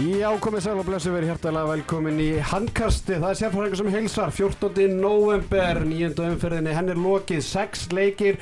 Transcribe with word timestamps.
Já, 0.00 0.30
komið 0.40 0.62
sæl 0.64 0.78
og 0.80 0.86
blessu 0.88 1.10
verið 1.12 1.28
hjertalega 1.34 1.68
velkomin 1.74 2.20
í 2.22 2.28
handkasti. 2.48 3.18
Það 3.18 3.26
er 3.26 3.38
sérfræðingar 3.40 3.78
sem 3.80 3.88
heilsar. 3.92 4.30
14. 4.32 4.84
november, 4.96 5.80
nýjönda 5.84 6.28
umferðinni, 6.30 6.72
henn 6.72 6.92
er 6.94 7.00
lokið, 7.00 7.40
sex 7.44 7.82
leikir. 7.92 8.38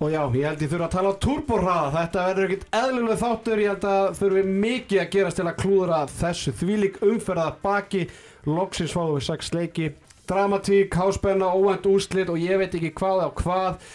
Og 0.00 0.14
já, 0.14 0.22
ég 0.32 0.46
held 0.46 0.62
ég 0.64 0.70
þurfa 0.72 0.86
að 0.86 0.94
tala 0.94 1.10
á 1.12 1.20
turborhraða. 1.26 1.90
Þetta 1.96 2.22
verður 2.30 2.46
ekkert 2.46 2.78
eðlulega 2.80 3.16
þáttur. 3.20 3.60
Ég 3.60 3.74
held 3.74 3.84
að 3.90 4.06
þurfi 4.20 4.44
mikið 4.64 5.02
að 5.02 5.10
gerast 5.16 5.40
til 5.40 5.44
að 5.44 5.58
klúðra 5.60 5.98
þessu. 6.14 6.54
Þvílik 6.62 6.96
umferða 7.04 7.48
baki, 7.66 8.02
loksins 8.48 8.94
fáum 8.96 9.12
við 9.18 9.26
sex 9.26 9.52
leiki. 9.52 9.90
Dramatík, 10.30 10.96
háspenna, 10.96 11.50
óvænt 11.52 11.90
úslit 11.90 12.32
og 12.32 12.40
ég 12.40 12.62
veit 12.62 12.78
ekki 12.78 12.94
hvað 12.96 13.26
á 13.26 13.28
hvað. 13.42 13.92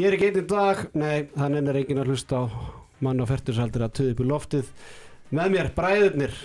Ég 0.00 0.08
er 0.08 0.16
ekki 0.16 0.32
einn 0.32 0.48
dag. 0.54 0.80
Nei, 0.96 1.28
þannig 1.36 1.68
er 1.74 1.80
enginn 1.82 2.02
að 2.06 2.14
hlusta 2.14 2.40
á 2.40 2.44
mann 3.04 3.20
á 3.20 3.28
færtursaldur 3.28 3.84
að 3.84 3.94
töðu 4.00 4.16
upp 4.16 4.24
í 4.24 4.30
loftið. 4.32 4.72
Með 5.28 5.50
mér 5.52 5.66
bræðurnir 5.76 6.36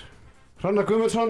Hrannar 0.59 0.83
Guðmundsson 0.87 1.29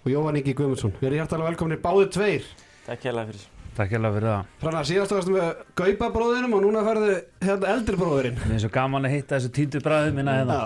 og 0.00 0.06
Jóhann 0.08 0.38
Ingi 0.40 0.54
Guðmundsson. 0.56 0.94
Við 0.96 1.10
erum 1.10 1.18
hjartalega 1.20 1.50
velkominir 1.50 1.80
báðið 1.82 2.06
tveir. 2.14 2.46
Takk 2.86 3.02
hérlega 3.04 3.28
fyrir. 3.28 3.42
Takk 3.76 3.92
hérlega 3.92 4.14
fyrir 4.14 4.28
það. 4.30 4.54
Hrannar, 4.62 4.86
síðast 4.88 5.12
ákastum 5.12 5.36
við 5.36 5.50
Gaupa 5.76 6.08
bróðinum 6.14 6.56
og 6.56 6.62
núna 6.64 6.84
ferðu 6.86 7.10
hérna 7.44 7.74
eldri 7.74 8.00
bróðurinn 8.00 8.40
Mér 8.40 8.54
er 8.56 8.62
svo 8.64 8.70
gaman 8.78 9.04
að 9.04 9.14
hitta 9.18 9.36
þessu 9.36 9.52
týndu 9.58 9.82
bræði 9.84 10.14
minna 10.16 10.38
hérna. 10.38 10.58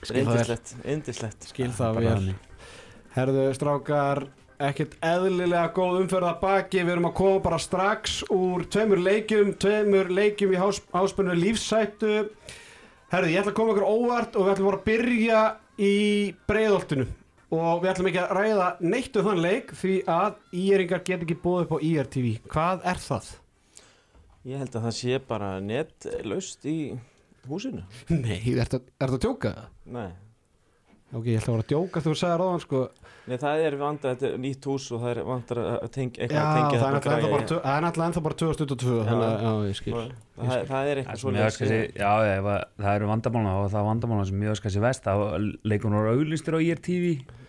Skil 0.00 0.16
það 0.16 0.32
vel 0.32 0.34
Indislegt, 0.34 0.74
indislegt 0.96 1.48
Skil 1.52 1.70
það 1.78 2.00
vel. 2.02 2.34
Herðu 3.14 3.46
strákar 3.54 4.24
ekkert 4.66 4.98
eðlilega 5.04 5.70
góð 5.76 6.00
umferða 6.02 6.34
baki. 6.42 6.82
Við 6.82 6.96
erum 6.96 7.10
að 7.12 7.18
koma 7.22 7.44
bara 7.46 7.62
strax 7.62 8.18
úr 8.34 8.66
tveimur 8.66 8.98
leikjum 8.98 9.54
Tveimur 9.62 10.10
leikjum 10.10 10.56
í 10.56 10.58
hás, 10.58 10.82
Herðu, 13.12 13.30
ég 13.30 13.38
ætla 13.40 13.52
að 13.52 13.58
koma 13.60 13.74
ykkur 13.74 13.86
óvart 13.86 14.36
og 14.36 14.46
við 14.46 14.52
ætlum 14.56 14.68
bara 14.70 14.80
að 14.80 14.86
byrja 14.90 15.40
í 15.78 15.94
breiðoltinu 16.50 17.06
og 17.56 17.82
við 17.84 17.90
ætlum 17.92 18.08
ekki 18.10 18.22
að 18.24 18.32
ræða 18.40 18.68
neitt 18.82 19.18
um 19.20 19.26
þann 19.28 19.42
leik 19.44 19.74
því 19.78 19.96
að 20.10 20.38
íringar 20.64 21.04
get 21.06 21.22
ekki 21.22 21.36
búið 21.44 21.66
upp 21.68 21.76
á 21.76 21.78
IRTV. 21.86 22.30
Hvað 22.50 22.88
er 22.90 23.02
það? 23.04 23.28
Ég 24.46 24.62
held 24.62 24.78
að 24.78 24.88
það 24.88 24.96
sé 24.98 25.20
bara 25.26 25.52
netlaust 25.62 26.66
í 26.70 26.76
húsinu 27.46 27.82
Nei, 28.10 28.40
er 28.54 28.68
það 28.70 28.82
að 29.06 29.20
tjóka 29.22 29.52
það? 29.54 29.70
Nei, 29.96 30.08
Ok, 31.14 31.28
ég 31.30 31.38
ætla 31.38 31.52
að 31.52 31.56
vera 31.56 31.64
að 31.64 31.70
djóka 31.70 32.02
þú 32.02 32.12
sagði 32.18 32.38
ráðan 32.42 32.62
sko 32.64 32.80
Nei 33.26 33.36
það 33.42 33.62
er 33.66 33.74
vanda, 33.80 34.10
þetta 34.14 34.26
er 34.28 34.36
nýtt 34.38 34.66
hús 34.70 34.84
og 34.94 35.00
það 35.02 35.10
er 35.10 35.18
vandar 35.26 35.58
að 35.66 35.88
tengja 35.96 36.20
Já, 36.20 36.26
eitthvað 36.26 36.44
að 36.46 36.56
tengja 36.56 36.78
það 36.78 36.86
er 36.86 36.96
þetta 36.96 37.14
græja. 37.16 37.46
tvö- 37.50 37.62
það 37.64 37.76
er 37.76 37.82
náttúrulega 37.86 38.08
ennþá 38.10 38.22
bara 38.26 38.36
2022 38.42 38.98
þannig 39.08 39.26
að, 39.26 39.40
já, 39.46 39.52
ég 39.66 39.78
skil. 39.80 39.94
Það, 40.36 40.66
það 40.70 40.90
er 40.92 41.00
eitthvað 41.02 41.70
sér, 41.72 41.82
já, 41.96 42.12
ef 42.36 42.44
að- 42.52 42.64
það 42.84 42.92
eru 43.00 43.08
vandamálna 43.10 43.54
og 43.56 43.66
það 43.72 43.80
er 43.80 43.88
vandamálna 43.90 44.26
sem 44.30 44.46
öskar 44.54 44.74
sér 44.76 44.84
vest 44.86 45.04
að 45.10 45.24
leikunum 45.64 45.98
eru 46.04 46.12
auðlistur 46.14 46.54
á 46.54 46.60
IRTV 46.62 47.06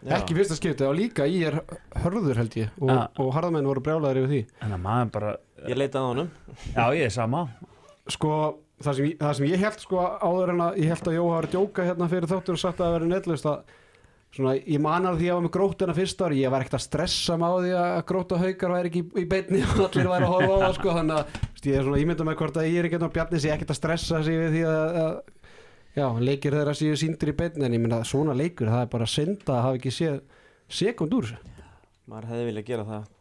Ekki 0.08 0.36
fyrsta 0.38 0.56
skipti 0.56 0.86
og 0.88 0.96
líka 0.96 1.26
í 1.28 1.42
er 1.46 1.60
hörður 2.00 2.38
held 2.40 2.54
ég 2.56 2.70
og, 2.80 2.90
Já. 2.90 3.08
og 3.20 3.34
harðamenn 3.36 3.66
voru 3.68 3.82
brjálæðir 3.84 4.22
yfir 4.24 4.30
því. 4.32 4.42
Þannig 4.62 4.78
að 4.78 4.84
maður 4.88 5.12
bara, 5.12 5.32
Ég 5.68 5.76
leitaði 5.78 6.06
á 6.06 6.10
honum. 6.10 6.30
Já 6.78 6.86
ég 6.96 7.06
er 7.06 7.10
sama. 7.12 7.42
Sko, 8.08 8.32
það 8.82 8.96
sem, 8.96 9.06
ég- 9.10 9.18
það 9.20 9.34
sem 9.36 9.48
ég 9.52 9.60
held 9.66 9.80
sko 9.84 9.98
áður 10.22 10.50
en 10.54 10.62
að 10.64 10.78
ég 10.78 10.88
held 10.94 11.10
að 11.12 11.18
að 11.18 11.50
djóka 11.52 11.84
hérna 11.90 12.08
fyrir 12.10 12.30
þáttur 12.32 12.56
og 12.56 12.62
sagt 12.62 12.80
að 12.80 12.86
það 12.88 12.96
veri 13.00 13.10
netlust 13.12 13.46
að 13.46 13.60
svona, 14.36 14.56
ég 14.60 14.82
manar 14.84 15.16
því 15.18 15.24
að 15.24 15.30
ég 15.30 15.38
var 15.38 15.46
með 15.46 15.54
grótuna 15.56 15.96
fyrst 15.98 16.22
ári 16.26 16.42
ég 16.42 16.54
var 16.54 16.66
ekkert 16.66 16.78
að 16.80 16.86
stressa 16.86 17.38
mig 17.40 17.48
á 17.48 17.56
því 17.64 17.74
að 17.82 17.98
gróta 18.12 18.42
haukar 18.42 18.74
væri 18.76 18.92
ekki 18.92 19.04
í, 19.04 19.08
í 19.24 19.26
beinni 19.30 19.64
og 19.64 19.82
allir 19.88 20.12
væri 20.12 20.28
að 20.28 20.34
horfa 20.36 20.54
á 20.54 20.62
það 20.66 20.78
sko, 20.78 20.94
þannig 21.00 21.18
að 21.18 21.34
veist, 21.40 21.68
ég 21.70 21.80
er 21.80 21.88
svona 21.88 22.04
ímynda 22.04 22.28
með 22.28 22.40
hvort 22.42 22.62
að 22.62 22.70
ég 22.70 22.80
er 22.82 22.90
ekki 22.90 23.02
og 23.08 23.16
Bjarni 23.18 23.42
sé 23.44 23.52
ekkert 23.54 23.74
að 23.74 23.80
stressa 23.82 24.24
sig 24.28 24.40
við 24.42 24.56
því 24.58 24.64
að, 24.72 25.02
að 25.04 25.14
já, 25.98 26.08
leikir 26.30 26.58
þeirra 26.58 26.78
séu 26.78 26.98
síndir 27.00 27.34
í 27.34 27.38
beinni 27.42 27.68
en 27.68 27.78
ég 27.78 27.84
mynda 27.84 28.02
svona 28.08 28.38
leikur, 28.38 28.72
það 28.74 28.86
er 28.86 28.92
bara 28.94 29.10
synda 29.10 29.58
að 29.58 29.64
hafa 29.68 29.82
ekki 29.82 29.94
séð 29.96 30.18
sekund 30.68 31.16
úr. 31.18 31.32
Maður 32.08 32.34
hefði 32.34 32.50
viljað 32.52 32.68
gera 32.68 32.88
það. 32.88 33.14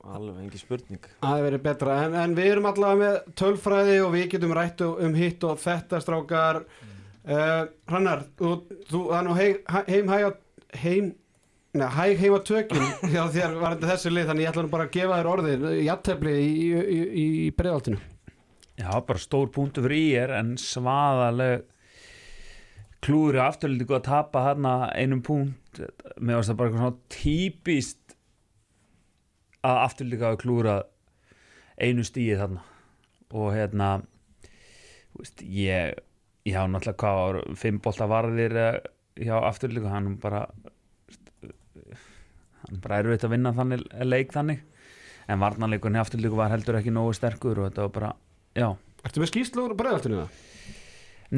Alveg 0.00 0.36
engi 0.40 0.58
spurning. 0.58 1.08
Það 1.20 1.34
hefur 1.34 1.46
verið 1.46 1.62
betra, 1.66 1.96
en, 2.06 2.14
en 2.16 2.34
við 2.36 2.46
erum 2.54 2.68
allavega 2.70 3.00
með 3.00 3.34
tölfræði 3.36 3.96
og 4.00 4.14
við 4.14 4.30
getum 4.32 4.54
rætt 4.56 4.84
um 4.88 5.16
hitt 5.18 5.44
og 5.44 5.60
þetta 5.60 6.00
strákar 6.00 6.62
uh, 7.28 7.64
Hrannar, 7.90 8.26
þú, 8.38 8.52
þú, 8.90 9.02
er 9.16 9.26
nú 9.26 9.34
hei, 9.38 9.50
heim 9.88 10.14
heim, 10.80 11.10
neða, 11.74 11.90
hæg 11.98 12.22
heim 12.22 12.38
á 12.38 12.40
tökjum 12.52 12.86
hjá 13.12 13.24
þér 13.34 13.58
varandi 13.60 13.90
þessu 13.90 14.14
lið, 14.14 14.30
þannig 14.30 14.46
ég 14.46 14.54
ætla 14.54 14.66
nú 14.66 14.72
bara 14.72 14.88
að 14.88 14.96
gefa 14.96 15.18
þér 15.20 15.32
orðið, 15.34 15.68
jættefli 15.88 16.38
í, 16.38 16.54
í, 16.70 17.02
í, 17.02 17.26
í 17.48 17.50
breiðaltinu 17.58 18.00
Já, 18.80 18.94
bara 19.04 19.20
stór 19.20 19.50
punktu 19.52 19.82
fyrir 19.84 19.98
í 20.00 20.12
er 20.16 20.30
en 20.38 20.54
svaðaleg 20.60 21.66
klúri 23.04 23.40
afturlítið 23.42 23.88
góð 23.90 23.98
að 23.98 24.06
tapa 24.06 24.44
hérna 24.46 24.72
einum 24.96 25.20
punkt. 25.24 25.80
Með 26.16 26.38
varst 26.38 26.52
það 26.52 26.58
bara 26.60 26.72
svona 26.74 26.92
típist 27.12 28.14
að 29.66 29.80
afturlítið 29.82 30.22
góð 30.22 30.30
að 30.30 30.40
klúra 30.44 30.76
einu 31.80 32.06
stíði 32.08 32.38
þarna. 32.40 32.64
Og 33.36 33.52
hérna 33.56 33.90
þú 34.00 35.24
veist, 35.24 35.44
ég 35.44 36.00
hafa 36.56 36.70
náttúrulega 36.72 37.00
hvað 37.02 37.20
var 37.20 37.40
fimm 37.60 37.80
bolta 37.84 38.06
varðir 38.10 38.56
eh, 38.56 38.78
hjá 39.20 39.36
afturlítið 39.50 39.90
hann 39.92 40.12
bara 40.22 40.46
hann 42.66 42.80
bara 42.84 43.00
erfitt 43.02 43.24
að 43.26 43.34
vinna 43.34 43.52
þannig 43.56 43.84
leik 44.08 44.32
þannig 44.34 44.62
en 45.30 45.40
varnarleikunni 45.42 46.00
afturlítið 46.00 46.38
var 46.40 46.52
heldur 46.54 46.78
ekki 46.80 46.92
nógu 46.94 47.12
sterkur 47.16 47.60
og 47.62 47.68
þetta 47.70 47.86
var 47.86 47.94
bara, 47.98 48.12
já 48.58 48.68
Ertu 49.00 49.22
með 49.22 49.30
skýslu 49.30 49.62
úr 49.64 49.72
breiðaltinu 49.78 50.16
það? 50.20 50.40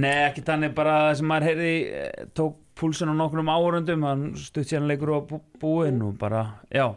Nei, 0.03 0.17
ekki 0.31 0.43
þannig 0.47 0.73
bara 0.75 0.95
það 1.05 1.13
sem 1.21 1.29
maður 1.31 1.47
heyrði 1.51 1.75
eh, 2.01 2.25
tók 2.35 2.57
púlsun 2.81 3.13
á 3.13 3.15
nokkrum 3.15 3.51
árundum 3.53 4.07
hann 4.09 4.25
stutt 4.41 4.67
síðan 4.71 4.89
leikur 4.91 5.13
á 5.15 5.19
bú- 5.29 5.43
búinn 5.63 6.01
og 6.07 6.17
bara, 6.19 6.41
já, 6.73 6.89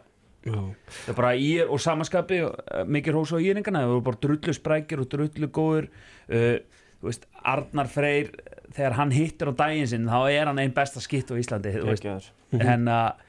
Já. 0.46 0.56
það 1.04 1.12
er 1.12 1.18
bara 1.18 1.34
í 1.38 1.50
og 1.66 1.78
samaskapi 1.82 2.40
og, 2.48 2.56
eh, 2.70 2.82
mikið 2.96 3.14
hrós 3.18 3.34
á 3.36 3.38
íringana, 3.44 3.84
það 3.84 3.92
voru 3.92 4.04
bara 4.08 4.20
drullu 4.24 4.56
sprækir 4.56 5.02
og 5.04 5.08
drullu 5.12 5.48
góður 5.54 5.88
uh, 5.90 6.56
veist, 7.10 7.26
Arnar 7.46 7.88
Freyr 7.92 8.32
þegar 8.76 8.96
hann 8.98 9.14
hittir 9.14 9.50
á 9.50 9.54
daginn 9.56 9.88
sinn 9.90 10.08
þá 10.10 10.18
er 10.30 10.50
hann 10.50 10.60
einn 10.62 10.74
besta 10.76 11.00
skitt 11.04 11.30
á 11.32 11.38
Íslandi 11.38 11.72
þú 11.76 11.86
veist, 11.90 12.04
Gekkjaður. 12.04 12.66
en 12.74 12.90
að 12.92 13.22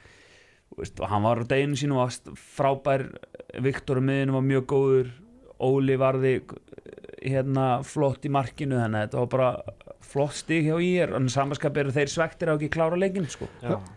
þú 0.71 0.81
veist, 0.81 0.99
og 1.01 1.11
hann 1.13 1.25
var 1.25 1.41
á 1.41 1.45
deginu 1.53 1.79
sínu 1.79 1.97
og 1.97 2.03
var 2.03 2.37
frábær 2.57 3.05
Viktor 3.63 4.01
um 4.01 4.09
miðinu 4.09 4.35
var 4.37 4.45
mjög 4.45 4.67
góður 4.73 5.13
Óli 5.63 5.97
varði 5.99 6.39
hérna 7.17 7.67
flott 7.85 8.25
í 8.27 8.31
markinu 8.33 8.77
þannig 8.77 8.99
að 8.99 9.07
þetta 9.07 9.21
var 9.23 9.29
bara 9.33 9.77
flott 10.07 10.35
stig 10.37 10.67
hjá 10.67 10.77
ír 10.79 11.11
en 11.17 11.27
samanskap 11.31 11.77
eru 11.81 11.91
þeir 11.91 12.11
svektir 12.11 12.51
að 12.51 12.61
ekki 12.61 12.69
klára 12.77 12.99
leikin 12.99 13.27
sko. 13.29 13.47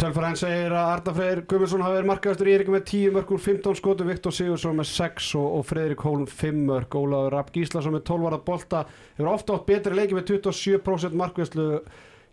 Tölfræðin 0.00 0.38
segir 0.40 0.74
að 0.74 0.92
Arda 0.96 1.14
Freyr 1.14 1.42
Guðmundsson 1.48 1.84
hafi 1.84 1.98
verið 1.98 2.10
markaðastur 2.10 2.50
í 2.50 2.54
Eirík 2.56 2.72
með 2.74 2.84
10 2.90 3.14
mörg 3.14 3.32
úr 3.36 3.42
15 3.44 3.78
skotu, 3.78 4.06
Viktor 4.08 4.34
Sigursson 4.34 4.78
með 4.80 4.90
6 4.90 5.30
og, 5.38 5.48
og 5.60 5.66
Freyrik 5.68 6.04
Hólm 6.06 6.26
5 6.26 6.62
mörg 6.70 6.98
Ólaður 6.98 7.36
Rapp 7.36 7.52
Gíslason 7.54 7.94
með 7.94 8.06
12 8.10 8.26
varða 8.26 8.42
bolta 8.48 8.84
hefur 9.18 9.32
ofta 9.34 9.58
átt 9.58 9.68
betri 9.70 9.98
leiki 10.00 10.18
með 10.18 10.32
27% 10.34 11.18
markvæslu 11.20 11.68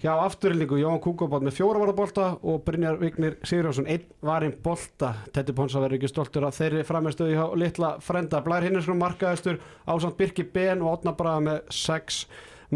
hjá 0.01 0.11
afturlíku 0.13 0.77
Jón 0.77 0.99
Kúkobátt 1.01 1.45
með 1.45 1.55
4 1.57 1.79
varða 1.81 1.95
bolta 1.97 2.25
og 2.45 2.59
Brynjar 2.65 2.99
Vignir 3.01 3.37
Sigurjónsson 3.41 3.87
1 3.89 4.05
varinn 4.25 4.53
bolta. 4.63 5.13
Tetti 5.33 5.55
Ponsa 5.57 5.81
verður 5.81 5.97
ekki 5.97 6.11
stoltur 6.11 6.45
af 6.45 6.57
þeirri 6.59 6.83
frammeðstöðu 6.85 7.33
hjá 7.33 7.45
litla 7.57 7.95
frenda. 8.03 8.43
Blær 8.45 8.67
Hinnarsson 8.67 8.99
markaðastur 9.01 9.57
Ásand 9.89 10.17
Birki 10.19 10.45
Ben 10.53 10.83
og 10.85 10.99
Otna 10.99 11.15
Braga 11.17 11.41
með 11.47 11.73
6 11.73 12.19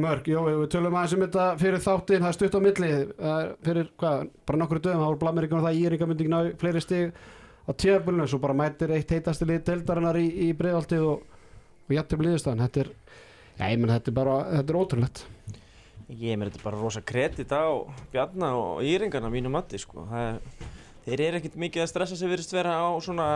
mörg, 0.02 0.30
jó, 0.32 0.40
við 0.48 0.70
tölum 0.72 0.96
aðeins 0.96 1.14
um 1.18 1.24
þetta 1.26 1.46
fyrir 1.60 1.84
þáttinn, 1.84 2.24
það 2.24 2.30
er 2.30 2.38
stutt 2.38 2.56
á 2.56 2.62
milli. 2.64 2.92
Er 3.32 3.52
fyrir, 3.68 3.92
hvað, 4.00 4.24
bara 4.48 4.62
nokkru 4.62 4.80
dögum 4.80 5.04
það 5.04 5.10
voru 5.10 5.22
blamir 5.26 5.48
ykkur 5.48 5.66
það 5.66 5.78
í 5.78 5.84
Íringa 5.86 6.08
myndi 6.08 6.26
ekki 6.26 6.32
ná 6.32 6.62
fleiri 6.62 6.84
stig 6.86 7.20
á 7.68 7.72
tíðabulinu, 7.76 8.28
svo 8.32 8.40
bara 8.42 8.56
mætir 8.58 8.94
eitt 8.96 9.12
heitasti 9.12 9.48
lið 9.50 9.66
deildarinnar 9.68 10.18
í, 10.18 10.30
í 10.48 10.50
breiðaltið 10.58 11.04
og, 11.10 11.44
og 11.86 11.94
jættum 11.98 12.24
liðistan 12.24 12.64
þetta 12.64 12.86
er, 12.86 12.94
ég 13.60 13.84
menn 13.84 13.92
þetta 13.92 14.14
er 14.14 14.18
bara 14.18 14.38
þetta 14.56 14.74
er 14.74 14.80
ótrúlegt 14.80 15.26
Ég 16.12 16.36
mér 16.36 16.50
þetta 16.52 16.66
bara 16.66 16.80
rosa 16.80 17.02
kredit 17.08 17.54
á 17.56 17.72
Bjarna 18.12 18.52
og 18.60 18.82
Íringarna 18.84 19.30
mínu 19.32 19.52
matti 19.54 19.80
sko. 19.80 20.04
Er, 20.12 20.42
þeir 21.06 21.24
eru 21.28 21.40
ekkert 21.40 21.56
mikið 21.62 21.86
að 21.86 21.92
stressa 21.94 22.18
sig 22.20 22.32
virðist 22.32 22.52
vera 22.52 22.74
á 22.84 22.92
svona 23.00 23.28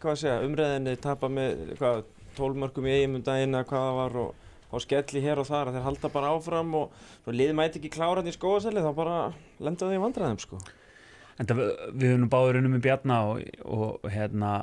segja, 0.00 0.40
umræðinni 0.42 0.96
tapa 0.98 1.30
með 1.30 1.76
hvað, 1.78 2.02
12 2.38 2.60
mörgum 2.62 2.88
í 2.88 2.96
eigum 2.96 3.18
um 3.20 3.24
daginn 3.26 3.54
eða 3.54 3.68
hvað 3.68 3.86
það 3.86 3.98
var 4.00 4.18
og, 4.24 4.50
og 4.70 4.84
skelli 4.84 5.22
hér 5.22 5.42
og 5.42 5.48
þar 5.48 5.72
þeir 5.74 5.86
halda 5.86 6.12
bara 6.14 6.34
áfram 6.34 6.74
og 6.80 6.98
svo 7.22 7.34
liði 7.34 7.56
mæti 7.58 7.80
ekki 7.80 7.92
klára 7.94 8.24
í 8.24 8.34
skóasæli 8.34 8.84
þá 8.84 8.90
bara 8.96 9.16
lenda 9.62 9.86
þau 9.86 9.96
í 9.96 10.02
vandræðum 10.04 10.42
sko. 10.42 10.60
en 11.38 11.50
það, 11.50 11.62
við 11.94 12.14
höfum 12.14 12.30
báður 12.32 12.60
unnum 12.60 12.76
með 12.76 12.84
Bjarna 12.88 13.20
og, 13.30 13.42
og 13.64 14.10
hérna 14.10 14.54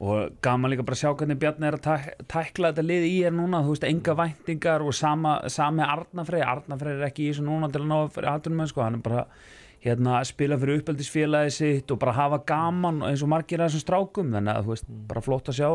og 0.00 0.36
gaman 0.40 0.72
líka 0.72 0.84
bara 0.86 0.96
að 0.96 1.02
sjá 1.02 1.10
hvernig 1.12 1.38
Bjarni 1.40 1.66
er 1.68 1.76
að 1.76 1.82
tæk, 1.84 2.04
tækla 2.32 2.70
þetta 2.70 2.84
liði 2.86 3.08
í 3.12 3.16
er 3.28 3.34
núna. 3.36 3.60
Þú 3.66 3.74
veist, 3.74 3.86
enga 3.88 4.14
væntingar 4.16 4.84
og 4.84 4.96
sama, 4.96 5.34
sami 5.52 5.84
Arnafrey, 5.84 6.40
Arnafrey 6.40 6.96
er 6.96 7.08
ekki 7.10 7.26
í 7.26 7.32
þessu 7.34 7.44
núna 7.44 7.68
til 7.68 7.82
að 7.82 7.90
ná 7.90 7.98
fyrir 8.14 8.30
aðtunum 8.32 8.70
sko, 8.70 8.84
hann 8.86 8.96
er 8.96 9.04
bara 9.04 9.26
hérna 9.84 10.18
að 10.18 10.30
spila 10.30 10.56
fyrir 10.60 10.80
uppeldisfélagi 10.80 11.52
sitt 11.52 11.92
og 11.92 12.00
bara 12.00 12.16
hafa 12.16 12.40
gaman 12.48 13.02
eins 13.10 13.24
og 13.24 13.32
margir 13.32 13.60
af 13.60 13.68
þessum 13.68 13.84
strákum. 13.84 14.32
Þannig 14.36 14.54
að 14.54 14.64
þú 14.64 14.74
veist, 14.74 14.88
bara 15.12 15.24
flott 15.28 15.52
að 15.52 15.60
sjá. 15.60 15.70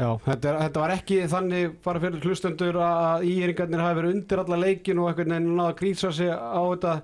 Já, 0.00 0.08
þetta, 0.24 0.52
er, 0.52 0.60
þetta 0.64 0.80
var 0.80 0.92
ekki 0.94 1.16
þannig 1.28 1.72
bara 1.84 2.00
fyrir 2.00 2.28
hlustendur 2.28 2.78
að 2.84 3.24
íringarnir 3.28 3.82
hafi 3.84 3.98
verið 3.98 4.14
undir 4.14 4.44
alla 4.44 4.60
leikin 4.60 5.00
og 5.00 5.10
veginn 5.16 5.50
náða 5.56 5.72
að 5.72 5.80
grísa 5.80 6.12
sig 6.16 6.30
á 6.32 6.60
þetta 6.60 6.94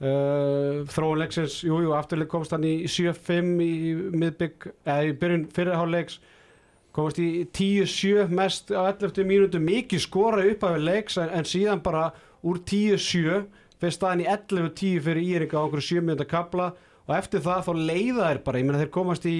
uh, 0.00 0.82
þróun 0.90 1.22
leiksins, 1.22 1.60
jú, 1.66 1.80
jú, 1.84 1.94
afturleik 1.96 2.30
komst 2.32 2.54
hann 2.54 2.66
í 2.66 2.74
7-5 2.90 3.54
í 3.64 3.72
miðbygg 4.16 4.68
eða 4.84 5.08
í 5.08 5.16
byrjun 5.20 5.48
fyrirháleiks 5.54 6.20
komast 6.96 7.20
í 7.22 7.46
10-7 7.54 8.28
mest 8.34 8.72
á 8.74 8.90
11 8.90 9.24
mínútu, 9.28 9.62
mikið 9.62 10.04
skora 10.04 10.44
upp 10.50 10.66
af 10.66 10.78
leiks 10.82 11.18
en, 11.22 11.30
en 11.30 11.46
síðan 11.46 11.82
bara 11.84 12.10
úr 12.42 12.62
10-7 12.66 13.44
fyrir 13.80 13.94
staðin 13.96 14.24
í 14.24 14.30
11-10 14.30 15.02
fyrir 15.06 15.24
Íringa 15.24 15.60
á 15.60 15.62
einhverju 15.64 15.86
7 16.00 16.04
mínúta 16.04 16.26
kabla 16.28 16.72
og 17.06 17.16
eftir 17.16 17.42
það 17.44 17.66
þá 17.66 17.72
leiða 17.90 18.28
þeir 18.28 18.40
bara, 18.46 18.60
ég 18.60 18.68
meina 18.68 18.80
þeir 18.82 18.92
komast 18.94 19.26
í 19.26 19.38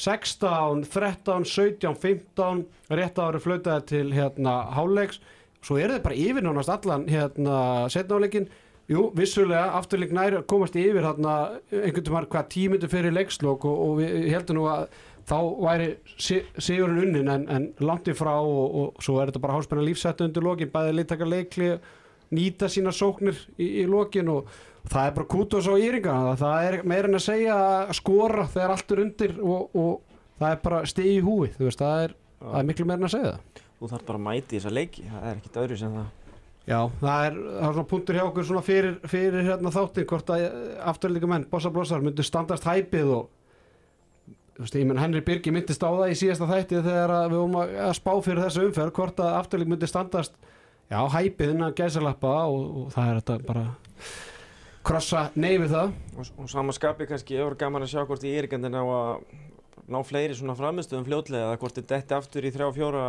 16, 0.00 0.86
13, 0.88 1.44
17, 1.44 1.96
15 2.00 2.62
rétt 2.96 3.20
ári 3.20 3.42
flautaði 3.42 3.86
til 3.90 4.06
hérna 4.16 4.54
háleiks, 4.76 5.20
svo 5.60 5.76
eru 5.80 5.96
þeir 5.96 6.04
bara 6.06 6.20
yfir 6.22 6.46
nánast 6.46 6.72
allan 6.72 7.04
hérna 7.10 7.56
setnáleikin, 7.92 8.48
jú, 8.90 9.04
vissulega 9.16 9.68
afturleik 9.78 10.12
næri 10.16 10.40
komast 10.50 10.74
yfir 10.78 11.04
hérna 11.06 11.34
einhvern 11.70 12.10
veginn 12.10 12.30
hvað 12.34 12.48
tímyndu 12.54 12.90
fyrir 12.90 13.14
leikslokk 13.14 13.64
og, 13.70 13.78
og 13.86 13.96
við 14.00 14.28
heldum 14.34 14.58
nú 14.60 14.66
að 14.72 14.88
þá 15.30 15.36
væri 15.62 15.88
si- 16.18 16.42
sigurinn 16.58 17.04
unnin 17.04 17.28
en, 17.30 17.44
en 17.54 17.68
langt 17.86 18.08
í 18.10 18.14
frá 18.18 18.32
og, 18.40 18.74
og 18.82 19.02
svo 19.04 19.20
er 19.22 19.30
þetta 19.30 19.42
bara 19.44 19.56
hálspenna 19.58 19.84
lífsættu 19.86 20.26
undir 20.26 20.42
lokin, 20.42 20.72
bæði 20.72 20.96
liðtaka 20.98 21.28
leikli 21.28 21.70
nýta 22.34 22.68
sína 22.70 22.90
sóknir 22.94 23.38
í, 23.58 23.68
í 23.82 23.86
lokin 23.90 24.28
og 24.32 24.50
það 24.90 25.06
er 25.10 25.14
bara 25.18 25.28
kútos 25.30 25.66
á 25.70 25.74
íringa 25.78 26.16
það 26.40 26.66
er 26.70 26.78
meira 26.88 27.10
en 27.10 27.18
að 27.18 27.24
segja 27.26 27.56
að 27.84 27.94
skora 28.00 28.46
þegar 28.50 28.74
allt 28.74 28.94
er 28.96 29.02
undir 29.04 29.34
og, 29.42 29.74
og 29.76 30.20
það 30.40 30.54
er 30.56 30.60
bara 30.64 30.82
stigi 30.88 31.16
í 31.18 31.24
húi 31.26 31.50
þú 31.56 31.66
veist, 31.68 31.82
það 31.82 32.04
er, 32.08 32.14
það 32.40 32.58
er 32.62 32.68
miklu 32.70 32.86
meira 32.88 33.02
en 33.04 33.10
að 33.10 33.14
segja 33.18 33.32
það 33.34 33.66
Þú 33.80 33.88
þarf 33.88 34.02
bara 34.10 34.18
að 34.18 34.24
mæti 34.26 34.58
þessa 34.58 34.70
leiki, 34.76 35.02
það 35.08 35.22
er 35.30 35.36
ekkit 35.38 35.54
öðru 35.56 35.76
sem 35.80 35.92
það. 35.96 36.08
Já, 36.68 36.78
það 37.00 37.26
er, 37.26 37.36
það 37.40 37.66
er 37.66 37.74
svona 37.74 37.90
punktur 37.90 38.18
hjá 38.18 38.22
okkur 38.26 38.46
svona 38.46 38.62
fyrir, 38.64 38.96
fyrir 39.08 39.46
hérna 39.48 39.72
þáttin 39.74 40.06
hvort 40.10 40.32
að 40.34 40.46
afturlíka 40.92 41.30
menn, 41.30 41.46
bossa 41.50 41.72
blossar, 41.72 42.02
myndu 42.04 42.24
standast 42.26 42.66
hæpið 42.68 43.12
og 43.16 43.28
þú 44.60 44.66
veist, 44.66 44.76
ég 44.76 44.88
menn 44.90 45.00
Henry 45.00 45.22
Birgi 45.24 45.54
myndist 45.56 45.82
á 45.82 45.88
það 45.88 46.12
í 46.12 46.18
síðasta 46.20 46.48
þætti 46.50 46.82
þegar 46.84 47.14
við 47.32 47.38
vorum 47.38 47.58
að 47.62 47.76
að 47.86 47.94
spá 47.96 48.10
fyrir 48.26 48.42
þessu 48.44 48.66
umferð 48.68 48.96
hvort 48.98 49.22
að 49.24 49.36
afturlík 49.38 49.72
myndi 49.72 49.88
standast 49.88 50.36
já, 50.90 51.00
hæpið 51.16 51.54
innan 51.54 51.76
gæsalappa 51.78 52.34
og, 52.50 52.66
og 52.82 52.92
það 52.94 53.08
er 53.08 53.22
þetta 53.22 53.38
bara 53.48 53.64
krossa 54.86 55.26
neyfið 55.36 55.74
það. 55.74 55.94
Og, 56.16 56.32
og 56.44 56.50
sama 56.52 56.74
skapi 56.76 57.08
kannski, 57.08 57.38
ég 57.38 57.48
voru 57.48 57.58
gaman 57.60 57.86
að 57.86 57.94
sjá 57.94 58.04
hvort 58.04 58.24
í 58.26 58.34
Írikandinn 58.36 58.76
á 58.76 58.84
að 58.84 59.24
ná 59.90 60.00
fleiri 60.06 60.36
svona 60.36 60.56
framistöðum 60.58 61.06
fljótlega 61.08 61.48
eða 61.48 61.60
hvort 61.60 61.78
þið 61.78 61.88
detti 61.94 62.16
aftur 62.16 62.46
í 62.46 62.52
þrjá 62.54 62.68
fjóra 62.76 63.04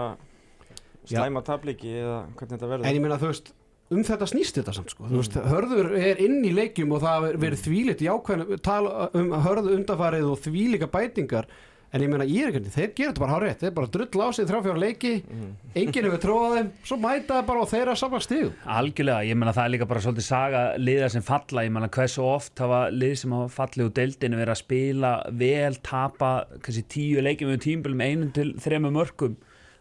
slæma 1.10 1.44
tabliki 1.44 1.88
eða 2.02 2.20
hvernig 2.36 2.58
þetta 2.58 2.70
verður. 2.74 2.86
en 2.86 2.96
ég 2.96 3.02
meina 3.02 3.18
þú 3.18 3.32
veist 3.32 3.52
um 3.92 4.04
þetta 4.08 4.28
snýst 4.32 4.56
þetta 4.62 4.74
samt 4.78 4.90
sko, 4.94 5.04
þú 5.10 5.18
veist, 5.20 5.34
hörður 5.52 5.90
er 6.00 6.22
inn 6.24 6.40
í 6.48 6.54
leikjum 6.56 6.94
og 6.96 7.02
það 7.04 7.26
er 7.32 7.42
verið 7.42 7.66
þvílitt 7.66 8.06
jákvæðin 8.06 8.62
tala 8.64 9.10
um 9.14 9.32
hörðu 9.44 9.76
undafarið 9.80 10.30
og 10.32 10.40
þvílika 10.46 10.88
bætingar. 10.88 11.46
En 11.92 12.00
ég 12.00 12.08
meina 12.08 12.24
ég 12.24 12.46
er 12.48 12.54
ekki, 12.54 12.70
þeir 12.72 12.92
gera 12.96 13.12
þetta 13.12 13.20
bara 13.20 13.34
hár 13.36 13.44
rétt 13.44 13.60
þeir 13.66 13.74
bara 13.76 13.88
drull 13.92 14.22
á 14.24 14.28
sig 14.32 14.46
þrjá 14.48 14.62
fjóra 14.64 14.80
leiki 14.80 15.10
Mhm. 15.28 15.50
enginn 15.76 16.06
hefur 16.08 16.22
tróðað 16.24 16.54
þeim, 16.56 16.70
svo 16.88 16.96
mæta 17.04 17.34
það 17.36 17.46
bara 17.50 17.60
og 17.60 17.68
þeirra 17.68 17.96
saman 18.00 18.22
stíð 18.24 18.52
Algjörlega, 18.64 19.26
ég 19.28 19.36
meina 19.36 19.52
það 19.52 19.66
er 19.66 19.74
líka 19.76 19.88
bara 19.90 20.00
svolítið 20.00 20.24
saga 20.24 20.62
liða 20.80 21.10
sem 21.12 21.22
falla, 21.22 21.66
ég 21.68 21.72
meina 21.76 21.90
hversu 21.90 22.24
oft 22.24 22.56
hafa 22.64 22.80
lið 22.96 23.18
sem 23.18 23.32
hafa 23.36 23.50
fallið 23.68 23.90
úr 23.90 23.94
deildinu 24.00 24.40
verið 24.40 24.54
að 24.56 24.62
spila 24.64 25.12
vel, 25.36 25.76
tapa 25.84 26.32
kannski 26.64 26.84
tíu 26.88 27.20
leikjum 27.28 27.52
við 27.52 27.60
tímbölum 27.68 28.02
einum 28.08 28.32
til 28.32 28.54
þremur 28.56 28.96
mörgum, 28.96 29.36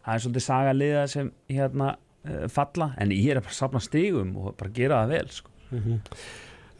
það 0.05 0.15
er 0.15 0.25
svolítið 0.25 0.47
saga 0.47 0.77
liða 0.77 1.07
sem 1.11 1.33
hérna 1.51 1.95
uh, 1.97 2.45
falla, 2.53 2.93
en 3.01 3.15
ég 3.15 3.33
er 3.35 3.43
að 3.43 3.51
safna 3.57 3.83
stigum 3.83 4.37
og 4.41 4.55
bara 4.61 4.77
gera 4.77 5.03
það 5.05 5.17
vel 5.17 5.35
sko. 5.39 5.59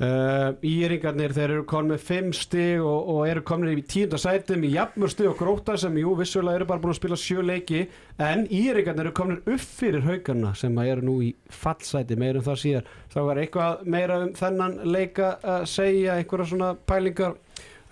Uh, 0.01 0.55
Íringarnir 0.65 1.35
þeir 1.37 1.53
eru 1.59 1.65
komin 1.69 1.93
með 1.93 2.05
5 2.07 2.29
stig 2.39 2.81
og, 2.81 3.09
og 3.13 3.27
eru 3.29 3.43
komin 3.45 3.75
í 3.77 3.83
tíunda 3.85 4.17
sætum 4.17 4.63
í 4.65 4.71
jafnmur 4.73 5.13
stig 5.13 5.29
og 5.29 5.37
gróta 5.37 5.75
sem 5.77 5.99
jú 6.01 6.15
vissulega 6.17 6.57
eru 6.57 6.69
bara 6.71 6.81
búin 6.81 6.95
að 6.95 6.97
spila 7.03 7.19
sjö 7.21 7.45
leiki 7.45 7.83
en 8.17 8.47
Íringarnir 8.49 9.11
eru 9.11 9.13
komin 9.19 9.43
upp 9.43 9.61
fyrir 9.61 10.07
haugarna 10.07 10.55
sem 10.57 10.81
eru 10.87 11.05
nú 11.05 11.19
í 11.27 11.29
fallsæti 11.53 12.17
meirum 12.17 12.47
það 12.49 12.59
síðar. 12.63 12.89
Þá 13.13 13.21
var 13.27 13.43
eitthvað 13.43 13.85
meira 13.93 14.19
um 14.25 14.33
þennan 14.41 14.79
leika 14.89 15.35
að 15.45 15.69
segja 15.75 16.17
einhverja 16.17 16.49
svona 16.55 16.73
pælingar 16.89 17.37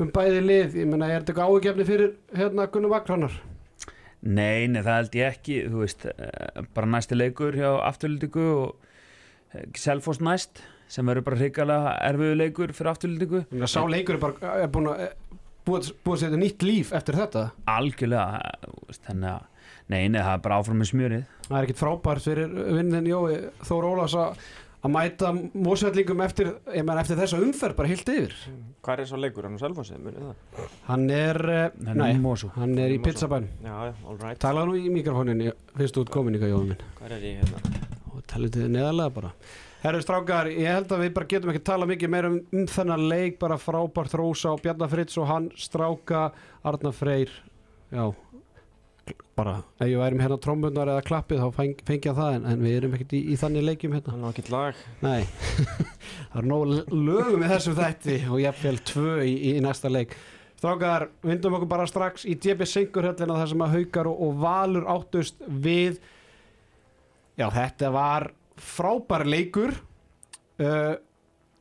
um 0.01 0.09
bæði 0.17 0.43
lið? 0.47 0.81
Ég 0.81 0.89
menna 0.89 1.13
er 1.13 1.29
þetta 1.29 1.45
áhugjefni 1.45 1.89
fyrir 1.93 2.17
hérna 2.41 2.71
Gunnar 2.73 2.97
Vakrannar 2.97 3.37
Nei, 4.27 4.67
nei, 4.67 4.81
það 4.83 4.97
held 4.97 5.17
ég 5.21 5.37
ekki, 5.37 5.59
þú 5.71 5.85
veist, 5.85 6.09
uh, 6.11 6.65
bara 6.75 6.91
næsti 6.91 7.19
leikur 7.19 7.55
hjá 7.55 7.69
afturlýtingu 7.87 8.47
og 8.57 8.73
uh, 9.55 9.63
Selfoss 9.79 10.23
næst, 10.25 10.63
sem 10.91 11.07
verður 11.07 11.29
bara 11.29 11.39
hrikalega 11.43 11.93
erfiðu 12.09 12.39
leikur 12.41 12.75
fyrir 12.75 12.93
afturlýtingu. 12.95 13.45
sá 13.71 13.85
leikur 13.87 14.19
er 14.19 14.23
bara 14.25 14.57
er 14.65 14.73
búin 14.75 14.91
að 14.91 15.05
búið, 15.69 15.93
búið 16.03 16.17
að 16.17 16.23
setja 16.25 16.41
nýtt 16.41 16.67
líf 16.67 16.93
eftir 16.97 17.19
þetta 17.19 17.45
Algjörlega, 17.71 18.41
þannig 19.07 19.31
að, 19.35 19.45
nei, 19.93 20.01
nei, 20.09 20.21
það 20.21 20.33
er 20.33 20.45
bara 20.47 20.61
áfram 20.63 20.81
með 20.83 20.91
smjörið. 20.93 21.27
það 21.49 21.59
er 21.61 21.69
ekkit 21.69 21.83
frábært 21.83 22.27
fyrir 22.27 22.57
vinnin 22.79 23.11
Jói 23.11 23.37
Þór 23.69 23.89
Ólafs 23.93 24.17
að 24.19 24.43
að 24.79 24.93
mæta 24.95 25.31
mósveldingum 25.35 26.21
eftir, 26.23 26.53
eftir 26.71 27.19
þessa 27.19 27.41
umferð 27.43 27.79
bara 27.79 27.91
heilt 27.91 28.11
yfir. 28.13 28.35
Hvað 28.87 29.03
er 29.03 29.11
svo 29.11 29.21
leikur? 29.21 29.49
Hann 29.49 29.59
á 29.59 29.69
það? 29.69 30.35
hann 30.87 31.11
er, 31.11 31.41
eh, 31.51 31.71
Hann 31.87 32.01
er 32.07 32.19
nei, 32.19 32.35
hann 32.55 32.79
er 32.79 32.95
í 32.95 32.99
pizzabæn 33.03 33.49
Já, 33.65 33.75
já, 33.91 33.95
all 34.07 34.19
right. 34.19 34.39
talaðu 34.39 34.71
nú 34.71 34.79
í 34.79 34.93
mikrofónin 34.95 35.53
fyrst 35.77 35.99
út 35.99 36.11
komin 36.11 36.39
ykkar 36.39 36.53
Jói 36.55 36.69
minn. 36.71 36.85
Hvað 37.01 37.17
er 37.19 37.27
ég 37.27 37.43
hérna? 37.43 37.89
og 38.15 38.23
talið 38.27 38.55
til 38.57 38.69
neðalega 38.73 39.15
bara. 39.15 39.33
Herru 39.79 40.01
strákar, 40.03 40.49
ég 40.51 40.67
held 40.75 40.91
að 40.91 41.05
við 41.05 41.13
bara 41.15 41.29
getum 41.31 41.51
ekki 41.53 41.65
tala 41.69 41.87
mikið 41.87 42.11
meira 42.11 42.31
um, 42.33 42.39
um 42.51 42.65
þennan 42.67 43.05
leik 43.11 43.39
bara 43.39 43.59
frábært 43.63 44.17
Rósa 44.19 44.51
og 44.57 44.63
Bjarnar 44.65 44.91
Fritz 44.91 45.19
og 45.23 45.29
hann 45.31 45.51
stráka 45.55 46.33
Arnar 46.67 46.97
Freyr. 46.97 47.31
Já 47.95 48.11
bara, 49.39 49.59
ef 49.79 49.91
ég 49.91 50.01
væri 50.01 50.19
með 50.19 50.27
hérna 50.27 50.39
trómbundar 50.45 50.91
eða 50.93 51.05
klappið 51.07 51.43
þá 51.45 51.49
feng, 51.57 51.83
fengja 51.89 52.15
það 52.17 52.39
en, 52.39 52.49
en 52.53 52.65
við 52.65 52.77
erum 52.79 52.97
ekkert 52.97 53.15
í, 53.15 53.21
í 53.33 53.39
þannig 53.41 53.67
leikjum 53.69 53.95
hérna 53.97 54.15
Hann 54.15 54.27
á 54.27 54.31
ekkert 54.31 54.51
lag. 54.55 54.83
Nei, 55.05 55.23
það 56.33 56.41
er 56.43 56.51
nóg 56.53 56.75
lögum 56.93 57.45
í 57.45 57.53
þessum 57.53 57.79
þætti 57.79 58.19
og 58.29 58.43
jafnvel 58.43 58.77
tvö 58.93 59.17
í, 59.25 59.35
í 59.53 59.57
næsta 59.65 59.93
leik. 59.93 60.17
Strákar, 60.59 61.09
vindum 61.23 61.55
okkur 61.55 61.71
bara 61.71 61.87
strax 61.87 62.25
í 62.27 62.35
DB 62.35 62.67
Singurhöllina 62.67 63.37
þar 63.39 63.53
sem 63.53 63.61
að 63.63 63.75
Haukar 63.77 64.09
og, 64.11 64.23
og 64.27 64.41
Valur 64.43 64.89
áttust 64.91 65.45
við 65.47 66.01
Já, 67.39 67.47
þetta 67.55 67.93
var 67.95 68.33
frábær 68.59 69.23
leikur 69.29 69.71
uh, 69.71 70.95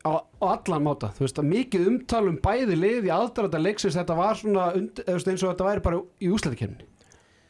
á, 0.01 0.11
á 0.17 0.45
allan 0.49 0.85
máta 0.87 1.11
þú 1.13 1.25
veist 1.25 1.41
að 1.41 1.49
mikið 1.51 1.89
umtal 1.91 2.23
um 2.31 2.37
bæði 2.41 2.77
lið 2.79 3.09
í 3.09 3.13
aðdrarða 3.13 3.61
leiksins 3.61 3.97
þetta 3.99 4.17
var 4.17 4.39
svona 4.39 4.69
eins 4.73 5.27
og 5.27 5.51
þetta 5.51 5.67
væri 5.67 5.85
bara 5.85 6.01
í 6.17 6.31
úslæðikefni 6.33 6.87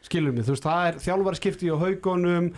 skilum 0.05 0.35
við, 0.37 0.47
þú 0.47 0.55
veist, 0.55 0.67
það 0.67 0.87
er 0.87 0.99
þjálfari 1.05 1.39
skipti 1.39 1.71
á 1.71 1.77
haugunum 1.81 2.49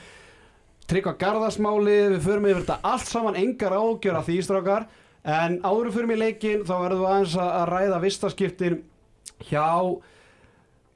tryggva 0.90 1.14
garðasmáli, 1.22 1.98
við 2.16 2.24
förum 2.26 2.48
yfir 2.50 2.64
þetta 2.64 2.80
allt 2.90 3.10
saman 3.10 3.38
engar 3.38 3.76
ágjör 3.78 4.18
af 4.18 4.26
því 4.26 4.38
strákar. 4.46 4.88
En 5.30 5.60
áður 5.62 5.92
förum 5.94 6.14
í 6.16 6.18
leikin 6.18 6.64
þá 6.66 6.74
verðum 6.80 7.04
við 7.04 7.12
aðeins 7.12 7.36
að 7.44 7.66
ræða 7.70 8.00
vistaskiptin 8.06 8.80
hjá 9.50 9.66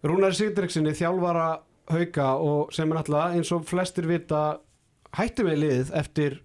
Rúnari 0.03 0.35
Sigdriksinni 0.35 0.95
þjálfara 0.97 1.49
hauka 1.93 2.29
og 2.41 2.73
sem 2.75 2.89
er 2.89 2.97
náttúrulega 2.97 3.37
eins 3.37 3.51
og 3.55 3.67
flestir 3.67 4.07
vita 4.07 4.41
hætti 5.15 5.45
með 5.45 5.59
liðið 5.61 5.93
eftir 5.99 6.39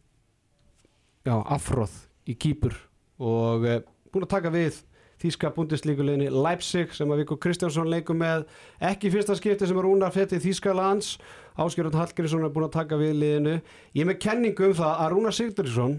já, 1.27 1.35
afróð 1.39 1.95
í 2.29 2.37
kýpur 2.39 2.77
og 3.23 3.67
e, 3.67 3.79
búin 4.13 4.27
að 4.27 4.35
taka 4.35 4.53
við 4.55 4.83
Þíska 5.19 5.51
búndislíkuleginni 5.57 6.29
Leipzig 6.31 6.93
sem 6.95 7.11
að 7.11 7.23
Viggo 7.23 7.37
Kristjánsson 7.43 7.91
leikur 7.91 8.15
með. 8.19 8.45
Ekki 8.79 9.11
fyrsta 9.11 9.35
skipti 9.39 9.67
sem 9.67 9.79
er 9.81 9.89
Rúnar 9.89 10.15
fætti 10.15 10.39
Þíska 10.43 10.75
lands 10.77 11.17
Áskjörðun 11.59 11.99
Hallgrímsson 11.99 12.47
er 12.47 12.53
búin 12.55 12.69
að 12.69 12.77
taka 12.77 12.99
við 13.01 13.17
liðinu. 13.19 13.57
Ég 13.97 14.05
er 14.05 14.09
með 14.13 14.21
kenningu 14.23 14.69
um 14.69 14.77
það 14.79 15.03
að 15.03 15.11
Rúnar 15.15 15.35
Sigdrikson 15.35 15.97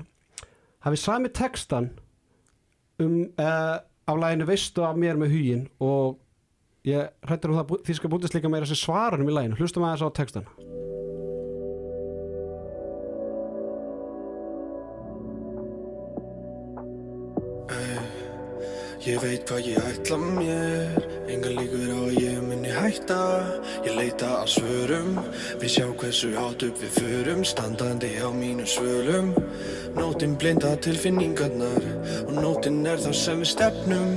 hafi 0.85 1.01
sami 1.01 1.31
textan 1.35 1.91
um 3.03 3.19
uh, 3.35 3.77
af 4.07 4.21
læginu 4.23 4.47
veistu 4.47 4.85
af 4.88 4.95
mér 4.95 5.19
með 5.19 5.35
hugin 5.35 5.67
og 5.83 6.17
ég 6.88 7.11
hrættur 7.27 7.51
um 7.51 7.59
það 7.59 7.75
að 7.75 7.85
Þíska 7.89 8.11
búndislíka 8.11 8.51
meira 8.51 8.69
sem 8.69 8.79
svarar 8.79 9.19
um 9.19 9.27
í 9.27 9.35
læginu 9.35 9.59
hlustum 9.59 9.83
aðeins 9.83 10.07
á 10.07 10.09
textan 10.15 10.47
Ég 19.09 19.17
veit 19.23 19.41
hvað 19.49 19.67
ég 19.71 19.85
ætla 19.89 20.17
mér 20.21 21.05
Enga 21.33 21.49
líkur 21.55 21.93
á 21.97 21.97
að 21.97 22.17
ég 22.21 22.41
muni 22.45 22.69
hætta. 22.69 23.17
Ég 23.81 23.95
leita 23.97 24.27
að 24.43 24.51
svörum 24.53 25.15
Við 25.61 25.71
sjá 25.73 25.85
hversu 25.97 26.29
hátt 26.35 26.65
upp 26.67 26.77
við 26.77 26.91
förum 26.93 27.41
Standandi 27.47 28.11
á 28.21 28.29
mínu 28.29 28.67
svölum. 28.69 29.31
Nótin 29.97 30.35
blinda 30.37 30.75
tilfinningarnar 30.85 31.87
Og 32.27 32.35
nótin 32.37 32.83
er 32.85 33.01
það 33.01 33.15
sem 33.17 33.41
við 33.41 33.49
stefnum. 33.55 34.11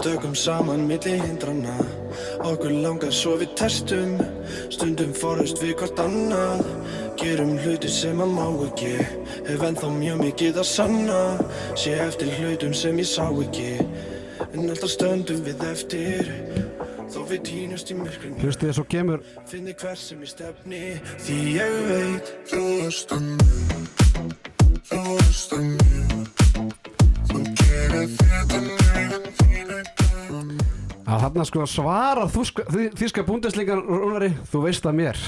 Stökum 0.00 0.32
saman 0.38 0.86
milli 0.88 1.18
hindrana 1.20 1.76
Okkur 2.40 2.72
langar 2.86 3.12
svo 3.12 3.34
við 3.42 3.52
testum. 3.60 4.16
Stundum 4.72 5.12
forust 5.12 5.60
við 5.60 5.76
hvort 5.82 6.00
annað 6.00 6.64
Gerum 7.20 7.58
hluti 7.60 7.92
sem 7.92 8.24
að 8.24 8.32
má 8.32 8.48
ekki. 8.70 8.96
Hef 9.50 9.68
ennþá 9.68 9.92
mjög 9.98 10.24
mikið 10.24 10.64
að 10.64 10.70
sanna 10.72 11.20
Sé 11.76 11.98
eftir 12.00 12.32
hlutum 12.40 12.72
sem 12.72 12.96
ég 12.96 13.12
sá 13.12 13.28
ekki 13.28 13.76
En 14.52 14.68
alltaf 14.68 14.90
stöndum 14.92 15.40
við 15.46 15.62
eftir 15.70 16.28
Þó 17.12 17.20
við 17.28 17.40
týnust 17.48 17.90
í 17.92 17.96
myrkrinu 17.98 18.40
Hlustið 18.42 18.74
svo 18.76 18.84
kemur 18.88 19.22
Finni 19.48 19.74
hver 19.80 19.96
sem 20.00 20.20
ég 20.24 20.30
stefni 20.32 20.82
Því 21.24 21.38
ég 21.56 21.76
veit 21.88 22.32
Þú 22.50 22.62
veist 22.82 23.14
að 23.16 23.26
mér 23.28 23.40
Þú 24.90 25.00
veist 25.08 25.54
að 25.56 25.64
mér 25.70 26.30
Þú 27.32 27.42
gerir 27.62 28.08
þetta 28.18 28.62
neginn 28.66 29.28
þínu 29.40 29.80
að 31.12 31.18
þarna 31.26 31.44
sko 31.44 31.64
sko, 32.46 32.62
þi- 32.72 32.90
þýska 32.96 33.24
búndeslingar 33.26 33.80
Rúnari, 33.84 34.30
þú 34.52 34.60
veist 34.64 34.86
að 34.88 34.94
mér 35.00 35.18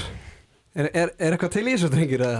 er, 0.75 0.87
er, 0.95 1.11
er 1.19 1.35
eitthvað 1.35 1.51
til 1.57 1.65
í 1.67 1.73
þessu 1.75 1.89
drengir 1.93 2.23
eða? 2.25 2.39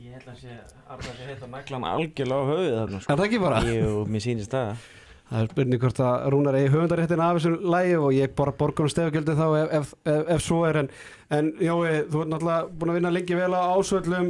Ég 0.00 0.16
held 0.16 0.30
að 0.32 0.38
sé 0.40 0.56
Arnar 0.94 1.14
sé 1.18 1.28
heita 1.28 1.46
naglan 1.52 1.86
algjörlega 1.88 2.40
á 2.40 2.48
höfuðið 2.50 2.74
þarna 2.80 3.00
sko. 3.04 3.12
Er 3.12 3.20
það 3.20 3.26
ekki 3.28 3.40
bara? 3.44 3.60
Jú, 3.68 3.92
mér 4.14 4.24
sýnist 4.24 4.54
það 4.56 4.88
Það 5.30 5.40
er 5.40 5.48
spurning 5.50 5.80
hvort 5.80 6.00
að 6.04 6.24
Rúnar 6.34 6.56
eigi 6.58 6.70
höfundaréttin 6.74 7.22
af 7.24 7.38
þessu 7.38 7.52
lægi 7.74 7.94
og 7.96 8.10
ég 8.12 8.34
bara 8.36 8.52
borgar 8.58 8.84
um 8.84 8.90
stefgjöldið 8.92 9.38
þá 9.40 9.46
ef, 9.62 9.70
ef, 9.78 9.92
ef, 10.12 10.24
ef 10.36 10.42
svo 10.44 10.58
er. 10.68 10.78
En, 10.82 10.90
en 11.32 11.48
Jói, 11.64 11.94
þú 12.12 12.20
ert 12.24 12.32
náttúrulega 12.34 12.68
búin 12.74 12.92
að 12.92 12.98
vinna 13.00 13.12
lengi 13.14 13.38
vel 13.38 13.56
á 13.56 13.60
ásvöllum. 13.72 14.28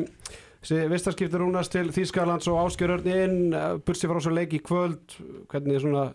Þessi 0.65 0.79
vistarskipti 0.95 1.41
Rúnars 1.43 1.69
til 1.73 1.89
Þýskalands 1.93 2.47
og 2.49 2.61
áskjörörn 2.63 3.11
inn, 3.11 3.57
bursi 3.85 4.09
frá 4.09 4.23
svo 4.23 4.33
leik 4.33 4.55
í 4.57 4.63
kvöld. 4.65 5.19
Hvernig 5.51 5.83
svona 5.83 6.07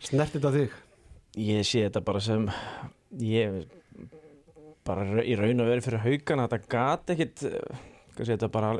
snerti 0.00 0.38
þetta 0.38 0.54
þig? 0.56 0.78
Ég 1.50 1.66
sé 1.66 1.84
þetta 1.88 2.04
bara 2.06 2.22
sem 2.24 2.46
Ég 3.20 3.64
bara 4.86 5.04
ra- 5.04 5.26
í 5.26 5.34
raun 5.38 5.60
og 5.62 5.68
veru 5.68 5.82
fyrir 5.84 6.02
haugana 6.06 6.46
Þetta 6.50 6.70
gat 6.70 7.12
ekkit 7.14 7.42
eh, 7.50 7.84
þetta 8.16 8.48
bara 8.50 8.72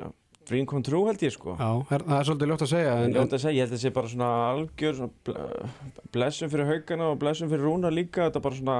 Dream 0.50 0.66
come 0.66 0.83
true 0.83 1.04
held 1.07 1.23
ég 1.23 1.33
sko. 1.35 1.54
Já, 1.57 1.71
það 1.87 2.12
er 2.19 2.28
svolítið 2.28 2.50
ljótt 2.50 2.64
að 2.66 2.71
segja 2.75 2.92
En 2.99 3.14
ég, 3.14 3.19
að 3.23 3.42
segja, 3.45 3.54
ég 3.54 3.62
held 3.62 3.71
að 3.71 3.76
þetta 3.76 3.83
sé 3.87 3.95
bara 3.97 4.11
svona 4.11 4.30
algjör 4.50 4.97
svona 4.99 5.12
ble- 5.30 6.04
blessun 6.16 6.50
fyrir 6.52 6.71
haugana 6.73 7.11
og 7.12 7.19
blessun 7.23 7.50
fyrir 7.52 7.66
rúna 7.69 7.92
líka 7.95 8.26
þetta 8.28 8.42
bara 8.49 8.59
svona 8.59 8.78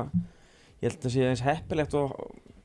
ég 0.81 0.89
held 0.89 0.97
að 0.97 1.00
þetta 1.00 1.12
sé 1.15 1.29
eins 1.31 1.45
heppilegt 1.47 1.95
og 2.00 2.17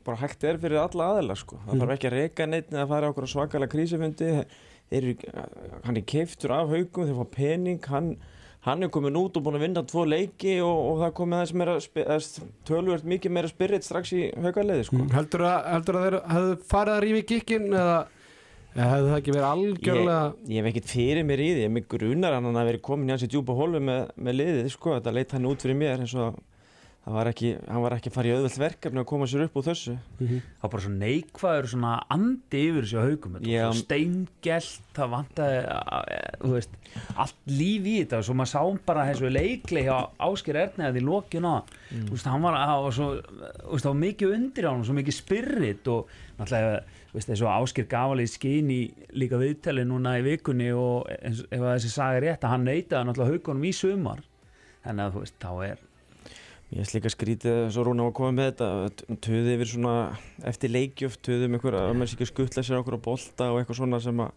bara 0.05 0.17
hægt 0.21 0.43
er 0.45 0.57
fyrir 0.61 0.77
alla 0.81 1.11
aðeila 1.15 1.35
sko. 1.37 1.57
Það 1.65 1.73
Mhm. 1.75 1.81
þarf 1.81 1.93
ekki 1.95 2.09
að 2.09 2.15
reyka 2.19 2.45
neitt 2.49 2.69
eða 2.73 2.87
fara 2.87 3.09
okkur 3.13 3.27
svakalega 3.29 3.71
krísufundi. 3.73 4.45
Þeir 4.91 5.03
eru, 5.03 5.15
hann 5.83 5.97
er 5.97 6.01
keiftur 6.05 6.51
af 6.53 6.69
haugum 6.69 7.05
þeir 7.09 7.15
fá 7.17 7.25
pening 7.31 7.85
hann, 7.89 8.17
hann 8.61 8.83
er 8.83 8.89
komin 8.89 9.15
út 9.17 9.37
og 9.37 9.43
búin 9.43 9.57
að 9.57 9.63
vinna 9.65 9.81
tvo 9.85 10.05
leiki 10.05 10.59
og, 10.61 10.77
og 10.91 10.99
það 11.01 11.13
komið 11.17 11.37
aðeins 11.39 11.53
meira 11.53 11.77
eða 12.05 12.19
tölvöld 12.69 13.03
mikið 13.03 13.31
meira 13.31 13.47
spirit 13.49 13.83
strax 13.85 14.13
í 14.13 14.27
haugarleiði 14.37 14.85
sko. 14.85 14.97
Heldur, 15.13 15.41
að, 15.41 15.65
heldur 15.73 15.95
að 16.01 16.05
þeir 16.05 16.21
hefðu 18.75 18.89
farið 18.89 18.89
að 18.89 18.89
rífi 18.89 18.89
gikkin 18.89 18.89
eða, 18.89 18.89
eða 18.89 18.91
hefðu 18.91 19.11
það 19.11 19.19
ekki 19.19 19.35
verið 19.35 19.47
algjörlega 19.51 20.23
Ég, 20.25 20.49
ég 20.51 20.57
hef 20.59 20.71
ekkert 20.71 20.91
fyrir 20.91 21.27
mér 21.29 21.43
í 21.45 21.47
því, 21.53 21.61
ég 21.65 21.71
mig 21.75 21.87
grunar 21.91 22.35
hann 22.35 22.49
að 22.51 22.67
verið 22.71 22.83
komin 22.89 23.07
í 23.07 23.15
hans 23.15 23.23
í 23.23 23.31
djúpa 23.31 23.55
hólfi 23.55 23.81
með, 23.87 24.01
með 24.17 24.37
liðið, 24.41 24.67
sko, 24.75 24.97
þetta 24.97 25.15
leit 25.15 25.35
hann 25.35 25.47
út 25.49 25.65
fyrir 25.65 25.79
mér 25.79 26.03
eins 26.03 26.15
og 26.19 26.41
það 27.05 27.13
var 27.19 27.29
ekki, 27.29 27.49
hann 27.69 27.83
var 27.83 27.93
ekki 27.93 28.09
að 28.09 28.15
fara 28.15 28.29
í 28.29 28.33
auðvelt 28.33 28.55
verkefni 28.57 29.01
að 29.01 29.07
koma 29.11 29.27
sér 29.29 29.43
upp 29.45 29.57
úr 29.59 29.65
þessu. 29.67 29.93
Mhm. 30.17 30.39
það 30.41 30.63
var 30.63 30.71
bara 30.73 30.83
svo 30.85 30.93
neikvæður 30.95 31.67
svona 31.69 31.91
andi 32.15 32.61
yfir 32.65 32.87
þessu 32.87 33.03
haugum 33.03 33.35
þetta 33.35 33.67
var 33.67 33.77
steingelt 33.77 34.89
það 34.97 35.11
vantaði 35.13 35.59
að- 35.75 36.47
veist, 36.55 36.79
allt 37.15 37.35
líf 37.45 37.85
í 37.85 37.95
þetta 38.01 38.23
svo 38.25 38.33
maður 38.33 38.53
sá 38.55 38.85
bara 38.85 39.05
þessu 39.11 39.31
leikli 39.31 39.85
hjá 39.85 40.09
Ásker 40.17 40.55
því 40.97 41.05
lokin 41.05 41.45
á 41.45 41.55
mm. 41.61 42.09
veist, 42.09 42.25
hann 42.25 42.41
var, 42.41 42.57
var 42.57 42.91
svo 42.91 43.09
þú 43.21 43.71
veist, 43.71 43.85
það 43.85 43.93
var 43.93 44.01
mikið 44.01 44.35
undir 44.39 44.65
á 44.65 44.71
hann, 44.73 44.83
svo 44.83 44.97
mikið 44.97 45.19
spyrrit 45.21 45.87
og 45.93 46.09
náttúrulega 46.39 46.83
veist, 47.15 47.31
þessu 47.31 47.47
Ásker 47.49 47.87
gaf 47.91 48.13
alveg 48.13 48.29
skín 48.31 48.69
í 48.73 48.79
líka 49.17 49.39
viðtali 49.41 49.83
núna 49.87 50.17
í 50.19 50.23
vikunni 50.25 50.69
og 50.75 51.09
eins, 51.15 51.43
ef 51.49 51.59
að 51.63 51.73
þessi 51.77 51.91
saga 51.95 52.19
er 52.19 52.25
rétt 52.29 52.45
að 52.45 52.55
hann 52.55 52.65
neitaði 52.69 53.09
náttúrulega 53.09 53.33
haugunum 53.37 53.67
í 53.67 53.73
sumar 53.75 54.23
þannig 54.85 55.05
að 55.07 55.13
þú 55.17 55.25
veist, 55.25 55.37
þá 55.41 55.51
er 55.71 55.83
Ég 56.73 56.81
er 56.81 56.89
líka 56.97 57.09
skrítið 57.13 57.59
svo 57.71 57.83
Rúna 57.85 58.07
var 58.07 58.13
komið 58.17 58.33
með 58.39 58.47
þetta, 58.49 59.17
töði 59.21 59.51
yfir 59.53 59.69
svona 59.69 59.91
eftir 60.49 60.71
leikjöf, 60.73 61.19
töði 61.23 61.45
um 61.45 61.53
einhver 61.59 61.77
að 61.77 61.91
maður 61.93 62.09
sé 62.09 62.15
ekki 62.17 62.25
að 62.25 62.31
skuttla 62.31 62.63
sér 62.65 62.75
á 62.75 62.81
okkur 62.81 62.97
á 62.97 63.05
bolta 63.05 63.49
og 63.53 63.59
eitthvað 63.61 63.77
svona 63.79 63.99
sem 64.01 64.23
að 64.25 64.31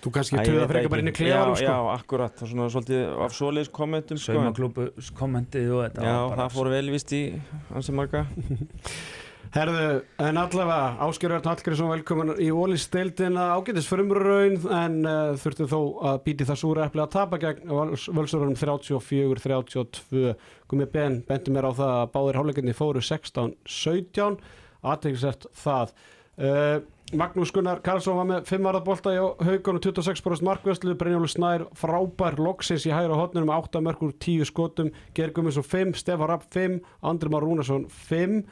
þú 0.00 0.12
kannski 0.16 0.38
veit 0.40 0.48
frekar 0.48 0.78
ekki. 0.80 0.92
bara 0.94 1.04
inn 1.04 1.10
í 1.12 1.14
klefarum 1.18 1.52
Já, 1.52 1.60
sko. 1.60 1.68
já, 1.68 1.76
akkurat, 1.98 2.34
það 2.40 2.46
er 2.46 2.52
svona 2.54 2.70
svolítið 2.72 3.04
af 3.26 3.36
svoleiðis 3.36 3.70
kommentum, 3.76 4.20
sko. 4.22 4.32
saumaklúbu 4.32 4.88
kommentið 5.20 5.70
og 5.76 5.84
þetta 5.84 6.08
Já, 6.08 6.16
það 6.40 6.56
fór 6.56 6.72
vel 6.72 6.90
vist 6.96 7.14
í 7.16 7.22
hansi 7.70 7.94
marga. 8.00 8.24
Herðu, 9.54 10.00
en 10.18 10.38
allavega 10.40 10.96
Áskjör 11.06 11.36
Örn 11.36 11.46
Hallgrímsson 11.46 11.90
velkomin 11.92 12.32
í 12.42 12.48
Ólís-deildina 12.50 13.44
ágætis 13.54 13.86
frumraun 13.90 14.56
en 14.74 14.96
uh, 15.06 15.36
þurftu 15.38 15.68
þó 15.70 15.78
að 16.10 16.18
býti 16.24 16.48
það 16.48 16.60
súra 16.62 16.86
eppli 16.88 17.04
að 17.04 17.12
tapa 17.14 17.38
gegn 17.42 17.70
völsurunum 17.70 18.56
34-32 18.58 20.34
komið 20.66 20.90
Ben, 20.96 21.20
bendi 21.28 21.54
mér 21.54 21.70
á 21.70 21.72
það 21.78 21.94
að 22.00 22.10
báðir 22.16 22.40
hálfleikinni 22.40 22.76
fóru 22.76 23.04
16-17 23.04 24.40
aðteglisert 24.86 25.48
það. 25.62 25.96
Uh, 26.36 26.76
Magnús 27.16 27.52
Gunnar 27.54 27.78
Karlsson 27.86 28.18
var 28.18 28.26
með 28.26 28.48
5 28.50 28.66
varðabólta 28.66 29.14
í 29.14 29.22
haugunum 29.22 29.78
26% 29.78 30.42
markvæslu, 30.42 30.96
Brynjólu 30.98 31.30
Snær 31.30 31.68
frábær 31.78 32.34
loksins 32.42 32.84
í 32.88 32.92
hægra 32.92 33.14
hotnunum 33.20 33.54
8 33.54 33.78
mörgur 33.86 34.10
10 34.18 34.50
skotum, 34.50 34.90
Gergumisson 35.14 35.64
5 35.64 36.00
Stefán 36.02 36.32
Rapp 36.32 36.48
5, 36.50 36.80
Andri 37.06 37.30
Már 37.30 37.46
Rúnarsson 37.46 37.86
5 38.10 38.42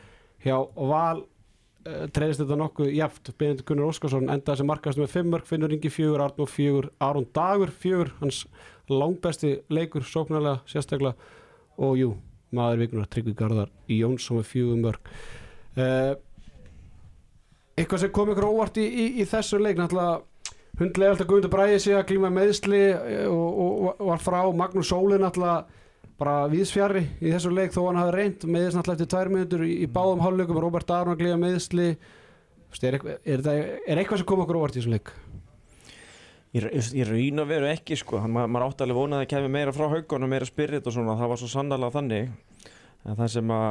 hjá 0.45 0.59
Val 0.77 1.25
treyðist 1.85 2.41
þetta 2.41 2.57
nokkuð 2.57 2.93
jæft 2.97 3.33
Benedikt 3.37 3.67
Gunnar 3.69 3.91
Óskarsson 3.91 4.31
endaði 4.33 4.63
sem 4.63 4.69
markast 4.71 5.01
með 5.01 5.11
5 5.19 5.33
mörg 5.35 5.49
Finnur 5.49 5.73
Ingi 5.75 5.91
4, 5.93 6.21
Arnó 6.25 6.47
4, 6.49 6.93
Aron 7.05 7.27
Dagur 7.37 7.73
4, 7.83 8.15
hans 8.23 8.45
langbesti 8.89 9.59
leikur 9.69 10.07
sóknarlega 10.09 10.63
sérstaklega. 10.71 11.13
Og 11.77 11.99
jú, 12.01 12.15
maður 12.57 12.85
vikunar 12.85 13.11
Tryggvi 13.11 13.35
Garðar 13.37 13.73
Jónsson 13.91 14.41
með 14.41 14.49
4 14.53 14.79
mörg 14.81 15.11
uh, 15.77 16.15
eitthvað 17.75 18.05
sem 18.05 18.15
kom 18.15 18.31
ykkur 18.33 18.49
óvart 18.49 18.79
í, 18.79 18.85
í, 18.87 19.07
í 19.23 19.27
þessu 19.29 19.59
leik 19.63 19.81
náttúrulega 19.81 20.23
hundlega 20.79 21.15
alltaf 21.15 21.29
Guðmundur 21.31 21.53
Bræði 21.53 21.81
sig 21.83 21.97
að 21.99 22.07
glíma 22.11 22.31
meðsli 22.35 22.83
eh, 22.91 23.25
og, 23.31 23.59
og, 23.65 23.89
og 23.95 24.07
var 24.11 24.23
frá 24.23 24.39
Magnús 24.55 24.91
Sóli 24.91 25.19
náttúrulega 25.23 25.83
bara 26.19 26.45
viðsfjari 26.53 27.07
í 27.21 27.33
þessu 27.33 27.51
leik 27.55 27.73
þó 27.75 27.89
hann 27.89 27.99
hafi 27.99 28.15
reynd 28.15 28.45
meðist 28.47 28.79
náttúrulega 28.79 29.01
eftir 29.01 29.11
tvær 29.15 29.33
minútur 29.33 29.65
í, 29.67 29.73
í 29.83 29.89
báðum 29.91 30.23
hálfleikum 30.23 30.61
Robert 30.63 30.93
Aron 30.95 31.19
að 31.19 31.97
Þú 32.75 32.89
veist, 32.91 33.07
er, 33.23 33.45
er, 33.47 33.69
er 33.87 34.01
eitthvað 34.01 34.21
sem 34.21 34.27
kom 34.27 34.41
okkur 34.43 34.57
óvart 34.59 34.75
í 34.75 34.81
þessu 34.81 34.91
leik? 34.91 35.13
Í 36.55 37.05
raun 37.07 37.43
og 37.43 37.47
veru 37.51 37.69
ekki 37.71 37.99
sko, 37.99 38.19
ma 38.27 38.49
maður 38.51 38.73
átti 38.73 38.85
alveg 38.87 38.99
vonað 38.99 39.21
að 39.21 39.23
það 39.23 39.31
kemur 39.31 39.53
meira 39.55 39.75
frá 39.75 39.85
haugunum, 39.93 40.31
meira 40.31 40.49
spirit 40.49 40.87
og 40.87 40.95
svona, 40.95 41.15
það 41.19 41.31
var 41.31 41.41
svo 41.41 41.51
sannarlega 41.53 41.95
þannig. 41.95 42.33
En 43.05 43.19
það 43.21 43.31
sem 43.35 43.53
að 43.55 43.69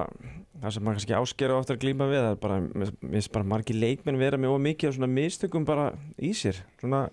það 0.61 0.75
sem 0.75 0.85
maður 0.85 0.97
kannski 0.99 1.17
áskera 1.17 1.57
á 1.57 1.61
eftir 1.63 1.77
að 1.77 1.83
glíma 1.83 2.07
við 2.11 2.21
það 2.21 2.29
er 2.29 2.39
bara, 2.45 2.61
mér 2.63 2.93
finnst 3.01 3.33
bara 3.35 3.49
margir 3.53 3.79
leikmenn 3.81 4.21
vera 4.21 4.39
með 4.39 4.55
ómikið 4.55 4.91
af 4.91 4.97
svona 4.97 5.11
mistökum 5.11 5.67
bara 5.67 5.89
í 6.15 6.31
sér. 6.37 6.63
Svona 6.79 7.03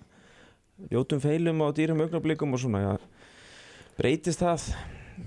ljótum 0.95 1.23
feilum 1.23 1.67
og 1.67 1.75
dýrum 1.79 2.07
augnablikum 2.07 2.55
og 2.55 2.63
svona, 2.63 2.85
já, 2.87 2.93
breytist 3.99 4.47
það 4.47 4.71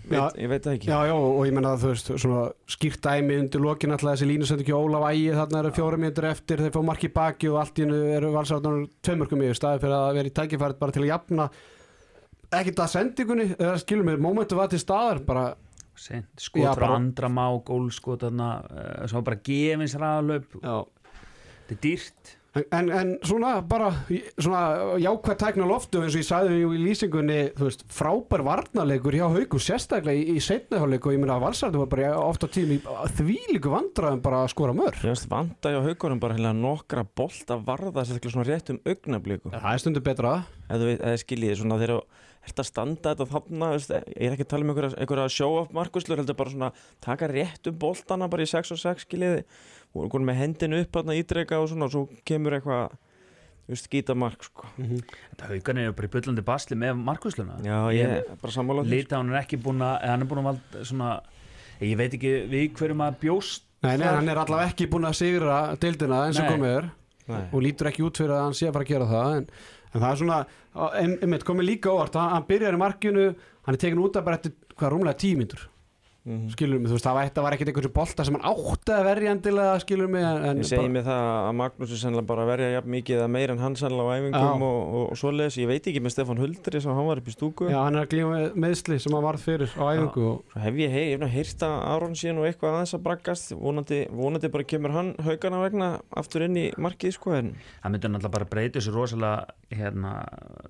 veit, 0.10 0.18
Já. 0.18 0.24
ég 0.44 0.50
veit 0.52 0.64
það 0.66 0.76
ekki. 0.78 0.90
Já, 0.90 0.98
já, 1.10 1.14
og 1.16 1.42
ég 1.48 1.54
menna 1.58 1.74
að 1.76 1.84
þú 1.84 1.92
veist 1.94 2.12
svona 2.24 2.42
skýrt 2.76 3.02
dæmi 3.06 3.38
undir 3.42 3.64
lokin 3.64 3.96
alltaf 3.96 4.14
þessi 4.14 4.28
línu 4.30 4.48
sendi 4.50 4.66
ekki 4.66 4.76
Ólaf 4.78 5.06
Ægi 5.10 5.34
þarna 5.38 5.62
eru 5.64 5.72
fjóra 5.78 6.00
mínútur 6.02 6.28
eftir 6.30 6.64
þeir 6.64 6.74
fá 6.76 6.82
marki 6.90 7.10
baki 7.14 7.52
og 7.52 7.60
allt 7.62 7.80
í 7.80 7.86
hennu 7.86 8.02
eru 8.18 8.32
valsarðunar 8.36 8.88
tveimörkum 9.06 9.46
yfir 9.48 9.60
staði 9.60 9.84
fyrir 9.84 9.98
að 10.00 10.18
vera 10.20 10.32
í 10.32 10.36
tækifærið 10.40 10.80
bara 10.84 10.96
til 10.98 11.04
að 11.06 11.12
jafna 11.12 11.50
ekkert 12.54 12.84
að 12.84 12.92
sendingunni 12.94 13.48
eða 13.58 13.78
skilum 13.82 14.10
mér, 14.12 14.22
momentu 14.22 14.58
var 14.60 14.70
til 14.72 14.82
staðar 14.82 15.24
bara 15.26 15.46
skot 15.96 16.64
frá 16.64 16.76
bara- 16.76 16.96
andramá, 16.98 17.48
gólskot 17.66 18.26
þarna, 18.26 18.50
uh, 18.70 19.08
svo 19.08 19.22
bara 19.22 19.38
já. 20.62 20.86
Þetta 21.64 21.74
er 21.74 21.82
dýrt 21.82 22.38
En, 22.54 22.90
en, 22.94 23.16
svona 23.26 23.56
bara 23.66 23.88
svona 24.38 24.98
jákvæð 25.02 25.38
tækna 25.42 25.66
á 25.66 25.72
loftu 25.72 26.04
eins 26.04 26.14
og 26.14 26.22
ég 26.22 26.28
sagði 26.28 26.60
í 26.62 26.82
lýsingunni 26.84 27.38
veist, 27.58 27.82
frábær 27.90 28.44
varnarleikur 28.46 29.18
hjá 29.18 29.26
haugu 29.26 29.58
sérstaklega 29.58 30.14
í, 30.14 30.36
í 30.38 30.44
setnahjáleik 30.44 31.08
og 31.10 31.16
ég 31.16 31.24
meina 31.24 31.40
að 31.40 31.48
valsarðu 31.48 31.82
var 31.82 31.90
bara 31.96 32.12
ofta 32.22 32.52
tím 32.54 32.76
í 32.76 32.78
þvílíku 33.18 33.74
vandræðum 33.74 34.22
bara 34.22 34.44
að 34.44 34.54
skora 34.54 34.76
mör 34.78 35.00
vanda 35.34 35.74
hjá 35.74 35.80
haugunum 35.88 36.22
bara 36.22 36.38
heila 36.38 36.54
nokkra 36.54 37.08
bolt 37.18 37.50
að 37.50 37.66
varða 37.72 38.06
sérstaklega 38.06 38.36
svona 38.36 38.50
rétt 38.52 38.70
um 38.76 38.84
augnablikum 38.86 39.58
það 39.58 39.72
er 39.72 39.82
stundu 39.82 40.06
betra. 40.06 40.36
Ef 40.70 40.78
þú 40.78 40.92
veit, 40.92 41.02
eða 41.02 41.24
skiljið 41.24 41.58
svona 41.60 41.82
þegar 41.82 41.98
að 42.52 42.68
standa 42.68 43.14
þetta 43.14 43.28
þarna, 43.32 43.70
ég 43.80 44.26
er 44.28 44.34
ekki 44.36 44.46
að 44.46 44.50
tala 44.52 44.66
um 44.66 44.72
einhverja, 44.74 44.98
einhverja 45.00 45.32
show-off 45.32 45.72
markuslur, 45.76 46.20
heldur 46.20 46.38
bara 46.38 46.52
svona 46.52 46.70
taka 47.04 47.30
rétt 47.32 47.70
um 47.72 47.78
boltana 47.80 48.28
bara 48.32 48.44
í 48.44 48.50
6 48.52 48.74
og 48.76 48.82
6 48.82 49.06
skiljiði, 49.08 49.46
og 49.94 50.10
konum 50.12 50.30
með 50.32 50.40
hendinu 50.42 50.80
upp 50.84 50.96
þarna 50.98 51.18
ídrega 51.20 51.60
og 51.62 51.68
svona, 51.72 51.88
og 51.90 51.94
svo 51.94 52.06
kemur 52.26 52.58
eitthvað 52.58 52.96
skýta 53.80 54.16
mark 54.18 54.44
sko. 54.44 54.68
þetta 54.76 55.50
haugan 55.52 55.78
er 55.80 55.94
bara 55.96 56.10
í 56.10 56.12
byllandi 56.12 56.44
basli 56.46 56.76
með 56.80 56.98
markvísluna 57.00 57.60
já, 57.64 57.78
ég 57.96 58.16
er 58.18 58.26
bara 58.42 58.56
sammála 58.56 58.84
því, 58.84 58.90
sko. 58.90 58.96
Lita 58.98 59.20
hann 59.22 59.32
er 59.32 59.40
ekki 59.40 59.60
búin 59.64 59.86
að 59.86 59.94
hann 60.04 60.26
er 60.26 60.30
búin 60.30 60.42
að 60.42 60.50
valda 60.50 60.88
svona 60.90 61.12
ég 61.80 61.96
veit 62.00 62.18
ekki 62.18 62.34
við 62.52 62.66
hverjum 62.80 63.06
að 63.06 63.22
bjóst 63.24 63.70
Nei, 63.84 63.98
nei, 64.00 64.08
hann 64.08 64.30
er 64.32 64.40
allavega 64.40 64.72
ekki 64.72 64.88
búin 64.92 65.08
að 65.08 65.18
sigra 65.20 65.62
deildina 65.80 66.26
eins 66.28 66.38
og 66.40 66.46
Nei. 66.48 66.52
komið 66.54 66.76
er 66.78 66.86
Nei. 67.28 67.42
og 67.52 67.64
lítur 67.64 67.90
ekki 67.90 68.04
út 68.08 68.20
fyrir 68.20 68.36
að 68.36 68.44
hann 68.46 68.56
sé 68.56 68.68
að 68.68 68.76
fara 68.78 68.88
að 68.88 68.92
gera 68.94 69.08
það 69.10 69.38
en, 69.38 69.48
en 69.94 70.04
það 70.04 70.10
er 70.10 70.22
svona, 70.22 70.38
einmitt 71.24 71.44
komið 71.48 71.68
líka 71.68 71.92
óvart, 71.92 72.16
hann, 72.20 72.32
hann 72.36 72.48
byrjar 72.48 72.78
í 72.78 72.82
markinu 72.84 73.26
hann 73.68 73.76
er 73.76 73.82
tekin 73.84 74.04
út 74.04 74.20
af 74.20 74.28
bara 74.28 74.40
eftir 74.40 74.56
hvað 74.80 74.94
rúmlega 74.96 75.20
tímyndur 76.24 76.44
Mhm. 76.44 76.52
skilur 76.56 76.80
mig, 76.80 76.88
þú 76.88 76.96
veist, 76.96 77.06
það 77.06 77.44
var, 77.44 77.54
ekkert 77.54 77.68
einhversu 77.74 77.90
bolta 77.94 78.24
sem 78.24 78.34
hann 78.36 78.48
átti 78.48 78.92
að 78.96 79.04
verja 79.04 79.32
endilega, 79.36 79.80
skilur 79.84 80.08
mig 80.08 80.24
en, 80.24 80.46
en 80.46 80.58
Ég 80.58 80.66
segi 80.70 80.90
mig 80.90 81.04
það 81.04 81.50
að 81.50 81.56
Magnús 81.60 81.92
er 81.92 82.00
sennilega 82.00 82.26
bara 82.28 82.42
að 82.46 82.48
verja 82.54 82.70
jafn 82.80 82.92
mikið 82.94 83.18
eða 83.20 83.28
meira 83.34 83.52
en 83.52 83.60
hann 83.60 83.76
sennilega 83.76 84.08
á 84.08 84.16
æfingum 84.24 84.62
og, 84.64 84.80
og, 84.94 85.12
og 85.12 85.18
svoleiðis. 85.20 85.58
Ég 85.60 85.68
veit 85.68 85.84
ekki 85.92 86.00
með 86.00 86.14
Stefán 86.16 86.40
Huldri 86.40 86.82
sem 86.82 86.94
hann 86.96 87.06
var 87.10 87.18
upp 87.20 87.28
í 87.28 87.36
stúku. 87.36 87.68
já, 87.68 87.76
hann 87.84 87.96
er 88.00 88.06
að 88.06 88.10
glíma 88.14 88.32
með 88.40 88.56
meðsli 88.64 89.00
sem 89.04 89.12
hann 89.18 89.24
varð 89.28 89.44
fyrir 89.44 89.70
á 89.76 89.84
æfingu 89.84 90.24
og, 90.32 90.44
Svo 90.54 90.62
hef 90.64 90.74
ég, 90.80 90.90
hei, 90.96 91.04
ég 91.12 91.18
hef 91.18 91.20
nú 91.20 91.30
heyrt 91.36 91.60
að 91.68 91.76
Aron 91.92 92.16
sé 92.16 92.32
nú 92.32 92.48
eitthvað 92.48 92.72
aðeins 92.80 92.96
að 92.96 93.04
braggast. 93.04 93.52
Vonandi, 93.60 94.00
vonandi 94.16 94.52
bara 94.56 94.64
kemur 94.64 94.92
hann 94.96 95.14
haugana 95.28 95.60
vegna 95.68 95.92
aftur 96.16 96.48
inn 96.48 96.56
í 96.56 96.72
markið 96.80 97.14
sko 97.20 97.36
en 97.36 97.52
það 97.84 97.92
myndur 97.92 98.10
náttúrulega 98.16 98.32
bara 98.40 98.46
breyta 98.48 98.80
þessu 98.80 98.96
rosalega 98.96 99.48
hérna, 99.76 100.16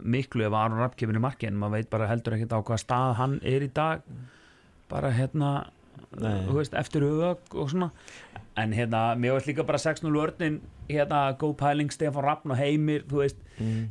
miklu 0.02 0.46
ef 0.50 0.54
Aron 0.54 0.80
Rapp 0.82 0.96
kemur 0.98 1.16
í 1.16 1.22
marki 1.22 1.46
en 1.48 1.62
maður 1.62 1.78
veit 1.78 1.90
bara 1.94 2.08
heldur 2.10 2.34
ekkert 2.40 2.58
á 2.58 2.60
hvað 2.66 2.82
stað 2.82 3.16
hann 3.22 3.40
er 3.44 3.62
í 3.62 3.70
dag 3.74 4.02
bara 4.94 5.12
hérna 5.18 5.56
veist, 6.14 6.78
eftir 6.78 7.06
hugag 7.06 7.58
og 7.58 7.74
svona. 7.74 7.90
En 8.60 8.74
hérna, 8.76 9.16
mér 9.18 9.40
veist 9.40 9.50
líka 9.50 9.66
bara 9.66 9.82
6-0 9.82 10.14
vörnin 10.14 10.62
hérna, 10.90 11.34
góð 11.40 11.56
pæling, 11.58 11.92
Stefán 11.94 12.26
Rappn 12.26 12.54
og 12.54 12.60
Heimir 12.60 13.06
þú 13.10 13.24
veist, 13.24 13.40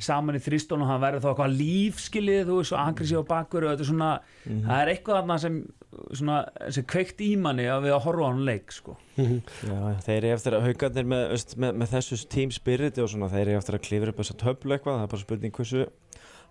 saman 0.03 0.39
í 0.39 0.43
þristón 0.43 0.85
og 0.85 0.91
hann 0.91 1.01
verður 1.03 1.25
þá 1.25 1.31
eitthvað 1.33 1.55
lífskilið 1.59 2.43
þú 2.47 2.59
veist, 2.59 2.71
svo 2.71 2.81
agressív 2.83 3.25
á 3.25 3.31
bakkur 3.33 3.67
og 3.67 3.73
þetta 3.73 3.87
er 3.87 3.91
svona 3.91 4.11
það 4.45 4.75
er 4.77 4.93
eitthvað 4.93 5.19
þarna 5.19 5.39
sem 5.43 5.57
svona, 5.93 6.39
sem 6.73 6.87
kveikt 6.89 7.25
í 7.25 7.33
manni 7.41 7.67
að 7.69 7.89
við 7.89 7.97
að 7.97 8.05
horfa 8.07 8.29
á 8.29 8.31
hann 8.31 8.45
leik 8.47 8.75
sko. 8.77 8.97
Já, 9.19 9.81
þeir 10.07 10.19
eru 10.19 10.33
eftir 10.37 10.57
að 10.57 10.67
haugarnir 10.69 11.11
með, 11.11 11.35
með, 11.65 11.75
með 11.83 11.95
þessu 11.97 12.21
team 12.33 12.55
spiriti 12.55 13.03
og 13.03 13.11
svona, 13.13 13.31
þeir 13.33 13.45
eru 13.49 13.59
eftir 13.59 13.79
að 13.79 13.85
klifra 13.89 14.15
upp 14.15 14.23
þessa 14.23 14.39
töflu 14.45 14.77
eitthvað, 14.77 15.01
það 15.01 15.07
er 15.09 15.13
bara 15.17 15.25
spurning 15.27 15.59
hversu 15.59 15.87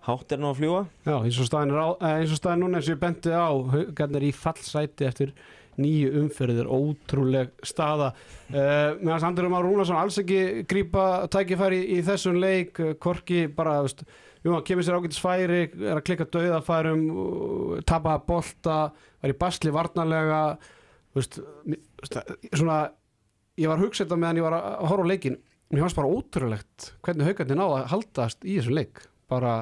hátt 0.06 0.34
er 0.34 0.40
nú 0.42 0.50
að 0.50 0.60
fljúa. 0.60 0.84
já, 1.06 1.14
eins 1.16 1.40
og 1.40 1.48
staðin, 1.48 1.74
á, 1.78 1.88
eh, 2.00 2.14
eins 2.20 2.32
og 2.34 2.40
staðin 2.40 2.64
núna 2.64 2.78
eins 2.78 2.88
og 2.88 2.94
ég 2.96 3.02
benti 3.02 3.30
á, 3.30 3.50
hann 3.98 4.22
í 4.22 4.32
fallsæti 4.34 5.06
eftir 5.06 5.32
nýju 5.80 6.10
umferðir. 6.20 6.68
Ótrúleg 6.68 7.52
staða. 7.64 8.12
Uh, 8.52 8.98
meðan 9.00 9.22
Sandurum 9.22 9.54
Már 9.54 9.64
Rúnarsson 9.64 9.96
alls 9.96 10.18
ekki 10.20 10.66
grípa 10.68 11.26
tækifæri 11.32 11.80
í, 11.80 11.96
í 11.96 12.02
þessum 12.04 12.36
leik 12.42 12.80
eh, 12.82 12.92
Korki 13.00 13.46
bara, 13.48 13.78
veist, 13.86 14.04
jú, 14.44 14.58
kemur 14.66 14.84
sér 14.84 14.98
ágætis 14.98 15.22
færi 15.22 15.62
er 15.70 15.96
að 15.96 16.04
klikka 16.04 16.28
dauðafærum 16.28 17.06
uh, 17.08 17.78
tapa 17.88 18.18
bolta, 18.26 18.90
er 19.24 19.32
í 19.32 19.38
basli 19.38 19.72
varnarlega 19.72 20.42
veist, 21.16 21.40
svona 22.52 22.82
ég 23.56 23.70
var 23.70 23.78
að 23.78 23.86
hugsa 23.86 24.04
þetta 24.04 24.20
meðan 24.20 24.42
ég 24.42 24.46
var 24.46 24.58
að 24.58 24.90
horfa 24.90 25.08
á 25.08 25.10
leikin 25.12 25.40
mér 25.72 25.86
fannst 25.86 25.98
bara 25.98 26.12
ótrúlegt 26.12 26.90
hvernig 27.04 27.30
haugandi 27.30 27.56
náða 27.56 27.78
að 27.80 27.90
haldast 27.94 28.44
í 28.44 28.58
þessum 28.58 28.76
leik. 28.76 29.06
Bara, 29.32 29.54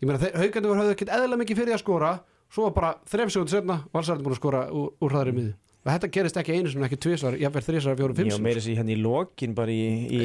ég 0.00 0.08
meina 0.08 0.32
haugandi 0.40 0.70
voru 0.70 0.80
höfðu 0.82 0.96
ekkert 0.96 1.14
eðla 1.18 1.38
mikið 1.42 1.62
fyrir 1.62 1.76
að 1.76 1.84
skora. 1.84 2.16
Svo 2.52 2.68
var 2.68 2.74
bara 2.76 2.96
þrem 3.10 3.30
segundu 3.32 3.56
setna 3.56 3.80
valsarði 3.94 4.26
búin 4.26 4.36
að 4.36 4.42
skora 4.42 4.66
úr, 4.70 4.92
úr 5.02 5.14
hraðri 5.14 5.34
miði 5.34 5.54
og 5.86 5.92
þetta 5.94 6.08
gerist 6.10 6.38
ekki 6.40 6.54
einu 6.56 6.70
sem 6.72 6.82
ekki 6.82 6.96
tvisvar, 6.98 7.36
jafnvel 7.38 7.62
þrísvar, 7.62 7.94
fjórum, 8.00 8.16
fimm 8.18 8.30
Já, 8.32 8.38
meira 8.42 8.62
sér 8.62 8.80
hérna 8.80 8.90
í 8.90 8.96
lokin 8.98 9.52
bara 9.54 9.70
í, 9.70 9.84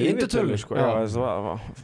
undirtölu, 0.10 0.58
sko. 0.58 0.78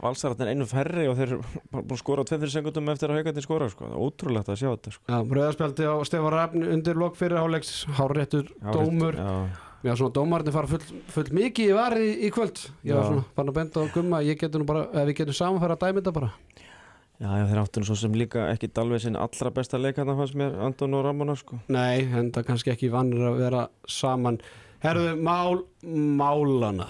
valsararnir 0.02 0.50
einu 0.50 0.66
færri 0.66 1.06
og 1.06 1.14
þeir 1.20 1.36
búin 1.70 1.94
að 1.94 2.00
skora 2.00 2.24
á 2.26 2.30
2-3 2.32 2.50
sekundum 2.56 2.90
eftir 2.90 3.14
að 3.14 3.20
haugarnir 3.20 3.46
skora, 3.46 3.70
sko. 3.70 3.92
Ótrúlegt 3.94 4.50
að 4.50 4.58
sjá 4.64 4.68
þetta, 4.72 4.94
sko. 4.96 5.06
Já, 5.06 5.18
rauðarspjaldi 5.22 5.86
á 5.86 5.94
Stefán 6.10 6.34
Rafn 6.34 6.66
undir 6.74 6.98
lok 6.98 7.14
fyrir 7.20 7.38
háleiks, 7.38 7.72
hárréttur 8.00 8.50
Já, 8.50 8.72
dómur. 8.74 9.14
Já, 9.14 9.64
Já, 9.86 9.92
svona 9.94 10.10
dómarnir 10.10 10.50
fara 10.50 10.66
full, 10.66 11.02
full 11.14 11.28
mikið 11.38 11.68
í 11.70 11.74
varði 11.76 12.06
í, 12.26 12.32
kvöld. 12.34 12.64
Ég 12.82 12.98
var 12.98 13.12
svona 13.12 13.22
bara 13.36 13.52
að 13.52 13.58
benda 13.60 13.84
á 13.86 13.94
gumma 13.94 14.24
ég 14.26 14.40
getur 14.40 14.58
nú 14.58 14.66
bara, 14.66 14.88
við 15.06 15.20
getum 15.20 15.38
samanfæra 15.38 15.78
að 15.78 15.84
dæmi 15.84 16.02
þetta 16.02 16.14
bara 16.16 16.32
já, 17.18 17.28
já, 17.28 17.44
þeir 17.50 17.62
áttu 17.64 17.82
nú 17.82 17.88
svo 17.90 17.98
sem 17.98 18.14
líka 18.14 18.46
ekki 18.52 18.70
dalveg 18.74 19.04
sinn 19.04 19.18
allra 19.18 19.52
besta 19.54 19.80
leik 19.80 19.98
hann 19.98 20.14
fannst 20.18 20.38
mér, 20.38 20.54
Anton 20.62 20.94
og 20.94 21.04
Ramona, 21.06 21.36
sko. 21.38 21.60
Nei, 21.68 22.06
en 22.06 22.32
það 22.34 22.48
kannski 22.52 22.74
ekki 22.74 22.92
vannir 22.94 23.28
að 23.32 23.42
vera 23.42 23.68
saman 23.90 24.40
Herðu, 24.78 25.16
mál 25.18 25.64
málana 25.82 26.86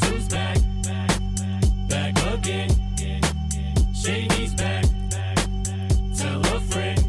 who's 0.00 0.28
back? 0.28 0.58
Back 1.88 2.16
again. 2.34 2.70
Shady's 3.94 4.54
back. 4.54 4.84
Tell 6.16 6.40
a 6.40 6.60
friend. 6.70 7.00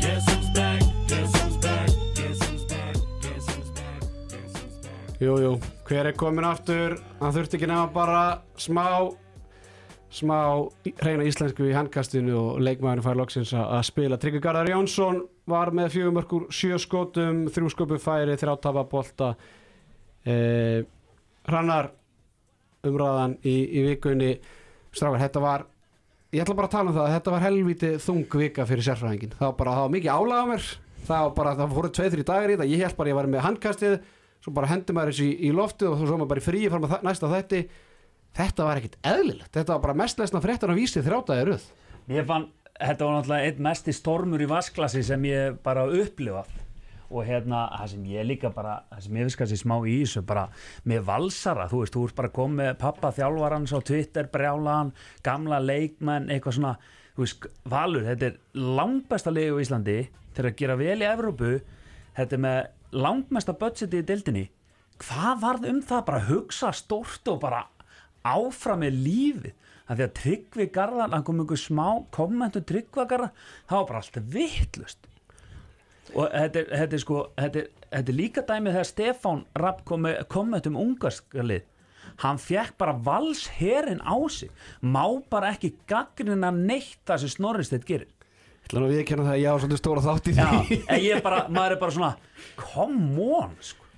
Guess 0.00 0.24
who's 0.30 0.50
back? 0.50 0.82
Guess 1.08 1.42
who's 1.42 1.56
back? 1.56 1.88
Guess 2.14 2.42
who's 2.46 2.64
back? 2.64 2.96
Guess 3.22 3.46
who's 3.48 3.70
back? 3.70 4.00
Guess 4.30 4.56
who's 4.56 4.78
back? 4.84 5.20
Jú, 5.20 5.36
jú, 5.38 5.52
hver 5.86 6.06
er 6.10 6.16
komin 6.18 6.46
aftur 6.48 6.98
hann 7.20 7.34
þurfti 7.34 7.58
ekki 7.58 7.70
nefna 7.70 7.92
bara 7.94 8.22
smá 8.58 8.86
smá 10.12 10.36
hreina 11.00 11.24
íslensku 11.24 11.64
í 11.68 11.74
handkastinu 11.76 12.34
og 12.36 12.60
leikmaðurinn 12.64 13.04
fær 13.06 13.18
loksins 13.18 13.54
að 13.56 13.80
spila. 13.88 14.18
Tryggvi 14.20 14.42
Garðar 14.44 14.70
Jónsson 14.74 15.22
var 15.48 15.72
með 15.74 15.94
fjögumörkur 15.96 16.46
sjö 16.52 16.78
skotum, 16.80 17.46
þrjú 17.52 17.72
skopu 17.72 17.98
færi 18.02 18.36
þrjátapa 18.40 18.84
bolta. 18.90 19.32
Eh, 20.28 20.84
Hrannar 21.48 21.90
umræðan 22.86 23.38
í, 23.40 23.56
í 23.72 23.86
vikunni. 23.88 24.34
Strákar, 24.92 25.22
þetta 25.24 25.42
var 25.42 25.66
ég 26.32 26.44
ætla 26.44 26.56
bara 26.56 26.68
að 26.68 26.74
tala 26.76 26.90
um 26.90 26.96
það, 26.96 27.06
að 27.06 27.14
þetta 27.16 27.32
var 27.34 27.44
helviti 27.46 27.92
þung 28.00 28.34
vika 28.40 28.66
fyrir 28.68 28.86
sérfræðingin, 28.86 29.36
það 29.38 29.46
var 29.48 29.56
bara, 29.58 29.76
það 29.76 29.86
var 29.86 29.94
mikið 29.94 30.12
álaga 30.16 30.48
mér, 30.48 30.66
það 31.08 31.24
var 31.26 31.32
bara, 31.38 31.54
það 31.58 31.74
fóru 31.76 31.90
tveið, 31.96 32.14
þrjú 32.14 32.26
dagar 32.28 32.52
í 32.52 32.56
þetta, 32.56 32.68
ég 32.72 32.84
held 32.86 32.98
bara 32.98 33.12
ég 33.12 33.18
var 33.18 33.28
með 33.32 33.44
handkastið 33.46 33.96
svo 34.42 34.52
bara 34.56 34.70
hendi 34.72 34.96
maður 34.96 35.12
þessu 35.12 35.26
í, 35.28 35.34
í 35.46 35.50
loftið 35.54 35.90
og 35.92 36.02
svo 36.02 36.16
maður 36.16 36.30
bara 36.32 36.42
í 36.42 36.46
fríi 36.46 36.70
fram 36.72 36.86
að 36.88 37.04
næsta 37.06 37.30
þætti 37.30 37.60
þetta 38.36 38.66
var 38.66 38.80
ekkit 38.80 38.98
eðlilegt, 39.06 39.52
þetta 39.52 39.76
var 39.76 39.84
bara 39.86 40.00
mest 40.02 40.20
lesna 40.20 40.40
fréttan 40.44 40.72
á 40.72 40.78
vísið 40.78 41.06
þrjátaði 41.08 41.46
röð. 41.48 41.68
Ég 42.12 42.26
fann, 42.28 42.48
þetta 42.78 43.06
var 43.06 43.16
náttúrulega 43.18 43.48
einn 43.50 43.64
mesti 43.68 43.94
stormur 43.96 44.42
í 44.42 44.50
vasklasi 44.50 45.02
sem 45.06 45.26
ég 45.28 45.58
bara 45.64 45.86
upplifað. 45.86 46.50
Og 47.12 47.26
hérna, 47.28 47.66
það 47.76 47.90
sem 47.92 48.04
ég 48.08 48.24
líka 48.24 48.48
bara 48.54 48.78
það 48.88 49.02
sem 49.04 49.16
ég 49.18 49.26
finnst 49.26 49.40
kannski 49.42 49.58
smá 49.60 49.74
í 49.84 49.98
þessu 50.00 50.22
bara 50.24 50.46
með 50.88 51.04
valsara, 51.10 51.68
þú 51.68 51.82
veist, 51.82 51.92
þú 51.92 52.04
ert 52.08 52.16
bara 52.22 52.32
komið 52.38 52.70
pappa 52.80 53.10
þjálfarans 53.12 53.74
á 53.76 53.78
Twitter, 53.84 54.30
brjálaðan 54.32 54.94
gamla 55.26 55.58
leikmenn, 55.60 56.30
eitthvað 56.32 56.56
svona 56.56 56.72
þú 57.12 57.26
veist, 57.26 57.46
Valur, 57.68 58.08
þetta 58.08 58.30
er 58.30 58.40
langbesta 58.80 59.34
liði 59.34 59.52
á 59.52 59.62
Íslandi, 59.66 59.98
þeir 60.32 60.48
að 60.48 60.58
gera 60.62 60.78
vel 60.80 60.96
í 60.96 61.10
Evrópu, 61.10 61.52
þetta 62.16 62.38
er 62.38 62.44
með 62.46 62.60
langmesta 63.04 63.56
budgeti 63.60 64.00
í 64.00 64.08
dildinni 64.08 64.46
hvað 65.02 65.40
varð 65.42 65.68
um 65.70 65.80
það, 65.82 66.02
bara 66.08 66.24
hugsa 66.28 66.70
stórt 66.76 67.28
og 67.30 67.40
bara 67.42 67.62
áfram 68.24 68.82
með 68.84 68.98
lífið. 69.06 69.54
Að 69.90 69.98
því 69.98 70.04
að 70.06 70.12
Tryggvi 70.18 70.66
Garðar 70.72 71.10
hann 71.12 71.24
kom 71.26 71.40
einhver 71.42 71.58
smá 71.60 71.86
kommentu 72.14 72.62
Tryggva 72.64 73.04
Garðar 73.10 73.32
það 73.66 73.80
var 73.80 73.88
bara 73.88 74.02
allt 74.02 74.20
vittlust 74.32 75.08
og 76.12 76.28
þetta 76.28 76.60
er, 76.60 76.66
þetta 76.76 76.96
er 76.96 77.02
sko 77.02 77.18
þetta 77.38 77.60
er, 77.60 77.68
þetta 77.88 78.12
er 78.12 78.16
líka 78.16 78.44
dæmið 78.48 78.74
þegar 78.76 78.88
Stefán 78.88 79.44
Rapp 79.58 79.84
kom 79.88 80.02
með 80.06 80.18
kommentum 80.32 80.78
ungarskalið 80.80 81.68
hann 82.22 82.40
fekk 82.40 82.76
bara 82.80 82.94
valsherin 83.04 84.02
á 84.04 84.16
sig. 84.30 84.50
Má 84.82 85.22
bara 85.30 85.52
ekki 85.54 85.74
gaggrina 85.88 86.52
neitt 86.54 87.00
það 87.08 87.24
sem 87.24 87.32
Snorristedt 87.36 87.86
gerir. 87.88 88.10
Ég 88.62 88.68
ætla 88.68 88.82
nú 88.82 88.88
að 88.88 88.94
viðkjanna 88.96 89.24
það 89.26 89.34
að 89.34 89.42
ég 89.42 89.52
á 89.52 89.56
svolítið 89.58 89.80
stóra 89.80 90.02
þátt 90.04 90.28
í 90.30 90.34
Já, 90.36 90.44
því 90.46 90.76
en 90.86 91.00
ég 91.02 91.16
er 91.16 91.24
bara, 91.24 91.40
maður 91.50 91.74
er 91.74 91.80
bara 91.80 91.94
svona 91.96 92.12
come 92.60 93.24
on 93.40 93.56
sko. 93.60 93.88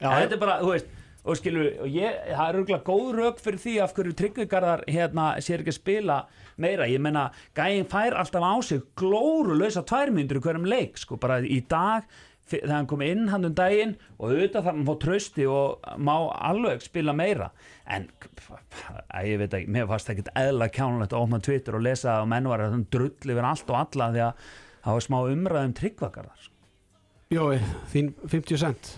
Já, 0.00 0.08
þetta 0.08 0.36
er 0.36 0.40
bara, 0.40 0.56
þú 0.62 0.70
veist 0.72 0.94
og 1.26 1.40
skilur, 1.40 1.72
og 1.82 1.90
ég, 1.90 2.20
það 2.30 2.46
er 2.46 2.60
örgulega 2.60 2.86
góð 2.86 3.08
rauk 3.16 3.42
fyrir 3.42 3.62
því 3.64 3.74
af 3.82 3.96
hverju 3.96 4.14
tryggvigarðar 4.20 4.84
hérna 4.86 5.26
sér 5.42 5.64
ekki 5.64 5.74
að 5.74 5.80
spila 5.80 6.20
meira, 6.62 6.86
ég 6.88 7.02
menna 7.02 7.26
gæinn 7.56 7.88
fær 7.90 8.16
alltaf 8.20 8.46
á 8.46 8.54
sig 8.64 8.86
glóru 8.98 9.58
lausa 9.58 9.82
tværmyndur 9.86 10.40
í 10.40 10.46
hverjum 10.46 10.70
leik, 10.70 10.96
sko, 11.02 11.18
bara 11.20 11.40
í 11.42 11.60
dag 11.68 12.06
þegar 12.46 12.74
hann 12.76 12.88
kom 12.90 13.02
inn 13.02 13.24
hann 13.32 13.48
um 13.48 13.54
daginn 13.58 13.96
og 14.16 14.30
auðvitað 14.30 14.60
þarf 14.60 14.76
hann 14.76 14.86
fá 14.86 14.94
trösti 15.02 15.46
og 15.50 15.88
má 15.98 16.14
alveg 16.46 16.84
spila 16.84 17.14
meira. 17.16 17.50
En 17.90 18.06
að 19.10 19.30
ég 19.32 19.40
veit 19.42 19.56
ekki, 19.58 19.72
mér 19.74 19.88
fannst 19.90 20.12
ekkert 20.12 20.30
eðla 20.38 20.70
kjánulegt 20.70 21.16
að 21.16 21.24
opna 21.26 21.42
Twitter 21.42 21.78
og 21.78 21.82
lesa 21.86 22.12
það 22.12 22.26
og 22.26 22.30
menn 22.34 22.50
var 22.52 22.66
að 22.68 22.78
drull 22.94 23.34
yfir 23.34 23.50
allt 23.50 23.72
og 23.72 23.80
alla 23.80 24.10
því 24.14 24.22
að 24.28 24.44
það 24.86 24.98
var 24.98 25.06
smá 25.08 25.18
umræðum 25.32 25.74
tryggvagarðar 25.80 26.52
Jói, 27.34 27.58
þín 27.90 28.12
50 28.30 28.62
cent 28.62 28.92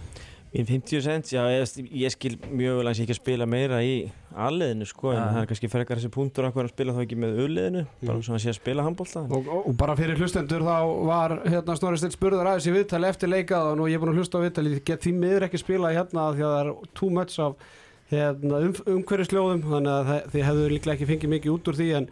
Mín 0.49 0.65
50 0.65 1.03
cent, 1.05 1.27
já, 1.29 1.43
ég, 1.53 1.89
ég 1.93 2.13
skil 2.15 2.39
mjög 2.49 2.79
vel 2.79 2.87
að 2.89 2.97
ég 2.97 3.05
ekki 3.05 3.13
að 3.13 3.19
spila 3.21 3.47
meira 3.47 3.83
í 3.85 3.91
aðliðinu, 4.33 4.87
sko, 4.89 5.11
en 5.13 5.19
það 5.35 5.41
er 5.43 5.49
kannski 5.51 5.69
frekar 5.69 5.99
þessi 6.01 6.11
punktur 6.15 6.47
að 6.49 6.55
hverja 6.57 6.71
spila 6.73 6.95
þá 6.97 7.01
ekki 7.05 7.19
með 7.21 7.35
auðliðinu, 7.43 7.83
bara 8.01 8.15
Mhm. 8.17 8.23
svona 8.25 8.39
að 8.39 8.45
sé 8.47 8.49
að 8.49 8.57
spila 8.57 8.83
handbólta. 8.87 9.21
og, 9.29 9.47
og, 9.49 9.67
og 9.69 9.77
bara 9.77 9.97
fyrir 9.97 10.17
hlustendur 10.17 10.65
þá 10.65 10.77
var 11.11 11.31
hérna 11.45 11.77
Snorri 11.77 11.99
Steinn 12.01 12.17
spurður 12.17 12.49
aðeins 12.49 12.67
í 12.71 12.73
viðtali 12.79 13.09
eftir 13.13 13.29
leikað 13.29 13.69
og 13.73 13.77
nú 13.77 13.89
ég 13.93 13.95
er 13.95 14.01
búin 14.01 14.15
að 14.15 14.21
hlusta 14.23 14.41
á 14.41 14.45
viðtali 14.47 14.81
get 14.85 15.01
því 15.05 15.13
miður 15.21 15.47
ekki 15.51 15.59
spila 15.61 15.93
hérna 15.93 16.31
því 16.33 16.43
að 16.49 16.55
það 16.55 16.63
er 16.65 16.73
too 16.95 17.11
much 17.11 17.39
af 17.39 17.55
hérna, 18.11 18.63
um, 18.65 18.73
umhverfisljóðum 18.97 19.63
þannig 19.69 19.93
að 19.93 20.07
það, 20.09 20.23
þið 20.33 20.47
hefðu 20.49 20.69
líklega 20.73 20.97
ekki 20.97 21.11
fengið 21.13 21.33
mikið 21.37 21.53
út 21.59 21.69
úr 21.69 21.77
því 21.77 21.91
en, 22.01 22.09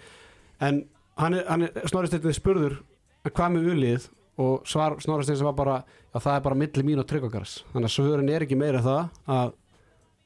en 0.61 0.85
hann 1.16 1.35
er, 1.40 1.44
hann 1.49 1.62
er 1.62 1.88
Snorri 1.88 2.07
Steinn 2.12 2.37
spurður 2.37 2.77
"En 3.25 3.33
hvað 3.33 3.53
með 3.57 3.70
ulið 3.72 4.09
og 4.37 4.66
svar 4.68 5.01
Snorri 5.01 5.25
Steinn 5.25 5.38
sem 5.40 5.46
var 5.49 5.57
bara 5.57 5.79
já 6.16 6.22
það 6.24 6.38
er 6.38 6.44
bara 6.48 6.59
milli 6.62 6.85
mín 6.87 7.02
og 7.02 7.09
tryggokars 7.11 7.59
þannig 7.74 7.90
að 7.90 7.94
svörin 7.94 8.33
er 8.33 8.46
ekki 8.46 8.57
meira 8.59 8.81
það 8.85 9.02
að 9.37 9.55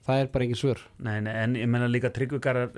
það 0.07 0.23
er 0.23 0.31
bara 0.33 0.47
engin 0.47 0.59
svör. 0.61 0.85
Nei, 1.03 1.17
nei, 1.25 1.33
en 1.43 1.57
ég 1.59 1.69
menna 1.71 1.91
líka 1.91 2.11
tryggvikarar 2.15 2.71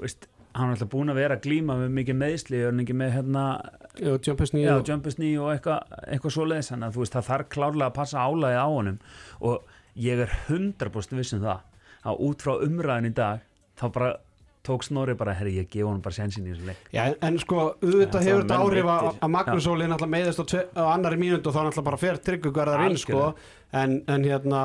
veist, 0.00 0.28
hann 0.52 0.70
er 0.70 0.76
alltaf 0.76 0.90
búin 0.92 1.12
að 1.12 1.20
vera 1.22 1.36
að 1.38 1.46
glíma 1.46 1.76
með 1.80 1.94
mikið 1.98 2.18
meðsli, 2.20 2.60
hann 2.66 2.82
ekki 2.84 2.96
með 2.96 3.14
hérna, 3.16 3.44
Já, 3.92 4.12
Jumpers 4.24 4.52
já, 4.52 4.56
nýja 4.56 4.76
jumpers 4.88 5.18
ný 5.20 5.30
og 5.40 5.50
eitthvað 5.52 5.96
eitthva 6.06 6.32
svoleiðis, 6.32 6.70
þannig 6.72 6.88
að 6.88 6.98
veist, 7.02 7.16
það 7.16 7.28
þarf 7.28 7.48
klárlega 7.52 7.88
að 7.90 7.96
passa 7.98 8.24
álæði 8.24 8.60
á 8.60 8.66
honum. 8.70 8.98
Og 9.44 9.74
ég 10.00 10.22
er 10.24 10.36
100% 10.48 11.18
viss 11.18 11.36
um 11.36 11.42
það 11.42 11.64
að 12.08 12.22
út 12.28 12.44
frá 12.44 12.54
umræðin 12.66 13.10
í 13.10 13.14
dag 13.16 13.42
þá 13.78 13.84
bara 13.94 14.12
tók 14.62 14.84
Snorri 14.86 15.16
bara, 15.18 15.34
herri, 15.34 15.56
ég 15.58 15.68
gef 15.70 15.86
honum 15.88 16.02
bara 16.04 16.14
sensin 16.14 16.46
í 16.46 16.52
þessu 16.52 16.68
leik. 16.68 16.84
Já, 16.94 17.02
en, 17.26 17.38
sko, 17.42 17.64
auðvitað 17.82 18.28
hefur 18.28 18.44
þetta 18.44 18.60
áhrif 18.62 18.90
að, 18.92 19.08
Magnús 19.34 19.66
Óli 19.66 19.88
náttúrulega 19.90 20.14
meiðist 20.14 20.54
á, 20.78 20.82
annari 20.92 21.18
mínútu 21.18 21.50
og 21.50 21.56
þá 21.56 21.60
náttúrulega 21.66 21.88
bara 21.90 22.00
fer 22.02 22.20
tryggugverðar 22.28 22.86
inn 22.86 23.00
sko, 23.02 23.26
en, 23.82 23.98
en 24.06 24.26
hérna 24.28 24.62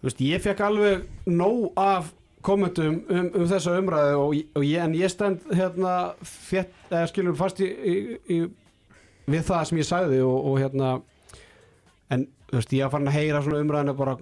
þú 0.00 0.08
veist, 0.08 0.24
ég 0.28 0.44
fekk 0.46 0.64
alveg 0.68 1.04
nóg 1.26 1.80
af 1.80 2.12
kommentum 2.46 3.02
um, 3.10 3.28
um 3.36 3.46
þessa 3.50 3.76
umræðu 3.76 4.16
og, 4.16 4.34
og 4.56 4.64
ég, 4.64 4.80
en 4.80 4.96
ég 4.96 5.12
stend 5.12 5.42
hérna 5.52 5.96
þétt, 6.24 6.72
eða 6.88 7.06
skilur 7.10 7.36
fast 7.36 7.60
í, 7.60 7.68
í, 7.68 7.96
í 8.32 8.38
við 9.30 9.46
það 9.50 9.66
sem 9.68 9.80
ég 9.82 9.88
sagði 9.88 10.20
og, 10.24 10.36
og 10.50 10.60
hérna 10.62 10.92
en 12.10 12.26
þú 12.50 12.60
veist, 12.60 12.72
ég 12.78 12.86
var 12.86 12.94
farin 12.94 13.10
að 13.10 13.18
heyra 13.18 13.42
svona 13.44 13.64
umræðinu 13.64 13.96
bara 13.98 14.16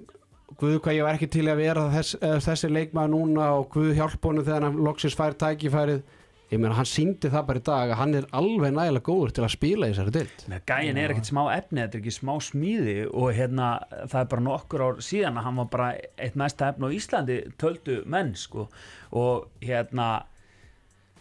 Guð 0.56 0.78
hvað 0.80 0.96
ég 0.96 1.04
var 1.04 1.18
ekki 1.18 1.28
til 1.28 1.44
að 1.50 1.60
vera 1.60 1.88
þess, 1.92 2.14
eh, 2.24 2.38
þessi 2.40 2.70
leikmaður 2.72 3.12
núna 3.12 3.50
og 3.58 3.68
Guð 3.74 3.90
hjálp 3.98 4.24
honum 4.24 4.46
þegar 4.46 4.64
hann 4.64 4.80
loksins 4.86 5.16
fær 5.18 5.36
tækifærið. 5.36 6.00
Ég 6.48 6.60
meina 6.62 6.78
hann 6.78 6.88
síndi 6.88 7.28
það 7.28 7.44
bara 7.50 7.60
í 7.60 7.64
dag 7.66 7.90
að 7.92 7.98
hann 8.00 8.14
er 8.16 8.26
alveg 8.38 8.72
nægilega 8.72 9.04
góður 9.04 9.34
til 9.36 9.42
að 9.44 9.50
spila 9.52 9.84
í 9.84 9.92
þessari 9.92 10.14
dild 10.14 10.44
Gæin 10.70 10.96
er 10.96 11.12
ekkert 11.12 11.28
smá 11.28 11.42
efni, 11.52 11.82
þetta 11.82 11.98
er 11.98 12.00
ekki 12.00 12.14
smá 12.16 12.32
smíði 12.40 12.94
og 13.10 13.34
hérna 13.36 13.66
það 14.08 14.22
er 14.22 14.30
bara 14.32 14.44
nokkur 14.46 14.84
ár 14.86 15.02
síðan 15.04 15.36
að 15.36 15.44
hann 15.44 15.60
var 15.60 15.68
bara 15.74 15.90
eitt 16.16 16.40
mesta 16.40 16.70
efni 16.72 16.88
á 16.88 16.96
Íslandi 16.96 17.36
töldu 17.60 17.98
menn 18.08 18.32
sko. 18.32 18.64
Og 19.12 19.44
hérna 19.60 20.08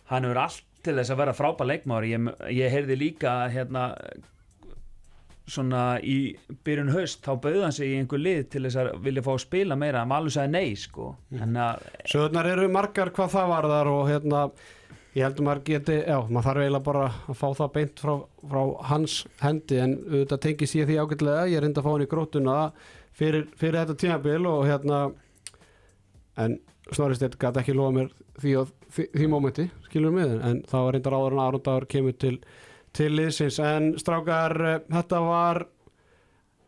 hann 0.08 0.24
hefur 0.24 0.42
allt 0.46 0.64
til 0.88 0.96
þess 0.96 1.12
að 1.12 1.22
vera 1.26 1.36
frábær 1.36 1.72
leikmáður 1.74 2.08
ég, 2.08 2.32
ég 2.56 2.72
heyrði 2.72 3.00
líka 3.02 3.36
hérna 3.52 3.90
svona 5.48 5.84
í 6.04 6.36
byrjun 6.68 6.92
haust 6.92 7.22
þá 7.26 7.38
bauði 7.44 7.62
hann 7.64 7.76
sig 7.76 7.94
í 7.94 8.00
einhver 8.02 8.22
lið 8.22 8.42
til 8.54 8.64
þess 8.66 8.80
að 8.82 8.90
vilja 9.06 9.24
fá 9.26 9.32
að 9.34 9.44
spila 9.46 9.78
meira. 9.80 10.02
En 10.04 10.12
Valur 10.12 10.34
sagði 10.36 10.54
nei 10.56 10.76
sko. 10.80 11.14
En 11.38 11.56
að 11.64 11.86
Sögurnar 12.12 12.52
eru 12.52 12.68
margar 12.72 13.14
hvað 13.16 13.34
það 13.36 13.54
varðar 13.54 13.92
og 13.94 14.04
hérna 14.12 14.44
ég 15.18 15.26
heldur 15.26 15.48
maður 15.48 15.64
geti, 15.66 15.98
já, 16.04 16.18
maður 16.28 16.48
þarf 16.50 16.64
eiginlega 16.64 16.86
bara 16.86 17.06
að 17.08 17.40
fá 17.40 17.48
það 17.58 17.74
beint 17.78 18.04
frá, 18.04 18.14
frá 18.52 18.62
hans 18.92 19.18
hendi 19.42 19.80
en 19.82 19.96
auðvitað 20.04 20.44
tengist 20.46 20.78
ég 20.78 20.90
því 20.90 21.00
ágætlega. 21.02 21.48
Ég 21.54 21.64
reyndi 21.64 21.82
að 21.82 21.88
fá 21.88 21.92
hann 21.94 22.06
í 22.06 22.12
grótuna 22.12 22.58
fyrir, 23.18 23.48
fyrir 23.58 23.80
þetta 23.82 23.98
tímabil 24.04 24.50
og 24.52 24.68
hérna 24.68 25.02
en 26.38 26.60
Snorri 26.92 27.18
Steinn 27.18 27.40
gæti 27.40 27.64
ekki 27.64 27.76
lofa 27.76 27.96
mér 27.98 28.12
því, 28.42 28.54
og, 28.62 28.72
því, 28.94 29.08
því 29.16 29.30
mómenti, 29.32 29.68
skilur 29.88 30.14
mig 30.16 30.30
en 30.38 30.62
það 30.70 30.86
var 30.86 30.96
reyndar 30.96 31.18
áður 31.18 31.36
en 31.36 31.44
Arundagur 31.44 31.88
kemur 31.92 32.16
til, 32.22 32.36
til 32.98 33.14
liðsins, 33.14 33.60
en 33.62 33.92
strákar 34.02 34.56
eh, 34.66 34.80
þetta 34.90 35.22
var 35.22 35.64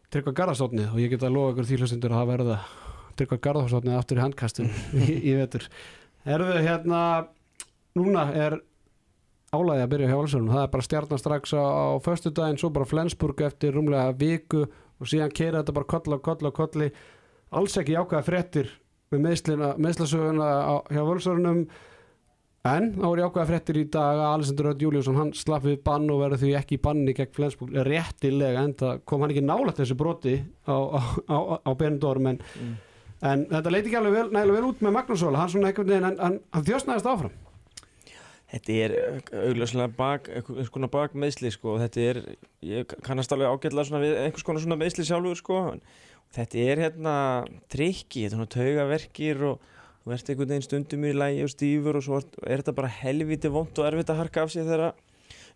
Tryggva 0.10 0.34
Garðarsótnið 0.38 0.94
og 0.94 1.02
ég 1.02 1.12
get 1.14 1.26
að 1.26 1.36
lofa 1.36 1.54
ykkur 1.54 1.68
því 1.70 1.80
hlustundur 1.82 2.14
að 2.14 2.22
það 2.22 2.32
verða 2.34 2.58
Tryggva 3.18 3.40
Garðarsótnið 3.46 3.98
aftur 3.98 4.20
í 4.20 4.24
handkastin 4.24 4.72
í, 5.04 5.06
í 5.32 5.36
vetur. 5.38 5.66
Erðu 6.30 6.64
hérna 6.66 7.02
núna 7.98 8.28
er 8.38 8.60
álæði 9.50 9.84
að 9.84 9.92
byrja 9.94 10.10
hjá 10.12 10.18
Valsarunum, 10.20 10.52
það 10.54 10.64
er 10.64 10.74
bara 10.76 10.86
stjarnan 10.86 11.22
strax 11.22 11.56
á, 11.58 11.64
á 11.66 11.88
föstudaginn, 12.06 12.60
svo 12.62 12.70
bara 12.74 12.90
Flensburg 12.90 13.42
eftir 13.48 13.74
rúmlega 13.74 14.14
viku 14.20 14.68
og 14.68 15.10
síðan 15.10 15.34
keira 15.34 15.64
þetta 15.64 15.78
bara 15.80 15.90
koll 15.90 16.14
á 16.14 16.20
koll 16.22 16.46
á 16.46 16.52
kolli. 16.54 16.90
Alls 17.58 17.78
ekki 17.82 17.98
ákveða 17.98 18.26
fréttir 18.28 18.70
með 19.10 19.26
meðslasöguna 19.82 20.50
hjá 20.94 21.02
Valsarunum 21.02 21.64
en 22.68 22.90
þá 22.98 23.06
er 23.08 23.22
ákveða 23.24 23.48
fréttir 23.48 23.80
í 23.80 23.86
dag 23.88 24.20
að 24.20 24.34
Alessandur 24.34 24.70
Rödd 24.70 24.84
Júliusson 24.84 25.20
hann 25.20 25.32
slapp 25.38 25.64
við 25.64 25.78
bann 25.86 26.10
og 26.12 26.24
verður 26.24 26.42
því 26.44 26.54
ekki 26.60 26.76
í 26.76 26.84
banni 26.84 27.16
gegn 27.16 27.36
Flensburg 27.38 27.78
réttilega 27.88 28.66
en 28.68 28.76
það 28.80 29.04
kom 29.08 29.24
hann 29.24 29.34
ekki 29.36 29.46
nálægt 29.46 29.80
þessu 29.80 30.00
broti 30.00 30.36
á, 30.68 30.76
á, 30.76 31.00
á, 31.32 31.38
á 31.64 31.72
Benidorm 31.80 32.34
en, 32.34 32.42
en 33.24 33.46
þetta 33.52 33.76
leiti 33.76 33.92
ekki 33.92 34.02
alveg 34.02 34.18
vel, 34.18 34.26
nægilega 34.36 34.60
vel 34.60 34.72
út 34.74 34.84
með 34.84 34.98
Magnús 34.98 35.24
Óla, 35.24 35.44
hann 35.44 35.54
svona 35.54 35.72
veginn 35.72 36.10
en, 36.12 36.20
hann 36.52 36.68
þjóstnaðist 36.68 37.08
áfram. 37.14 37.38
Þetta 38.50 38.76
er 38.82 38.94
augljóslega 39.46 39.92
bak, 39.94 40.28
einhvers 40.34 40.72
konar 40.74 40.90
bakmeðsli 40.94 41.52
sko. 41.54 41.76
Og 41.76 41.84
þetta 41.84 42.06
er, 42.12 42.20
ég 42.66 42.96
kannast 43.06 43.34
alveg 43.36 43.52
ágætlega 43.52 43.86
svona 43.86 44.02
við 44.02 44.16
einhvers 44.24 44.46
konar 44.48 44.64
svona 44.64 44.78
meðsli 44.80 45.06
sjálfur 45.06 45.38
sko. 45.38 45.60
En 45.76 45.84
þetta 46.34 46.64
er 46.64 46.82
hérna 46.88 47.14
trikki, 47.70 48.24
þetta 48.24 48.32
er 48.32 48.38
svona 48.40 48.54
taugaverkir 48.56 49.44
og 49.52 49.68
þú 50.10 50.16
ert 50.18 50.32
einhvern 50.34 50.50
veginn 50.56 50.66
stundum 50.66 51.06
í 51.06 51.12
lægi 51.14 51.44
og 51.46 51.52
stífur 51.54 52.00
og 52.00 52.06
svo 52.08 52.20
er 52.50 52.64
þetta 52.64 52.74
bara 52.80 52.90
helviti 53.00 53.52
vond 53.54 53.80
og 53.80 53.86
erfitt 53.92 54.10
að 54.14 54.20
harka 54.24 54.44
af 54.48 54.52
sig 54.54 54.66
þegar 54.66 54.92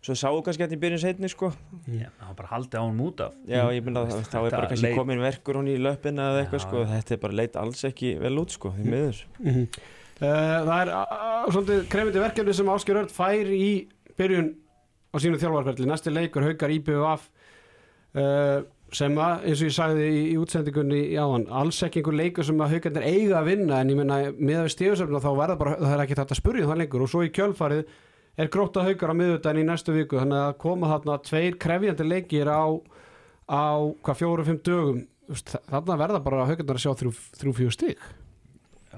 svo 0.04 0.14
sáu 0.20 0.40
kannski 0.44 0.62
hérna 0.66 0.76
í 0.76 0.80
byrjun 0.82 1.00
setni 1.00 1.28
sko. 1.32 1.48
Já, 1.88 2.10
það 2.20 2.26
var 2.28 2.34
bara 2.38 2.50
haldið 2.52 2.76
á 2.76 2.82
hann 2.84 2.98
út 3.00 3.20
af. 3.24 3.36
Já, 3.48 3.60
ég 3.72 3.86
myndi 3.86 4.00
að 4.02 4.10
þá 4.28 4.36
er 4.44 4.50
bara 4.54 4.68
kannski 4.70 4.84
leit- 4.86 4.98
komin 4.98 5.22
verkur 5.24 5.56
hún 5.58 5.70
í 5.72 5.76
löppina 5.80 6.26
eða 6.30 6.42
eitthvað 6.44 6.64
sko, 6.66 6.82
þetta 6.90 7.14
er 7.16 7.22
bara 7.22 7.38
leit 7.40 7.56
alls 7.56 7.84
ekki 7.88 8.10
vel 8.20 8.34
út 8.42 8.52
sko, 8.52 8.74
því 8.76 8.84
miður. 8.92 9.22
Uh, 9.44 10.58
það 10.68 10.74
er 10.82 10.92
svolítið 11.56 11.80
krefindi 11.90 12.20
verkefni 12.22 12.54
sem 12.54 12.68
Ásker 12.70 13.00
Örd 13.00 13.10
fær 13.16 13.48
í 13.50 13.70
byrjun 14.20 14.52
á 15.10 15.16
sínu 15.24 15.40
þjálfarferðli 15.40 15.88
næsti 15.90 16.12
leikur 16.12 16.44
haukar 16.46 16.70
IBVF 16.76 17.24
uh, 18.14 18.60
sem 18.94 19.18
að, 19.20 19.44
eins 19.48 19.60
og 19.60 19.68
ég 19.68 19.74
sagði 19.76 20.06
í, 20.08 20.22
í 20.30 20.38
útsendingunni 20.40 21.02
áðan, 21.18 21.46
alls 21.60 21.80
ekki 21.86 22.00
einhver 22.00 22.16
leikur 22.18 22.46
sem 22.46 22.62
að 22.62 22.74
haukarnir 22.76 23.06
eiga 23.06 23.38
að 23.40 23.50
vinna 23.50 23.80
en 23.80 23.92
ég 23.92 24.00
menna 24.00 24.18
með 24.38 24.68
stíðusöfna 24.74 25.22
þá 25.24 25.30
verða 25.38 25.58
bara, 25.60 25.76
það 25.82 25.94
er 25.96 26.02
ekki 26.04 26.18
þetta 26.20 26.36
að 26.36 26.40
spurja 26.40 26.66
um 26.66 26.72
það 26.72 26.80
lengur. 26.82 27.04
Og 27.04 27.12
svo 27.12 27.22
í 27.26 27.32
kjölfarið 27.34 27.94
er 28.40 28.50
gróta 28.54 28.84
haukar 28.86 29.14
á 29.14 29.18
miðvitaðin 29.20 29.62
í 29.62 29.68
næstu 29.68 29.94
viku 29.94 30.20
þannig 30.20 30.40
að 30.40 30.58
koma 30.64 30.90
þarna 30.94 31.20
tveir 31.28 31.58
krefjandi 31.64 32.08
leikir 32.08 32.50
á, 32.50 32.64
á 33.50 33.64
hvað 34.04 34.20
fjóru-fimm 34.22 34.60
dögum. 34.66 35.00
Þarna 35.70 36.00
verða 36.02 36.24
bara 36.24 36.46
haukarnir 36.50 36.78
að 36.78 36.84
sjá 36.84 36.92
þrjú, 37.00 37.16
þrjú 37.40 37.56
fjögur 37.60 37.78
stík 37.78 38.12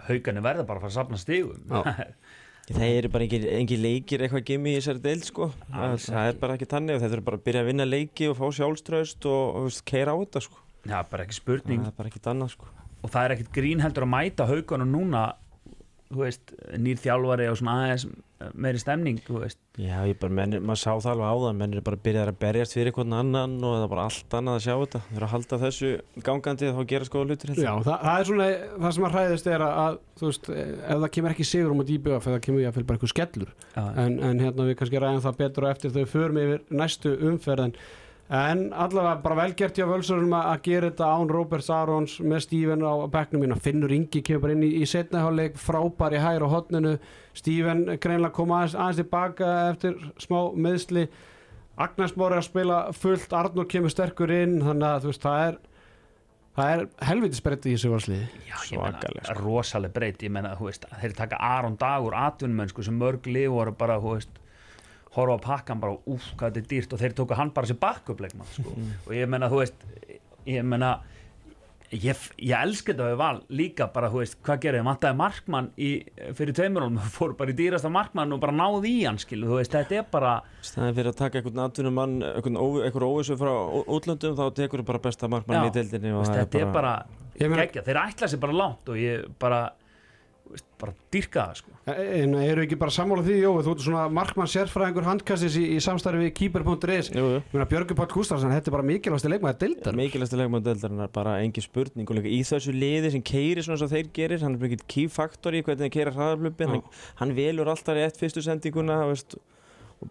haugarnir 0.07 0.45
verða 0.45 0.67
bara 0.67 0.81
að 0.81 0.85
fara 0.85 0.93
að 0.93 0.97
safna 0.97 1.19
stigum 1.21 1.63
Það 2.67 2.93
eru 2.97 3.11
bara 3.15 3.27
engin 3.31 3.83
leikir 3.83 4.25
eitthvað 4.25 4.47
gimmi 4.49 4.73
í 4.73 4.79
þessari 4.81 5.03
deild 5.05 5.27
sko. 5.29 5.51
Það, 5.71 5.93
það 6.03 6.31
er 6.31 6.39
bara 6.41 6.57
ekki 6.57 6.67
þannig 6.73 6.97
og 6.97 7.03
þetta 7.05 7.19
er 7.19 7.25
bara 7.29 7.39
að 7.39 7.45
byrja 7.47 7.63
að 7.63 7.69
vinna 7.71 7.87
leiki 7.87 8.31
og 8.31 8.39
fá 8.41 8.47
sjálfströst 8.59 9.29
og, 9.31 9.43
og 9.47 9.69
veist, 9.69 9.85
keira 9.87 10.15
á 10.15 10.17
þetta 10.19 10.43
sko. 10.49 10.63
Já, 10.87 10.97
bara 11.13 11.27
ekki 11.27 11.39
spurning. 11.39 11.85
Það 11.85 11.93
er 11.93 11.99
bara 12.01 12.11
ekki 12.11 12.23
annað 12.33 12.55
sko. 12.57 12.71
Og 13.07 13.13
það 13.13 13.23
er 13.23 13.35
ekkert 13.37 13.53
grín 13.55 13.85
heldur 13.85 14.07
að 14.07 14.13
mæta 14.17 14.49
haugunum 14.51 14.91
núna 14.91 15.23
þú 16.11 16.23
veist, 16.25 16.55
nýr 16.79 16.99
þjálfari 17.03 17.49
og 17.51 17.61
svona 17.61 17.77
aðeins 17.85 18.07
meiri 18.53 18.81
stemning 18.81 19.21
þú 19.25 19.41
veist, 19.43 19.59
Já, 19.77 19.99
ég 20.09 20.17
bara, 20.21 20.33
menn, 20.33 20.57
maður 20.65 20.81
sá 20.81 20.91
það 21.05 21.11
alveg 21.11 21.31
áðan 21.37 21.59
menn 21.61 21.77
er 21.77 21.85
bara 21.85 21.99
að 21.99 22.05
byrja 22.07 22.23
að 22.25 22.39
berjast 22.41 22.77
fyrir 22.77 22.91
einhvern 22.91 23.17
annan 23.17 23.57
og 23.61 23.75
það 23.75 23.85
er 23.85 23.91
bara 23.93 24.05
allt 24.09 24.37
annað 24.39 24.57
að 24.57 24.63
sjá 24.65 24.73
þetta. 24.83 25.01
Þeir 25.07 25.17
eru 25.19 25.27
að 25.27 25.33
halda 25.35 25.59
þessu 25.63 25.91
gangandi 26.29 26.71
þá 26.77 26.81
gera 26.93 27.09
skoða 27.09 27.37
ég. 27.37 27.61
Já, 27.61 27.73
það, 27.85 28.07
það 28.07 28.21
er 28.21 28.31
svona 28.31 28.49
það 28.87 28.97
sem 28.97 29.09
að 29.09 29.17
hræðist 29.17 29.51
er 29.53 29.67
að, 29.67 29.77
að 29.83 29.99
þú 30.21 30.31
veist, 30.31 30.51
ef 30.57 31.03
það 31.05 31.13
kemur 31.17 31.37
ekki 31.37 31.49
sigur 31.51 31.75
um 31.77 31.85
að 31.85 31.93
dýbjöf 31.93 32.31
eða 32.33 32.43
kemur 32.47 32.65
ég 32.65 32.73
að 32.73 32.79
fyrir 32.79 32.89
bara 32.89 33.01
eitthvað 33.01 33.15
skellur. 33.15 33.55
En, 33.77 34.19
en 34.31 34.43
hérna 34.47 34.69
við 34.71 34.79
kannski 34.81 35.05
ræðum 35.05 35.25
það 35.27 35.39
betur 35.43 35.69
og 35.69 35.75
eftir 35.75 35.97
þau 35.97 36.13
förum 36.17 36.43
yfir 36.45 36.67
næstu 36.73 37.17
umferð 37.31 37.69
en, 38.29 38.73
allavega 38.75 39.21
bara 39.23 39.39
velgert 39.39 39.79
hjá 39.79 39.87
völsörunum 39.87 40.35
að, 40.35 40.49
að 40.53 40.65
gera 40.67 40.91
þetta 40.91 41.11
án 41.15 41.31
Roberts 41.31 41.71
Arons 41.71 42.17
með 42.21 42.43
Steven 42.47 42.83
á 42.83 42.95
bekknum 43.13 43.45
mín 43.45 43.55
Finnur 43.63 43.95
Ingi 43.95 44.23
kemur 44.27 44.47
bara 44.47 44.57
inn 44.57 44.67
í, 44.67 44.73
í 44.83 44.89
setnaháleik 44.91 45.61
frábær 45.63 46.17
í 46.17 46.23
hæra 46.23 46.51
hotninu 46.51 46.97
Steven 47.37 47.87
greinlega 48.03 48.35
kom 48.35 48.55
aðeins, 48.57 48.75
aðeins 48.75 49.01
tilbaka 49.03 49.55
eftir 49.71 49.97
smá 50.23 50.41
meðsli 50.55 51.07
Agnars 51.77 52.17
Móri 52.17 52.39
að 52.41 52.49
spila 52.49 52.83
fullt 52.97 53.35
Arnur 53.37 53.69
kemur 53.71 53.93
sterkur 53.93 54.33
inn 54.33 54.59
þannig 54.65 54.89
að 54.91 55.03
þú 55.05 55.13
veist 55.13 55.27
það 55.27 55.47
er 55.47 55.59
það 56.57 56.73
er 56.73 56.85
helviti 57.11 57.39
spretti 57.39 57.71
í 57.71 57.77
þessu 57.77 57.93
valsliði. 57.93 58.27
Já, 58.49 58.57
ég 58.73 58.81
meina, 58.81 59.25
sko. 59.29 59.37
rosaleg 59.43 59.93
breyt. 59.93 60.23
Ég 60.25 60.33
meina, 60.33 60.55
þú 60.57 60.71
veist, 60.71 60.87
þeir 61.03 61.15
taka 61.19 61.41
Aron 61.45 61.77
Dagur 61.81 62.17
atvinnumönnsku 62.17 62.85
sem 62.87 62.97
mörg 62.97 63.29
lið 63.29 63.51
voru 63.53 63.75
bara, 63.77 63.99
þú 64.01 64.15
veist 64.17 64.41
horfa 65.17 65.37
á 65.37 65.47
pakkan 65.49 65.81
bara, 65.83 65.97
úf, 66.07 66.31
hvað 66.37 66.53
þetta 66.55 66.63
er 66.65 66.71
dýrt 66.75 66.93
og 66.97 67.01
þeir 67.03 67.15
tóku 67.19 67.37
hann 67.39 67.51
bara 67.57 67.67
sem 67.73 67.77
bakkupleikmann 67.83 68.49
sko. 68.55 68.73
og 69.07 69.13
ég 69.17 69.29
meina, 69.29 69.49
þú 69.53 69.63
veist 69.65 69.87
ég 70.47 70.65
meina 70.65 70.95
ég, 71.95 72.19
ég 72.43 72.53
elska 72.59 72.91
þetta 72.93 73.05
við 73.13 73.19
val 73.21 73.37
líka 73.55 73.87
bara, 73.95 74.09
þú 74.11 74.19
veist, 74.23 74.37
hvað 74.45 74.61
gerir 74.65 74.81
þið, 74.81 74.87
vantaði 74.89 75.17
markmann 75.21 75.69
í, 75.79 75.91
fyrir 76.35 76.57
tveimurólum, 76.59 76.97
fór 77.15 77.37
bara 77.39 77.55
í 77.55 77.57
dýrasta 77.61 77.91
markmann 77.95 78.35
og 78.35 78.41
bara 78.43 78.55
náði 78.59 78.91
í 78.91 79.05
hann, 79.07 79.21
skilu, 79.23 79.47
þú 79.53 79.61
veist, 79.61 79.77
þetta 79.77 80.01
er 80.01 80.09
bara 80.11 80.33
staðin 80.67 80.97
fyrir 80.99 81.13
að 81.13 81.21
taka 81.23 81.39
einhvern 81.41 81.63
atvinnum 81.69 81.95
mann 82.01 82.17
einhvern, 82.33 82.59
ó- 82.59 82.83
einhver 82.89 83.07
óvissu 83.07 83.39
frá 83.39 83.53
útlöndum 83.87 84.35
þá 84.39 84.45
tekur 84.59 84.83
þú 84.83 84.89
bara 84.91 85.05
besta 85.07 85.31
markmann 85.31 85.63
Já. 85.63 85.71
í 85.71 85.75
deildinni 85.79 86.15
veist, 86.19 86.35
það 86.35 86.43
þetta 86.43 86.65
er 86.67 86.73
bara, 86.75 86.95
Ég 87.39 87.51
meina- 87.53 87.67
geggja, 87.69 87.87
þeir 87.87 88.03
ætla 88.03 88.31
sér 88.35 88.43
bara 88.43 88.59
langt 88.65 88.89
og 88.91 88.97
ég 88.99 89.27
bara 89.39 89.63
bara 90.81 90.93
dýrka 91.13 91.43
það 91.49 91.59
sko. 91.61 91.75
En 91.93 92.35
eru 92.41 92.65
ekki 92.65 92.79
bara 92.81 92.93
sammála 92.95 93.25
því, 93.27 93.37
Jói, 93.41 93.63
þú 93.67 93.73
ert 93.73 93.85
svona 93.85 94.05
markmann 94.13 94.51
sérfræðingur 94.51 95.07
handkastis 95.07 95.57
í, 95.59 95.65
í 95.77 95.81
samstarfi 95.83 96.21
við 96.27 96.33
keeper.is 96.39 97.11
Björgur 97.17 97.99
Páll 97.99 98.11
Gustafsson, 98.13 98.53
þetta 98.55 98.71
er 98.71 98.77
bara 98.77 98.87
mikilvægasti 98.87 99.33
leikmaður 99.33 99.61
deildar 99.65 99.99
Mikilvægsta 99.99 100.41
leikmaður 100.41 100.69
deildarinnar 100.69 101.13
bara 101.15 101.37
engin 101.43 101.65
spurning. 101.65 102.07
Og 102.09 102.21
líka 102.21 102.33
í 102.33 102.41
þessu 102.47 102.75
liði 102.77 103.13
sem 103.17 103.25
keiri 103.27 103.65
svona 103.67 103.81
svo 103.81 103.91
þeir 103.91 104.13
gerir 104.17 104.45
hann 104.45 104.57
er 104.57 104.63
bara 104.63 104.73
ekkert 104.73 104.89
key 104.93 105.11
factor 105.13 105.57
í 105.57 105.65
hvernig 105.67 105.87
þeir 105.87 105.95
keira 105.99 106.15
hraðarflöpin 106.17 106.75
hann, 106.75 106.87
hann 107.23 107.37
velur 107.37 107.73
alltaf 107.73 107.97
rétt 107.99 108.21
fyrstu 108.21 108.45
sendinguna 108.45 109.03
veist, 109.11 109.39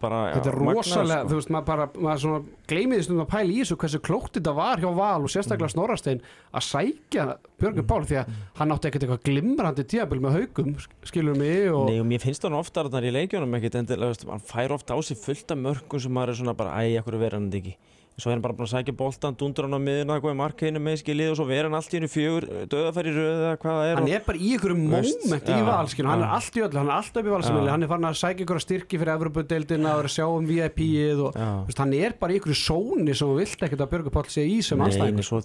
bara 0.01 0.19
Þetta 0.33 0.49
er 0.49 0.55
já, 0.55 0.73
rosalega, 0.75 1.17
sko. 1.21 1.29
þú 1.29 1.35
veist, 1.39 1.49
maður 1.53 1.65
bara 1.69 1.85
maður 1.93 2.21
svona 2.23 2.39
gleymiði 2.67 3.03
stundum 3.05 3.25
að 3.25 3.29
pæla 3.35 3.53
í 3.53 3.59
þessu 3.61 3.77
hversu 3.83 3.99
klókt 4.01 4.33
þetta 4.39 4.53
var 4.57 4.77
hjá 4.81 4.89
Val 4.97 5.21
og 5.21 5.29
Mm. 5.29 5.33
sérstaklega 5.35 5.69
Snorrastein 5.75 6.21
að 6.53 6.65
sækja 6.69 7.25
Björgur 7.61 7.85
Pál 7.87 8.01
því 8.09 8.17
að 8.23 8.31
hann 8.57 8.71
átti 8.75 8.89
ekkert 8.89 9.03
eitthvað 9.05 9.23
glimrandi 9.29 9.83
tíabil 9.85 10.19
með 10.25 10.35
haugum, 10.39 10.75
skilur 11.05 11.37
mig 11.37 11.69
og 11.71 11.89
Nei 11.89 11.99
og 12.01 12.05
mér 12.09 12.21
finnst 12.25 12.43
hann 12.43 12.53
ofta 12.57 12.83
þarna 12.83 13.05
í 13.07 13.13
leikjónum 13.13 13.55
ekkert 13.59 13.75
endilega, 13.83 14.29
hann 14.29 14.39
fær 14.41 14.73
ofta 14.73 14.97
á 14.97 14.99
sig 15.05 15.17
fullt 15.17 15.51
af 15.51 15.57
mörgum 15.57 16.01
sem 16.01 16.11
maður 16.11 16.29
er 16.33 16.39
svona 16.41 16.57
bara, 16.57 16.73
æ, 16.81 16.97
ekkur 16.99 17.19
verður 17.21 17.37
hann 17.39 17.51
þetta 17.51 17.61
ekki 17.61 17.75
svo 18.15 18.31
er 18.31 18.37
hann 18.37 18.43
bara 18.45 18.55
búin 18.55 18.67
að 18.69 18.73
sækja 18.77 18.93
boltan, 18.95 19.35
dundur 19.35 19.65
hann 19.67 19.75
á 19.75 19.81
miðuna 19.83 20.15
hvað 20.23 20.31
er 20.31 20.37
markinu 20.39 20.79
með 20.79 21.01
skilið 21.01 21.31
og 21.33 21.37
svo 21.39 21.45
verður 21.49 21.67
hann 21.67 21.77
allt 21.79 21.91
í 21.91 21.97
hennu 21.99 22.09
fjögur 22.11 22.45
döðafæri 22.71 23.11
röð 23.11 23.41
eða 23.43 23.57
hvað 23.59 23.79
það 23.79 23.89
er 23.89 23.99
hann 23.99 24.11
er 24.15 24.23
bara 24.27 24.39
í 24.39 24.51
einhverju 24.55 24.77
moment 24.79 25.49
í 25.51 25.57
já, 25.57 25.65
Val, 25.67 25.89
skilur, 25.91 26.09
hann 26.13 26.23
er 26.23 26.35
allt 26.37 26.55
í 26.55 26.63
öllu 26.63 26.79
hann 26.79 26.91
er 26.91 26.95
alltaf 26.95 27.19
upp 27.19 27.27
í 27.27 27.33
valsamili, 27.33 27.71
hann 27.73 27.83
er 27.83 27.91
farin 27.91 28.07
að 28.07 28.15
sækja 28.21 28.45
einhverja 28.45 28.63
styrki 28.63 28.99
fyrir 29.01 29.13
Evropadeildina 29.15 29.91
og 29.97 30.03
er 30.05 30.09
að 30.09 30.15
sjá 30.15 30.25
um 30.29 30.47
VIP-ið 30.47 31.23
og 31.25 31.39
veist, 31.67 31.81
hann 31.83 31.95
er 31.99 32.15
bara 32.21 32.31
í 32.31 32.39
einhverju 32.39 32.59
sóni 32.61 33.11
sem 33.11 33.27
þú 33.27 33.35
vilt 33.41 33.67
ekkert 33.67 33.83
að 33.83 33.91
Björgur 33.95 34.15
Pál 34.15 34.25
sé 34.31 34.47
í 34.47 34.61
sem 34.63 34.79
Nei, 34.79 34.87
anstæðingur 34.87 35.19
nei, 35.19 35.27
svo 35.27 35.41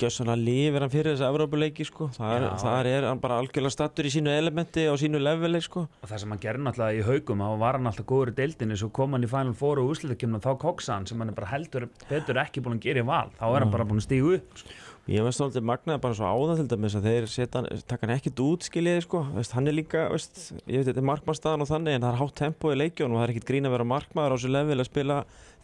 gjössanlega 0.00 0.40
lifir 0.40 0.86
hann 0.86 0.94
fyrir 0.96 1.12
þessi 1.12 1.28
Evrópuleiki 1.28 1.84
sko. 1.88 2.08
þar, 2.16 2.48
þar 2.64 2.90
er 2.94 3.08
hann 3.10 3.20
bara 3.20 3.40
algjörlega 3.42 3.76
stattur 3.76 4.08
í 4.08 4.14
sínu 4.16 4.32
elementi 4.32 4.86
og 4.88 4.96
sínu 5.02 5.20
leveli 5.20 5.60
sko. 5.64 5.84
og 6.00 6.08
það 6.08 6.24
sem 6.24 6.34
hann 6.34 6.42
gerði 6.42 6.64
náttúrulega 6.64 6.96
í 6.96 7.04
haugum 7.10 7.44
þá 7.44 7.50
var 7.60 7.78
hann 7.78 7.90
alltaf 7.90 8.08
góður 8.08 8.32
í 8.32 8.36
deildinni 8.40 8.78
svo 8.80 8.90
kom 8.94 9.16
hann 9.16 9.26
í 9.26 9.30
Final 9.30 9.56
Four 9.58 9.82
og 9.82 9.92
úslitakemna 9.94 10.40
þá 10.40 10.50
koksa 10.64 10.96
hann 10.96 11.08
sem 11.10 11.20
hann 11.20 11.32
er 11.32 11.36
bara 11.36 11.50
heldur 11.52 11.89
betur 12.10 12.40
ekki 12.42 12.62
búin 12.64 12.78
að 12.78 12.86
gera 12.86 13.02
í 13.02 13.08
val 13.10 13.26
þá 13.38 13.44
er 13.50 13.64
hann 13.64 13.74
bara 13.74 13.88
búin 13.88 14.02
að 14.02 14.08
stígu 14.08 14.38
upp 14.38 14.64
Ég 15.10 15.24
veist 15.26 15.40
svolítið 15.40 15.64
magnaði 15.66 16.00
bara 16.04 16.14
svo 16.14 16.28
áðan 16.28 16.58
til 16.60 16.66
dæmis 16.70 16.94
að 16.94 17.06
þeir 17.08 17.24
setja 17.32 17.58
hann, 17.58 17.80
taka 17.88 18.04
hann 18.06 18.12
ekkit 18.14 18.42
út 18.44 18.66
skiljiði 18.68 19.00
sko, 19.02 19.22
veist, 19.34 19.54
hann 19.56 19.66
er 19.66 19.74
líka, 19.74 20.04
veist, 20.12 20.36
ég 20.70 20.82
veit 20.82 20.86
þetta 20.86 21.00
er 21.02 21.06
markmannstaðan 21.08 21.64
og 21.64 21.70
þannig 21.70 21.96
en 21.96 22.04
það 22.04 22.12
er 22.12 22.18
hátt 22.20 22.34
tempo 22.38 22.70
í 22.70 22.76
leikjónum 22.76 23.16
og 23.16 23.22
það 23.22 23.24
er 23.24 23.32
ekkit 23.32 23.48
grín 23.48 23.66
að 23.66 23.74
vera 23.74 23.88
markmaður 23.90 24.30
á 24.30 24.36
þessu 24.36 24.52
level 24.52 24.76
að 24.76 24.90
spila 24.90 25.16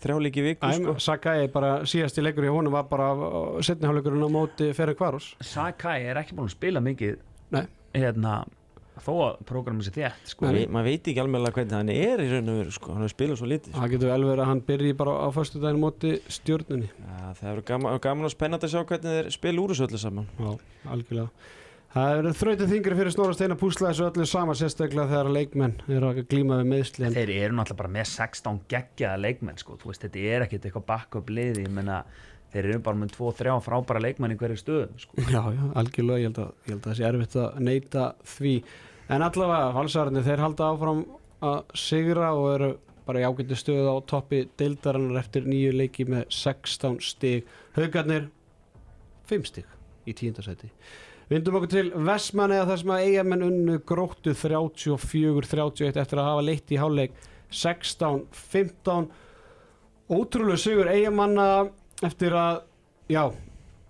þrjá 0.02 0.16
leiki 0.24 0.42
í 0.42 0.46
viku 0.48 0.72
sko. 0.80 0.96
Sakai 1.06 1.36
bara 1.52 1.70
síðasti 1.86 2.24
leikur 2.24 2.48
í 2.48 2.52
honum 2.56 2.74
var 2.74 2.88
bara 2.90 3.12
setniháleikurinn 3.68 4.26
á 4.26 4.30
móti 4.32 4.72
Ferri 4.76 4.96
Kvaros 4.98 5.30
Sakai 5.44 6.00
er 6.10 6.20
ekki 6.24 6.34
búin 6.34 6.50
að 6.50 6.56
spila 6.56 6.82
mikið 6.82 7.20
Nei. 7.54 7.64
hérna, 7.94 8.40
þó 9.04 9.12
að 9.26 9.42
prógramið 9.50 9.88
sé 9.88 9.92
þétt 9.96 10.32
sko. 10.32 10.48
Maður 10.48 10.88
veit 10.88 11.10
ekki 11.10 11.22
alveg 11.22 11.58
hvernig 11.58 11.76
hann 11.76 11.92
er 11.92 12.22
í 12.24 12.30
raun 12.30 12.52
og 12.52 12.60
veru 12.62 12.72
sko, 12.76 12.94
hann 12.96 13.06
er 13.06 13.12
spilað 13.12 13.40
svo 13.42 13.50
lítið 13.50 13.72
sko. 13.72 13.82
það 13.82 13.92
getur 13.96 14.12
vel 14.12 14.24
verið 14.30 14.44
að 14.46 14.50
hann 14.52 14.64
byrji 14.70 14.96
bara 15.02 15.18
á 15.20 15.28
föstu 15.36 15.60
daginn 15.62 15.82
móti 15.82 16.14
stjórnunni 16.38 16.88
ja, 16.88 17.34
það 17.40 17.52
er 17.52 17.62
gaman, 17.72 18.00
gaman 18.06 18.30
og 18.30 18.32
spennandi 18.32 18.68
að 18.68 18.74
sjá 18.74 18.82
hvernig 18.88 19.16
þeir 19.18 19.30
spila 19.36 19.62
úr 19.64 19.74
þessu 19.74 19.88
öllu 19.90 20.02
saman 20.06 20.28
Já, 20.40 20.50
algjörlega 20.94 21.54
Það 21.96 22.18
er 22.18 22.26
þrautið 22.36 22.72
þingri 22.74 22.96
fyrir 22.98 23.14
Snorra 23.14 23.34
Steina 23.36 23.56
púsla 23.56 23.88
þessu 23.88 24.04
öllu 24.10 24.24
sama 24.28 24.54
sérstaklega 24.58 25.08
þegar 25.08 25.30
leikmenn 25.32 25.76
eru 25.88 26.10
að 26.10 26.18
glíma 26.28 26.58
við 26.60 26.66
meðsli 26.74 27.08
þeir 27.14 27.30
eru 27.32 27.56
náttúrulega 27.56 27.78
bara 27.78 27.92
með 27.94 28.10
16 28.10 28.58
geggjaða 28.68 29.20
leikmenn 29.22 29.60
sko. 29.62 29.78
Þú 29.80 29.88
veist, 29.88 30.02
þetta 30.04 30.24
er 30.34 30.44
ekkit 30.44 30.66
eitthvað 30.68 30.84
backup 30.90 31.32
liði 31.32 31.64
ég 31.64 31.72
menna, 31.72 32.02
þeir 32.52 32.68
eru 32.74 32.82
bara 32.90 33.00
með 33.00 33.14
2-3 33.16 33.56
frábæra 33.64 34.02
leikmenn 34.04 34.34
í 34.34 34.38
hverju 34.42 34.60
stöðum 34.60 35.00
sko. 35.06 35.24
Já, 35.24 35.40
já, 35.56 35.62
algjörlega, 35.80 36.20
ég 36.20 36.28
held 36.28 36.42
að, 36.44 36.52
ég 36.66 36.74
held 36.74 36.82
að 36.82 36.90
það 36.90 37.00
sé 37.00 37.08
erfitt 37.08 37.38
að 37.46 37.64
neyta 37.70 38.04
því 38.34 38.54
en 39.08 39.22
allavega, 39.22 39.72
valsararnir, 39.76 40.24
þeir 40.26 40.42
halda 40.42 40.70
áfram 40.72 41.04
að 41.46 41.58
sigra 41.78 42.32
og 42.34 42.48
eru 42.54 42.70
bara 43.06 43.22
í 43.22 43.26
ágættu 43.26 43.58
stöðu 43.58 43.92
á 43.92 43.96
toppi 44.08 44.46
deildarinnar 44.58 45.20
eftir 45.20 45.46
nýju 45.46 45.74
leiki 45.76 46.08
með 46.10 46.26
16 46.34 46.98
stig. 47.06 47.46
Haugarnir 47.76 48.30
5 49.30 49.46
stig 49.50 49.76
í 50.06 50.14
tíundasæti 50.14 50.70
Vindum 51.26 51.56
okkur 51.58 51.70
til 51.70 51.88
Vestmann 52.06 52.54
eða 52.54 52.68
þar 52.68 52.80
sem 52.82 52.90
að 52.94 53.04
eigamenn 53.08 53.46
unnu 53.48 53.80
gróttu 53.82 54.30
34-31 54.38 55.98
eftir 55.98 56.20
að 56.22 56.28
hafa 56.28 56.44
leitt 56.46 56.70
í 56.70 56.78
háleik 56.78 57.16
16-15 57.50 59.08
ótrúlega 60.14 60.60
sigur 60.62 60.86
eigamanna 60.86 61.48
eftir 62.06 62.36
að 62.38 62.60
já, 63.10 63.24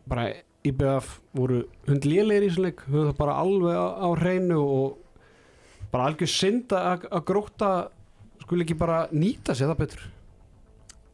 bara 0.09 0.31
IBF 0.66 1.11
voru 1.37 1.61
hundlélegir 1.87 2.46
í 2.46 2.48
þessum 2.48 2.66
leik. 2.66 2.81
Höfðu 2.88 3.05
það 3.11 3.18
bara 3.20 3.37
alveg 3.42 3.76
á, 3.76 3.87
á 4.00 4.09
hreinu 4.16 4.62
og 4.64 4.96
bara 5.96 6.11
algjör 6.11 6.30
synd 6.30 6.72
að 6.76 7.06
að 7.09 7.28
gróta 7.30 7.70
skuli 8.42 8.66
ekki 8.66 8.78
bara 8.78 9.04
nýta 9.16 9.56
sér 9.56 9.72
það 9.72 9.80
betur. 9.82 10.02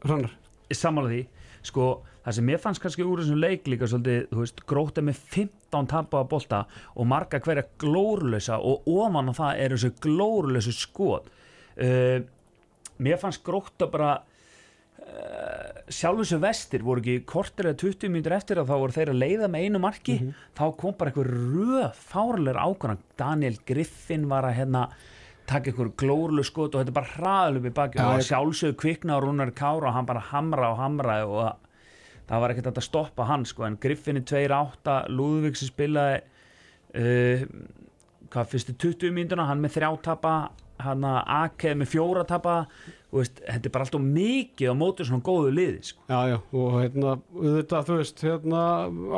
Hrannar? 0.03 0.33
Sammála 0.73 1.11
því, 1.11 1.21
sko 1.63 1.87
það 2.23 2.35
sem 2.37 2.47
mér 2.49 2.61
fannst 2.63 2.81
kannski 2.83 3.05
úr 3.05 3.21
þessum 3.21 3.39
leik 3.41 3.67
líka 3.69 3.87
svolítið, 3.89 4.23
þú 4.31 4.39
veist, 4.41 4.61
gróta 4.69 5.03
með 5.05 5.19
15 5.35 5.89
tapaða 5.91 6.29
bolta 6.31 6.61
og 6.95 7.07
marga 7.09 7.39
hverja 7.43 7.65
glórulösa 7.81 8.57
og 8.59 8.87
ofan 8.89 9.31
á 9.31 9.33
það 9.37 9.63
eru 9.65 9.79
þessu 9.79 9.91
glórulösu 10.05 10.75
skot. 10.75 11.29
Uh, 11.77 12.25
mér 13.03 13.21
fannst 13.21 13.43
gróta 13.45 13.89
bara 13.91 14.15
uh, 15.03 15.81
sjálf 15.91 16.21
þessu 16.21 16.39
vestir 16.43 16.83
voru 16.85 17.03
ekki 17.03 17.25
kortir 17.29 17.69
eða 17.69 17.79
20 17.83 18.13
mínútur 18.13 18.35
eftir 18.37 18.61
að 18.61 18.69
þá 18.71 18.75
voru 18.75 18.95
þeir 18.95 19.11
að 19.13 19.19
leiða 19.23 19.49
með 19.51 19.65
einu 19.67 19.81
marki. 19.83 20.15
Þá 20.57 20.63
kom 20.79 20.95
bara 20.99 21.11
eitthvað 21.11 21.33
röð 21.33 21.99
fárlegur 21.99 22.61
ákvæmna 22.61 23.17
Daniel 23.19 23.59
Griffin 23.67 24.29
var 24.31 24.47
að 24.49 24.57
hérna 24.61 24.87
taka 25.49 25.71
einhver 25.71 25.91
glórlu 25.99 26.43
skot 26.47 26.75
og 26.75 26.83
þetta 26.83 26.95
bara 26.95 27.13
hraðalöf 27.17 27.67
í 27.67 27.73
baki 27.75 27.99
Já, 27.99 28.07
og 28.07 28.25
sjálfsögðu 28.29 28.79
kvikna 28.79 29.19
á 29.19 29.23
Rúnar 29.23 29.51
Kára 29.55 29.89
og 29.89 29.97
hann 29.97 30.07
bara 30.07 30.23
hamra 30.31 30.71
og 30.71 30.79
hamra 30.79 31.17
og 31.27 31.39
það, 31.41 31.69
það 32.29 32.43
var 32.43 32.53
ekkert 32.53 32.71
að 32.71 32.87
stoppa 32.87 33.27
hann 33.27 33.45
sko. 33.49 33.67
En 33.67 33.79
Griffin 33.83 34.21
er 34.21 34.27
2-8 34.29 34.97
Lúðvík 35.11 35.59
sem 35.59 35.71
spilaði 35.71 36.21
uh, 36.95 37.47
hvað 38.33 38.51
fyrstu 38.55 38.77
20 38.87 39.15
mínútuna 39.15 39.49
hann 39.49 39.61
með 39.61 39.77
þrjátapa 39.77 40.35
hann 40.83 41.05
að 41.05 41.19
Ake 41.43 41.73
með 41.77 41.91
fjóratapa 41.93 42.55
og 42.63 43.02
veist, 43.19 43.39
þetta 43.45 43.69
er 43.69 43.73
bara 43.75 43.85
alltaf 43.87 44.03
mikið 44.03 44.73
á 44.73 44.75
móti 44.77 45.05
svona 45.07 45.25
góðu 45.25 45.53
liði 45.53 45.87
sko. 45.89 46.03
Já, 46.09 46.19
já, 46.31 46.37
og 46.59 46.75
hérna, 46.79 47.15
þetta, 47.35 47.81
þú 47.87 47.97
veist, 47.99 48.25
hérna, 48.25 48.63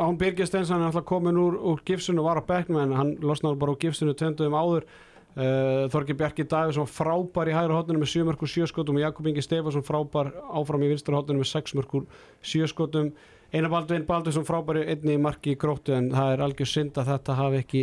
án 0.04 0.18
Birgir 0.20 0.48
Steinsson 0.48 0.82
er 0.82 0.90
alltaf 0.90 1.06
komin 1.08 1.40
úr, 1.40 1.58
úr 1.72 1.82
gifsinu 1.86 2.22
og 2.22 2.28
var 2.30 2.40
á 2.40 2.48
bekknum 2.48 2.82
en 2.82 2.96
hann 2.96 3.12
losnaði 3.24 3.60
bara 3.62 3.76
úr 3.76 3.82
gifsinu 3.82 4.16
tvenduðum 4.16 4.58
áður. 4.58 4.88
Uh, 5.36 5.84
Þorgi 5.92 6.14
Bjarki 6.16 6.46
Davíðsson 6.48 6.88
frábær 6.88 7.50
í 7.50 7.52
hægra 7.52 7.76
hotninu 7.76 8.00
með 8.00 8.08
7 8.14 8.22
mörgur 8.24 8.48
7 8.48 8.70
skotum 8.70 8.96
og 8.96 9.02
Jakob 9.02 9.26
Ingi 9.28 9.42
Stefansson 9.44 9.84
frábær 9.84 10.30
áfram 10.48 10.86
í 10.86 10.88
vinstra 10.88 11.18
hotninu 11.18 11.42
með 11.42 11.50
6 11.50 11.74
mörgur 11.76 12.06
7 12.40 12.70
skotum. 12.72 13.10
Einar 13.52 13.68
Baldvin 13.74 14.06
Baldursson 14.08 14.46
frábær 14.48 14.80
í 14.80 14.86
einni 14.94 15.18
marki 15.20 15.52
í 15.52 15.58
gróttu 15.60 15.92
en 15.92 16.08
það 16.14 16.32
er 16.32 16.44
algjör 16.46 16.70
synd 16.70 16.96
að 16.96 17.10
þetta 17.12 17.36
hafi 17.36 17.60
ekki 17.60 17.82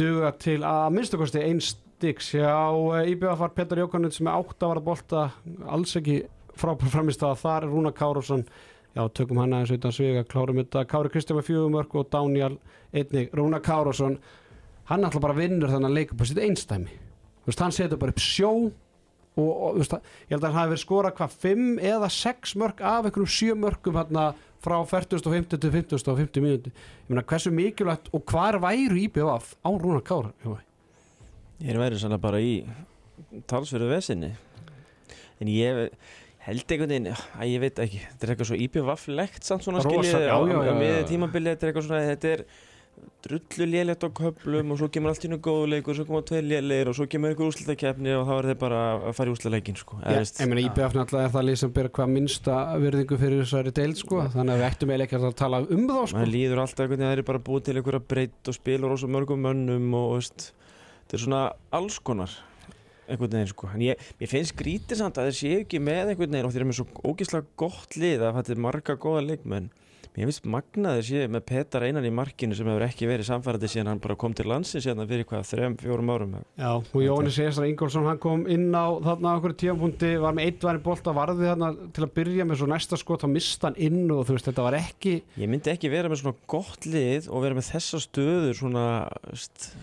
duga 0.00 0.32
til 0.40 0.56
að 0.64 0.96
minnstakosti 0.96 1.44
einn 1.44 1.60
stiks 2.00 2.32
hjá 2.32 2.72
eh, 2.96 3.12
var 3.20 3.52
Petar 3.52 3.82
Jókanins 3.82 4.20
með 4.24 4.46
8 4.54 4.68
var 4.70 4.78
að 4.80 4.86
bolta 4.86 5.24
alls 5.68 5.92
ekki 5.98 6.22
frábær 6.56 6.92
framist 6.92 7.22
að 7.24 7.40
þar 7.42 7.66
er 7.66 7.72
Rúna 7.74 7.92
Károsson 7.92 8.44
já 8.96 9.02
tökum 9.14 9.38
hann 9.38 9.52
aðeins 9.52 9.74
utan 9.76 9.92
sviga 9.94 10.24
klárum 10.26 10.58
þetta. 10.58 10.86
Kári 10.88 11.12
Kristján 11.12 11.38
með 11.38 11.50
fjögum 11.50 11.76
mörg 11.76 11.96
og 12.00 12.08
Daniel 12.10 12.56
einnig 12.94 13.34
Rúna 13.36 13.60
Károsson 13.62 14.16
hann 14.88 15.04
ætla 15.06 15.22
bara 15.22 15.36
að 15.36 15.42
vinnur 15.44 15.72
þannig 15.72 15.90
að 15.90 15.98
leika 15.98 16.16
á 16.16 16.24
sitt 16.30 16.40
einstæmi 16.40 16.96
veist 17.44 17.64
hann 17.64 17.76
setur 17.76 18.00
bara 18.00 18.14
upp 18.16 18.24
sjó 18.24 18.50
og, 18.56 19.50
og 19.50 19.76
veist, 19.82 19.98
ég 20.00 20.34
held 20.34 20.40
að 20.40 20.48
hann 20.48 20.58
hafi 20.62 20.72
verið 20.72 20.84
skora 20.86 21.12
hvað 21.20 21.36
5 21.44 21.68
eða 21.92 22.10
6 22.16 22.56
mörg 22.64 22.80
af 22.80 23.10
einhverjum 23.10 23.34
7 23.36 23.60
mörgum 23.60 24.00
hérna 24.00 24.30
frá 24.64 24.78
40 24.80 25.20
og 25.20 25.36
50 25.36 25.60
til 25.60 25.76
50 25.76 26.00
og 26.00 26.24
50 26.24 26.48
mínúti 26.48 26.72
ég 26.72 27.12
meina 27.12 27.28
hversu 27.28 27.52
mikilvægt 27.52 28.10
og 28.16 28.24
hvar 28.32 28.58
væru 28.64 29.04
IBF 29.04 29.54
á 29.60 29.70
Rúna 29.70 30.00
Jói? 30.00 30.69
Ég 31.60 31.74
er 31.74 31.80
verið 31.80 32.02
svona 32.04 32.20
bara 32.20 32.40
í 32.40 32.62
talsverðu 33.50 33.90
vesinni 33.92 34.32
en 35.40 35.50
ég 35.52 35.92
held 36.46 36.72
einhvern 36.72 36.92
veginn, 36.94 37.12
að 37.12 37.52
ég 37.52 37.62
veit 37.62 37.78
ekki 37.84 38.00
þetta 38.00 38.26
er 38.26 38.32
eitthvað 38.32 38.50
svo 38.50 38.58
íbjöfaflegt 38.64 39.46
samt 39.46 39.66
svona 39.66 39.84
skiljið 39.84 40.24
á, 40.24 40.38
já, 40.40 40.56
já, 40.56 40.72
á 40.72 40.74
miði 40.78 40.98
já. 40.98 41.06
tímabili 41.10 41.52
þetta 41.52 41.66
er 41.66 41.72
eitthvað 41.72 41.88
svona, 41.88 42.02
þetta 42.08 42.34
er 42.34 42.44
drullu 43.24 43.66
lélegt 43.68 44.04
á 44.04 44.08
köplum 44.16 44.72
og 44.72 44.78
svo 44.80 44.88
kemur 44.92 45.12
allt 45.12 45.24
í 45.24 45.30
nú 45.30 45.38
góðuleikur, 45.44 45.96
svo 45.96 46.06
koma 46.08 46.20
tveir 46.26 46.46
lélegir 46.48 46.90
og 46.90 46.96
svo 46.96 47.06
kemur 47.10 47.32
einhver 47.32 47.50
úrslutakefni 47.50 48.14
og 48.16 48.24
þá 48.28 48.32
er 48.38 48.48
þeir 48.50 48.58
bara 48.62 48.80
að 48.96 49.16
fara 49.18 49.30
í 49.30 49.34
úrslutaleikin 49.34 49.78
sko. 49.80 49.98
Veist, 50.00 50.40
ég 50.40 50.48
meina 50.50 50.64
IBF 50.64 50.96
náttúrulega 50.96 51.28
er 51.28 51.34
það 51.34 51.46
lið 51.48 51.58
sem 51.60 51.74
byrja 51.76 51.92
hvað 51.98 52.12
minnsta 52.14 52.56
virðingu 52.84 53.20
fyrir 53.20 53.42
þessari 53.44 53.74
deild 53.76 54.00
sko 54.00 54.22
þannig 54.32 54.54
að 54.54 54.62
við 54.62 54.68
ættum 54.70 54.94
eiginlega 54.94 55.08
ekki 55.08 55.20
að 55.20 55.36
tala 55.42 55.60
um 55.66 55.84
þá 55.90 55.98
sko 56.00 56.18
maður 56.18 56.32
líður 56.34 56.62
alltaf 56.64 56.84
einhvern 56.84 56.96
veginn 56.96 57.08
að 57.08 57.12
þeir 57.12 57.20
eru 57.20 57.28
bara 57.30 57.44
búið 57.50 57.66
til 57.68 57.76
einhverja 57.76 58.06
breytt 58.14 58.52
og 58.52 58.56
spilur 58.56 58.94
rosa 58.94 59.12
mörgum 59.12 59.44
mönnum 59.44 59.96
og 60.00 60.16
veist, 60.16 60.50
þetta 61.10 61.18
er 61.18 61.26
svona 61.26 61.42
alls 61.74 61.96
konar 62.06 62.30
einhvern 63.10 63.32
veginn 63.34 63.48
sko. 63.50 63.66
En 63.74 63.82
ég, 63.82 64.02
ég 64.22 64.30
finnst 64.30 64.54
skrítið 64.54 65.00
samt 65.00 65.16
að 65.18 65.32
séu 65.34 65.64
ekki 65.64 65.80
með 65.82 66.12
einhvern 66.12 66.36
veginn 66.36 66.46
og 66.46 66.52
þeir 66.54 66.62
eru 66.62 66.68
með 66.70 66.76
svo 66.78 67.08
ógeðslega 67.10 67.48
gott 67.58 67.96
lið 67.98 68.22
að 68.22 68.36
þetta 68.38 68.52
er 68.54 68.60
marga 68.62 68.94
góða 69.02 69.24
leikmenn 69.26 69.66
Mér 70.16 70.26
finnst 70.26 70.46
magnaður 70.50 71.04
sé 71.06 71.26
með 71.30 71.44
Petar 71.46 71.84
einan 71.86 72.06
í 72.08 72.10
markinu 72.10 72.56
sem 72.58 72.66
hefur 72.66 72.82
ekki 72.82 73.06
verið 73.06 73.28
samfærandi 73.28 73.68
síðan 73.70 73.92
hann 73.92 74.00
bara 74.02 74.16
kom 74.18 74.32
til 74.34 74.48
landsins 74.50 74.88
hérna 74.88 75.06
fyrir 75.06 75.26
hvað, 75.28 75.44
þrejum, 75.46 75.76
fjórum 75.78 76.10
árum 76.10 76.32
Já, 76.58 76.70
og 76.80 76.96
Jóhannes 77.04 77.38
Esra 77.44 77.68
Ingolson 77.70 78.08
hann 78.08 78.18
kom 78.22 78.42
inn 78.50 78.74
á 78.74 78.90
þarna 79.06 79.36
okkur 79.38 79.54
tíampunkti 79.62 80.10
var 80.22 80.34
með 80.34 80.48
eitt 80.48 80.66
væri 80.66 80.82
bolta 80.82 81.14
varði 81.14 81.46
þarna 81.52 81.70
til 81.94 82.06
að 82.06 82.14
byrja 82.18 82.48
með 82.50 82.58
svo 82.58 82.68
næsta 82.72 82.98
skot 82.98 83.22
þá 83.22 83.28
mista 83.36 83.70
hann 83.70 83.78
inn 83.78 84.02
og 84.10 84.24
þú 84.26 84.36
veist 84.36 84.50
þetta 84.50 84.66
var 84.66 84.78
ekki 84.80 85.14
Ég 85.38 85.52
myndi 85.52 85.70
ekki 85.74 85.92
vera 85.94 86.10
með 86.10 86.24
svona 86.24 86.48
gott 86.50 86.90
lið 86.90 87.30
og 87.30 87.46
vera 87.46 87.60
með 87.60 87.68
þessa 87.70 88.02
stöður 88.02 88.58
svona 88.58 88.86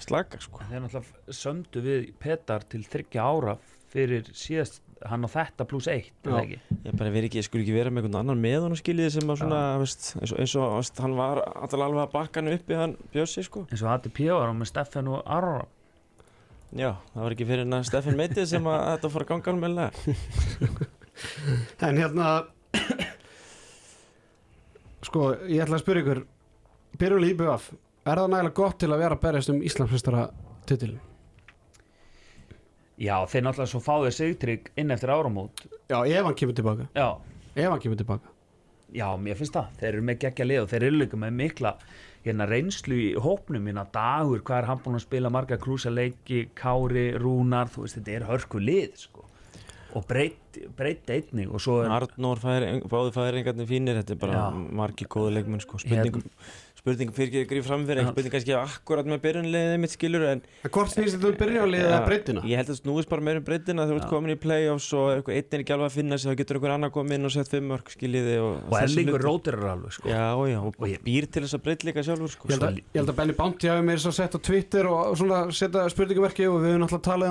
slaka 0.03 0.41
sko. 0.43 0.65
Þeir 0.67 0.83
náttúrulega 0.83 1.39
sömdu 1.39 1.85
við 1.87 2.11
Petar 2.19 2.67
til 2.67 2.83
þryggja 2.83 3.23
ára 3.31 3.55
fyrir 3.93 4.27
síðast 4.35 4.81
hann 5.05 5.25
á 5.25 5.29
þetta 5.29 5.65
pluss 5.69 5.87
eitt? 5.91 6.13
Ég 6.25 6.93
bara 6.97 7.11
verið 7.13 7.29
ekki, 7.29 7.41
ég 7.41 7.47
skulle 7.47 7.65
ekki 7.65 7.75
vera 7.75 7.91
með 7.93 8.07
einhvern 8.07 8.19
annan 8.23 8.41
með 8.43 8.65
hann 8.65 8.77
skiljið 8.79 9.09
sem 9.17 9.31
að 9.33 9.41
svona, 9.43 9.61
veist, 9.81 10.09
eins 10.17 10.33
og, 10.33 10.41
eins 10.43 10.55
og 10.57 10.75
veist, 10.79 11.01
hann 11.03 11.17
var 11.19 11.41
alltaf 11.45 11.83
alveg 11.85 12.03
að 12.03 12.13
bakka 12.15 12.41
hann 12.41 12.53
uppi 12.55 12.77
hann 12.79 12.95
bjössi 13.13 13.45
sko. 13.45 13.65
Eins 13.71 13.83
og 13.85 13.91
ATP 13.93 14.23
var 14.31 14.49
hann 14.49 14.61
með 14.61 14.71
Steffen 14.73 15.11
og 15.13 15.21
Aron 15.25 15.67
Já, 16.75 16.91
það 17.13 17.23
var 17.23 17.33
ekki 17.35 17.47
fyrir 17.47 17.63
en 17.63 17.77
að 17.77 17.85
Steffen 17.87 18.17
meitið 18.19 18.49
sem 18.51 18.65
að 18.67 18.85
þetta 18.91 19.11
fór 19.13 19.25
að 19.25 19.29
ganga 19.33 19.51
hann 19.53 19.61
meðlega 19.63 19.91
en 21.87 22.01
hérna 22.01 22.31
sko, 25.07 25.29
ég 25.47 25.63
ætla 25.63 25.77
að 25.79 25.83
spyrja 25.85 26.03
ykkur 26.03 26.23
byrjulega 26.99 27.33
í 27.33 27.37
BF 27.39 27.69
er 28.07 28.21
það 28.21 28.33
nægilega 28.33 28.57
gott 28.59 28.79
til 28.81 28.91
að 28.91 29.01
vera 29.03 29.17
að 29.17 29.23
berjast 29.23 29.53
um 29.53 29.63
Íslandsfestara 29.67 30.27
titilin? 30.69 30.99
Já, 32.97 33.13
þeir 33.29 33.43
náttúrulega 33.45 33.69
svo 33.69 33.81
fá 33.85 33.93
þeir 34.01 34.15
sigtrygg 34.17 34.71
inn 34.81 34.93
eftir 34.95 35.11
áramót. 35.13 35.61
Já, 35.91 35.99
ef 36.01 36.25
hann 36.25 36.37
kemur 36.39 36.57
tilbaka. 36.57 36.87
Já, 36.97 37.09
ef 37.53 37.69
hann 37.69 37.81
kemur 37.83 37.99
tilbaka. 37.99 38.33
Já, 38.95 39.07
mér 39.19 39.37
finnst 39.37 39.53
það. 39.53 39.71
Þeir 39.81 39.89
eru 39.91 40.05
með 40.07 40.19
geggja 40.23 40.47
lið 40.47 40.61
og 40.63 40.69
þeir 40.71 40.85
eru 40.87 40.99
líka 41.03 41.19
með 41.19 41.35
mikla 41.41 41.73
hérna 42.25 42.47
reynslu 42.49 42.97
í 42.97 43.09
hópnum. 43.21 43.67
Hérna 43.69 43.85
dagur, 43.93 44.41
hvað 44.47 44.61
er 44.61 44.69
hann 44.71 44.81
búin 44.83 44.97
að 44.97 45.05
spila 45.05 45.31
marga 45.33 45.59
krúsa 45.61 45.91
leiki, 45.93 46.47
Kári, 46.57 47.09
Rúnar 47.19 47.69
þú 47.73 47.85
veist, 47.85 47.99
þetta 47.99 48.15
er 48.15 48.27
hörku 48.31 48.63
lið 48.63 49.01
sko. 49.03 49.25
og 49.97 50.03
breytt, 50.05 51.09
einnig 51.09 51.47
og 51.49 51.61
svo 51.63 51.77
er 51.81 51.89
Arnór 51.95 52.41
báði 52.43 53.13
færingarnir 53.15 53.65
fínir 53.69 53.95
þetta 53.97 54.13
er 54.13 54.19
bara 54.21 54.41
Já. 54.43 54.57
margir 54.81 55.07
góði 55.09 55.37
leikmenn 55.37 55.63
sko. 55.63 55.79
Spurningum, 55.81 56.25
spurningum 56.77 57.13
fyrir 57.17 57.27
ekki 57.31 57.41
að 57.43 57.49
grífa 57.51 57.67
fram 57.67 57.83
fyrir 57.87 58.07
spurning 58.11 58.33
kannski 58.33 58.53
akkurat 58.57 59.07
með 59.09 59.19
byrjunliðið 59.25 59.77
mitt 59.83 59.93
skilur 59.93 60.23
en 60.29 60.41
hvort 60.67 60.91
snýst 60.93 61.15
þetta 61.17 61.27
um 61.31 61.37
byrjulega 61.41 61.87
eða 61.89 61.99
breytina? 62.05 62.41
ég 62.47 62.55
held 62.61 62.69
að 62.73 62.79
snúist 62.79 63.09
bara 63.11 63.25
meira 63.27 63.41
um 63.41 63.45
breytina 63.47 63.85
þegar 63.87 63.97
þú 63.97 64.01
ert 64.03 64.11
komin 64.13 64.33
í 64.33 64.37
play-offs 64.43 64.89
og 64.97 65.05
eitthvað 65.15 65.35
einn 65.39 65.51
er 65.57 65.63
ekki 65.65 65.73
alveg 65.75 65.87
að 65.89 65.95
finna 65.97 66.15
sig 66.21 66.27
þá 66.31 66.35
getur 66.41 66.55
einhver 66.59 66.73
annar 66.77 66.91
komið 66.95 67.13
inn 67.17 67.25
og 67.27 67.33
sett 67.35 67.49
fimm 67.51 67.67
mörg 67.73 67.87
skiljiði 67.95 68.35
og, 68.43 68.53
og 68.61 68.77
þessi 68.77 68.97
Erlingur 69.01 69.17
hlutir. 69.17 69.27
rótir 69.27 69.53
er 69.57 69.67
alveg 69.73 69.91
sko. 69.97 70.05
Já, 70.13 70.27
já, 70.53 70.59
og, 70.61 70.71
Og 70.77 70.87
ég- 70.87 71.01
býr 71.03 71.25
til 71.31 71.41
þess 71.43 71.57
að 71.57 71.63
breytleika 71.67 72.01
sjálfur 72.05 72.29
sko. 72.31 72.43
Ég 72.47 72.61
held, 72.93 73.09
að, 73.09 73.15
Benny 73.17 73.33
Bounty 73.33 73.67
hafi 73.67 73.83
mér 73.89 73.99
svo 73.99 74.11
sett 74.13 74.33
á 74.37 74.39
Twitter 74.39 74.83
og 74.87 75.17
svona 75.17 75.43
setja 75.51 75.89
spurningamerki 75.89 76.45
og 76.47 76.61
við 76.61 76.77
höfum 76.77 76.81
náttúrulega 76.85 77.07
talað 77.09 77.27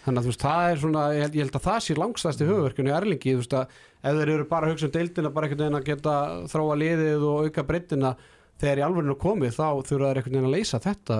þannig 0.05 0.21
að 0.21 0.25
þú 0.25 0.31
veist, 0.31 0.45
það 0.45 0.69
er 0.69 0.81
svona, 0.83 1.03
ég 1.15 1.25
held, 1.25 1.35
ég 1.35 1.45
held 1.45 1.57
að 1.59 1.65
það 1.65 1.79
sé 1.85 1.97
langstæðsti 1.99 2.47
höfverkun 2.49 2.89
í 2.89 2.95
Erlingi, 2.95 3.35
þú 3.35 3.41
veist 3.41 3.55
að 3.57 3.77
ef 4.05 4.19
þeir 4.19 4.31
eru 4.35 4.47
bara 4.49 4.67
að 4.67 4.73
hugsa 4.75 4.87
um 4.87 4.95
deildina, 4.95 5.31
bara 5.33 5.47
einhvern 5.47 5.63
veginn 5.65 5.79
að 5.79 5.87
geta 5.89 6.15
þróa 6.51 6.79
liðið 6.81 7.25
og 7.29 7.47
auka 7.47 7.65
breytina 7.65 8.11
þegar 8.61 8.81
í 8.81 8.85
alvörinu 8.85 9.17
komið, 9.21 9.55
þá 9.57 9.65
þurfa 9.89 10.11
þeir 10.11 10.21
einhvern 10.21 10.37
veginn 10.37 10.49
að 10.49 10.55
leysa 10.55 10.81
þetta. 10.83 11.19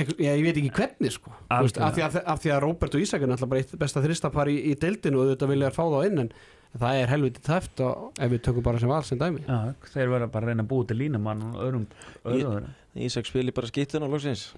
Einhver, 0.00 0.16
ég, 0.22 0.38
ég 0.38 0.46
veit 0.46 0.58
ekki 0.60 0.72
hvernig 0.76 1.14
sko. 1.14 1.34
Veist, 1.50 1.78
af, 1.82 1.94
því 1.96 2.06
að, 2.06 2.18
af 2.34 2.42
því 2.42 2.54
að 2.54 2.62
Róbert 2.64 2.96
og 2.96 3.04
Ísak 3.04 3.24
er 3.24 3.30
náttúrulega 3.30 3.52
bara 3.54 3.62
eitt 3.64 3.78
besta 3.80 4.02
þristapar 4.04 4.50
í, 4.50 4.56
í 4.70 4.74
deildinu 4.78 5.22
og 5.22 5.32
þetta 5.32 5.48
vilja 5.50 5.72
fá 5.74 5.82
þá 5.82 5.98
inn 6.06 6.24
en 6.24 6.30
það 6.78 7.00
er 7.00 7.10
helviti 7.10 7.42
tæft 7.42 7.82
og 7.82 8.20
ef 8.22 8.30
við 8.30 8.44
tökum 8.46 8.66
bara 8.66 8.82
sem 8.82 8.90
val 8.90 9.02
sem 9.06 9.18
dæmi. 9.18 9.42
Já, 9.46 9.74
þeir 9.90 10.12
verða 10.12 10.30
bara 10.30 10.46
að 10.46 10.52
reyna 10.52 10.64
að 10.66 10.70
búa 10.70 10.86
til 10.86 10.98
línumann 11.00 11.42
og 11.48 11.58
öðrum, 11.66 11.88
öðrum 12.22 12.68
Ísak 13.00 13.28
spili 13.28 13.54
bara 13.54 13.70
skýttun 13.70 14.02
á 14.02 14.08
loksins. 14.10 14.48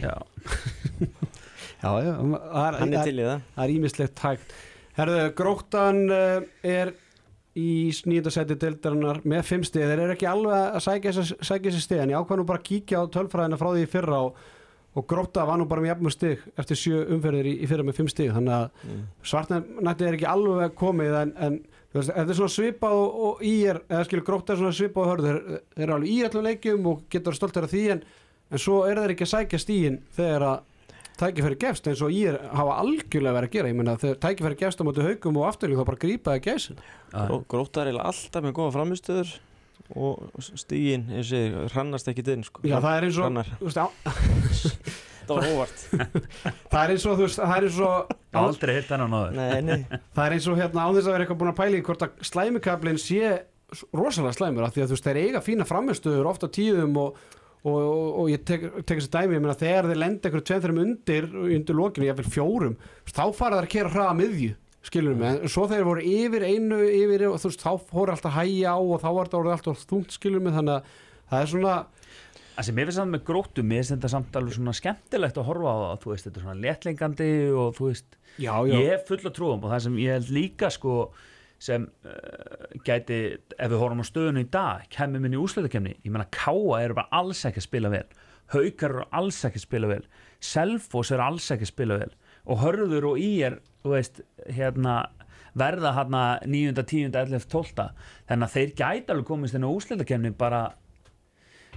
Já, 0.00 0.14
Já, 1.84 1.90
er, 2.00 2.78
Hann 2.80 2.94
er 2.96 3.04
til 3.06 3.18
í 3.20 3.26
það. 3.28 3.42
það 3.56 3.64
er 3.68 3.74
ímislegt 3.76 4.22
hægt. 4.24 4.54
Herðu, 4.96 5.20
Gróttan 5.38 6.02
uh, 6.08 6.46
er 6.64 6.92
í 7.54 7.68
snýðasæti 7.94 8.56
deildarinnar 8.58 9.20
með 9.30 9.44
fimm 9.46 9.62
stið, 9.66 9.84
þeir 9.92 10.00
eru 10.08 10.14
ekki 10.16 10.26
alveg 10.26 10.74
að 10.74 10.82
sækja 10.88 11.12
þessi, 11.14 11.82
stið, 11.84 12.00
en 12.02 12.12
ég 12.14 12.18
ákvað 12.24 12.40
nú 12.40 12.46
bara 12.48 12.58
að 12.62 12.66
kíkja 12.66 13.02
á 13.02 13.12
tölfræðina 13.14 13.58
frá 13.60 13.68
því 13.76 13.84
í 13.84 13.90
fyrra 13.92 14.18
og, 14.26 14.40
og 14.98 15.06
Grótta 15.10 15.44
var 15.46 15.60
nú 15.60 15.66
bara 15.70 15.82
með 15.84 15.92
jafnum 15.92 16.14
stig 16.14 16.42
eftir 16.58 16.78
sjö 16.80 17.04
umferðir 17.14 17.46
í, 17.50 17.54
í 17.62 17.68
fyrra 17.70 17.86
með 17.86 17.98
fimm 18.00 18.10
stig. 18.10 18.32
Þannig 18.34 18.56
að 18.56 18.66
Mm. 18.84 19.04
svartnætti 19.30 20.06
er 20.08 20.16
ekki 20.18 20.28
alveg 20.30 20.74
komið 20.78 21.14
en, 21.20 21.32
en 21.46 21.54
veist, 21.94 22.10
þetta 22.10 22.30
er 22.34 22.38
svona 22.40 22.54
svipað 22.56 22.98
og, 22.98 23.16
og 23.28 23.42
í 23.46 23.54
er, 23.70 23.80
eða 23.88 24.04
skilur 24.08 24.26
Grótta 24.26 24.54
er 24.54 24.60
svona 24.62 24.74
svipað 24.76 25.04
og 25.06 25.10
hörðu, 25.14 25.30
þeir, 25.30 25.62
þeir 25.74 25.86
eru 25.88 25.96
alveg 25.96 26.10
í 26.10 26.18
allum 26.28 26.46
leikjum 26.48 26.86
og 26.90 27.02
getur 27.14 27.38
stoltir 27.38 27.66
af 27.66 27.72
því 27.74 27.84
en, 27.94 28.02
en 28.50 28.62
svo 28.62 28.80
eru 28.90 29.02
þeir 29.06 29.14
ekki 29.14 29.26
að 29.28 29.32
sækja 29.36 29.62
stíin 29.62 30.00
þegar 30.18 30.46
að 30.50 30.62
tækifæri 31.20 31.56
gefst 31.62 31.86
eins 31.90 32.02
og 32.02 32.10
ég 32.14 32.32
er 32.34 32.38
hafa 32.58 32.76
algjörlega 32.82 33.36
verið 33.38 33.48
að 33.50 33.54
gera. 33.56 33.70
Ég 33.72 33.78
menna 33.78 33.96
þegar 34.02 34.20
tækifæri 34.24 34.58
gefst 34.64 34.82
á 34.82 34.86
móti 34.88 35.04
haugum 35.06 35.38
og 35.40 35.48
afturlík 35.50 35.78
þá 35.80 35.88
bara 35.90 36.02
grípaði 36.04 36.44
gæsin. 36.48 36.78
Já, 37.12 37.18
Gró- 37.28 37.42
Gróta 37.48 37.82
er 37.84 37.90
eiginlega 37.92 38.08
alltaf 38.10 38.46
með 38.48 38.56
góða 38.58 38.74
framistöður 38.78 39.34
og 40.00 40.44
stígin, 40.56 41.08
eins 41.12 41.30
og 41.34 41.38
ég, 41.42 41.56
hrannast 41.74 42.08
ekki 42.10 42.24
inn 42.32 42.44
sko. 42.46 42.62
Já, 42.64 42.78
það 42.80 42.96
er 42.98 43.06
eins 43.10 43.18
og 43.20 43.78
á, 43.78 43.86
Það 45.24 45.38
var 45.38 45.46
óvart. 45.54 45.82
Það 46.72 46.80
er 46.82 46.90
eins 46.94 47.04
og 47.08 47.14
þú 47.16 47.24
veist, 47.24 47.38
það 47.40 47.54
er 47.56 47.66
eins 47.68 47.76
og 47.80 48.10
aldrei 48.36 48.72
hitt 48.76 48.90
hennan 48.92 49.14
áður 49.16 49.36
Nei, 49.38 49.60
nei. 49.64 49.76
Það 50.16 50.24
er 50.26 50.34
eins 50.36 50.48
og 50.52 50.58
hérna 50.60 50.84
án 50.84 50.96
þess 50.98 51.08
að 51.08 51.14
vera 51.14 51.24
eitthvað 51.24 51.38
búin 51.40 51.52
að 51.54 51.56
pæla 51.62 51.78
í 51.78 51.84
hvort 51.86 52.04
að 52.04 52.18
slæmikablin 52.28 53.00
sé 53.00 53.30
rosalega 53.96 54.34
slæmur 54.36 54.66
af 54.66 54.74
því 54.76 54.82
að 54.84 54.90
þú 54.92 54.98
veist 54.98 55.08
þeir 55.08 55.20
eiga 55.22 55.40
fína 55.46 55.64
framistöður 55.68 56.28
ofta 56.30 56.50
tíðum 56.52 56.98
og, 57.00 57.16
og, 57.64 57.78
og, 57.78 58.08
og 58.20 58.28
ég 58.32 58.44
tek, 58.44 58.66
tek 58.82 58.98
þessi 58.98 59.12
dæmi, 59.14 59.38
ég 59.38 59.44
meina 59.44 59.56
þegar 59.56 59.88
þeir 59.88 60.00
lenda 60.02 60.28
einhverju 60.28 60.46
tveim 60.48 60.62
þeirrum 60.64 60.82
undir, 60.84 61.30
undir 61.56 61.78
lokinu, 61.78 62.08
ég 62.10 62.18
vil 62.20 62.28
fjórum 62.28 62.76
þá 63.08 63.24
fara 63.36 63.58
þeir 63.58 63.68
að 63.68 63.72
kera 63.74 63.94
hraða 63.94 64.18
miðju 64.20 64.52
skilur 64.84 65.16
mig, 65.16 65.40
en 65.40 65.52
svo 65.52 65.64
þeir 65.70 65.86
voru 65.88 66.04
yfir 66.04 66.44
einu 66.44 66.82
yfir, 66.84 67.26
og 67.30 67.38
þú 67.40 67.50
veist, 67.50 67.64
þá 67.64 67.88
fóru 67.88 68.12
alltaf 68.12 68.34
að 68.34 68.38
hæja 68.42 68.74
á 68.76 68.78
og 68.78 69.00
þá 69.00 69.08
var 69.16 69.36
orðið 69.40 69.54
alltaf 69.56 69.84
þungt 69.88 70.16
skilur 70.18 70.44
mig 70.44 70.56
þannig 70.58 70.74
að 70.76 70.98
það 71.30 71.40
er 71.40 71.52
svona 71.54 71.76
Það 72.54 72.66
sem 72.68 72.76
ég 72.78 72.86
finnst 72.86 72.98
samt 73.00 73.10
með 73.10 73.22
gróttu, 73.26 73.62
mér 73.66 73.80
finnst 73.80 73.92
þetta 73.96 74.08
samt 74.12 74.36
alveg 74.38 74.54
svona 74.54 74.74
skemmtilegt 74.78 75.38
að 75.40 75.46
horfa 75.48 75.72
á 75.74 75.78
það, 75.80 75.94
þú 76.04 76.10
veist, 76.12 76.26
þetta 76.28 76.38
er 76.38 76.44
svona 76.44 76.60
léttlingandi 76.62 77.30
og 77.50 77.72
þú 77.74 77.88
veist, 77.88 78.18
já, 78.38 78.52
já, 78.54 78.74
ég 78.76 78.90
er 78.92 79.00
full 79.08 79.18
að 79.18 79.32
trúum 79.34 79.64
og 79.64 79.72
það 79.72 79.80
sem 79.88 79.96
ég 79.98 80.14
held 80.14 80.30
líka 80.36 80.70
sko 80.70 80.98
sem 81.64 81.86
uh, 82.04 82.68
gæti, 82.84 83.20
ef 83.56 83.72
við 83.72 83.80
horfum 83.80 84.04
á 84.04 84.06
stöðunu 84.10 84.44
í 84.44 84.50
dag, 84.52 84.84
kemur 84.92 85.24
minn 85.24 85.36
í 85.36 85.40
úsleitakemni, 85.40 85.96
ég 86.04 86.12
menna 86.12 86.28
Káa 86.34 86.82
eru 86.82 86.98
bara 86.98 87.22
alls 87.22 87.44
ekki 87.48 87.62
að 87.62 87.68
spila 87.68 87.92
vel, 87.94 88.06
Haukar 88.52 88.92
eru 88.92 89.06
alls 89.16 89.40
ekki 89.48 89.60
að 89.62 89.66
spila 89.66 89.90
vel, 89.94 90.02
Selfoss 90.44 91.14
eru 91.14 91.24
alls 91.24 91.48
ekki 91.54 91.64
að 91.64 91.72
spila 91.72 92.00
vel 92.02 92.12
og 92.44 92.60
Hörður 92.60 93.06
og 93.14 93.20
Í 93.24 93.30
er, 93.46 93.58
veist, 93.88 94.20
hérna 94.52 95.06
verða 95.58 95.94
hérna 95.94 96.22
9. 96.44 96.74
10. 96.82 97.12
11. 97.14 97.46
12. 97.50 97.90
þannig 98.28 98.48
að 98.48 98.56
þeir 98.56 98.72
gæti 98.80 99.14
alveg 99.14 99.28
komist 99.28 99.56
inn 99.56 99.66
á 99.66 99.70
úsleitakemni 99.70 100.34
bara 100.38 100.64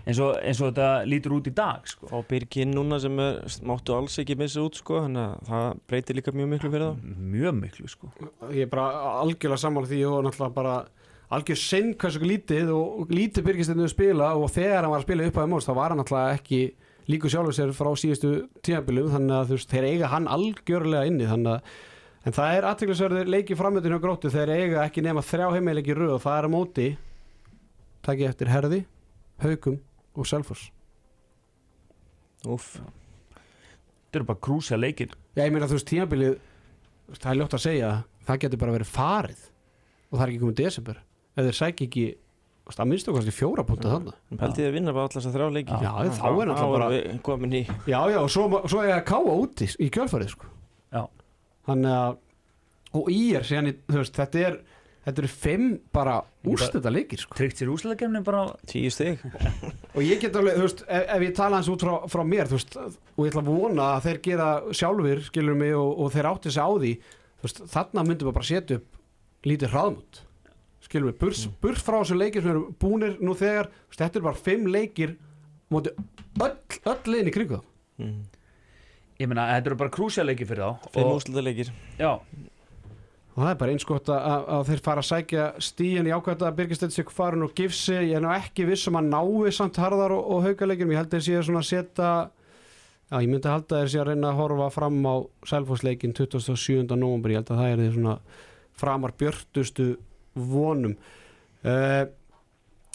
eins 0.07 0.21
og, 0.23 0.37
eins 0.39 0.61
og 0.61 0.71
þetta 0.71 0.89
lítur 1.09 1.35
út 1.35 1.49
í 1.49 1.53
dag 1.55 1.87
sko. 1.89 2.07
Fá 2.11 2.21
Birginn 2.29 2.71
núna 2.75 2.99
sem 3.03 3.17
er, 3.19 3.41
máttu 3.67 3.95
alls 3.97 4.15
ekki 4.21 4.37
missa 4.39 4.63
út 4.63 4.79
sko, 4.79 5.01
þannig 5.03 5.23
að 5.25 5.49
það 5.49 5.81
breytir 5.91 6.19
líka 6.19 6.35
mjög 6.35 6.51
miklu 6.53 6.71
fyrir 6.73 6.85
það 6.87 7.25
mjög 7.33 7.57
miklu 7.61 7.91
sko 7.91 8.11
ég 8.55 8.63
er 8.65 8.71
bara 8.71 8.87
algjörlega 9.23 9.63
sammála 9.65 9.91
því 9.91 10.01
og 10.07 10.23
náttúrulega 10.27 10.55
bara 10.55 10.77
algjör 11.37 11.59
sinn 11.59 11.93
hversu 11.99 12.23
lítið 12.23 12.71
og 12.71 13.11
lítið 13.11 13.49
byrgist 13.49 13.73
þetta 13.73 13.89
spila 13.91 14.29
og 14.39 14.51
þegar 14.53 14.85
hann 14.85 14.93
var 14.93 15.01
að 15.01 15.07
spila 15.09 15.27
upp 15.27 15.39
á 15.43 15.51
móts 15.51 15.67
þá 15.67 15.73
var 15.75 15.91
hann 15.91 16.01
náttúrulega 16.01 16.37
ekki 16.39 16.61
líku 17.11 17.31
sjálfur 17.31 17.55
sér 17.55 17.73
frá 17.75 17.91
síðustu 17.99 18.31
tímabilum 18.63 19.11
þannig 19.11 19.35
að 19.35 19.51
þú 19.51 19.57
veist, 19.57 19.73
þeir 19.73 19.89
eiga 19.91 20.11
hann 20.11 20.31
algjörlega 20.31 21.11
inni 21.11 21.27
þannig 21.27 21.57
að 21.57 21.75
en 22.27 22.35
það 22.35 22.57
er 22.57 22.67
aðteglisverðir 22.67 23.29
leiki 23.31 23.55
framöndin 23.55 23.93
hjá 23.95 24.01
gróttu 24.03 24.31
þeir 24.31 24.51
eiga 24.51 24.83
ekki 24.83 25.03
nema 25.05 25.23
þrjá 25.23 25.51
heimileiki 25.55 25.95
röð 25.95 26.17
og 26.17 26.23
það 26.23 26.39
er 26.39 26.47
á 26.47 26.51
móti 26.51 26.87
takk 28.03 28.23
ég 28.23 28.31
eftir 28.31 28.51
herði, 28.51 28.81
haugum 29.43 29.79
og 30.17 30.27
selfoss. 30.29 30.67
Úff, 32.47 32.77
þetta 32.77 34.19
eru 34.21 34.27
bara 34.29 34.41
krúsja 34.47 34.77
leikir. 34.79 35.11
Já, 35.37 35.43
ég 35.47 35.53
meina 35.53 35.67
þú 35.69 35.77
veist 35.79 35.89
tímabilið 35.89 36.37
það 37.17 37.31
er 37.31 37.39
ljótt 37.41 37.55
að 37.57 37.63
segja 37.65 37.89
það 38.27 38.39
getur 38.43 38.61
bara 38.61 38.75
verið 38.77 38.91
farið 38.93 39.43
og 40.07 40.15
það 40.19 40.23
er 40.25 40.31
ekki 40.33 40.41
komið 40.43 40.57
desember. 40.61 41.01
Ef 41.37 41.47
þeir 41.47 41.57
sækja 41.61 41.87
ekki 41.87 42.05
að 42.67 42.89
minnstu 42.91 43.13
kannski 43.15 43.31
fjóra 43.31 43.63
púnta 43.67 43.91
þannig 43.93 44.39
pældi 44.41 44.59
þið 44.59 44.67
að 44.69 44.73
vinna 44.75 44.93
bara 44.95 45.07
allast 45.07 45.27
að 45.29 45.35
þrjá 45.37 45.49
leiki. 45.55 45.77
Já, 45.79 45.91
þá 46.17 46.25
er 46.27 46.49
náttúrulega 46.49 46.71
bara 46.73 46.87
bara 46.91 47.19
komin 47.23 47.53
í 47.55 47.61
Já, 47.87 47.99
já, 48.11 48.17
og 48.19 48.31
svo, 48.33 48.47
svo 48.67 48.81
er 48.83 48.89
ég 48.91 48.97
að 48.97 49.05
káa 49.07 49.35
úti 49.39 49.67
í 49.79 49.87
kjölfarið 49.95 50.33
sko. 50.33 50.49
Já. 50.95 51.03
Þannig 51.67 51.93
að 51.99 52.17
og 52.97 53.09
í 53.13 53.21
er 53.37 53.45
síðan, 53.47 53.69
í- 53.71 53.77
þú 53.87 54.01
veist, 54.01 54.15
þetta 54.17 54.43
er 54.49 54.57
þetta 55.07 55.23
eru 55.23 55.31
fimm 55.31 55.69
bara 55.95 56.17
úrstætta 56.47 56.91
leikir 56.91 57.23
sko. 57.23 57.37
tryggt 57.39 57.61
sér 57.61 57.71
úsleikemni 57.71 58.21
bara 58.27 58.43
Tíu 58.67 58.91
stig. 58.91 59.23
Og 59.95 60.03
ég 60.03 60.19
get 60.21 60.35
alveg, 60.35 60.59
þú 60.59 60.67
veist, 60.67 60.83
ef, 60.83 61.07
ef 61.15 61.25
ég 61.25 61.35
tala 61.37 61.61
hans 61.61 61.71
út 61.71 61.87
frá, 61.87 61.93
frá 62.11 62.23
mér, 62.27 62.51
þú 62.51 62.59
veist, 62.59 62.77
og 62.77 63.23
ég 63.23 63.31
ætla 63.31 63.43
að 63.45 63.49
vona 63.49 63.89
að 63.95 64.07
þeir 64.07 64.21
gera 64.27 64.49
sjálfur, 64.75 65.23
skilur 65.31 65.57
mig 65.57 65.73
og, 65.79 65.93
og 66.03 66.13
þeir 66.13 66.29
átti 66.33 66.53
sig 66.53 66.67
á 66.67 66.69
því, 66.75 66.93
þú 67.39 67.47
veist, 67.47 67.63
þarna 67.73 68.05
myndum 68.05 68.29
við 68.29 68.37
bara 68.37 68.49
setja 68.51 68.79
upp 68.81 69.47
lítið 69.47 69.73
hraðmút 69.73 70.21
skilur 70.87 71.09
mig, 71.09 71.17
burs, 71.19 71.45
burs 71.61 71.83
frá 71.83 71.99
þessu 71.99 72.17
leikir 72.17 72.43
sem 72.43 72.53
eru 72.53 72.67
búnir 72.79 73.17
nú 73.23 73.35
þegar, 73.37 73.71
þú 73.71 73.91
veist, 73.91 74.01
þetta 74.03 74.19
eru 74.19 74.27
bara 74.29 74.41
fimm 74.47 74.67
leikir 74.71 75.15
móti 75.73 75.93
öll, 76.43 76.53
öll 76.87 77.11
liðin 77.11 77.31
í 77.31 77.33
kringu 77.35 77.59
þá. 77.59 77.65
Mm. 77.97 78.19
ég 79.17 79.31
meina, 79.31 79.47
þetta 79.55 79.71
eru 79.71 79.79
bara 79.81 79.93
krúsjaleiki 79.97 80.47
fyrir 80.47 80.63
þá 80.63 80.91
Fimm 80.93 81.09
og, 81.09 81.17
úrslutaleikir 81.17 81.71
já, 81.97 82.11
og 83.37 83.43
það 83.43 83.51
er 83.51 83.57
bara 83.61 83.73
eins 83.75 83.85
gott 83.85 84.09
að, 84.09 84.47
að, 84.49 84.63
þeir 84.71 84.79
fara 84.87 85.03
að 85.03 85.09
sækja 85.11 85.43
stíin 85.61 86.07
í 86.09 86.13
ákvæmt 86.15 86.45
að 86.47 86.55
Birgistedt 86.57 86.95
sig 86.95 87.11
farin 87.13 87.45
og 87.45 87.53
gifsi, 87.57 87.93
ég 87.93 88.17
er 88.17 88.23
nú 88.23 88.31
ekki 88.33 88.65
viss 88.65 88.89
um 88.89 88.97
að 88.97 89.11
nái 89.11 89.53
samt 89.53 89.77
harðar 89.77 90.15
og, 90.15 90.23
og 90.33 90.47
haugaleikjum 90.47 90.95
ég 90.95 91.03
held 91.03 91.11
að 91.11 91.19
þeir 91.19 91.25
séu 91.27 91.43
svona 91.45 91.61
að 91.61 91.69
setja 91.69 92.09
já, 92.25 93.17
ég 93.21 93.29
myndi 93.29 93.51
halda 93.51 93.77
að 93.77 93.83
þeir 93.83 93.93
séu 93.93 94.01
að 94.01 94.09
reyna 94.09 94.31
að 94.31 94.41
horfa 94.41 94.69
fram 94.73 94.97
á 95.05 95.15
Selfossleikin 95.53 96.17
27. 96.17 96.97
november 96.97 97.35
ég 97.35 97.43
held 97.43 97.53
að 97.53 97.61
það 97.61 97.75
er 97.75 97.83
því 97.83 97.91
svona 97.99 98.17
framar 98.77 99.13
björtustu 99.21 99.87
vonum. 100.37 100.97
Uh, 101.65 102.03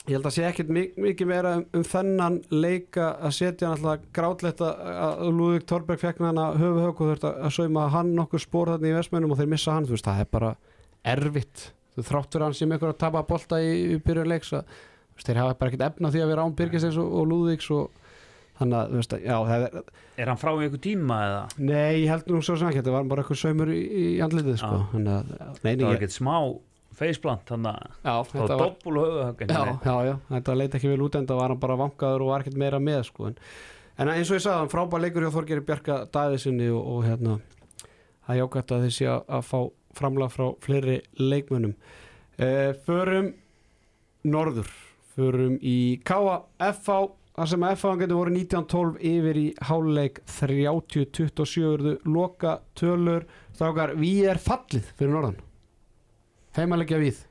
ég 0.09 0.17
held 0.17 0.27
að 0.27 0.35
sé 0.35 0.65
mi- 0.75 0.89
mikið 0.99 1.29
meira 1.31 1.53
um, 1.59 1.65
um 1.79 1.85
þennan 1.87 2.41
leika 2.51 3.13
að 3.23 3.35
setja 3.37 3.71
náttúrulega 3.71 4.09
grátlegt 4.17 4.63
að, 4.67 4.81
að 5.07 5.23
Lúðvík 5.39 5.67
Torberg 5.71 6.01
fekk 6.03 6.23
hana 6.27 6.49
höfuhög 6.59 6.91
og 7.05 7.13
þurft 7.13 7.27
að, 7.29 7.37
að 7.47 7.55
sauma 7.59 7.85
hann 7.95 8.11
nokkur 8.19 8.43
spór 8.43 8.73
þarna 8.75 8.91
í 8.91 8.97
Vestmennum 8.97 9.35
og 9.37 9.39
þeir 9.39 9.53
missa 9.55 9.77
hann, 9.77 9.87
þú 9.87 9.95
veist, 9.97 10.09
það 10.09 10.25
er 10.25 10.31
bara 10.35 10.53
erfitt, 11.15 11.69
þú 11.97 12.07
þráttur 12.11 12.45
hann 12.47 12.57
sem 12.59 12.75
ykkur 12.77 12.93
að 12.95 13.01
tapa 13.05 13.23
bolta 13.31 13.61
í, 13.63 13.73
í 13.95 14.01
byrjun 14.03 14.31
leiks 14.33 14.53
að, 14.59 14.67
þú 15.13 15.21
veist, 15.21 15.29
þeir 15.31 15.41
hafa 15.45 15.57
bara 15.63 15.73
ekkit 15.73 15.87
efna 15.91 16.11
því 16.15 16.25
að 16.27 16.33
vera 16.35 16.47
án 16.49 16.57
Birgisins 16.59 16.99
og, 17.03 17.15
og 17.23 17.29
Lúðvíks 17.31 17.71
og 17.77 18.01
þannig 18.59 18.79
að, 18.83 18.91
þú 18.93 19.01
veist, 19.01 19.15
að, 19.17 19.25
já, 19.29 19.37
það 19.53 19.67
er 19.69 19.81
er 20.23 20.29
hann 20.29 20.39
frá 20.43 20.51
í 20.53 20.67
einhver 20.67 20.83
tíma 20.85 21.17
eða? 21.25 21.39
Nei, 21.63 22.03
ég 22.03 22.11
held 22.13 22.27
nú 22.29 22.43
svo 22.45 22.59
sem 22.61 22.69
ekki, 22.69 22.83
þetta 22.83 22.93
var 22.99 23.07
bara 23.09 23.23
eitthvað 23.25 23.39
saumur 23.41 23.71
í, 23.73 23.79
í 23.81 24.05
andlitið, 24.23 24.59
sko, 24.61 24.75
Já. 24.83 24.89
þannig 24.93 25.15
að 25.15 25.63
nei, 25.65 25.73
faceplant 26.99 27.53
þannig 27.53 27.77
að 27.77 27.93
það 28.03 28.17
var 28.17 28.31
þetta 28.33 28.57
var 28.57 28.65
doppul 28.65 28.97
höfuhögg 28.99 29.45
já, 29.47 29.63
já, 29.87 29.95
já, 30.09 30.15
þetta 30.31 30.57
leit 30.59 30.77
ekki 30.79 30.93
vel 30.93 31.07
út 31.07 31.19
en 31.19 31.29
það 31.31 31.41
var 31.43 31.55
hann 31.55 31.63
bara 31.63 31.79
vankaður 31.81 32.25
og 32.25 32.33
var 32.33 32.45
ekkert 32.45 32.61
meira 32.63 32.83
með 32.83 33.03
sko. 33.09 33.31
en, 33.31 33.39
en 33.99 34.13
eins 34.15 34.31
og 34.31 34.39
ég 34.39 34.45
sagði, 34.47 34.73
frábær 34.75 35.05
leikur 35.05 35.27
hjá 35.27 35.35
Þorgeri 35.37 35.67
Bjarka 35.69 35.99
Davíðssoni 36.13 36.69
og, 36.73 36.83
og 36.83 37.07
hérna 37.09 37.39
það 38.27 38.35
er 38.35 38.41
jákvæmt 38.43 38.75
að 38.77 38.87
þeir 38.87 38.97
sé 38.99 39.09
að, 39.13 39.25
að 39.39 39.49
fá 39.49 39.59
framlag 39.93 40.33
frá 40.33 40.47
fleiri 40.65 41.01
leikmönnum. 41.21 41.75
Uh, 42.41 42.71
förum 42.87 43.35
norður, 44.25 44.71
förum 45.13 45.59
í 45.61 46.01
KFV 46.09 47.11
þar 47.33 47.49
sem 47.49 47.65
FH 47.67 47.95
getur 48.01 48.19
voru 48.19 48.35
1912 48.35 48.99
yfir 49.09 49.41
í 49.41 49.47
háluleik 49.69 50.21
30-27 50.29 51.95
loka 52.09 52.59
tölur 52.79 53.25
strákar, 53.55 53.95
við 53.97 54.29
er 54.35 54.41
fallið 54.43 54.93
fyrir 54.99 55.15
norðan 55.15 55.41
heimalegja 56.59 57.01
við? 57.03 57.25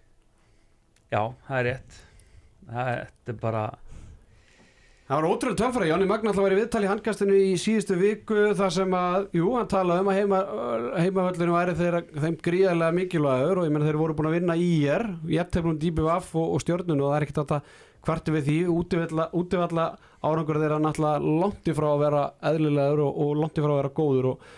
Já, 1.11 1.23
það 1.47 1.57
er 1.59 1.67
rétt. 1.69 2.01
Það 2.71 2.91
er, 2.95 3.07
er 3.27 3.39
bara 3.41 3.63
Það 5.11 5.19
var 5.19 5.25
ótrúlega 5.27 5.59
töffara, 5.59 5.87
Jóni 5.89 6.05
Magna 6.07 6.29
alltaf 6.31 6.45
var 6.45 6.53
í 6.55 6.57
viðtali 6.61 6.87
í 6.87 6.87
handkastinu 6.87 7.33
í 7.35 7.47
síðustu 7.59 7.97
viku 7.99 8.43
þar 8.55 8.69
sem 8.71 8.93
að, 8.95 9.25
jú, 9.35 9.49
hann 9.57 9.67
talaði 9.67 10.05
um 10.05 10.11
að 10.13 10.19
heima, 10.21 10.37
heimavöllinu 11.03 11.55
væri 11.57 11.73
þeirra, 11.81 11.99
þeim 12.23 12.37
gríðarlega 12.45 12.95
mikilvægur 12.95 13.59
og 13.59 13.67
ég 13.67 13.73
menn 13.75 13.83
þeir 13.89 13.99
voru 13.99 14.15
búin 14.15 14.29
að 14.29 14.37
vinna 14.37 14.55
í 14.55 14.69
er, 14.87 15.03
jættefnum 15.27 15.81
dýpi 15.81 16.05
vaff 16.05 16.31
og, 16.39 16.53
og 16.55 16.63
stjórnunu 16.63 17.03
og 17.03 17.11
það 17.11 17.17
er 17.17 17.25
ekkert 17.27 17.41
að 17.43 17.51
það 17.51 17.75
kvarti 18.07 18.35
við 18.37 18.47
því, 18.47 18.55
útivalla, 19.41 19.89
árangur 20.23 20.61
þeirra 20.63 20.79
náttúrulega 20.79 21.35
langt 21.43 21.67
ifrá 21.73 21.89
að 21.91 22.01
vera 22.05 22.23
eðlilegur 22.53 23.03
og, 23.09 23.21
og 23.25 23.35
langt 23.41 23.59
ifrá 23.59 23.73
að 23.73 23.79
vera 23.81 23.95
góður 23.99 24.31
og, 24.31 24.49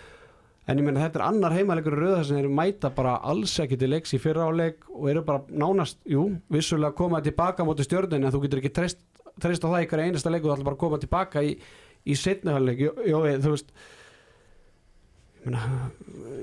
en 0.68 0.80
ég 0.80 0.86
menn 0.86 1.00
þetta 1.00 1.20
er 1.20 1.26
annar 1.28 1.56
heimalegur 1.58 1.98
rauða 2.00 2.22
sem 2.28 2.40
þeir 2.40 2.54
mæta 2.56 2.92
bara 2.96 3.18
alls 3.32 3.56
ekki 3.60 3.80
til 3.80 3.90
leiks 3.92 4.16
í 4.16 4.20
fyrra 4.24 4.48
áleik 4.48 4.86
og 4.94 5.10
eru 5.12 5.24
bara 5.28 5.44
nánast, 5.52 6.00
jú, 6.08 6.30
vissulega 6.54 6.96
koma 6.96 7.20
tilbaka 7.24 7.66
móti 7.68 7.84
stjórninu 7.88 8.30
en 8.30 8.36
þú 8.36 8.46
getur 8.46 8.62
ekki 8.62 8.72
treyst 8.78 9.02
treyst 9.42 9.66
á 9.66 9.68
það 9.68 9.90
hverja 9.90 10.08
einasta 10.08 10.32
leik 10.32 10.46
og 10.46 10.52
það 10.52 10.56
ætla 10.60 10.70
bara 10.70 10.78
að 10.78 10.84
koma 10.86 11.02
tilbaka 11.02 11.44
í, 11.44 11.52
í 12.06 12.16
setnihalleg 12.20 12.86
þú 13.44 13.54
veist 13.56 13.74
ég, 15.44 15.50
meina, 15.50 15.64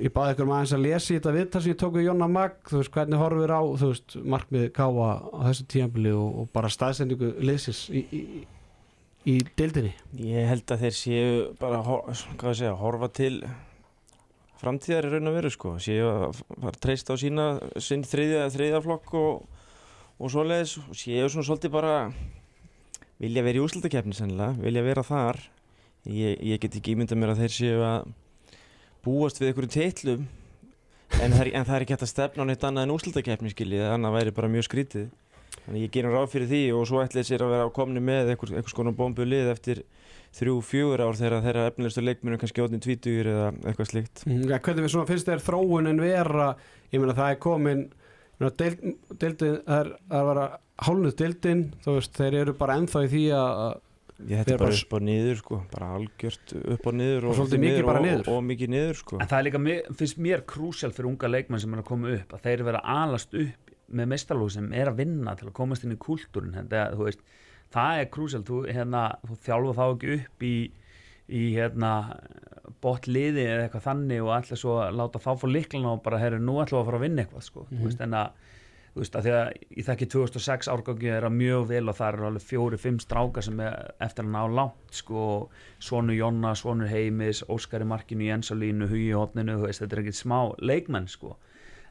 ég 0.03 0.15
baði 0.15 0.35
ykkur 0.35 0.51
maður 0.51 0.77
að 0.77 0.85
lesa 0.85 1.13
í 1.15 1.19
þetta 1.19 1.35
viðtal 1.39 1.63
sem 1.63 1.73
ég 1.73 1.81
tók 1.81 1.97
við 1.97 2.07
Jonna 2.09 2.31
Mag 2.31 2.59
þú 2.69 2.83
veist 2.83 2.95
hvernig 2.97 3.23
horfir 3.23 3.55
á 3.57 3.63
þú 3.63 3.93
veist, 3.95 4.19
markmið 4.37 4.69
káa 4.77 5.09
á 5.17 5.41
þessu 5.49 5.69
tíðanbili 5.73 6.15
og, 6.19 6.43
og 6.43 6.53
bara 6.57 6.73
staðsendingu 6.73 7.33
liðsins 7.41 7.87
í, 7.89 8.05
í, 8.11 8.45
í 9.31 9.39
deildinni? 9.57 9.95
Ég 10.19 10.51
held 10.51 10.77
að 10.77 10.87
þeir 10.87 10.99
séu 10.99 11.35
bara 11.63 11.83
hvað 11.87 12.65
að 13.07 13.11
til 13.17 13.35
framtíðar 14.61 15.09
í 15.09 15.13
raun 15.15 15.31
og 15.31 15.37
veru 15.39 15.53
sko. 15.53 15.77
Séu 15.83 16.09
að 16.09 16.41
fara 16.41 16.73
að 16.73 16.81
treysta 16.85 17.17
á 17.17 17.23
sína 17.23 17.47
sinn 17.81 18.05
þriðja, 18.07 18.49
þriðja 18.55 18.83
flokk 18.85 19.15
og, 19.21 19.63
og 20.21 20.33
svoleiðis. 20.33 20.77
Og 20.85 20.99
séu 21.01 21.31
svona 21.33 21.47
svolítið 21.49 21.75
bara 21.75 21.95
vilja 23.21 23.45
vera 23.45 23.61
í 23.61 23.65
úrslutakefni 23.65 24.17
sennilega, 24.17 24.57
vilja 24.65 24.85
vera 24.85 25.07
þar. 25.07 25.41
Ég, 26.09 26.37
ég 26.41 26.61
get 26.61 26.77
ekki 26.79 26.95
ímyndað 26.95 27.21
mér 27.21 27.35
að 27.35 27.43
þeir 27.45 27.57
séu 27.57 27.81
að 27.85 28.13
búast 29.05 29.41
við 29.41 29.51
einhverjum 29.51 29.75
teitlum 29.75 30.29
en 31.21 31.33
það, 31.35 31.41
er, 31.43 31.51
en 31.59 31.67
það 31.67 31.75
er 31.75 31.85
ekki 31.85 31.95
hægt 31.97 32.05
að 32.07 32.13
stefna 32.13 32.45
á 32.45 32.49
neitt 32.49 32.65
annað 32.65 32.87
en 32.87 32.95
úrslutakefni 32.95 33.53
skiljið, 33.53 33.85
annað 33.91 34.17
væri 34.17 34.35
bara 34.37 34.51
mjög 34.53 34.67
skrítið. 34.69 35.09
Þannig 35.65 35.85
ég 35.85 35.93
gerum 35.95 36.15
ráð 36.15 36.31
fyrir 36.33 36.49
því 36.51 36.61
og 36.77 36.87
svo 36.89 37.01
ætlaði 37.03 37.29
sér 37.29 37.45
að 37.45 37.53
vera 37.55 37.67
á 37.69 37.77
komni 37.77 38.03
með 38.05 38.33
einhver, 38.33 38.53
einhvers 38.55 38.77
konar 38.77 38.97
bombu 38.97 39.27
lið 39.27 39.51
eftir 39.53 39.83
þrjú, 40.37 40.57
fjögur 40.63 41.03
ár 41.03 41.17
þegar 41.19 41.43
þeirra 41.45 41.65
efnilegustu 41.71 42.05
leikminu 42.07 42.39
kannski 42.41 42.63
átni 42.63 42.79
tvítugur 42.85 43.31
eða 43.33 43.49
eitthvað 43.67 43.89
slíkt. 43.91 44.23
Mm, 44.29 44.45
ja, 44.53 44.59
hvernig 44.63 44.87
við 44.87 44.93
svona 44.95 45.09
finnst 45.11 45.27
þér 45.31 45.43
þróun 45.43 45.91
en 45.91 46.01
vera? 46.05 46.49
Ég 46.93 47.03
meina 47.03 47.17
það 47.19 47.33
er 47.35 47.39
komin 47.43 47.85
ég 47.91 48.41
meina, 48.41 48.53
deild, 48.63 48.85
deildin, 49.21 49.57
það 49.67 49.81
er 49.81 49.91
er 49.91 50.21
að 50.21 50.27
vera 50.31 50.45
hálnuð 50.87 51.17
deildin 51.21 51.65
þú 51.85 51.97
veist, 51.99 52.15
þeir 52.17 52.37
eru 52.45 52.55
bara 52.63 52.77
ennþá 52.81 53.03
í 53.05 53.11
því 53.13 53.25
að 53.37 53.81
ég 54.31 54.39
er 54.41 54.49
bara 54.53 54.59
bara- 54.67 54.79
upp 54.85 54.95
og 54.99 55.03
niður 55.09 55.37
sko 55.41 55.59
bara 55.75 55.91
algjört 55.99 56.55
upp 56.77 56.87
og 56.87 56.95
niður 57.01 57.27
Og 57.31 57.39
miður 57.59 57.85
bara 57.89 58.01
og, 58.01 58.07
niður. 58.07 58.23
og, 58.29 58.35
og 58.39 58.47
mikið 58.51 58.73
niður 58.75 58.99
sko. 59.01 59.19
En 59.21 59.29
það 59.31 59.39
er 59.39 59.47
líka, 59.51 59.61
mér- 59.67 59.91
finnst 59.97 60.19
mér 60.21 60.43
krúsjál 60.47 60.93
fyrir 60.93 61.09
unga 61.11 61.29
leikmenn 61.33 61.61
sem 61.61 61.75
er 61.75 61.83
að 61.83 61.89
koma 61.91 62.15
upp 62.17 62.35
að 62.39 62.43
þeir 62.47 62.65
vera 62.71 62.83
alast 62.85 63.35
upp 63.35 63.71
með 63.91 64.07
meistarlóð 64.13 64.51
sem 64.55 64.73
er 64.73 64.87
að 64.93 65.01
vinna 65.03 65.35
til 65.37 65.49
að 65.49 65.55
komast 65.57 65.85
inn 65.85 65.97
í 65.97 65.99
kultúrin 65.99 66.53
þetta, 66.55 66.85
þú 66.95 67.07
veist, 67.09 67.23
það 67.75 68.01
er 68.03 68.09
krúsjál 68.15 68.45
þú, 68.49 68.61
hérna, 68.75 69.03
þú 69.29 69.37
þjálfa 69.47 69.77
þá 69.79 69.85
ekki 69.95 70.15
upp 70.19 70.47
í, 70.49 70.55
í 71.31 71.43
hérna 71.55 71.93
botliði 72.85 73.45
eða 73.47 73.67
eitthvað 73.67 73.85
þannig 73.89 74.23
og 74.25 74.33
ætla 74.39 74.57
svo 74.59 74.77
láta 74.95 75.21
þá 75.23 75.31
fór 75.43 75.53
liklana 75.55 75.93
og 75.97 76.03
bara 76.05 76.21
herru, 76.23 76.39
nú 76.43 76.57
ætlum 76.63 76.79
við 76.79 76.83
að 76.85 76.89
fara 76.91 77.01
að 77.01 77.05
vinna 77.07 77.25
eitthvað 77.25 77.45
sko, 77.47 77.67
þú 77.71 77.83
veist, 77.87 78.01
en 78.07 78.17
að 78.21 78.31
þú 78.91 79.03
veist, 79.05 79.17
að 79.21 79.27
því 79.27 79.33
að 79.39 79.51
ég 79.79 79.87
þekki 79.87 80.07
2006 80.15 80.71
árgangi 80.73 81.11
er 81.15 81.27
að 81.29 81.37
mjög 81.39 81.67
vel 81.71 81.83
og 81.93 81.99
það 82.01 82.09
eru 82.15 82.27
alveg 82.31 82.47
fjóri, 82.49 82.79
fimm 82.83 82.97
strákar 83.05 83.47
sem 83.47 83.61
er 83.63 83.77
eftir 84.03 84.27
að 84.27 84.33
ná 84.35 84.41
langt 84.59 84.97
sko, 84.99 85.27
svonu 85.79 86.17
Jonna, 86.17 86.55
svonu 86.59 86.89
Heimis 86.91 87.45
Óskari 87.47 87.87
Markinu, 87.87 88.27
Jensalínu, 88.27 88.89
Hugi 88.91 89.13
Hotninu 89.15 89.61
þú 89.61 89.69
veist, 89.69 89.85
þetta 89.85 89.97
er 89.99 90.03
ekkert 90.03 90.19
smá 90.19 90.41
leikmenn 90.59 91.07
sko. 91.13 91.37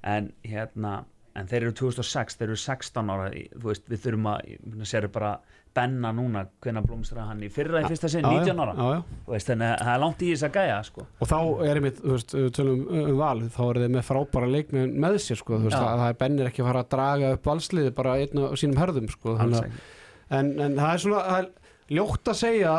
En 0.03 0.33
hérna 0.43 0.97
en 1.39 1.47
þeir 1.47 1.69
eru 1.69 1.75
2006, 1.85 2.35
þeir 2.39 2.49
eru 2.49 2.59
16 2.59 3.13
ára 3.15 3.29
í- 3.31 3.47
þú 3.55 3.69
veist, 3.71 3.87
við 3.87 4.03
þurfum 4.03 4.27
að, 4.33 4.85
sér 4.91 5.07
bara 5.15 5.33
Benna 5.77 6.09
núna, 6.15 6.41
hvenær 6.63 6.85
blómstra 6.87 7.27
hann 7.27 7.43
í 7.45 7.49
fyrra 7.53 7.83
í 7.83 7.89
fyrsta 7.91 8.09
sinn, 8.11 8.25
Já, 8.25 8.39
já, 8.39 8.53
19 8.53 8.63
ára. 8.63 8.73
Já, 8.73 8.87
já. 8.95 9.19
veist, 9.29 9.51
þannig 9.51 9.69
að 9.69 9.83
það 9.85 9.93
er 9.93 10.01
langt 10.03 10.23
í 10.25 10.31
þess 10.31 10.47
að 10.47 10.57
gæja 10.57 10.79
sko. 10.87 11.05
Og 11.19 11.29
þá 11.29 11.37
er 11.69 11.79
einmitt, 11.79 12.01
þú 12.01 12.15
veist, 12.15 12.35
tölum 12.57 12.81
um, 12.87 12.97
um 13.03 13.21
val 13.21 13.43
þá 13.45 13.61
er 13.67 13.81
þeir 13.83 13.93
með 13.95 14.07
frábæra 14.09 14.51
leikmenn 14.55 14.97
með 15.05 15.19
sér 15.25 15.41
sko, 15.43 15.61
veist, 15.63 15.77
að 15.77 16.01
það 16.03 16.09
er 16.09 16.19
bennir 16.23 16.49
ekki 16.49 16.63
að 16.65 16.69
fara 16.71 16.83
að 16.85 16.91
draga 16.95 17.31
upp 17.37 17.49
valsliði 17.51 17.95
bara 18.01 18.17
einn 18.23 18.43
á 18.43 18.55
sínum 18.59 18.81
herðum 18.81 19.09
sko, 19.13 19.37
en, 19.39 20.51
en 20.59 20.77
það 20.77 20.89
er 20.89 21.03
svona 21.05 21.23
það 21.29 21.39
er 21.43 21.49
ljótt 21.89 22.29
að 22.29 22.37
segja 22.37 22.73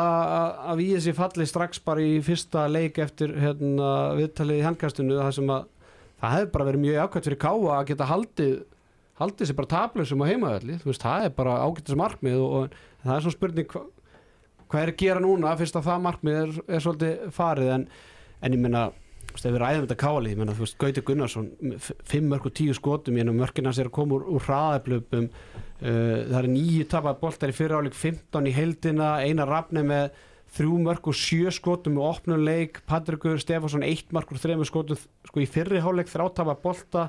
að 0.71 0.81
við 0.81 0.91
þessi 0.95 1.13
falli 1.17 1.47
strax 1.49 1.81
bara 1.83 2.03
í 2.03 2.19
fyrsta 2.23 2.67
leik 2.71 2.99
eftir 3.03 3.33
hérna, 3.41 3.89
viðtalið 4.19 4.61
í 4.61 4.65
handkastinu 4.67 5.17
það 5.19 5.33
sem 5.39 5.51
að 5.51 5.65
það 6.21 6.35
hefði 6.37 6.51
bara 6.53 6.67
verið 6.69 6.83
mjög 6.85 7.01
ákvæmt 7.05 7.27
fyrir 7.27 7.41
Káa 7.41 7.73
að 7.79 7.87
geta 7.91 8.07
haldið 8.11 8.53
haldið 9.19 9.49
sér 9.49 9.57
bara 9.57 9.71
tablösum 9.73 10.23
á 10.23 10.29
heimaðalli 10.29 10.79
þú 10.81 10.91
veist, 10.91 11.03
það 11.03 11.27
er 11.27 11.35
bara 11.35 11.59
ágættis 11.65 11.99
markmið 11.99 12.39
og, 12.39 12.55
og 12.55 13.03
það 13.03 13.15
er 13.15 13.25
svona 13.25 13.37
spurning 13.37 13.75
hva, 13.75 13.83
hvað 14.71 14.83
er 14.85 14.93
að 14.93 14.99
gera 15.03 15.23
núna 15.23 15.53
fyrst 15.59 15.77
að 15.77 15.87
það 15.89 16.03
markmið 16.07 16.41
er, 16.41 16.57
er 16.67 16.83
svolítið 16.85 17.23
farið 17.35 17.71
en, 17.75 17.87
en 18.41 18.57
ég 18.57 18.63
meina 18.63 18.85
þú 19.31 19.35
veist, 19.35 19.45
ef 19.45 19.53
við 19.53 19.61
ræðum 19.61 19.85
þetta 19.85 19.99
káli, 20.01 20.31
ég 20.33 20.39
meina, 20.41 20.55
þú 20.55 20.65
veist, 20.65 20.77
Gauti 20.81 21.03
Gunnarsson 21.07 21.51
fimm 22.09 22.31
mörg 22.31 22.47
og 22.49 22.55
tíu 22.57 22.75
skotum 22.75 23.15
ég 23.15 23.27
meina, 23.27 23.37
mörkin 23.37 23.69
hans 23.69 23.79
er 23.79 23.91
að 23.91 23.95
koma 23.99 24.17
úr, 24.17 24.25
úr 24.35 24.47
hraðablöpum 24.47 25.29
uh, 25.29 25.85
það 25.85 26.39
er 26.41 26.49
nýju 26.51 26.89
tapað 26.91 27.21
boltar 27.21 27.53
í 27.53 27.55
fyriráleik 27.55 27.95
15 27.97 28.49
í 28.49 28.55
heldina 28.55 29.13
eina 29.23 29.47
rafni 29.47 29.85
með 29.87 30.11
þrjú 30.51 30.81
mörg 30.83 31.07
og 31.07 31.15
sjö 31.15 31.51
skotum 31.55 31.95
með 31.95 32.07
opnum 32.09 32.43
leik, 32.43 32.81
Patrikur 32.89 33.39
Stefansson 33.39 33.85
eitt 33.87 34.11
mörg 34.11 34.33
og 34.33 34.41
þremur 34.41 34.67
skotum 34.67 34.99
sko 34.99 35.43
í 35.43 35.47
fyrri 35.47 35.79
hálfleik 35.83 36.11
þrátapa 36.11 36.57
bolta 36.59 37.07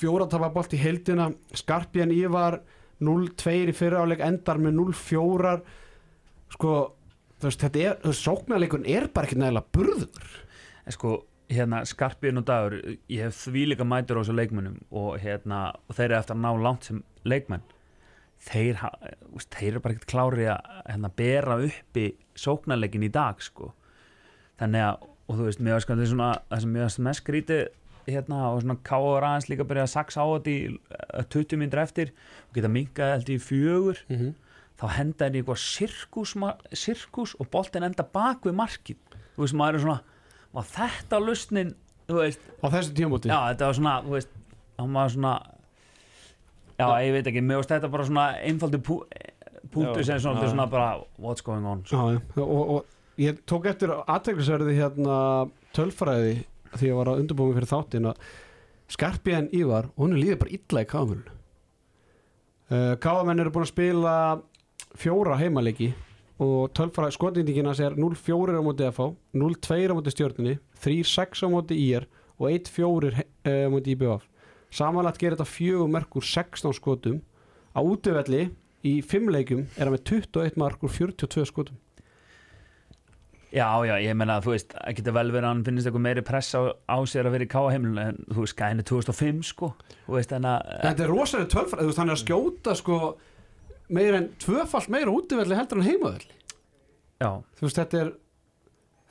fjóra 0.00 0.28
tapa 0.30 0.52
bolt 0.54 0.74
í 0.76 0.80
heildina. 0.80 1.30
Skarpjan 1.56 2.12
Ívar 2.14 2.60
0-2 3.02 3.56
í 3.70 3.76
fyriráleik 3.76 4.22
endar 4.24 4.60
með 4.62 4.78
0-4 4.80 5.56
sko 6.56 6.74
þú 7.40 7.48
veist, 7.50 7.62
þetta 7.62 7.82
er, 7.82 7.96
þú 8.02 8.12
veist, 8.12 8.26
sóknarleikun 8.26 8.86
er 8.88 9.08
bara 9.12 9.28
ekki 9.28 9.38
nægilega 9.40 9.72
burður. 9.76 10.28
Sko, 10.94 11.14
hérna, 11.52 11.82
Skarpíðin 11.88 12.40
og 12.40 12.46
Dagur 12.48 12.76
ég 13.12 13.24
hef 13.26 13.40
því 13.44 13.64
líka 13.72 13.86
mætur 13.86 14.20
á 14.20 14.22
þessu 14.22 14.36
leikmönnum 14.36 14.78
og 14.90 15.16
hérna, 15.22 15.62
og 15.86 15.98
þeir 15.98 16.08
eru 16.10 16.18
eftir 16.20 16.36
að 16.36 16.44
ná 16.44 16.50
langt 16.66 16.88
sem 16.88 17.02
leikmenn. 17.26 17.64
Þeir, 18.46 18.80
úst, 19.34 19.50
þeir 19.54 19.72
eru 19.72 19.82
bara 19.82 19.96
ekkert 19.96 20.12
klári 20.12 20.46
að 20.52 20.70
hérna, 20.84 21.10
bera 21.16 21.58
uppi 21.66 22.06
sóknarleikin 22.38 23.06
í 23.06 23.12
dag 23.12 23.40
sko. 23.42 23.72
þannig 24.60 24.86
að, 24.86 25.08
og 25.26 25.36
þú 25.36 25.48
veist, 25.48 25.60
mér 25.60 25.76
veist 25.76 25.88
þetta 25.90 26.02
er 26.02 26.10
svona 26.12 26.30
það 26.48 26.62
sem 26.62 26.70
mér 26.72 26.86
veist 26.86 27.02
mest 27.04 27.22
skrítið 27.22 27.64
hérna, 28.06 28.40
og 28.52 28.62
svona 28.62 28.78
káður 28.86 29.28
aðeins 29.28 29.48
líka 29.50 29.64
að 29.66 29.70
byrja 29.70 29.86
að 29.86 29.94
saksa 29.94 30.24
á 30.24 30.26
þetta 30.32 30.52
í 30.52 30.58
eh, 30.72 31.24
20 31.36 31.62
minnur 31.62 31.82
eftir 31.82 32.12
og 32.48 32.58
geta 32.58 32.72
minkað 32.72 33.14
held 33.14 33.30
í 33.30 33.38
fjögur. 33.42 34.02
Mm 34.08 34.18
-hmm. 34.18 34.34
þá 34.76 34.86
henda 34.98 35.24
henni 35.24 35.40
eitthvað 35.40 35.62
sirkus, 35.62 36.34
sirkus 36.72 37.34
og 37.40 37.50
boltin 37.50 37.82
enda 37.82 38.04
bak 38.04 38.44
við 38.44 38.54
markið. 38.54 38.98
Þú 39.36 39.44
veist, 39.44 39.56
maður 39.56 39.74
er 39.74 39.80
svona 39.86 40.00
var 40.56 40.70
þetta 40.72 41.20
lausnin, 41.20 41.74
á 42.06 42.66
þessu 42.70 42.94
tímabúti 42.96 43.30
já, 43.30 43.38
þetta 43.50 43.68
var 43.68 43.78
svona, 43.78 43.94
þú 44.04 44.14
veist 44.14 44.34
þá 44.76 44.82
maður 44.94 45.14
svona 45.16 45.34
já, 46.76 46.86
ég 47.04 47.14
veit 47.16 47.30
ekki, 47.30 47.42
veist 47.50 47.72
þetta 47.72 47.92
bara 47.92 48.08
svona 48.08 48.26
einfaldi 48.46 48.80
pú, 48.86 48.98
punktur 49.72 50.02
Já, 50.02 50.08
sem 50.12 50.22
svona, 50.24 50.44
já. 50.44 50.52
svona 50.54 50.68
bara 50.70 50.90
what's 51.18 51.44
going 51.44 51.66
on? 51.66 51.82
Já, 51.90 51.98
og, 52.44 52.76
og 52.76 53.20
ég 53.20 53.40
tók 53.48 53.68
eftir 53.72 53.92
aðteglisverði 53.98 54.76
hérna 54.78 55.18
tölfræði 55.76 56.38
því 56.80 56.90
ég 56.90 56.98
var 56.98 57.10
að 57.12 57.22
undirbúið 57.22 57.50
mig 57.50 57.58
fyrir 57.60 57.72
þáttin 57.72 58.10
að 58.10 58.26
Skarpjan 58.86 59.48
Ívar, 59.56 59.88
hún 59.98 60.14
er 60.14 60.22
líðið 60.22 60.40
bara 60.42 60.56
illa 60.58 60.82
í 60.84 60.90
káðamenn 60.90 61.24
uh, 62.70 62.94
Káðamenn 63.02 63.42
eru 63.42 63.54
búin 63.54 63.66
að 63.66 63.72
spila 63.72 64.14
fjóra 64.96 65.40
heimaleiki 65.40 65.90
og 66.42 66.70
tölfræði 66.76 67.16
skotnýtingina 67.16 67.74
sér 67.76 67.96
0-4 67.96 68.60
á 68.60 68.62
móti 68.62 68.86
FH 68.90 69.10
0-2 69.34 69.90
á 69.90 69.94
móti 69.96 70.14
stjórninni 70.14 70.58
3-6 70.84 71.44
á 71.44 71.48
móti 71.50 71.80
IR 71.88 72.06
og 72.36 72.50
1-4 72.52 73.12
uh, 73.16 73.22
á 73.48 73.68
móti 73.72 73.96
IBF 73.96 74.26
samanlagt 74.76 75.20
gerir 75.20 75.36
þetta 75.36 75.48
fjögur 75.48 75.90
merkur 75.90 76.24
16 76.24 76.74
skotum. 76.76 77.20
Á 77.76 77.80
útivelli 77.80 78.48
í 78.86 78.98
fimm 79.04 79.30
leikum 79.32 79.66
er 79.76 79.86
hann 79.86 79.96
með 79.96 80.04
21 80.10 80.60
markur 80.60 80.92
42 80.92 81.48
skotum 81.48 81.78
já, 83.52 83.68
já, 83.86 83.94
ég 84.02 84.16
meina, 84.18 84.40
þú 84.44 84.52
veist, 84.54 84.74
það 84.74 84.96
getur 84.98 85.16
vel 85.16 85.30
verið 85.30 85.44
að 85.46 85.52
hann 85.52 85.64
finnist 85.68 85.88
eitthvað 85.90 86.04
meiri 86.08 86.24
press 86.26 86.50
á, 86.58 86.60
á 86.86 86.96
sér 87.08 87.28
að 87.28 87.36
vera 87.36 87.46
í 87.46 87.50
káa 87.52 87.70
heimilinu 87.72 88.02
en 88.02 88.18
þú 88.32 88.42
veist, 88.44 88.56
gæðin 88.58 88.82
er 88.82 88.88
2005 88.90 89.40
sko. 89.52 89.70
Þú 90.06 90.18
veist, 90.18 90.34
en 90.36 90.48
að 90.50 90.68
Þetta 90.82 91.06
er 91.06 91.12
rosalega 91.14 91.52
tölfræð, 91.54 91.80
þú 91.82 91.88
veist, 91.90 92.02
hann 92.02 92.12
er 92.12 92.16
að 92.18 92.22
skjóta 92.24 92.76
sko 92.82 93.00
meir 93.96 94.18
en 94.18 94.28
tvöfalt 94.42 94.90
meira 94.92 95.14
útivelli 95.14 95.58
heldur 95.58 95.80
en 95.82 95.86
heimavelli. 95.86 96.38
Já, 97.22 97.30
þú 97.56 97.68
veist, 97.68 97.80
þetta 97.80 98.00
er 98.02 98.12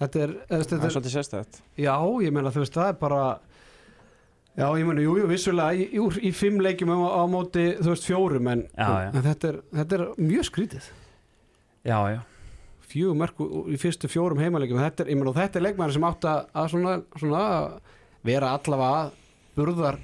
þetta 0.02 0.24
er, 0.26 0.32
þetta 0.52 0.76
er 0.76 0.86
er 0.86 0.92
svolítið 0.94 1.14
sérstætt 1.16 1.60
já, 1.80 1.94
ég 2.26 2.34
meina, 2.36 2.52
þú 2.52 2.66
veist, 2.66 2.76
það 2.76 2.90
er 2.92 2.98
bara 3.00 3.22
já, 4.60 4.68
ég 4.76 4.86
meina, 4.90 5.04
jú, 5.06 5.16
jú, 5.22 5.28
vissulega 5.32 5.72
í, 5.80 5.88
í, 5.96 6.04
í 6.28 6.32
fimm 6.36 6.60
leikjum 6.64 6.92
á, 6.92 7.00
á 7.16 7.24
móti, 7.32 7.66
þú 7.80 7.94
veist, 7.94 8.08
fjórum 8.10 8.52
en, 8.52 8.66
Já, 8.76 8.90
já. 9.08 9.10
en 9.16 9.26
þetta, 9.30 9.52
er, 9.54 9.60
þetta 9.80 9.98
er 10.00 10.06
mjög 10.20 10.48
skrítið. 10.52 10.90
Já, 11.88 11.98
já 12.12 12.20
fjögur 12.96 13.20
merku 13.20 13.50
í 13.70 13.80
fyrstu 13.82 14.10
fjórum 14.12 14.42
heimaleikjum. 14.42 14.82
Þetta 14.82 15.10
þetta 15.36 15.60
er 15.60 15.68
leikmæður 15.68 15.98
sem 15.98 16.10
átt 16.10 16.30
að, 16.32 16.70
svona, 16.72 16.98
svona 17.20 17.46
vera 18.26 18.56
allavega 18.56 19.10
burðar 19.56 20.00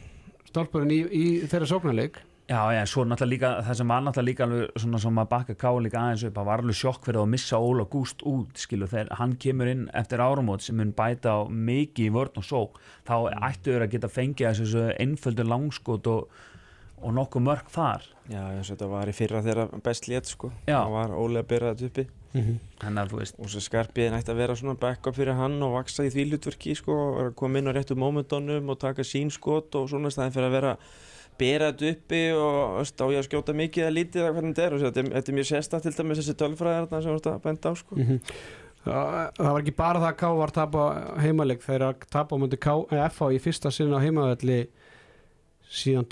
stálpurinn 0.51 0.91
í, 0.93 0.99
í 1.07 1.25
þeirra 1.47 1.71
sóknarleik. 1.71 2.21
Já, 2.51 2.67
já, 2.75 2.81
svo 2.89 3.05
náttúrulega 3.07 3.31
líka, 3.31 3.49
það 3.63 3.77
sem 3.79 3.91
var 3.91 4.01
náttúrulega 4.03 4.27
líka 4.27 4.43
alveg 4.43 4.79
svona 4.83 4.99
sem 4.99 5.19
að 5.21 5.27
bakka 5.31 5.53
ká 5.55 5.69
líka 5.79 5.99
aðeins 6.01 6.23
upp 6.27 6.39
að 6.41 6.47
var 6.49 6.63
alveg 6.63 6.77
sjokk 6.81 7.05
fyrir 7.07 7.19
að 7.21 7.29
missa 7.31 7.59
Óla 7.63 7.85
Gúst 7.93 8.25
út 8.27 8.59
skilu, 8.59 8.89
þegar 8.91 9.13
hann 9.21 9.35
kemur 9.39 9.69
inn 9.71 9.85
eftir 9.95 10.23
áramót 10.25 10.65
sem 10.65 10.75
mun 10.75 10.91
bæta 10.97 11.37
mikið 11.47 12.09
í 12.09 12.11
vörn 12.17 12.41
og 12.41 12.47
só 12.49 12.59
þá 13.07 13.15
ættu 13.47 13.77
þau 13.77 13.85
að 13.85 13.93
geta 13.93 14.11
fengið 14.11 14.59
þessu 14.59 14.83
einföldu 14.97 15.45
langskot 15.47 16.11
og, 16.11 16.41
og 16.99 17.15
nokkuð 17.21 17.45
mörg 17.47 17.71
þar 17.71 18.09
Já, 18.31 18.41
eins 18.55 18.69
og 18.71 18.77
þetta 18.77 18.87
var 18.91 19.09
í 19.11 19.13
fyrra 19.17 19.41
þegar 19.43 19.71
best 19.83 20.05
lét 20.07 20.29
sko. 20.31 20.51
Já. 20.69 20.77
Það 20.79 20.93
var 20.95 21.13
ólega 21.19 21.43
að 21.43 21.49
byrja 21.51 21.71
þetta 21.75 21.87
uppi 21.91 22.07
þannig 22.79 23.01
að 23.01 23.09
þú 23.11 23.17
veist, 23.19 23.39
og 23.43 23.49
svo 23.51 23.59
skarpiðin 23.65 24.13
ætti 24.15 24.31
að 24.31 24.37
vera 24.39 24.53
svona 24.55 24.77
backup 24.79 25.15
fyrir 25.17 25.35
hann 25.35 25.57
og 25.65 25.73
vaksa 25.75 26.05
í 26.07 26.11
því 26.13 26.23
hlutverki 26.29 26.75
sko 26.79 26.95
og 27.25 27.33
koma 27.35 27.59
inn 27.59 27.67
á 27.67 27.75
réttu 27.75 27.97
momentunum 27.99 28.69
og 28.71 28.79
taka 28.79 29.03
sín 29.03 29.27
skot 29.35 29.75
og 29.75 29.89
svona 29.91 30.07
staðin 30.13 30.31
fyrir 30.37 30.47
að 30.47 30.55
vera 30.55 30.75
þetta 31.41 31.89
uppi 31.91 32.21
og 32.37 32.77
veist, 32.79 33.01
á 33.03 33.05
ég 33.11 33.19
að 33.19 33.27
skjóta 33.27 33.55
mikið 33.57 33.83
eða 33.83 33.95
lítið 33.97 34.21
eða 34.23 34.33
hvernig 34.37 34.55
þetta 34.55 34.63
er. 34.69 34.73
Og 34.77 34.81
þetta, 34.85 35.03
er- 35.03 35.11
þetta 35.17 35.31
er 35.31 35.37
mjög 35.41 35.49
sérstætt 35.51 35.83
til 35.89 35.93
dæmis 35.99 36.21
þessi 36.21 36.35
tölfræðar 36.39 36.87
þarna 36.87 37.03
sem 37.03 37.19
að 37.33 37.43
benda 37.49 37.67
á 37.67 37.73
sko. 37.81 37.95
Það 38.81 39.09
það 39.37 39.51
var 39.51 39.61
ekki 39.61 39.75
bara 39.77 39.99
það 40.01 40.07
að 40.13 40.17
K 40.21 40.29
var 40.39 40.51
tapa 40.55 40.85
heimaleik 41.21 41.61
þeir 41.67 41.83
að 41.89 42.05
tapa 42.15 42.33
á 42.33 42.37
myndi 42.41 42.57
K 42.63 42.77
eh, 42.95 43.03
FH 43.11 43.27
í 43.35 43.41
fyrsta 43.43 43.71
sinna 43.75 43.99
á 43.99 44.03
heimavelli 44.05 44.61
síðan 45.81 46.07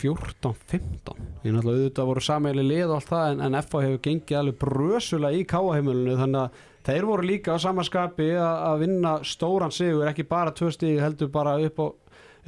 2014-15 0.00 1.20
ég 1.44 1.54
náttúrulega 1.54 1.76
auðvitað 1.76 2.10
voru 2.10 2.24
sameigli 2.24 2.66
lið 2.66 2.86
og 2.88 2.96
allt 2.98 3.10
það 3.12 3.32
en, 3.32 3.44
en 3.46 3.58
FH 3.60 3.84
hefur 3.86 4.02
gengið 4.06 4.40
alveg 4.40 4.58
brösulega 4.64 5.38
í 5.40 5.46
K 5.48 5.60
heimilinu 5.60 6.18
þannig 6.20 6.42
að 6.42 6.66
þeir 6.90 7.08
voru 7.10 7.26
líka 7.28 7.56
á 7.56 7.58
samanskapi 7.60 8.30
að, 8.40 8.76
vinna 8.84 9.14
stóran 9.26 9.74
sigur 9.74 10.08
ekki 10.10 10.26
bara 10.28 10.54
tvö 10.56 10.70
stíg 10.74 11.00
heldur 11.02 11.30
bara 11.32 11.58
upp 11.60 11.82
á 11.84 11.86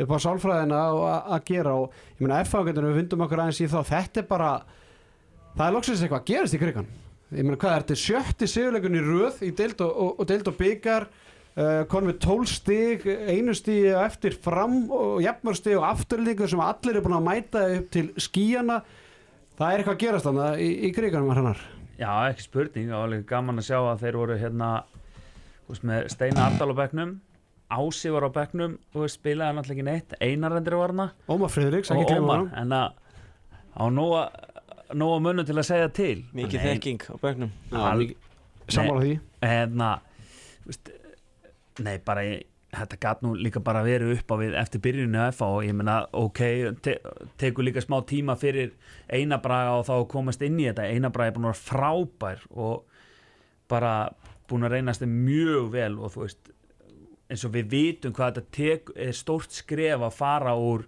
upp 0.00 0.12
á 0.16 0.18
sálfræðina 0.24 0.78
að, 0.88 1.42
gera. 1.50 1.74
Og 1.76 1.92
ég 2.16 2.24
meina 2.24 2.40
FH 2.44 2.64
getur 2.70 2.86
við 2.88 3.00
fundum 3.02 3.24
okkur 3.26 3.42
aðeins 3.44 3.60
í 3.60 3.68
þá 3.68 3.80
þetta 3.90 4.22
er 4.22 4.28
bara 4.30 4.52
það 5.52 5.66
er 5.66 5.74
loksins 5.76 6.04
eitthvað 6.04 6.22
að 6.22 6.30
gerast 6.30 6.56
í 6.56 6.60
krigan 6.62 6.88
ég 7.32 7.44
meina 7.46 7.58
hvað 7.60 7.74
er 7.74 7.84
þetta 7.84 7.98
sjötti 8.02 8.48
sigurleikun 8.50 8.96
í 8.96 9.02
röð 9.04 9.42
í 9.44 9.50
deild 9.56 9.84
og, 9.84 9.92
og, 9.92 10.14
og 10.20 10.28
deild 10.28 10.48
og 10.48 10.56
byggar 10.58 11.08
uh, 11.56 11.82
konum 11.90 12.12
við 12.12 12.18
12 12.24 12.52
stig 12.52 13.06
einu 13.06 13.54
stig 13.56 13.90
eftir 13.96 14.36
fram 14.44 14.84
og 14.92 15.20
jafnmör 15.24 15.58
stig 15.58 15.78
og 15.78 15.86
afturlíkur 15.90 16.50
sem 16.50 16.62
allir 16.64 16.98
er 16.98 17.04
búin 17.04 17.18
að 17.18 17.28
mæta 17.28 17.64
upp 17.78 17.90
til 17.94 18.08
skíjana 18.16 18.80
það 19.58 19.66
er 19.68 19.82
eitthvað 19.82 19.96
að 19.96 20.02
gerast 20.04 20.28
þannig 20.28 20.62
í, 20.64 20.70
í 20.88 20.92
kriganum 20.96 21.34
hennar. 21.36 21.60
Já, 22.00 22.10
ekki 22.32 22.46
spurning. 22.46 22.88
Og 22.90 23.04
alveg 23.04 23.26
gaman 23.28 23.60
að 23.60 23.68
sjá 23.68 23.78
að 23.80 24.00
þeir 24.06 24.16
voru 24.18 24.38
hérna 24.40 24.70
veist, 25.68 25.84
með 25.86 26.08
Steina 26.10 26.48
Ardal 26.48 26.72
á 26.72 26.76
bekknum 26.80 27.12
Ási 27.72 28.10
var 28.12 28.26
á 28.28 28.30
bekknum 28.32 28.74
og 28.92 29.08
spilaði 29.08 29.56
náttúrulega 29.56 29.78
ekki 29.78 29.84
neitt. 29.86 30.16
Einarrendur 30.20 30.76
var 30.76 30.92
hana 30.92 31.06
Ómar 31.30 31.52
Friðriks, 31.52 31.92
ekki 31.94 32.08
glemma 32.10 32.34
Ómar 32.34 32.50
hann 32.52 32.66
en 32.66 32.74
að 32.76 32.98
á 33.72 33.84
nóga 33.88 34.24
nóga 34.92 35.20
munum 35.24 35.46
til 35.48 35.56
að 35.56 35.68
segja 35.70 35.88
til. 35.96 36.16
Mikið 36.36 36.66
þekking 36.66 37.06
á 37.08 37.14
bekknum. 37.22 37.52
Al- 37.72 38.10
sammála 38.68 39.04
því. 39.06 39.14
hérna 39.40 39.88
þú 40.62 40.68
veist, 40.72 40.90
nei 41.80 41.96
bara 42.04 42.24
ég, 42.26 42.46
þetta 42.72 42.98
gat 43.00 43.22
nú 43.24 43.34
líka 43.36 43.60
bara 43.64 43.84
verið 43.84 44.16
upp 44.16 44.32
á 44.32 44.36
við 44.40 44.56
eftir 44.60 44.82
byrjunni 44.84 45.20
að 45.20 45.34
FA 45.38 45.50
og 45.56 45.66
ég 45.66 45.76
meina 45.76 45.98
ok, 46.16 46.40
te, 46.84 46.96
tekur 47.40 47.66
líka 47.66 47.84
smá 47.84 47.98
tíma 48.08 48.36
fyrir 48.40 48.72
einabraga 49.12 49.78
og 49.78 49.86
þá 49.88 49.94
að 49.98 50.08
komast 50.14 50.44
inn 50.44 50.60
í 50.60 50.68
þetta. 50.70 50.88
Einabraga 50.88 51.32
er 51.32 51.36
búin 51.36 51.48
að 51.50 51.54
vera 51.54 51.66
frábær 51.68 52.46
og 52.50 52.98
bara 53.72 53.94
búin 54.48 54.66
að 54.66 54.76
reynast 54.76 55.04
þeim 55.04 55.14
mjög 55.26 55.70
vel 55.72 55.94
og 56.00 56.14
þú 56.14 56.26
veist 56.26 56.52
eins 57.32 57.46
og 57.48 57.54
við 57.54 57.70
vitum 57.72 58.12
hvað 58.16 58.40
þetta 58.40 58.98
er 59.06 59.16
stórt 59.16 59.54
skref 59.56 60.04
að 60.04 60.16
fara 60.16 60.52
úr 60.58 60.84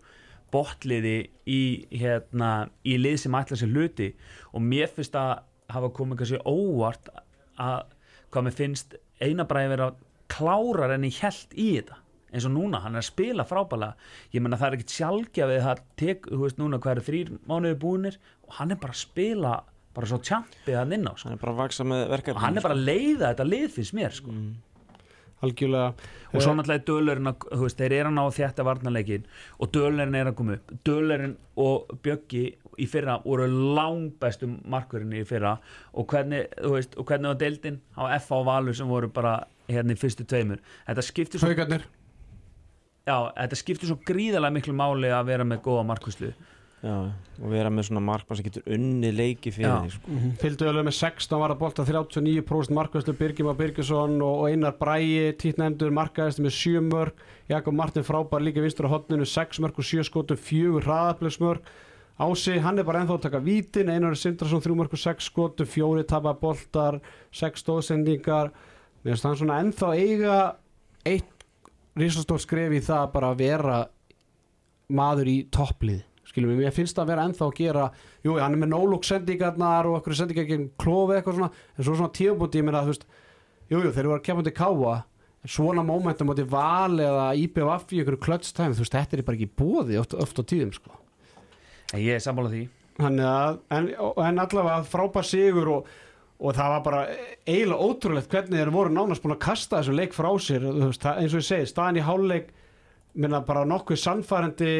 botliði 0.54 1.16
í, 1.50 1.62
hérna, 1.90 2.68
í 2.86 2.96
lið 3.00 3.24
sem 3.24 3.36
ætla 3.36 3.58
sér 3.58 3.72
hluti 3.72 4.10
og 4.52 4.62
mér 4.62 4.92
finnst 4.92 5.16
að 5.18 5.42
hafa 5.72 5.90
komið 5.96 6.20
kannski 6.20 6.42
óvart 6.44 7.10
að 7.60 7.94
hvað 8.34 8.46
mér 8.46 8.58
finnst 8.58 8.96
einabræði 9.22 9.72
vera 9.72 9.88
klárar 10.32 10.94
en 10.94 11.06
ég 11.08 11.20
held 11.22 11.54
í 11.54 11.68
þetta 11.76 12.00
eins 12.34 12.48
og 12.48 12.54
núna, 12.56 12.80
hann 12.82 12.96
er 12.96 13.04
að 13.04 13.10
spila 13.12 13.46
frábælega 13.46 13.94
ég 14.34 14.42
menna 14.42 14.58
það 14.58 14.68
er 14.68 14.76
ekkit 14.78 14.96
sjálfgjafið 14.96 15.62
það 15.68 15.82
tek, 16.00 16.28
þú 16.32 16.40
veist 16.42 16.58
núna 16.58 16.80
hvað 16.82 16.96
eru 16.96 17.06
þrýr 17.08 17.32
mánuði 17.46 17.78
búinir 17.84 18.18
og 18.48 18.58
hann 18.58 18.74
er 18.74 18.80
bara 18.82 18.96
að 18.96 19.02
spila 19.04 19.54
bara 19.94 20.10
svo 20.10 20.18
tjampið 20.18 20.78
hann 20.80 20.94
inn 20.96 21.06
á 21.06 21.12
sko. 21.14 21.28
hann 21.28 21.36
er 21.36 21.42
bara 21.42 21.54
að 21.54 21.62
vaksa 21.62 21.86
með 21.86 22.04
verkefni 22.10 22.38
og 22.38 22.44
hann 22.44 22.58
er 22.58 22.66
bara 22.66 22.78
að 22.78 22.86
leiða 22.88 23.30
þetta 23.30 23.48
lið 23.50 23.66
finnst 23.76 23.94
mér 23.94 24.16
sko. 24.18 24.34
algjörlega. 25.44 26.10
Og 26.34 26.42
svo 26.42 26.54
náttúrulega 26.56 26.80
er 26.80 26.86
dölurinn 26.88 27.30
að, 27.30 27.46
þú 27.52 27.66
veist, 27.66 27.78
þeir 27.78 27.94
eru 27.98 28.10
að 28.10 28.14
ná 28.16 28.22
að 28.24 28.36
þjætta 28.38 28.64
varnarleikin 28.66 29.26
og 29.60 29.72
dölurinn 29.76 30.16
er 30.18 30.30
að 30.30 30.36
koma 30.38 30.56
upp. 30.56 30.72
Dölurinn 30.88 31.34
og 31.60 31.92
Bjöggi 32.02 32.44
í 32.80 32.86
fyrra 32.90 33.18
voru 33.24 33.48
langbæstu 33.48 34.48
markurinn 34.70 35.12
í 35.16 35.24
fyrra 35.28 35.56
og 35.92 36.08
hvernig, 36.10 36.48
þú 36.60 36.72
veist, 36.76 36.96
og 36.98 37.08
hvernig 37.08 37.32
var 37.32 37.42
deildin 37.42 37.80
á 37.98 38.02
F 38.18 38.32
og 38.36 38.46
Valur 38.48 38.76
sem 38.76 38.88
voru 38.90 39.10
bara 39.12 39.36
hérna 39.68 39.94
í 39.94 40.00
fyrstu 40.00 40.26
tveimur. 40.28 40.60
Þetta 40.88 41.06
skiptir 41.06 41.42
svo, 41.42 41.52
Haukarnir 41.52 41.86
já, 43.04 43.16
þetta 43.36 43.60
skiptir 43.60 43.90
svo 43.90 44.00
gríðarlega 44.06 44.58
miklu 44.58 44.76
máli 44.76 45.12
að 45.12 45.30
vera 45.32 45.46
með 45.48 45.64
góða 45.66 45.86
markuslu 45.92 46.34
Já, 46.84 46.96
og 47.40 47.48
vera 47.48 47.70
með 47.72 47.86
svona 47.88 48.02
markmann 48.04 48.36
sem 48.36 48.44
getur 48.44 48.66
unni 48.74 49.08
leiki 49.14 49.48
fyrir 49.54 49.70
Já. 49.70 49.76
þig 49.86 49.94
sko. 49.94 50.16
Fylgdu 50.42 50.66
alveg 50.68 50.84
með 50.90 50.96
16 50.98 51.40
var 51.40 51.54
að 51.54 51.62
bolta 51.62 51.86
39% 51.88 52.76
markaðislu 52.76 53.14
Birgima 53.16 53.54
Birgisson 53.56 54.18
og 54.20 54.42
og 54.42 54.50
Einar 54.50 54.74
Bræi 54.76 55.32
títnefndur 55.40 55.94
markaðislu 55.96 56.44
með 56.44 56.54
7 56.58 56.82
mörg 56.90 57.24
Jakob 57.48 57.78
Martin 57.78 58.04
frábær 58.04 58.44
líka 58.44 58.60
vinstur 58.60 58.90
á 58.92 58.92
hotninu 58.92 59.24
6 59.24 59.62
mörg 59.64 59.80
og 59.80 59.88
7 59.88 60.04
skotum 60.10 60.36
4 60.36 60.84
hraðaflegsmörg 60.84 61.72
Ási, 62.14 62.60
hann 62.62 62.78
er 62.78 62.86
bara 62.86 63.00
ennþá 63.02 63.16
að 63.16 63.24
taka 63.26 63.42
vítin. 63.42 63.90
Einar 63.90 64.14
Sindrason 64.14 64.62
3 64.62 64.76
mörg 64.78 64.92
og 64.94 65.00
6 65.02 65.26
skotum 65.32 65.66
4 65.66 66.04
tapa 66.06 66.34
boltar 66.38 67.00
6 67.34 67.64
stóðsendingar. 67.64 68.52
Mér 69.02 69.16
finnst 69.16 69.26
hann 69.26 69.38
svona 69.40 69.58
ennþá 69.64 69.90
eiga 69.98 70.36
eitt 71.04 71.46
risastór 71.98 72.42
skref 72.42 72.74
í 72.74 72.82
það 72.82 73.10
bara 73.14 73.32
að 73.34 73.42
vera 73.42 73.78
maður 74.94 75.30
í 75.30 75.38
topplið 75.54 76.02
skilum 76.28 76.54
við, 76.54 76.64
mér 76.64 76.74
finnst 76.74 76.96
það 76.96 77.04
að 77.04 77.10
vera 77.12 77.24
ennþá 77.28 77.46
að 77.46 77.56
gera 77.58 77.84
jú, 78.24 78.36
hann 78.40 78.56
er 78.56 78.60
með 78.62 78.70
nólúk 78.72 79.06
sendingarnar 79.06 79.88
og 79.90 79.98
okkur 80.00 80.16
sendingar 80.18 80.48
gegn 80.48 80.70
klofi 80.80 81.18
eitthvað 81.18 81.38
svona 81.38 81.50
en 81.52 81.86
svo 81.86 81.96
svona 81.98 82.14
tíðbúti, 82.16 82.60
ég 82.60 82.66
meina, 82.66 82.82
þú 82.86 82.94
veist 82.94 83.06
jú, 83.68 83.78
jú, 83.78 83.90
þeir 83.90 84.04
eru 84.06 84.16
að 84.16 84.24
kemja 84.28 84.46
til 84.48 84.56
káa 84.56 84.94
svona 85.44 85.84
momentum 85.84 86.32
átti 86.32 86.46
val 86.48 86.96
eða 86.96 87.26
IPVF 87.36 87.92
í 87.92 88.00
einhverju 88.00 88.22
klötstæmi, 88.24 88.76
þú 88.78 88.86
veist, 88.86 88.96
þetta 88.96 89.18
er 89.18 89.26
bara 89.28 89.38
ekki 89.38 89.50
bóði 89.60 90.00
oft, 90.00 90.16
oft 90.16 90.40
á 90.40 90.42
tíðum, 90.42 90.72
sko 90.74 91.03
ég 92.00 92.16
er 92.16 92.24
sammála 92.24 92.52
því. 92.52 92.64
Að, 93.04 93.60
en, 93.74 93.88
en 94.22 94.42
allavega 94.42 94.82
frábær 94.86 95.26
sigur 95.26 95.70
og, 95.76 95.88
og 96.38 96.54
það 96.54 96.74
var 96.74 96.84
bara 96.84 97.00
eiginlega 97.46 97.88
ótrúlegt 97.88 98.30
hvernig 98.30 98.60
þeir 98.60 98.74
voru 98.74 98.94
nánast 98.94 99.24
búin 99.24 99.34
að 99.34 99.42
kasta 99.46 99.80
þessu 99.80 99.96
leik 99.96 100.14
frá 100.14 100.30
sér. 100.42 100.68
Veist, 100.78 101.08
eins 101.10 101.34
og 101.34 101.42
ég 101.42 101.48
segi, 101.48 101.70
staðan 101.72 101.98
í 101.98 102.06
hálfleik 102.06 102.52
minna 103.14 103.40
bara 103.46 103.66
nokkuð 103.66 104.00
sannfærandi 104.02 104.72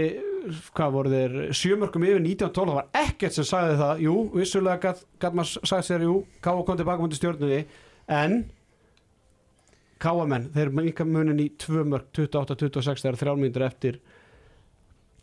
hvað 0.74 0.94
voru 0.94 1.12
þeir 1.12 1.36
sjömörkum 1.56 2.04
yfir 2.04 2.20
1912, 2.20 2.66
það 2.68 2.78
var 2.80 3.04
ekkert 3.04 3.36
sem 3.36 3.46
sagði 3.48 3.78
það. 3.80 4.02
Jú, 4.04 4.16
vissulega 4.34 4.82
gæt, 4.82 5.06
gæt 5.22 5.38
maður 5.38 5.70
sagði 5.70 5.88
sér 5.88 6.04
jú, 6.04 6.16
Káa 6.44 6.66
kom 6.66 6.78
tilbaka 6.80 7.04
mútið 7.04 7.20
stjórnunni 7.20 7.60
en 8.12 8.36
Káamenn, 10.04 10.50
þeir 10.52 10.72
minka 10.74 11.06
munin 11.08 11.40
í 11.40 11.48
tvö 11.60 11.84
mörg 11.88 12.10
28-26 12.12 13.04
þegar 13.06 13.18
þrjálmyndur 13.22 13.64
eftir 13.64 14.00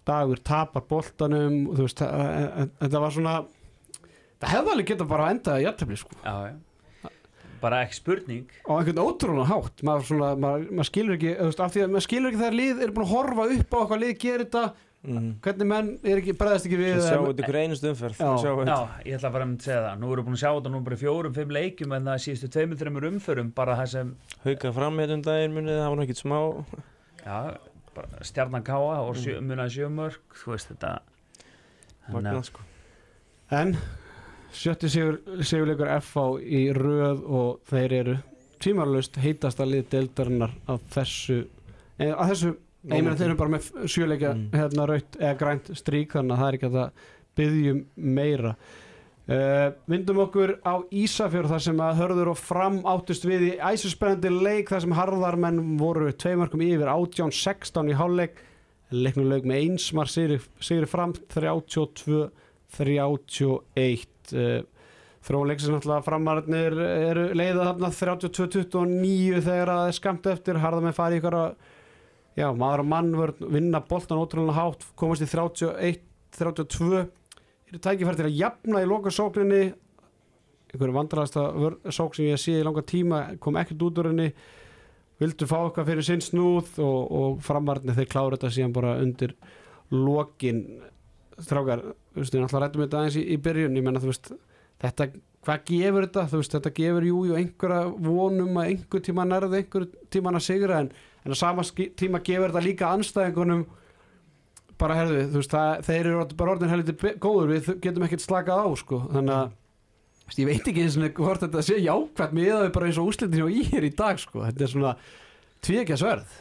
dagur 0.07 0.39
tapar 0.43 0.83
boltanum 0.89 1.67
og 1.69 1.77
þú 1.77 1.85
veist, 1.87 2.01
það- 2.01 2.19
en- 2.35 2.51
en- 2.63 2.71
þetta 2.81 3.01
var 3.03 3.11
svona 3.15 3.35
það 4.41 4.53
hefði 4.55 4.71
alveg 4.75 4.87
getað 4.91 5.07
bara 5.11 5.31
endað 5.33 5.59
í 5.61 5.65
jættefli 5.67 5.97
sko. 6.01 6.15
Já, 6.25 6.35
já. 6.51 6.57
Bara 7.61 7.83
ekki 7.85 7.93
spurning. 7.99 8.47
Á 8.65 8.71
einhvern 8.73 9.01
ótrúlega 9.05 9.45
hátt 9.51 9.83
maður, 9.85 10.05
svona, 10.09 10.29
maður, 10.35 10.63
maður 10.73 10.87
skilur 10.89 11.17
ekki 11.19 11.33
þú 11.37 11.49
veist, 11.51 11.59
af 11.61 11.73
því 11.75 11.83
að 11.85 11.91
maður 11.93 12.05
skilur 12.07 12.31
ekki 12.31 12.39
þegar 12.41 12.55
lið 12.57 12.81
er 12.81 12.93
búin 12.95 13.05
að 13.05 13.11
horfa 13.13 13.43
upp 13.57 13.69
á 13.69 13.77
okkar 13.83 14.01
lið 14.01 14.13
gerir 14.23 14.45
þetta 14.47 14.63
mm. 15.05 15.27
hvernig 15.45 15.67
menn 15.69 15.91
er 16.01 16.21
ekki, 16.23 16.33
bregðast 16.39 16.65
ekki 16.65 16.79
við 16.81 16.97
Sjá 17.05 17.13
en- 17.19 17.27
þetta 17.27 17.43
ykkur 17.45 17.59
einustu 17.61 17.91
umferð. 17.91 18.17
Já. 18.17 18.79
Ég 19.05 19.13
ætla 19.19 19.29
að 19.29 19.35
fara 19.37 19.45
að 19.45 19.53
segja 19.61 19.81
það. 19.85 19.99
Nú 20.01 20.09
erum 20.09 20.25
við 20.25 20.29
búin 20.31 20.39
að 20.39 20.41
sjá 20.41 20.51
þetta 20.57 20.71
nú 20.73 20.81
bara 20.89 20.99
fjórum, 21.03 21.35
fimm 21.37 21.53
leikjum 21.59 21.95
en 21.99 22.09
það 22.09 22.23
síðustu 22.25 22.49
tveimur, 22.57 22.81
þreimur 22.81 23.07
umförum 23.11 23.53
bara 23.53 23.77
það 23.77 23.93
sem, 23.93 24.15
Hauka 24.41 24.73
fram 24.73 24.97
hérna 24.97 25.19
um 25.19 25.21
daginn 25.29 25.53
munið 25.53 25.77
Það 25.83 25.93
var 25.93 26.03
ekkert 26.07 26.23
smá. 26.25 26.39
Já, 27.21 27.37
bara 27.45 27.70
stjarnan 28.25 28.63
káa 28.63 29.01
og 29.03 29.15
sjö, 29.19 29.39
munaði 29.41 29.75
sjömörk 29.79 30.35
þú 30.43 30.51
veist 30.55 30.71
þetta. 30.71 30.91
Að- 32.11 32.43
sko. 32.47 32.61
En 33.51 33.77
sjötti 34.53 34.89
sigur, 34.89 35.19
sigurleikur 35.43 35.87
FH 35.99 36.25
í 36.43 36.61
röð 36.75 37.23
og 37.27 37.59
þeir 37.69 37.93
eru 37.99 38.17
tímarlaust 38.61 39.15
heitasta 39.17 39.65
lið 39.65 39.87
deildarinnar 39.91 40.51
á 40.69 40.73
þessu 40.93 41.47
eh, 41.99 42.11
á 42.13 42.23
þessu 42.29 42.55
meina 42.83 43.15
þeir 43.15 43.29
eru 43.31 43.37
bara 43.39 43.49
með 43.57 43.71
sjöleikja 43.87 44.33
Mm. 44.35 44.49
hérna 44.53 44.87
raut 44.87 45.17
eða 45.19 45.37
grænt 45.37 45.71
strík 45.77 46.11
þannig 46.15 46.33
að 46.35 46.39
það 46.41 46.47
er 46.47 46.57
ekki 46.57 46.69
að 46.71 46.91
byggjum 47.37 47.85
meira 47.95 48.55
uh, 49.29 49.69
vindum 49.91 50.21
okkur 50.25 50.55
á 50.65 50.81
Ísafjörð 50.89 51.51
þar 51.53 51.63
sem 51.67 51.79
að 51.83 51.99
hörður 52.01 52.31
og 52.33 52.39
fram 52.39 52.77
áttust 52.89 53.25
við 53.27 53.41
í 53.49 53.51
æsuspennandi 53.59 54.31
leik 54.33 54.71
þar 54.71 54.83
sem 54.85 54.97
harðarmenn 54.97 55.59
voru 55.81 56.07
tveimarkum 56.13 56.61
yfir 56.65 56.89
18-16 56.93 57.91
í 57.91 57.97
hálfleik. 57.99 58.35
Leiknum 58.91 59.29
leik 59.31 59.45
með 59.47 59.61
einsmar 59.65 60.09
sigri, 60.11 60.37
sigri 60.59 60.87
fram 60.89 61.11
32-31 61.31 62.31
uh, 64.35 64.61
þróleiksins 65.21 65.69
náttúrulega 65.75 66.07
framararnir 66.07 66.73
eru 66.81 67.23
leiða 67.37 67.67
þarna 67.69 67.89
32-29 67.93 69.43
þegar 69.45 69.69
að 69.75 69.95
skamt 69.99 70.25
eftir. 70.31 70.61
Harðarmenn 70.63 70.97
fari 70.97 71.21
ykkur 71.21 71.35
að 71.37 71.49
já, 72.39 72.47
maður 72.57 72.83
og 72.83 72.87
mann 72.89 73.11
vinna 73.53 73.79
boltan 73.85 74.21
ótrúlega 74.23 74.57
hátt, 74.57 74.81
komast 74.97 75.23
í 75.23 75.29
31 75.29 76.07
32 76.31 77.05
eru 77.71 77.81
tækifæri 77.81 78.19
til 78.19 78.27
að 78.27 78.37
jafna 78.39 78.83
í 78.83 78.89
loka 78.89 79.13
sókninni 79.13 79.63
einhverju 80.71 80.95
vandraðasta 80.95 81.91
sók 81.91 82.15
sem 82.15 82.29
ég 82.29 82.39
sé 82.39 82.59
í 82.59 82.63
langa 82.63 82.83
tíma 82.87 83.23
kom 83.43 83.57
ekkert 83.59 83.81
út 83.87 83.99
úr 83.99 84.11
henni. 84.11 84.29
Vildu 85.21 85.45
fá 85.45 85.57
okkar 85.59 85.85
fyrir 85.85 86.05
sinn 86.05 86.23
snúð 86.23 86.79
og, 86.81 87.01
og 87.11 87.41
framarni 87.45 87.93
þeir 87.97 88.09
klára 88.09 88.37
þetta 88.37 88.53
síðan 88.55 88.75
bara 88.77 88.95
undir 89.03 89.35
lokin. 89.91 90.63
Strákar, 91.41 91.83
þú 92.13 92.21
veist, 92.21 92.33
ég 92.35 92.41
náttúrulega 92.43 92.63
rættum 92.67 92.85
þetta 92.85 93.01
aðeins 93.01 93.19
í, 93.19 93.25
í 93.33 93.37
byrjun, 93.41 93.77
ég 93.77 93.85
menna 93.85 94.01
þú 94.01 94.11
veist 94.11 94.31
þetta, 94.81 95.07
hvað 95.45 95.63
gefur 95.69 96.07
þetta, 96.07 96.25
þú 96.31 96.41
veist, 96.41 96.55
þetta 96.55 96.73
gefur 96.79 97.07
jú, 97.07 97.21
jú 97.29 97.37
einhverja 97.39 97.83
vonum 98.07 98.59
að 98.61 98.71
einhver 98.71 99.05
tíma 99.07 99.25
nærði 99.27 99.61
einhver 99.61 99.87
tíma 100.13 100.33
að 100.35 100.45
sigra 100.45 100.81
en, 100.83 100.91
en 101.25 101.33
á 101.33 101.37
sama 101.37 101.65
tíma 101.97 102.21
gefur 102.25 102.53
þetta 102.53 102.65
líka 102.67 102.91
anstæðingunum 102.95 103.65
bara 104.81 104.99
herðu, 104.99 105.23
þú 105.31 105.41
veist, 105.41 105.55
það, 105.55 105.71
þeir 105.87 106.11
eru 106.11 106.27
bara 106.41 106.55
orðin 106.55 106.73
helviti 106.73 107.15
góður, 107.21 107.51
við 107.53 107.73
getum 107.85 108.05
ekkert 108.07 108.25
slakað 108.25 108.63
á 108.65 108.67
sko, 108.81 109.01
þannig 109.13 109.35
að 109.37 109.57
ég 110.41 110.47
veit 110.51 110.69
ekki 110.71 110.85
eins 110.85 110.99
og 110.99 111.17
hvort 111.17 111.43
þetta 111.43 111.65
sé 111.65 111.81
jákvæmt 111.81 112.37
með 112.37 112.53
það 112.53 112.69
bara 112.77 112.87
eins 112.89 113.01
og 113.01 113.11
úslitin 113.11 113.41
hjá 113.41 113.49
í 113.51 113.65
hér 113.71 113.87
í 113.87 113.91
dag 113.97 114.21
sko, 114.21 114.45
þetta 114.47 114.65
er 114.65 114.73
svona 114.75 114.95
tvíekja 115.61 115.99
sverð 115.99 116.39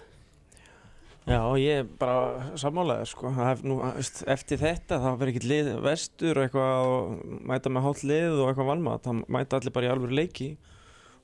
Já, 1.28 1.44
ég 1.60 1.82
er 1.82 1.88
bara 2.00 2.56
sammálaði 2.58 3.06
sko. 3.06 3.30
Hef 3.36 3.60
nú, 3.62 3.76
eftir 4.00 4.58
þetta 4.58 4.96
þá 4.98 5.08
verður 5.12 5.30
ekkert 5.30 5.48
lið 5.50 5.68
vestur 5.84 6.38
og 6.40 6.46
eitthvað 6.46 6.88
og 6.90 7.34
mæta 7.46 7.70
með 7.70 7.84
hálft 7.84 8.06
lið 8.08 8.38
og 8.38 8.48
eitthvað 8.48 8.70
valmat. 8.72 9.04
Það 9.04 9.20
mæta 9.36 9.60
allir 9.60 9.74
bara 9.76 9.86
í 9.86 9.90
alvöru 9.92 10.16
leiki 10.16 10.48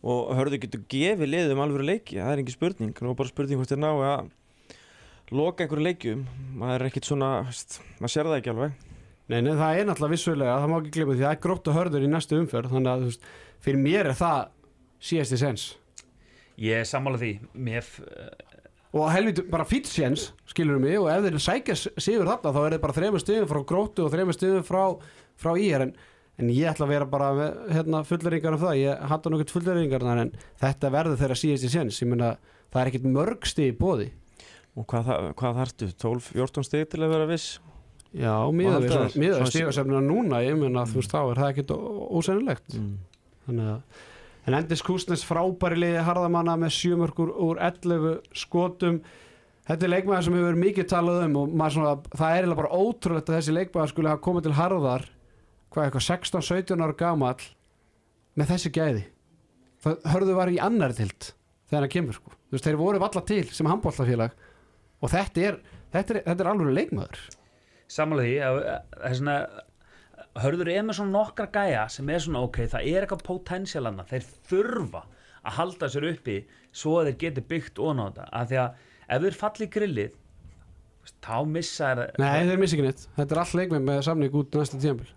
og 0.06 0.34
hörðu 0.38 0.60
getur 0.62 0.84
gefið 0.92 1.32
lið 1.32 1.54
um 1.54 1.62
alvöru 1.64 1.88
leiki? 1.88 2.20
Það 2.20 2.32
er 2.34 2.42
ekki 2.44 2.54
spurning, 2.54 2.92
nú 3.00 3.10
er 3.10 3.18
bara 3.18 3.32
spurning 3.32 3.58
hvort 3.58 3.72
þér 3.72 3.82
ná 3.82 3.88
að 3.94 4.30
loka 5.34 5.64
einhverju 5.64 5.86
leikjum 5.86 6.26
maður 6.60 6.80
er 6.84 6.88
ekkert 6.90 7.08
svona, 7.08 7.30
veist, 7.48 7.80
maður 8.00 8.12
sér 8.14 8.28
það 8.30 8.36
ekki 8.40 8.52
alveg. 8.54 8.76
Nei, 9.26 9.40
nei, 9.42 9.52
það 9.58 9.78
er 9.80 9.86
náttúrulega 9.88 10.12
vissulega, 10.14 10.58
það 10.62 10.70
má 10.70 10.76
ekki 10.78 10.92
glemja 10.94 11.14
því 11.16 11.24
það 11.24 11.32
er 11.34 11.40
grótt 11.42 11.68
og 11.72 11.74
hörður 11.80 12.04
í 12.06 12.10
næstu 12.12 12.36
umferð 12.38 12.74
þannig 12.76 12.90
að 12.92 13.06
veist, 13.08 13.24
fyrir 13.66 13.80
mér 13.82 14.10
er 14.12 14.18
það 14.20 14.42
síðasti 15.10 15.38
sens 15.40 15.64
Ég 16.62 16.78
er 16.80 16.86
sammála 16.88 17.18
því 17.20 17.30
Mér, 17.66 17.82
f- 17.82 18.06
og 18.96 19.10
helviti 19.12 19.42
bara 19.50 19.66
fýtt 19.68 19.90
sens, 19.90 20.28
skilur 20.48 20.78
mig 20.80 20.94
og 21.00 21.10
ef 21.12 21.26
þeir 21.26 21.40
sækja 21.42 21.74
s- 21.76 21.90
sigur 22.00 22.30
þarna 22.30 22.52
þá 22.54 22.60
er 22.62 22.76
þeir 22.76 22.84
bara 22.86 22.96
þreymur 22.96 23.24
stöðum 23.24 23.50
frá 23.50 23.60
gróttu 23.72 24.04
og 24.06 24.14
þreymur 24.14 24.36
stöðum 24.38 24.62
frá, 24.64 24.84
frá 25.42 25.50
ír 25.60 25.84
en, 25.88 25.92
en 26.38 26.52
ég 26.54 26.70
ætla 26.70 26.86
að 26.86 26.94
vera 26.94 27.08
bara 27.12 27.32
með, 27.36 27.58
hérna, 27.74 28.04
fulleringar 28.08 28.56
um 28.56 28.62
það, 28.62 28.78
ég 28.86 29.02
hattu 29.10 29.34
nokkurt 29.34 29.52
fulleringar 29.58 30.06
en 30.14 30.32
þetta 30.62 30.92
verður 30.94 31.18
þeirra 31.20 31.40
síðasti 31.42 31.72
sens 31.74 31.98
ég 32.00 32.08
meina, 32.14 32.30
það 32.70 32.80
er 32.86 32.92
ekkit 32.94 33.10
mörg 33.18 33.50
stig 33.50 33.74
í 33.74 33.76
bóði 33.82 34.08
og 34.76 34.86
hvað, 34.90 35.12
hvað 35.38 35.60
þarftu, 35.62 35.88
12-14 36.04 36.66
stig 36.68 36.88
til 36.92 37.02
að 37.04 37.14
vera 37.14 37.28
viss? 37.30 37.46
Já, 38.16 38.32
miðað 38.54 38.86
við 38.86 39.16
við 39.20 39.38
stigasefnina 39.50 40.00
núna 40.04 40.38
ég 40.44 40.56
meina, 40.56 40.84
þú 40.88 41.00
veist, 41.00 41.12
þá 41.12 41.20
er 41.32 41.40
það 41.40 41.50
ekkit 41.52 41.72
ó- 41.74 42.04
ósennilegt. 42.20 42.76
Mm. 42.78 42.92
þannig 43.46 43.70
að 43.72 44.04
en 44.46 44.54
Endis 44.60 44.82
Kúsnes 44.86 45.24
frábæri 45.26 45.76
liði 45.80 46.04
harðamanna 46.06 46.54
með 46.62 46.74
sjömörkur 46.76 47.32
úr 47.34 47.58
11 47.66 48.20
skotum. 48.38 49.00
Þetta 49.66 49.86
er 49.88 49.90
leikmaður 49.90 50.22
sem 50.28 50.36
hefur 50.36 50.46
verið 50.52 50.62
mikið 50.62 50.88
talað 50.92 51.24
um 51.26 51.36
og 51.42 51.72
svona, 51.74 51.96
það 52.14 52.36
er 52.38 52.48
bara 52.54 52.78
ótrúlegt 52.78 53.30
að 53.32 53.38
þessi 53.40 53.56
leikmaður 53.56 53.90
skulle 53.90 54.12
hafa 54.12 54.22
komið 54.22 54.46
til 54.46 54.54
harðar 54.60 55.06
hvað 55.74 55.88
eitthvað 55.88 56.06
16-17 56.06 56.84
ára 56.86 56.94
gamall 57.00 57.48
með 58.38 58.52
þessi 58.52 58.70
gæði. 58.76 59.04
Það 59.82 60.06
hörðu 60.14 60.36
var 60.38 60.52
í 60.54 60.60
annar 60.62 60.94
tild 60.94 61.32
þegar 61.66 61.82
hann 61.82 61.94
kemur 61.96 62.14
sko, 62.20 62.30
þú 62.46 62.54
veist 62.54 62.68
þeir 62.70 62.78
voru 62.78 63.02
valla 63.02 63.24
til 63.26 63.42
sem 63.50 63.66
handbóltafélag 63.66 64.38
og 65.00 65.12
þetta 65.12 65.46
er 65.48 65.58
þetta 65.94 66.14
er, 66.14 66.22
þetta 66.26 66.44
er 66.44 66.50
alveg 66.52 66.76
leikmaður. 66.76 67.24
Sammála 67.92 68.26
því 68.26 68.36
er 68.42 69.16
svona 69.20 69.36
hörður 70.42 70.70
er 70.72 70.84
með 70.84 70.98
svona 70.98 71.14
nokkra 71.14 71.46
gæja 71.52 71.86
sem 71.92 72.10
er 72.12 72.22
svona 72.24 72.42
ok, 72.44 72.62
það 72.72 72.88
er 72.90 73.04
eitthvað 73.04 73.24
potensialanna 73.26 74.06
þeir 74.10 74.28
þurfa 74.50 75.02
að 75.46 75.58
halda 75.60 75.90
sér 75.92 76.08
uppi 76.10 76.36
svo 76.76 76.98
að 77.00 77.10
þeir 77.10 77.18
geti 77.24 77.44
byggt 77.52 77.80
þetta. 77.80 78.28
Af 78.32 78.48
því 78.50 78.60
að 78.62 78.86
ef 79.06 79.26
þeir 79.26 79.38
falli 79.42 79.68
í 79.68 79.74
grillið 79.76 80.16
þá 81.22 81.36
missa 81.46 81.92
þeir 81.94 82.18
Nei, 82.18 82.48
þeir 82.48 82.60
missi 82.60 82.76
ekki 82.76 82.88
neitt, 82.88 83.06
þetta 83.16 83.36
er 83.36 83.42
all 83.42 83.60
leikmenn 83.60 83.86
með 83.86 84.02
samning 84.08 84.40
út 84.40 84.58
næsta 84.58 84.80
tíðanbíl 84.82 85.12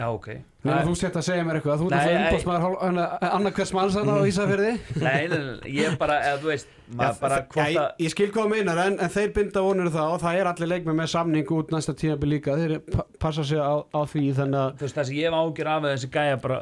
Já, 0.00 0.06
ok. 0.16 0.26
Það- 0.64 0.86
þú 0.86 0.92
sett 0.96 1.16
að 1.16 1.24
segja 1.26 1.44
mér 1.44 1.56
eitthvað, 1.58 1.80
þú 1.80 1.86
ert 1.86 1.92
Nei, 1.92 2.00
alltaf 2.00 2.20
nei. 2.20 2.28
umbóðsmaður 2.30 3.30
annarkværs 3.30 3.72
manns 3.76 3.94
þarna 3.96 4.14
á 4.16 4.22
Ísafirði. 4.28 4.70
Nei, 5.04 5.28
nei, 5.28 5.38
nei, 5.44 5.72
ég 5.76 5.96
bara, 6.00 6.16
eða 6.30 6.38
þú 6.42 6.48
veist 6.50 6.70
maður 7.00 7.18
bara 7.22 7.38
hvort 7.44 7.70
ég, 7.70 7.78
að 7.80 8.02
ég 8.04 8.12
skil 8.14 8.26
hvað 8.32 8.44
þú 8.46 8.50
meinar 8.54 8.80
en, 8.86 8.96
en 9.04 9.12
þeir 9.14 9.32
binda 9.36 9.62
vonir 9.64 9.90
það 9.94 10.14
og 10.16 10.20
það 10.24 10.38
er 10.40 10.50
allir 10.50 10.70
leikmenn 10.72 10.98
með 11.00 11.10
samning 11.14 11.52
út 11.56 11.72
næsta 11.76 11.94
tímabil 12.00 12.32
líka. 12.34 12.56
Þeir 12.60 12.74
pa- 12.92 13.06
passa 13.24 13.44
sig 13.50 13.60
á, 13.60 13.72
á 13.88 14.00
því 14.12 14.24
þannig 14.40 14.60
að 14.64 14.74
þú 14.80 14.86
veist 14.88 14.98
það 15.00 15.08
sem 15.10 15.18
ég 15.20 15.28
hef 15.30 15.38
ágjur 15.40 15.70
af 15.74 15.82
að 15.86 15.94
þessi 15.96 16.10
gæja 16.16 16.40
bara 16.44 16.60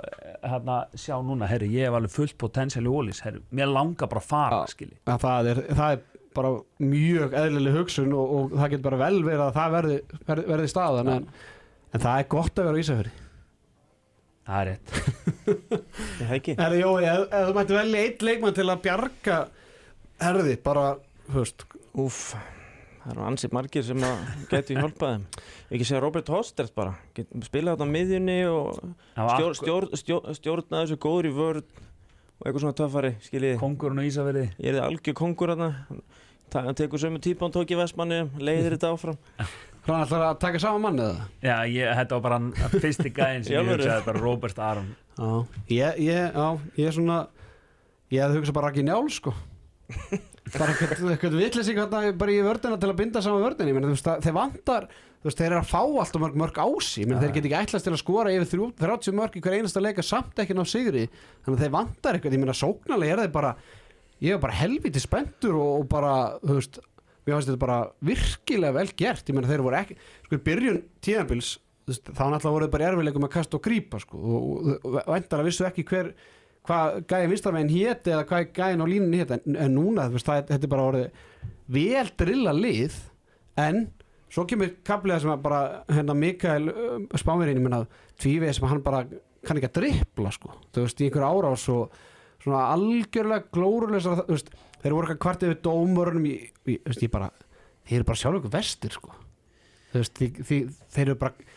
hérna 0.52 0.78
sjá 1.06 1.14
núna, 1.30 1.50
herri, 1.50 1.70
ég 1.78 1.86
hef 1.88 1.98
alveg 2.00 2.14
fullt 2.18 2.38
potensial 2.42 2.84
í 2.86 2.94
ólís, 2.98 3.22
herri, 3.26 3.42
mér 3.54 3.70
langar 3.74 4.10
bara 4.10 4.22
að 4.24 4.30
fara, 4.34 4.62
Já. 4.66 4.74
skilji. 4.76 4.98
Að 5.06 5.22
það, 5.26 5.50
er, 5.54 5.62
það 5.78 5.94
er 5.96 6.04
bara 6.38 6.50
mjög 6.86 7.32
eðlileg 7.42 7.78
hugsun 7.80 8.12
og, 8.14 8.34
og 8.38 8.58
það 8.60 8.74
getur 8.76 8.86
bara 8.92 9.00
vel 9.08 9.22
verið 9.26 9.46
að 9.48 9.56
það 9.58 9.72
verði, 9.78 9.96
verði, 10.28 10.44
verði 10.52 10.68
staðan 10.70 11.08
en, 11.16 11.24
en 11.96 12.04
það 12.04 12.20
er 12.22 12.28
gott 12.36 12.60
að 12.62 12.68
vera 12.68 12.78
á 12.78 12.82
Ísafirði 12.84 13.14
Það 14.48 14.60
er 14.60 14.68
rétt. 14.70 14.92
Ég 16.18 16.22
hef 16.24 16.36
ekki? 16.38 16.54
Herri 16.58 16.78
Jói, 16.80 17.02
ef, 17.04 17.24
ef 17.28 17.48
þú 17.48 17.56
mætti 17.58 17.76
velja 17.76 18.04
eitt 18.04 18.22
leikmann 18.24 18.54
til 18.56 18.64
að 18.68 18.84
bjarga 18.86 19.40
herði, 20.22 20.54
bara, 20.64 20.84
veist 21.34 21.66
Úf, 21.98 22.20
það 23.02 23.10
eru 23.12 23.26
ansið 23.28 23.56
margir 23.58 23.84
sem 23.84 24.06
að 24.06 24.22
geti 24.52 24.76
hjálpað 24.78 25.12
þeim. 25.14 25.26
Ekki 25.68 25.88
segja 25.88 26.00
Robert 26.04 26.30
Hostert 26.32 26.74
bara. 26.78 26.94
Get, 27.16 27.32
Spila 27.44 27.74
þetta 27.74 27.88
á 27.88 27.94
miðjunni 27.94 28.38
og 28.48 28.70
Það 28.78 29.28
var 29.28 29.34
stjór, 29.34 29.58
stjór, 29.60 29.88
stjór, 30.00 30.30
stjórna 30.38 30.82
þessu 30.84 30.98
góður 31.02 31.28
í 31.28 31.34
vörð 31.36 31.66
og 32.38 32.46
eitthvað 32.46 32.64
svona 32.64 32.78
töffari, 32.78 33.12
skiljið 33.26 33.60
kongurinn 33.60 34.00
og 34.00 34.08
Ísafirði. 34.08 34.46
Ég 34.62 34.76
er 34.78 34.84
algjör 34.86 35.18
kongur 35.18 35.52
hann 35.52 35.68
hann 36.54 36.74
tekur 36.78 37.00
sömu 37.02 37.20
típan 37.20 37.52
tók 37.52 37.68
í 37.74 37.76
Vestmanni 37.76 38.22
leiðir 38.40 38.72
þetta 38.76 38.92
áfram 38.94 39.18
Hvað 39.88 40.02
ætlar 40.04 40.22
að 40.28 40.38
taka 40.42 40.60
saman 40.60 40.82
mann 40.84 40.98
eða? 41.00 41.26
Já, 41.40 41.54
ég, 41.72 41.90
þetta 41.96 42.18
var 42.18 42.24
bara 42.26 42.70
fyrsti 42.76 43.12
gæðin 43.16 43.46
sem 43.46 43.54
ég 43.56 43.70
hugsaði 43.72 44.04
bara 44.04 44.20
Robert 44.20 44.58
Aron. 44.60 44.90
Já, 45.16 45.30
ég, 45.72 46.00
ég, 46.04 46.34
já, 46.36 46.48
ég 46.76 46.90
er 46.90 46.96
svona 46.98 47.18
ég 48.12 48.20
hefði 48.24 48.42
hugsað 48.42 48.56
bara 48.58 48.72
ekki 48.74 48.84
njál 48.84 49.08
sko. 49.12 49.32
Bara 50.52 50.72
eitthvað, 50.72 51.16
hérna 51.72 52.12
bara 52.20 52.32
í 52.32 52.38
vördina 52.44 52.76
til 52.80 52.88
að 52.92 52.98
binda 53.00 53.20
saman 53.24 53.42
vördina 53.44 53.72
þú 53.80 53.92
veist, 53.94 54.04
það- 54.06 54.22
þeir 54.24 54.36
vantar 54.36 54.86
þú 54.92 55.28
veist, 55.28 55.40
þeir 55.40 55.48
eru 55.50 55.58
að 55.62 55.70
fá 55.72 55.80
alltaf 55.82 56.22
mörg, 56.22 56.36
mörg 56.40 56.60
ási 56.62 57.04
menn 57.08 57.20
þeir 57.20 57.32
get 57.34 57.48
ekki 57.48 57.58
ætlast 57.58 57.84
til 57.88 57.92
að 57.92 58.00
skora 58.00 58.32
yfir 58.32 58.48
þrjú- 58.52 58.70
30 58.80 59.16
mörg 59.18 59.36
í 59.36 59.42
hver 59.44 59.56
einasta 59.58 59.82
leika 59.84 60.04
samt 60.04 60.40
ekki 60.44 60.56
ná 60.56 60.64
sigri. 60.68 61.08
Þannig 61.44 61.56
að 61.58 61.64
þeir 61.64 61.74
vantar 61.76 62.16
eitthvað, 62.16 62.36
ég 62.36 62.44
meina 62.44 62.56
sóknarlega 62.56 63.16
er 63.16 63.22
þeir 63.24 63.34
bara 63.34 63.54
ég 64.24 64.34
er 64.34 64.40
bara 64.42 64.56
helviti 64.60 65.00
spenntur 65.04 65.56
og, 65.58 65.72
og 65.82 65.88
bara, 65.92 66.14
þú 66.44 66.56
veist 66.60 66.80
mér 67.28 67.38
finnst 67.38 67.52
þetta 67.52 67.62
bara 67.62 67.78
virkilega 68.08 68.76
vel 68.78 68.90
gert. 68.98 69.28
Ég 69.28 69.36
meina 69.36 69.50
þeir 69.50 69.64
voru 69.66 69.78
ekki, 69.78 69.98
sko 70.26 70.40
byrjun 70.48 70.82
tíðanbils 71.04 71.54
þá 71.88 72.24
náttúrulega 72.28 72.54
voru 72.54 72.66
þeir 72.66 72.74
bara 72.74 72.88
erfileikum 72.90 73.26
að 73.26 73.34
kasta 73.34 73.56
og 73.58 73.64
grípa 73.64 74.00
sko 74.02 74.18
og, 74.18 74.48
og, 74.58 74.88
og 74.88 75.12
vendar 75.14 75.42
að 75.42 75.48
vissu 75.48 75.66
ekki 75.68 75.84
hver 75.88 76.10
hvað 76.68 76.98
gæði 77.08 77.30
vinstarveginn 77.32 77.72
héti 77.72 78.12
eða 78.12 78.26
hvað 78.28 78.50
gæðin 78.56 78.84
á 78.84 78.86
línunni 78.90 79.22
héti 79.22 79.38
en, 79.38 79.56
en 79.56 79.76
núna 79.76 80.08
veist, 80.12 80.28
það, 80.28 80.42
þetta 80.50 80.68
er 80.68 80.72
bara 80.74 80.88
orðið 80.90 81.22
vel 81.78 82.10
drilla 82.20 82.54
lið 82.56 82.98
en 83.64 83.80
svo 84.28 84.44
kemur 84.48 84.74
kapliða 84.84 85.22
sem 85.22 85.32
að 85.32 85.46
bara 85.46 85.62
hérna 85.88 86.16
Mikael 86.18 86.68
uh, 86.68 86.98
spámirinn 87.16 87.80
tvífið 88.20 88.54
sem 88.56 88.68
hann 88.68 88.84
bara 88.84 89.06
kann 89.46 89.60
ekki 89.60 89.70
að 89.70 89.78
drippla 89.78 90.32
sko, 90.34 90.52
þú 90.74 90.84
veist, 90.84 91.00
í 91.00 91.08
einhver 91.08 91.24
árás 91.24 91.64
og 91.72 91.94
svona 92.42 92.64
algjörlega 92.74 93.48
glóruleysar 93.54 94.24
þeir 94.28 94.94
voru 94.94 95.06
eitthvað 95.06 95.22
kvart 95.24 95.46
yfir 95.46 95.62
dómurunum 95.64 96.28
í, 96.28 96.36
í, 96.68 96.76
þú 96.76 96.92
veist, 96.92 97.06
ég 97.06 97.14
bara 97.14 97.30
þeir 97.88 98.00
eru 98.00 98.08
bara 98.10 98.20
sjálf 98.22 98.40
ykkur 98.40 98.54
vestir 98.54 98.94
sko 98.94 99.14
veist, 99.94 100.14
því, 100.18 100.28
því, 100.42 100.60
þeir 100.94 101.06
eru 101.06 101.18
bara 101.22 101.48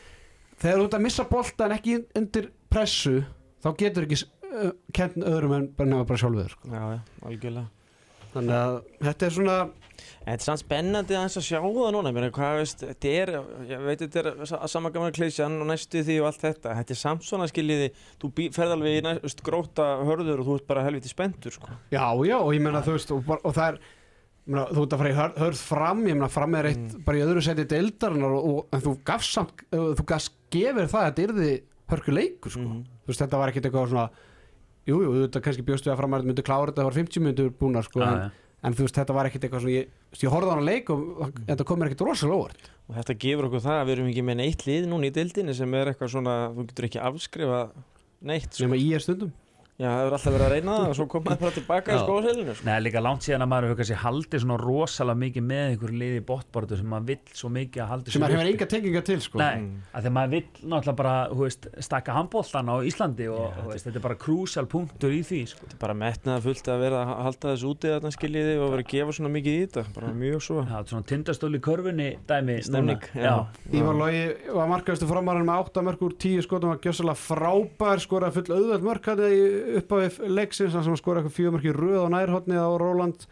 þegar 0.62 0.80
þú 0.80 0.88
ert 0.88 0.98
að 0.98 1.06
missa 1.08 1.28
bolta 1.30 1.68
en 1.68 1.76
ekki 1.76 2.00
undir 2.18 2.50
pressu, 2.72 3.20
þá 3.62 3.70
getur 3.80 4.08
ekki 4.08 4.22
uh, 4.22 4.74
kent 4.96 5.20
öðrum 5.20 5.56
en 5.58 5.70
bara 5.76 5.92
nefna 5.92 6.10
bara 6.10 6.22
sjálfur 6.22 6.56
sko. 6.56 6.72
Já, 6.72 6.84
já, 6.96 7.00
algjörlega 7.28 7.81
þannig 8.34 8.58
að 8.58 8.76
þetta 9.08 9.26
er 9.30 9.36
svona 9.38 9.56
þetta 10.22 10.34
er 10.38 10.46
samt 10.46 10.62
spennandi 10.62 11.16
aðeins 11.18 11.38
að 11.38 11.46
sjá 11.46 11.58
það 11.62 11.92
núna, 11.96 12.10
ég 12.12 12.16
meina, 12.18 12.30
hvað 12.34 12.58
veist, 12.62 12.84
þetta 12.88 13.12
er, 13.22 13.32
ég 13.70 13.84
veit 13.86 14.02
þetta 14.04 14.22
er 14.22 14.46
sa- 14.50 14.60
sama 14.70 14.90
gamla 14.94 15.12
klísjan 15.14 15.60
og 15.62 15.68
næstu 15.70 16.02
því 16.06 16.18
og 16.22 16.28
allt 16.30 16.42
þetta, 16.46 16.76
þetta 16.80 16.96
er 16.96 17.00
samt 17.02 17.26
svona 17.28 17.48
skiljiði, 17.52 17.88
þú 18.22 18.32
ferð 18.56 18.76
alveg 18.78 19.00
í 19.00 19.02
næst, 19.06 19.42
gróta 19.46 19.88
hörður 20.08 20.42
og 20.44 20.48
þú 20.50 20.56
ert 20.60 20.68
bara 20.70 20.84
helviti 20.86 21.10
spenntur, 21.12 21.54
sko. 21.58 21.70
Já, 21.94 22.06
já, 22.26 22.38
og 22.40 22.54
ég 22.54 22.62
meina 22.66 22.82
þú 22.86 22.96
veist 22.98 23.12
og, 23.14 23.30
og 23.42 23.54
það 23.58 23.68
er, 23.74 23.80
ég 23.82 24.54
meina, 24.56 24.66
þú 24.72 24.86
ert 24.86 24.96
að 24.98 25.04
fara 25.04 25.12
í 25.14 25.18
hörð, 25.22 25.42
hörð 25.46 25.62
fram 25.70 26.06
ég 26.08 26.18
meina 26.18 26.32
fram 26.38 26.56
er 26.62 26.70
eitt 26.72 26.98
bara 27.06 27.18
í 27.22 27.26
öðru 27.26 27.46
seti 27.46 27.68
deildarinnar 27.76 28.38
og, 28.38 28.50
og 28.52 28.78
en 28.78 28.86
þú 28.88 28.96
gafst 29.12 29.38
samt 29.38 29.66
þú 29.74 30.06
gafst 30.10 30.34
gefur 30.54 30.90
það 30.90 31.02
að 31.02 31.10
þetta 31.12 31.26
yrði 31.28 31.52
hörku 31.92 32.14
leikur 32.16 32.52
sko. 32.56 32.64
Mhm. 32.68 32.84
þú 33.06 33.12
veist, 33.12 33.22
þetta 33.26 33.38
var 33.42 33.52
ekkit 33.52 33.68
eitthvað 33.70 33.90
svona 33.92 34.10
jú, 34.90 34.98
jú, 35.06 35.12
þetta 35.26 35.42
kannski 35.46 35.66
bjóstu 35.68 35.92
að 35.92 36.00
fram 36.02 36.14
að 36.16 36.22
þetta 36.24 36.32
myndi 36.32 36.46
klára 36.48 36.70
þetta 36.72 36.82
það 36.82 36.90
var 36.90 36.98
50 37.02 37.26
myndur 37.28 37.52
búnar 37.60 37.86
sko, 37.88 38.02
Já, 38.02 38.08
en, 38.12 38.22
já. 38.26 38.56
en 38.70 38.78
þú 38.78 38.86
veist, 38.88 38.98
þetta 39.02 39.16
var 39.18 39.30
ekkit 39.30 39.46
eitthvað 39.48 39.64
svona 39.66 39.76
ég, 39.76 39.92
ég 40.22 40.34
horfði 40.34 40.50
á 40.50 40.54
hana 40.56 40.68
leik 40.68 40.90
og 40.94 41.04
þetta 41.50 41.68
kom 41.70 41.82
mér 41.82 41.92
ekkit 41.92 42.06
rosalega 42.08 42.40
óvart 42.42 42.72
Og 42.92 42.98
þetta 42.98 43.14
gefur 43.24 43.48
okkur 43.48 43.62
það 43.64 43.78
að 43.80 43.86
við 43.88 43.94
erum 43.96 44.08
ekki 44.12 44.24
með 44.28 44.40
neitt 44.42 44.64
lið 44.68 44.88
núna 44.92 45.08
í 45.08 45.14
deildinni 45.16 45.54
sem 45.56 45.76
er 45.80 45.92
eitthvað 45.94 46.10
svona, 46.12 46.34
þú 46.52 46.66
getur 46.72 46.88
ekki 46.90 47.00
afskrifa 47.08 47.60
neitt, 48.28 48.50
sko. 48.52 48.66
nema 48.66 48.80
í 48.82 48.90
er 48.98 49.06
stundum 49.06 49.32
Já, 49.82 49.88
það 49.90 50.06
er 50.06 50.14
alltaf 50.14 50.34
verið 50.36 50.46
að 50.46 50.52
reyna 50.54 50.74
það 50.78 50.90
og 50.92 50.96
svo 51.00 51.06
komaði 51.10 51.40
bara 51.42 51.54
tilbaka 51.56 51.90
í 51.92 51.96
Já. 51.96 52.02
skóðaseilinu, 52.06 52.54
sko. 52.60 52.66
Nei, 52.68 52.76
líka 52.86 53.02
langt 53.02 53.26
síðan 53.26 53.42
að 53.46 53.50
maður 53.50 53.66
hefur 53.72 53.78
kannski 53.82 53.98
haldið 54.02 54.42
svona 54.44 54.58
rosalega 54.62 55.20
mikið 55.24 55.46
með 55.52 55.64
einhver 55.72 55.94
liði 56.02 56.20
í 56.22 56.26
botbortu 56.28 56.78
sem 56.78 56.90
maður 56.92 57.08
vill 57.10 57.34
svo 57.42 57.50
mikið 57.56 57.82
að 57.82 57.90
haldi 57.92 58.14
sem 58.14 58.22
maður 58.22 58.36
hefur 58.38 58.50
enga 58.52 58.68
tenginga 58.76 59.02
til 59.10 59.18
sko. 59.26 59.38
Nei, 59.42 59.56
Mm. 59.62 59.80
að 59.98 60.04
því 60.06 60.12
maður 60.18 60.30
vill 60.36 60.70
náttúrulega 60.72 60.96
bara, 61.02 61.16
hú 61.34 61.42
veist, 61.48 61.68
stakka 61.82 62.14
handbóltan 62.16 62.70
á 62.70 62.76
Íslandi 62.86 63.28
og 63.34 63.58
hú 63.58 63.72
veist, 63.74 63.86
þetta 63.90 63.96
er 63.98 64.06
bara 64.06 64.16
krúsjál 64.22 64.68
punktur 64.70 65.12
í 65.18 65.22
því, 65.26 65.42
sko. 65.50 65.66
Þetta 65.66 65.74
er 65.74 65.82
bara 65.82 65.98
metnaða 65.98 66.42
fullt 66.46 66.70
að 66.72 66.80
vera 66.86 67.02
að 67.02 67.24
halda 67.26 67.56
þessu 67.56 67.72
úti 67.74 67.90
þarna 67.92 68.12
skiljiði 68.16 68.54
og 68.62 68.70
vera 68.76 68.84
að 68.86 68.92
gefa 68.94 69.12
svona 69.18 69.34
mikið 69.34 69.58
í 69.58 69.66
þetta, 69.66 69.84
bara 69.98 70.14
mjög 70.14 70.42
svo. 70.46 70.62
Já, 70.70 70.78
svona 70.94 71.10
tindastóli 71.10 71.58
í 71.58 71.66
körfunni 71.66 72.10
dæmi 72.30 72.60
Stemning, 79.72 79.88
núna. 79.88 79.90
já. 79.90 79.92
Ívar 79.92 80.12
Lógi 80.12 80.12
var 80.12 80.50
markaðustu 80.52 80.70
framarinn 80.72 81.18
með 81.18 81.20
8 81.22 81.28
mörg 81.28 81.32
úr 81.32 81.32
10 81.32 81.32
skotum 81.32 81.32
var 81.32 81.32
gjössalega 81.32 81.32
frábær 81.32 81.32
skoraði 81.32 81.32
full 81.32 81.32
auðveld 81.32 81.32
mörg 81.32 81.32
hann 81.32 81.32
upp 81.32 81.32
af 81.32 81.32
leiksins 81.32 81.32
sem 81.32 81.32
skoraði 81.32 81.32
eitthvað 81.32 81.40
4 81.40 81.52
mörg 81.56 81.66
í 81.66 81.76
röð 81.76 82.06
á 82.06 82.14
nærhóttni 82.14 82.60
á 82.60 82.70
Róland 82.78 83.26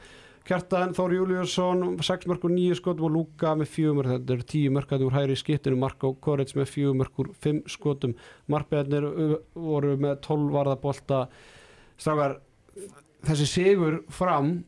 Kjartan 0.49 0.93
Þór 0.97 1.13
Júliusson 1.13 1.97
6 2.01 2.25
mörg 2.25 2.45
úr 2.47 2.53
9 2.55 2.77
skotum 2.79 3.05
og 3.05 3.13
Lúka 3.13 3.53
með 3.59 3.67
4 3.75 3.93
mörg 3.93 4.13
þetta 4.13 4.33
eru 4.33 4.47
10 4.53 4.73
mörg 4.73 4.89
hann 4.89 5.05
úr 5.05 5.13
hæri 5.13 5.35
skiptinu 5.37 5.77
Marko 5.77 6.13
Korets 6.17 6.55
með 6.57 6.71
4 6.73 6.93
mörg 6.97 7.21
úr 7.21 7.29
5 7.45 7.61
skotum 7.69 8.15
Markbeðarnir 8.49 9.09
voru 9.53 9.97
með 10.01 10.21
12 10.25 10.55
varðabolta 10.55 11.27
strákar 11.99 12.39
þessi 13.27 13.45
sigur 13.45 13.99
fram 14.09 14.63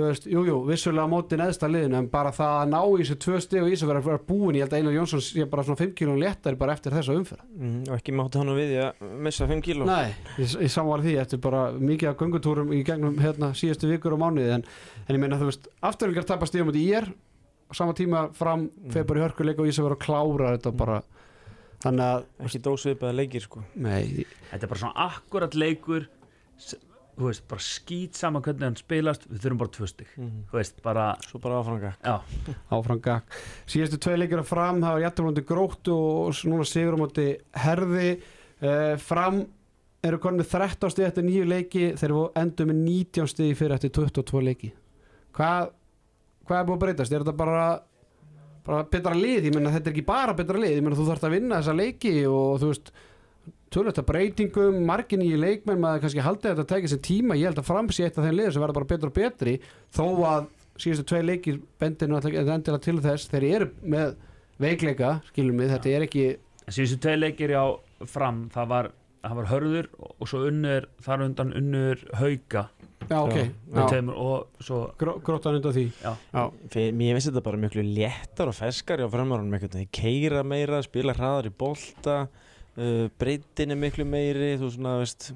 þú 0.00 0.08
veist, 0.10 0.26
jú, 0.32 0.40
jú, 0.48 0.56
vissulega 0.68 1.04
á 1.06 1.12
móti 1.12 1.38
neðsta 1.40 1.68
liðinu 1.70 1.98
en 2.00 2.08
bara 2.12 2.32
það 2.34 2.54
að 2.60 2.70
ná 2.72 2.78
í 2.80 2.98
þessu 3.04 3.16
tvö 3.24 3.40
stig 3.44 3.62
og 3.62 3.68
í 3.70 3.74
þessu 3.74 3.88
vera, 3.90 4.02
vera 4.08 4.20
búin, 4.28 4.56
ég 4.58 4.64
held 4.66 4.74
að 4.74 4.80
Einar 4.80 4.96
Jónsson 4.96 5.22
sé 5.24 5.46
bara 5.52 5.64
svona 5.66 5.80
5 5.82 5.94
kílón 6.00 6.20
léttari 6.22 6.58
bara 6.60 6.74
eftir 6.76 6.96
þessa 6.96 7.16
umferð 7.18 7.46
Mm, 7.60 7.80
og 7.90 7.94
ekki 7.98 8.14
mátti 8.16 8.40
hann 8.40 8.52
við 8.56 8.70
í 8.74 8.78
að 8.80 9.06
missa 9.28 9.46
5 9.50 9.62
kíló. 9.66 9.84
Nei, 9.88 10.14
ég, 10.40 10.54
ég 10.64 10.72
samvar 10.72 11.02
því 11.04 11.16
eftir 11.20 11.40
bara 11.44 11.64
mikið 11.76 12.08
af 12.12 12.18
göngutúrum 12.22 12.70
í 12.72 12.82
gegnum 12.88 13.18
hérna 13.20 13.50
síðustu 13.54 13.90
vikur 13.90 14.14
og 14.16 14.22
mánuði 14.22 14.54
en, 14.56 14.64
en 15.06 15.16
ég 15.16 15.20
meina 15.20 15.36
þú 15.40 15.50
veist, 15.50 15.68
afturhengar 15.84 16.24
tapar 16.28 16.48
stíðum 16.48 16.70
út 16.72 16.78
í 16.80 16.86
ég 16.88 17.10
á 17.10 17.72
sama 17.76 17.92
tíma 17.94 18.28
fram 18.34 18.70
fer 18.90 19.04
bara 19.06 19.20
í 19.20 19.24
hörkuleik 19.28 19.60
og 19.60 19.68
í 19.68 19.70
þessu 19.74 19.84
vera 19.86 19.98
að 19.98 20.04
klára 20.06 20.54
þetta 20.56 20.72
bara 20.80 21.02
þannig 21.84 22.06
að 22.06 22.24
Ekki 22.48 22.58
dósvipaða 22.64 23.14
leikir, 23.20 23.44
sko. 23.46 23.62
nei, 23.76 24.24
Þetta 24.50 24.64
er 24.66 24.72
bara 24.72 24.80
svona 24.82 25.06
akkurat 25.10 25.54
leikur, 25.56 26.08
þú 27.20 27.28
veist, 27.28 27.44
bara 27.50 27.64
skýt 27.66 28.18
saman 28.18 28.44
hvernig 28.44 28.66
hann 28.66 28.78
spilast, 28.80 29.26
við 29.30 29.44
þurfum 29.44 29.60
bara 29.62 29.72
tvö 29.76 29.88
stig. 29.90 30.10
Mm. 30.16 30.34
Þú 30.50 30.58
veist, 30.58 30.82
bara, 30.84 31.06
Svo 31.26 31.40
bara 31.44 31.60
áfranga. 31.60 31.92
já, 32.00 32.14
áfram 32.76 33.00
gakk. 33.04 33.38
Síðustu 33.70 34.00
tvei 34.00 34.16
leikir 34.18 34.42
að 34.42 34.50
fram, 34.50 34.80
það 34.82 34.96
var 34.96 35.04
jættumlóndi 35.06 35.46
gróttu 35.48 35.96
og 35.96 36.44
núna 36.50 36.66
sigur 36.68 36.96
á 36.96 37.02
móti 37.02 37.26
herði. 37.64 38.08
Uh, 38.60 38.94
fram 39.00 39.42
eru 40.04 40.18
konið 40.20 40.42
með 40.42 40.50
13 40.56 40.92
stig 40.94 41.06
eftir 41.06 41.24
nýju 41.26 41.44
leiki 41.48 41.84
þeir 42.00 42.08
eru 42.10 42.24
endur 42.40 42.68
með 42.70 42.80
19 42.86 43.28
stig 43.30 43.52
fyrir 43.56 43.76
eftir 43.76 43.92
22 44.00 44.42
leiki. 44.48 44.72
Hvað 45.36 45.70
hvað 46.50 46.58
er 46.58 46.66
búið 46.66 46.76
að 46.76 46.82
breytast, 46.84 47.14
er 47.14 47.22
þetta 47.22 47.36
bara 47.38 47.64
bara 48.66 48.84
betra 48.92 49.14
lið, 49.16 49.46
ég 49.48 49.54
menna 49.54 49.72
þetta 49.72 49.88
er 49.88 49.94
ekki 49.94 50.06
bara 50.08 50.34
betra 50.36 50.58
lið, 50.60 50.74
ég 50.76 50.84
menna 50.84 50.98
þú 50.98 51.06
þarfst 51.08 51.26
að 51.28 51.34
vinna 51.36 51.60
þessa 51.60 51.76
leiki 51.78 52.12
og 52.28 52.58
þú 52.60 52.70
veist 52.72 52.90
tölvöld 53.70 54.00
að 54.00 54.08
breytingum, 54.08 54.80
margin 54.86 55.22
í 55.22 55.30
leikmenn 55.38 55.80
maður 55.82 56.04
kannski 56.04 56.24
haldið 56.24 56.50
þetta 56.50 56.64
að 56.64 56.70
tekja 56.72 56.92
sér 56.92 57.02
tíma. 57.06 57.36
Ég 57.38 57.50
held 57.50 57.60
að 57.62 57.68
framsí 57.68 58.06
eitt 58.06 58.18
af 58.18 58.26
þeim 58.26 58.36
liður 58.38 58.56
sem 58.56 58.64
verða 58.64 58.78
bara 58.80 58.90
betur 58.90 59.10
og 59.12 59.16
betri 59.18 59.54
þó 59.94 60.06
að 60.30 60.48
síðustu 60.80 61.06
tvei 61.12 61.22
leikir 61.26 61.60
bendinu 61.80 62.18
að 62.18 62.30
endilega 62.40 62.80
til 62.82 62.96
þess. 63.04 63.30
Þeir 63.30 63.46
eru 63.50 63.68
með 63.94 64.16
veikleika 64.60 65.12
skilum 65.30 65.62
við, 65.62 65.74
þetta 65.76 65.94
er 65.94 66.06
ekki 66.08 66.26
síðustu 66.66 66.98
tvei 67.04 67.16
leikir 67.20 67.54
á 67.54 67.66
fram, 68.10 68.44
það 68.52 68.74
var, 68.74 68.90
það 69.22 69.38
var 69.38 69.50
hörður 69.52 69.90
og 70.10 70.28
svo 70.30 70.42
unnur, 70.50 70.90
þar 71.04 71.26
undan 71.28 71.56
unnur 71.60 72.04
hauka. 72.18 72.66
Já 73.10 73.16
ok, 73.24 73.38
Já, 73.74 74.02
og 74.12 74.62
svo, 74.62 74.84
Gró, 75.00 75.16
grótan 75.24 75.56
undan 75.58 75.74
því. 75.74 75.86
Já, 75.98 76.12
já, 76.30 76.42
Fyrir, 76.70 76.92
mér 76.94 77.16
finnst 77.16 77.30
þetta 77.30 77.42
bara 77.46 77.58
miklu 77.58 77.82
léttar 77.86 78.50
og 78.50 78.54
feskari 78.54 79.02
á 79.02 79.08
einhvern 79.08 79.50
veginn, 79.50 79.88
keira 79.90 80.44
meira, 80.46 80.82
spila 80.86 81.14
hraðar 81.16 81.48
í 81.50 81.54
bolta 81.58 82.20
uh, 82.76 83.06
breytin 83.20 83.74
er 83.74 83.80
miklu 83.80 84.06
meiri 84.08 84.52
þú 84.60 84.70
svona, 84.74 84.98
veist, 85.00 85.30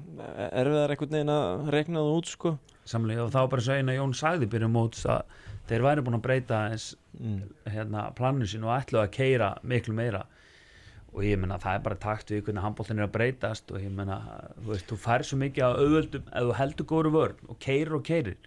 erfiðar 0.51 0.93
einhvern 0.93 1.17
veginn 1.17 1.33
að 1.33 1.73
rekna 1.75 2.03
það 2.03 2.19
út 2.19 2.31
sko. 2.31 2.53
Samlega 2.85 3.25
og 3.25 3.33
þá 3.33 3.41
bara 3.49 3.65
svo 3.65 3.75
eina 3.79 3.97
Jón 3.97 4.13
sagði 4.17 4.49
byrjum 4.51 4.75
móts 4.75 5.05
að 5.09 5.23
þeir 5.69 5.85
væri 5.87 6.05
búin 6.05 6.19
að 6.19 6.25
breyta 6.27 6.61
eins 6.69 6.91
mm. 7.17 7.39
hérna 7.73 8.09
planu 8.17 8.47
sín 8.49 8.65
og 8.67 8.75
ætlu 8.75 9.01
að 9.01 9.13
keira 9.15 9.55
miklu 9.65 9.95
meira. 9.97 10.25
Og 11.15 11.23
ég 11.23 11.39
meina 11.39 11.57
það 11.63 11.79
er 11.79 11.85
bara 11.85 12.01
takt 12.03 12.33
við 12.33 12.43
hvernig 12.45 12.65
handbóltin 12.65 12.99
er 12.99 13.07
að 13.07 13.15
breytast 13.15 13.71
og 13.71 13.79
ég 13.81 13.93
meina 13.95 14.19
þú 14.59 14.73
veist, 14.73 14.89
þú 14.89 14.99
fær 14.99 15.23
svo 15.25 15.39
mikið 15.41 15.65
að 15.65 15.79
auðvöldum 15.81 16.29
ef 16.29 16.49
þú 16.49 16.55
heldur 16.59 16.89
góru 16.91 17.13
vörn 17.15 17.49
og 17.49 17.59
keirir 17.63 17.95
og 17.95 18.03
keirir 18.05 18.37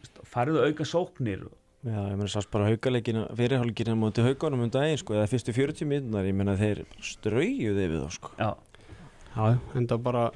veist, 0.00 0.22
færðu 0.24 0.64
auka 0.64 0.86
sóknir 0.88 1.44
Já, 1.86 2.00
ég 2.10 2.16
meina 2.18 2.26
sást 2.32 2.50
bara 2.50 2.66
haugaleikina 2.66 3.28
fyrirhálgina 3.38 3.94
múti 3.98 4.24
haugunum 4.26 4.64
um 4.66 4.70
daginn 4.74 4.98
sko 4.98 5.14
eða 5.14 5.28
fyrstu 5.30 5.54
40 5.54 5.86
minnar, 5.86 6.26
ég 6.26 6.34
meina 6.34 6.56
þeir 6.58 6.82
straujuði 6.98 7.86
við 7.92 8.00
þá 8.02 8.16
sko. 8.16 8.32
Já, 8.40 8.50
Já, 9.36 9.58
enda 9.76 9.98
bara 10.00 10.30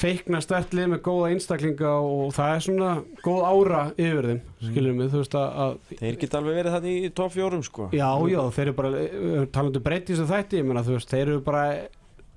feikna 0.00 0.40
stertlið 0.44 0.90
með 0.92 1.00
góða 1.04 1.30
einstaklinga 1.34 1.90
og 2.04 2.34
það 2.36 2.50
er 2.54 2.62
svona 2.66 2.90
góð 3.24 3.40
ára 3.48 3.80
yfir 3.96 4.28
þeim, 4.30 4.40
skiljum 4.68 5.00
við, 5.00 5.08
þú 5.12 5.22
veist 5.22 5.36
að, 5.40 5.48
að 5.64 5.94
Þeir 6.00 6.18
geta 6.22 6.38
alveg 6.40 6.58
verið 6.60 6.76
þetta 6.76 6.92
í 6.92 7.10
top 7.20 7.34
4 7.36 7.60
sko. 7.66 7.88
Já, 7.96 8.08
já, 8.32 8.40
þeir 8.56 8.66
eru 8.66 8.76
bara 8.78 9.02
talandu 9.56 9.82
breyti 9.84 10.16
sem 10.18 10.28
þætti, 10.28 10.60
ég 10.60 10.68
meina 10.68 10.84
þú 10.86 10.96
veist, 10.98 11.12
þeir 11.12 11.24
eru 11.26 11.42
bara 11.48 11.64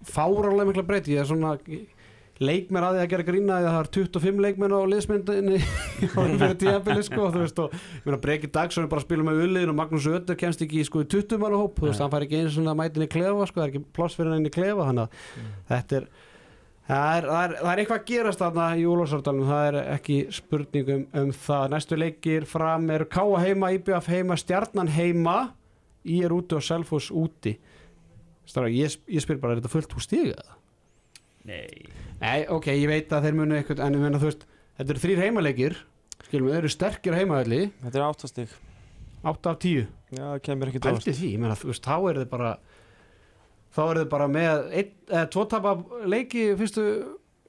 fáralega 0.08 0.68
mikla 0.72 0.86
breyti, 0.88 1.16
ég 1.16 1.24
er 1.24 1.30
svona 1.30 1.54
leikmenn 2.42 2.86
að 2.86 2.96
því 2.96 3.02
að 3.04 3.12
gera 3.12 3.26
grína 3.28 3.58
því 3.60 3.68
að 3.68 3.76
það 3.76 3.84
er 3.84 3.90
25 3.98 4.42
leikmenn 4.46 4.74
á 4.74 4.80
liðsmyndinni 4.90 5.60
fyrir 6.02 6.56
tíðabili 6.64 7.06
sko, 7.06 7.30
veist 7.36 7.62
og 7.62 7.76
ég 7.78 8.08
meina 8.08 8.20
Breki 8.24 8.50
Dagsson 8.54 8.88
er 8.88 8.92
bara 8.92 9.04
að 9.04 9.08
spila 9.08 9.28
með 9.28 9.42
ulliðin 9.46 9.74
og 9.74 9.78
Magnús 9.78 10.10
Ötter 10.10 10.38
kemst 10.40 10.64
ekki 10.66 10.82
í 10.82 10.86
sko 10.88 11.04
í 11.04 11.10
20 11.14 11.42
manna 11.42 11.62
hóp, 11.62 11.78
þú 11.78 11.90
veist, 11.92 12.02
hann 12.02 12.14
fær 12.14 12.26
ekki 12.26 12.40
eins 12.42 12.58
og 12.58 12.70
mætin 12.80 13.06
í 13.06 13.10
klefa 13.14 13.48
sko, 13.50 13.60
það 13.60 13.66
er 13.68 13.74
ekki 13.74 13.84
ploss 13.98 14.18
fyrir 14.18 14.34
hann 14.34 14.50
í 14.50 14.54
klefa 14.54 14.88
þannig 14.90 15.04
að 15.06 15.44
þetta 15.74 16.00
er 16.02 16.14
Það 16.84 17.14
er, 17.16 17.26
það, 17.30 17.44
er, 17.44 17.52
það 17.56 17.70
er 17.72 17.80
eitthvað 17.80 18.00
að 18.02 18.08
gerast 18.10 18.42
þarna 18.42 18.64
í 18.76 18.82
Úlfarsardalum, 18.92 19.46
það 19.48 19.68
er 19.70 19.76
ekki 19.94 20.16
spurningum 20.36 21.06
um 21.22 21.30
það. 21.46 21.68
Næstu 21.72 22.00
leikir 22.02 22.48
fram 22.52 22.90
eru 22.92 23.08
Káa 23.08 23.40
heima, 23.40 23.70
IBF 23.78 24.10
heima, 24.12 24.36
Stjarnan 24.36 24.92
heima, 24.92 25.38
í 26.04 26.18
er 26.28 26.36
úti 26.36 26.58
og 26.58 26.66
Selfoss 26.68 27.08
úti. 27.16 27.56
Stara, 28.44 28.68
ég, 28.68 28.98
ég 29.08 29.24
er 29.24 30.44
nei 31.48 31.88
Nei, 32.24 32.44
ok, 32.48 32.70
ég 32.72 32.88
veit 32.88 33.12
að 33.12 33.26
þeir 33.28 33.36
munu 33.36 33.56
eitthvað, 33.58 33.82
en 33.84 33.98
ég 33.98 34.04
meina 34.06 34.20
þú 34.22 34.30
veist, 34.30 34.46
þetta 34.78 34.94
eru 34.94 35.02
þrýr 35.04 35.22
heimaleikir, 35.26 35.74
skilum 36.24 36.48
við, 36.48 36.54
þeir 36.54 36.62
eru 36.62 36.72
sterkir 36.72 37.18
heimaðalli, 37.18 37.60
Þetta 37.82 38.00
er 38.00 38.06
áttastig 38.06 38.54
8 39.24 39.52
af 39.52 39.58
10. 39.64 39.90
Já, 40.14 40.22
það 40.22 40.40
kemur 40.46 40.72
ekki 40.72 40.82
dóst 40.84 41.04
Pælti 41.04 41.16
því, 41.18 41.32
ég 41.34 41.42
meina, 41.44 41.58
þú 41.60 41.70
veist, 41.72 41.84
þá 41.90 41.98
er 41.98 42.20
þið 42.22 42.30
bara, 42.32 42.52
þá 43.76 43.82
er 43.84 44.00
þið 44.00 44.08
bara 44.14 44.28
með 44.32 44.64
ein, 44.80 44.94
eða, 45.10 45.24
tvo 45.36 45.44
tapa 45.52 45.74
leiki 46.14 46.46
fyrstu, 46.60 46.86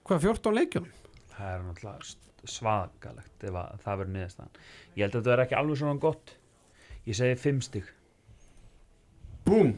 hvað, 0.07 0.27
14 0.27 0.59
leikjum? 0.59 0.89
það 1.35 1.51
er 1.51 1.63
náttúrulega 1.69 2.51
svakalegt 2.55 3.47
ef 3.49 3.59
að 3.59 3.85
það 3.85 4.01
verður 4.01 4.15
niðurstaðan. 4.15 4.59
Ég 4.95 5.05
held 5.05 5.15
að 5.15 5.15
þetta 5.21 5.31
verður 5.31 5.45
ekki 5.45 5.59
alveg 5.61 5.81
svona 5.81 6.03
gott. 6.03 6.35
Ég 7.05 7.19
segi 7.19 7.39
fimm 7.41 7.63
stig. 7.65 7.87
Búm! 9.47 9.73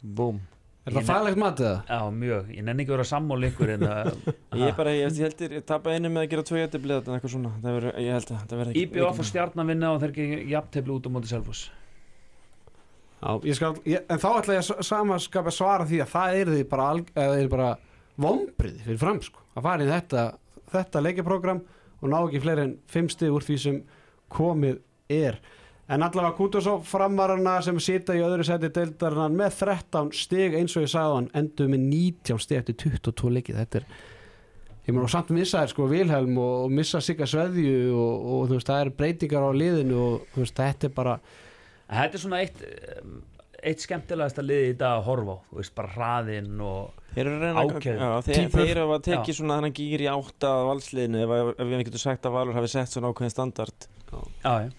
Búm 0.00 0.40
Er 0.88 0.94
það 0.96 1.08
fælegt 1.10 1.36
matið 1.40 1.66
það? 1.66 1.80
já 1.90 2.12
mjög, 2.20 2.46
ég 2.56 2.64
nenni 2.64 2.82
ekki 2.84 2.90
að 2.92 2.96
vera 2.96 3.08
sammála 3.10 3.48
ykkur 3.50 3.72
en 3.74 3.82
að 3.84 4.06
Ég 4.60 4.62
er 4.70 4.76
bara, 4.78 4.94
ég, 4.96 5.10
ég 5.20 5.26
heldur, 5.26 5.52
ég 5.58 5.66
tapa 5.68 5.92
einu 5.92 6.08
með 6.14 6.22
að 6.24 6.30
gera 6.32 6.44
tvö 6.48 6.60
jætti 6.62 6.80
bleið 6.80 7.10
eitthvað 7.12 7.34
svona, 7.34 7.50
það 7.60 7.76
verður, 7.76 7.98
ég 8.00 8.16
held 8.16 8.30
að 8.32 8.40
það 8.40 8.60
verður 8.62 8.72
ekki 8.72 8.84
IBF 8.86 9.20
og 9.20 9.28
stjarnan 9.28 9.68
vinna 9.74 9.90
og 9.92 10.00
þeir 10.00 10.14
ekki 10.14 10.40
jafntefli 10.54 10.94
út 10.96 11.06
á 11.06 11.10
móti 11.12 11.30
Selfoss. 11.34 11.66
Já, 13.20 13.30
ég 13.50 13.58
skal, 13.58 13.70
ég, 13.92 14.06
en 14.08 14.22
þá 14.22 14.28
ætla 14.40 14.56
ég 14.56 14.64
að 14.72 14.82
samanskapa 14.88 15.52
svara 15.52 15.84
því 15.90 16.00
að 16.06 16.12
það 16.14 16.38
er 16.40 16.52
því 16.54 16.62
bara, 16.72 16.86
alg- 16.94 17.12
eða 17.20 17.36
er 17.44 17.50
bara 17.52 17.68
vombriði 18.24 18.84
fyrir 18.86 19.00
fram 19.04 19.20
sko, 19.24 19.44
að 19.60 19.66
fara 19.68 19.84
í 19.84 19.90
þetta, 19.92 20.22
þetta 20.72 21.02
leikjaprogram 21.04 21.60
og 22.00 22.08
ná 22.08 22.16
ekki 22.24 22.40
fleiri 22.46 22.64
en 22.64 22.72
fimm 22.88 23.10
stig 23.12 23.36
úr 23.36 23.44
því 23.44 23.58
sem 23.60 23.82
komið 24.32 24.80
er. 25.12 25.36
En 25.90 26.04
allavega 26.06 26.36
Kútos 26.38 26.68
á 26.70 26.78
framarana 26.86 27.56
sem 27.66 27.78
sita 27.82 28.14
í 28.14 28.22
öðru 28.22 28.44
seti 28.46 28.70
deildarinnan 28.70 29.34
með 29.34 29.56
13 29.64 30.12
stig 30.14 30.54
eins 30.54 30.76
og 30.78 30.86
ég 30.86 30.92
sagði 30.92 31.16
hann 31.16 31.30
endur 31.40 31.70
með 31.72 31.86
19 31.88 32.42
stig 32.44 32.60
eftir 32.60 32.76
22 32.84 33.32
leikið. 33.34 33.58
Þetta 33.58 33.80
er, 33.80 33.88
ég 34.86 34.94
mér 34.94 35.08
og 35.08 35.10
samt 35.10 35.32
missa 35.34 35.64
þér 35.64 35.72
sko 35.74 35.88
Vilhelm 35.90 36.38
og, 36.38 36.54
og 36.68 36.76
missa 36.78 37.02
Sigga 37.02 37.26
Sveðju 37.30 37.74
og, 37.90 38.30
og 38.36 38.46
þú 38.46 38.60
veist 38.60 38.70
það 38.70 38.84
er 38.84 38.92
breytingar 39.02 39.48
á 39.50 39.50
liðinu 39.50 39.98
og 40.04 40.30
þú 40.30 40.44
veist 40.44 40.62
þetta 40.62 40.90
er 40.90 40.96
bara 41.00 41.18
Þetta 41.90 42.14
er 42.14 42.22
svona 42.22 42.44
eitt 42.44 42.62
eitt 43.66 43.82
skemmtilegasta 43.84 44.44
liði 44.44 44.72
í 44.72 44.76
dag 44.78 45.00
að 45.00 45.06
horfa 45.08 45.36
á 45.36 45.38
þú 45.50 45.58
veist 45.58 45.74
bara 45.76 45.92
hraðinn 45.96 46.62
og 46.64 46.98
Þeir 47.10 47.24
eru 47.26 47.34
að 47.34 47.42
reyna 47.42 47.62
að, 47.64 47.72
já, 47.82 48.10
þeir, 48.22 48.60
eru 48.70 48.84
að 48.94 49.00
tekið 49.08 49.36
svona 49.40 49.56
þannig 49.58 49.74
gýr 49.80 50.04
í 50.04 50.08
átta 50.12 50.52
að 50.54 50.66
valsliðinu 50.68 51.22
ef, 51.24 51.32
ef 51.50 51.70
við 51.72 51.82
getum 51.88 52.02
sagt 52.04 52.28
að 52.28 52.36
Valur 52.36 52.56
hafi 52.56 52.70
sett 52.70 52.94
svona 52.94 53.10
ákveðin 53.10 53.34
standard 53.34 53.88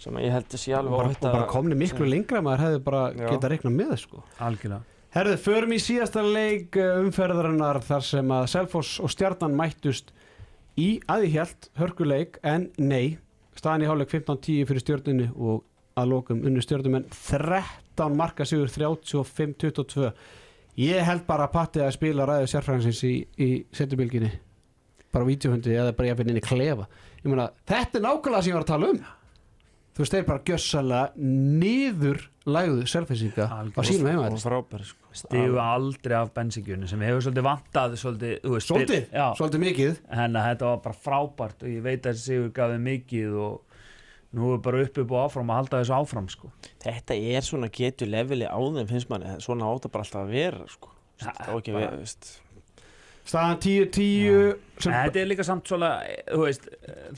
sem 0.01 0.17
ég 0.21 0.31
held 0.35 0.47
að 0.55 0.61
sé 0.63 0.73
alveg 0.77 0.95
bara, 0.97 1.09
og 1.11 1.19
bara 1.25 1.43
að- 1.45 1.51
komni 1.53 1.75
miklu 1.79 2.07
lengra 2.09 2.41
maður 2.41 2.63
hefði 2.65 2.81
bara 2.83 3.03
Já. 3.13 3.27
geta 3.29 3.49
reiknað 3.51 3.75
með 3.77 3.93
sko. 4.01 4.23
Algjörlega. 4.39 4.81
Herðu, 5.11 5.37
förum 5.43 5.73
í 5.75 5.79
síðasta 5.83 6.21
leik 6.23 6.77
uh, 6.79 7.01
umferðarinnar 7.03 7.81
þar 7.83 8.03
sem 8.07 8.29
að 8.31 8.45
Selfoss 8.53 8.99
og 9.03 9.09
Stjarnan 9.11 9.55
mættust 9.59 10.13
í 10.79 11.01
aðihjalt 11.11 11.67
hörkuleik 11.75 12.37
en 12.47 12.69
nei, 12.79 13.17
staðan 13.59 13.83
í 13.83 13.89
hálfleik 13.89 14.13
15-10 14.13 14.69
fyrir 14.69 14.85
stjörnunni 14.85 15.27
og 15.35 15.65
að 15.99 16.13
lokum 16.13 16.39
unnu 16.47 16.63
stjörnum 16.63 16.95
en 17.01 17.09
13 17.11 18.15
marka 18.15 18.45
sigur 18.47 18.71
35-22 18.71 20.11
ég 20.79 21.03
held 21.03 21.25
bara 21.27 21.49
að 21.49 21.53
Patti 21.57 21.83
að 21.83 21.91
spila 21.97 22.25
ræðu 22.29 22.47
sérfræðinsins 22.47 23.01
í, 23.03 23.13
í 23.35 23.49
setjubilginni 23.75 24.31
bara 25.11 25.27
á 25.27 25.29
vídeohundi 25.29 25.73
eða 25.75 25.91
bara 25.97 26.07
jafnir 26.13 26.31
inn 26.31 26.39
í 26.39 26.43
klefa. 26.45 26.85
Ég 27.19 27.27
meina, 27.27 27.49
þetta 27.67 27.99
er 27.99 28.05
nákvæmlega 28.05 28.45
sem 28.45 28.53
ég 28.53 28.55
var 28.55 28.63
að 28.63 28.69
tala 28.71 28.91
um 28.93 29.01
þú 30.01 30.05
veist, 30.05 30.15
þeir 30.15 30.25
bara 30.25 30.41
gjössalega 30.49 31.01
niður 31.61 32.21
lægðu 32.49 32.85
selfisinga 32.89 33.45
á 33.53 33.81
sínum 33.85 34.37
frábær 34.41 34.85
sko. 34.87 35.09
stigu 35.13 35.59
aldrei 35.61 36.15
af 36.17 36.31
bensingjunni 36.33 36.87
sem 36.89 37.03
hefur 37.05 37.21
svolítið 37.27 37.45
vantað 37.45 37.97
svolítið, 38.01 38.31
þú 38.41 38.53
veist, 38.55 38.71
Svolítið, 38.71 39.03
já, 39.13 39.25
svolítið 39.37 39.63
mikið? 39.65 39.99
En 40.09 40.39
að 40.39 40.47
þetta 40.49 40.69
var 40.71 40.79
bara 40.87 40.99
frábært 41.05 41.65
og 41.67 41.69
ég 41.69 41.83
veit 41.85 42.01
að 42.01 42.15
þessi 42.15 42.31
sigur 42.31 42.49
gaf 42.57 42.73
þeim 42.73 42.87
mikið 42.89 43.35
og 43.45 43.77
nú 44.31 44.53
er 44.55 44.63
bara 44.65 44.81
upp 44.87 44.97
upp 45.03 45.11
og 45.13 45.21
áfram 45.27 45.51
að 45.53 45.59
halda 45.61 45.81
þessu 45.83 45.95
áfram 45.99 46.29
sko. 46.31 46.51
Þetta 46.81 47.19
er 47.35 47.45
svona 47.45 47.69
getur 47.69 48.09
leveli 48.09 48.47
á 48.49 48.57
þeim 48.57 48.89
finnst 48.89 49.11
manni, 49.11 49.35
svona 49.43 49.69
átta 49.69 49.91
bara 49.91 50.07
alltaf 50.07 50.23
að 50.25 50.33
vera 50.33 50.65
sko. 50.71 50.89
Ekki 51.21 51.75
að 51.75 51.77
bara- 51.77 51.97
veist 52.01 52.39
staðan 53.31 53.61
10-10 53.63 54.51
sem 54.81 54.91
En 54.91 55.05
þetta 55.05 55.19
er 55.21 55.27
líka 55.29 55.45
samt 55.45 55.69
svona, 55.69 55.91
þú 56.25 56.41
veist, 56.41 56.67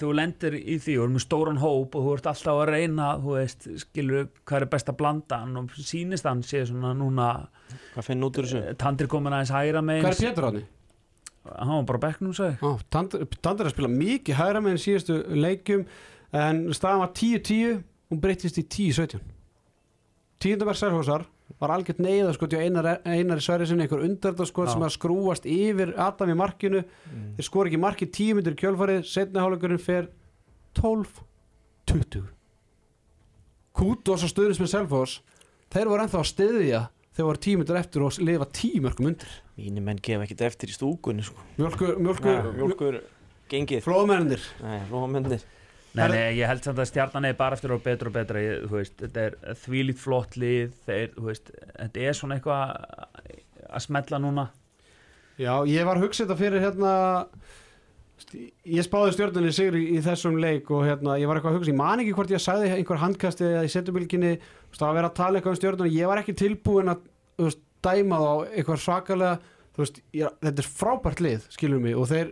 þú 0.02 0.12
lendir 0.20 0.58
í 0.60 0.76
því 0.84 0.98
og 1.00 1.06
er 1.06 1.14
með 1.14 1.24
stóran 1.24 1.62
hóp 1.62 1.96
og 1.96 2.06
þú 2.06 2.16
ert 2.18 2.30
alltaf 2.34 2.60
að 2.60 2.72
reyna, 2.74 3.08
þú 3.24 3.36
veist, 3.38 3.68
skilur 3.86 4.28
hvað 4.44 4.58
er 4.66 4.70
best 4.74 4.92
að 4.92 5.00
blanda 5.00 5.40
hann 5.46 5.62
og 5.62 5.78
sýnist 5.80 6.28
hann 6.28 6.44
sé 6.46 6.66
svona 6.70 6.94
núna, 6.98 7.32
Hvað 7.96 8.06
finn 8.10 8.26
út 8.28 8.38
úr 8.38 8.46
þessu? 8.50 8.76
Tandri 8.84 9.10
komin 9.10 9.34
aðeins 9.34 9.54
hægra 9.56 9.82
megin, 9.86 10.06
hvað 10.06 10.26
er 10.28 10.36
Pétur 10.36 10.64
hann 11.44 11.76
var 11.82 11.88
bara 11.88 12.02
bekknum 12.06 12.34
segi. 12.36 12.56
Tandur 12.94 13.26
er 13.26 13.68
að 13.68 13.74
spila 13.74 13.92
mikið 13.92 14.38
hægra 14.40 14.62
með 14.64 14.78
en 14.78 14.84
síðustu 14.84 15.18
leikjum 15.36 15.86
en 16.40 16.62
staðan 16.76 17.04
var 17.04 17.12
10-10 17.20 17.82
hún 18.14 18.22
breytist 18.24 18.60
í 18.62 18.64
10-17 18.64 19.20
tíundabær 20.44 20.80
Særhósar 20.80 21.28
var 21.62 21.74
algjört 21.76 22.02
neyða 22.04 22.34
sko 22.36 22.48
til 22.50 22.62
einar, 22.64 22.88
einar 23.06 23.42
Sverri 23.44 23.68
sinni 23.70 23.86
einhver 23.86 24.04
undardaskot 24.06 24.72
sem 24.72 24.84
að 24.84 24.96
skrúast 24.96 25.46
yfir 25.50 25.94
Adam 26.02 26.34
í 26.34 26.38
markinu. 26.38 26.84
Mm. 26.84 27.28
þeir 27.38 27.48
skor 27.48 27.70
ekki 27.70 27.82
markið 27.82 28.12
10 28.18 28.40
myndir 28.40 28.56
í 28.56 28.62
kjölfarið. 28.64 29.06
Setni 29.08 29.44
hálfleikurinn 29.44 29.84
fer 29.84 30.10
12-20 30.80 32.32
Kútos 33.74 34.26
og 34.26 34.30
stöðnis 34.30 34.60
með 34.62 34.70
Selfoss. 34.76 35.22
Þeir 35.74 35.90
voru 35.90 36.04
ennþá 36.06 36.20
að 36.22 36.30
styðja 36.30 36.82
þegar 37.14 37.28
voru 37.30 37.42
10 37.46 37.60
myndir 37.62 37.80
eftir 37.80 38.06
og 38.06 38.20
lifa 38.22 38.48
10 38.60 38.84
mörgum 38.86 39.10
undir. 39.10 39.34
Mínu 39.58 39.82
menn 39.86 40.02
gefa 40.04 40.28
ekkert 40.28 40.46
eftir 40.50 40.70
í 40.70 40.76
stúkunni 40.76 41.26
sko. 41.26 41.42
mjölkur, 41.58 41.98
mjölkur, 42.02 42.54
Mjölkur 42.58 43.00
gengið. 43.50 43.84
Flóðmennir 43.86 44.46
Nei, 44.62 44.80
flómennir 44.90 45.46
Nei, 45.94 46.08
nei, 46.10 46.22
ég 46.40 46.50
held 46.50 46.66
samt 46.66 46.80
að 46.82 46.90
stjarnan 46.90 47.28
er 47.30 47.36
bara 47.38 47.54
eftir 47.58 47.76
og 47.76 47.84
betra 47.86 48.10
og 48.10 48.16
betra, 48.16 48.42
ég, 48.42 48.64
þú 48.66 48.80
veist, 48.80 48.96
þetta 48.98 49.26
er 49.28 49.58
þvílít 49.62 50.00
flott 50.02 50.38
lið, 50.42 50.72
þeir, 50.88 51.12
þú 51.14 51.26
veist, 51.28 51.52
þetta 51.76 52.08
er 52.08 52.18
svona 52.18 52.38
eitthvað 52.40 52.64
að 53.70 53.84
smetla 53.86 54.22
núna. 54.24 54.48
Já, 55.38 55.54
ég 55.70 55.86
var 55.86 56.02
hugsa 56.02 56.26
þetta 56.26 56.40
fyrir 56.40 56.66
hérna 56.66 56.94
ég 58.64 58.86
spáði 58.86 59.14
stjórnunni 59.16 59.54
sigri 59.54 59.82
í, 59.84 59.98
í 59.98 60.04
þessum 60.04 60.38
leik 60.42 60.70
og 60.74 60.86
hérna, 60.88 61.18
ég 61.20 61.30
var 61.30 61.40
eitthvað 61.40 61.56
að 61.56 61.60
hugsa, 61.60 61.72
ég 61.74 61.80
man 61.80 62.02
ekki 62.02 62.14
hvort 62.18 62.34
ég 62.34 62.42
sagði 62.42 62.70
einhver 62.78 63.02
handkasti 63.02 63.48
eða 63.48 63.64
í 63.66 63.72
setjubilginni 63.74 64.34
það 64.74 64.84
var 64.84 64.92
að 64.92 65.00
vera 65.00 65.10
að 65.10 65.18
tala 65.20 65.40
eitthvað 65.40 65.56
um 65.56 65.60
stjórnunni, 65.60 65.96
ég 65.98 66.12
var 66.12 66.22
ekki 66.22 66.36
tilbúin 66.40 66.94
að 66.94 67.04
þú 67.38 67.50
veist, 67.50 67.64
dæma 67.84 68.22
þá 68.22 68.32
eitthvað 68.54 68.84
svakalega 68.86 69.34
þú 69.74 69.84
veist, 69.84 70.00
ég, 70.16 70.38
þetta 70.46 70.64
er 70.64 70.72
frábært 70.80 71.24
lið, 71.26 71.48
skilur 71.58 71.84
mig 71.84 71.98
og 72.00 72.10
þeir 72.14 72.32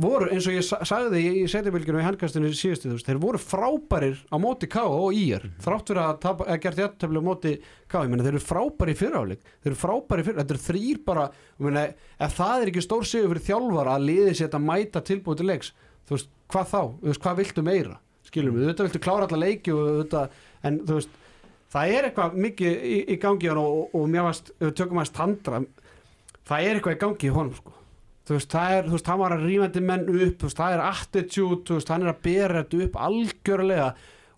voru 0.00 0.30
eins 0.32 0.46
og 0.48 0.54
ég 0.56 0.64
sa- 0.64 0.80
sagði 0.88 1.20
í 1.28 1.42
setjabylginu 1.50 1.98
í 2.00 2.04
handkastinu 2.06 2.48
síðustu 2.56 2.88
þú 2.88 2.94
veist, 2.96 3.08
þeir 3.10 3.18
voru 3.20 3.40
frábærir 3.42 4.16
á 4.32 4.36
móti 4.40 4.68
K 4.72 4.80
og 4.88 5.12
IR 5.12 5.44
þrátt 5.60 5.90
fyrir 5.92 6.00
að, 6.00 6.24
að 6.48 6.60
gert 6.64 6.80
jættöfli 6.80 7.20
á 7.20 7.28
móti 7.28 7.52
K 7.92 8.00
ég 8.00 8.08
meina 8.08 8.24
þeir 8.24 8.32
eru 8.38 8.44
frábæri 8.46 8.94
fyriráleik 8.96 9.42
þeir 9.60 9.68
eru 9.74 9.80
frábæri 9.82 10.24
fyrir, 10.24 10.38
þetta 10.40 10.56
eru 10.56 10.62
þrýr 10.64 11.02
bara 11.04 11.26
ég 11.28 11.66
meina, 11.68 11.82
ef 12.24 12.38
það 12.38 12.62
er 12.64 12.72
ekki 12.72 12.84
stór 12.86 13.04
sigur 13.10 13.34
fyrir 13.34 13.44
þjálfara 13.50 13.98
að 13.98 14.06
liði 14.08 14.32
sér 14.40 14.56
að 14.56 14.64
mæta 14.70 15.04
tilbúið 15.04 15.42
til 15.42 15.48
leiks 15.52 15.72
þú 16.08 16.16
veist, 16.16 16.32
hvað 16.54 16.72
þá, 16.72 16.80
þú 17.02 17.10
veist, 17.12 17.22
hvað 17.26 17.38
viltu 17.42 17.66
meira? 17.68 17.98
Skilum 18.24 18.56
við, 18.56 18.70
þetta 18.72 18.88
viltu 18.88 19.02
klára 19.04 19.28
alla 19.28 19.42
leiki 19.44 19.74
og 19.76 19.84
þetta, 20.00 20.24
en 20.64 20.80
þú 20.88 20.96
veist 20.96 21.20
það 21.74 21.92
er 21.98 22.08
eitthvað 22.08 22.40
mikið 22.48 22.72
í, 22.88 22.96
í 23.12 23.20
gangi 23.20 23.52
og, 23.52 23.60
og, 23.60 23.94
og 24.00 24.08
mér 24.08 24.24
varst, 24.30 24.50
það 26.48 26.64
er 26.64 26.78
eitthvað 26.78 26.96
í 26.96 27.00
gangi 27.04 27.28
í 27.28 27.34
honum 27.34 27.56
sko 27.56 27.73
þú 28.24 28.36
veist, 28.38 28.50
það 28.54 28.74
er, 28.74 28.86
þú 28.88 28.96
veist, 28.96 29.08
hann 29.12 29.20
var 29.20 29.34
að 29.36 29.46
rýmandi 29.48 29.84
menn 29.84 30.04
upp, 30.08 30.36
þú 30.40 30.48
veist, 30.48 30.60
það 30.60 30.76
er 30.76 30.84
attitude, 30.88 31.62
þú 31.68 31.78
veist, 31.78 31.90
hann 31.92 32.04
er 32.04 32.12
að 32.12 32.22
bera 32.24 32.62
þetta 32.62 32.84
upp 32.86 33.00
algjörlega 33.08 33.88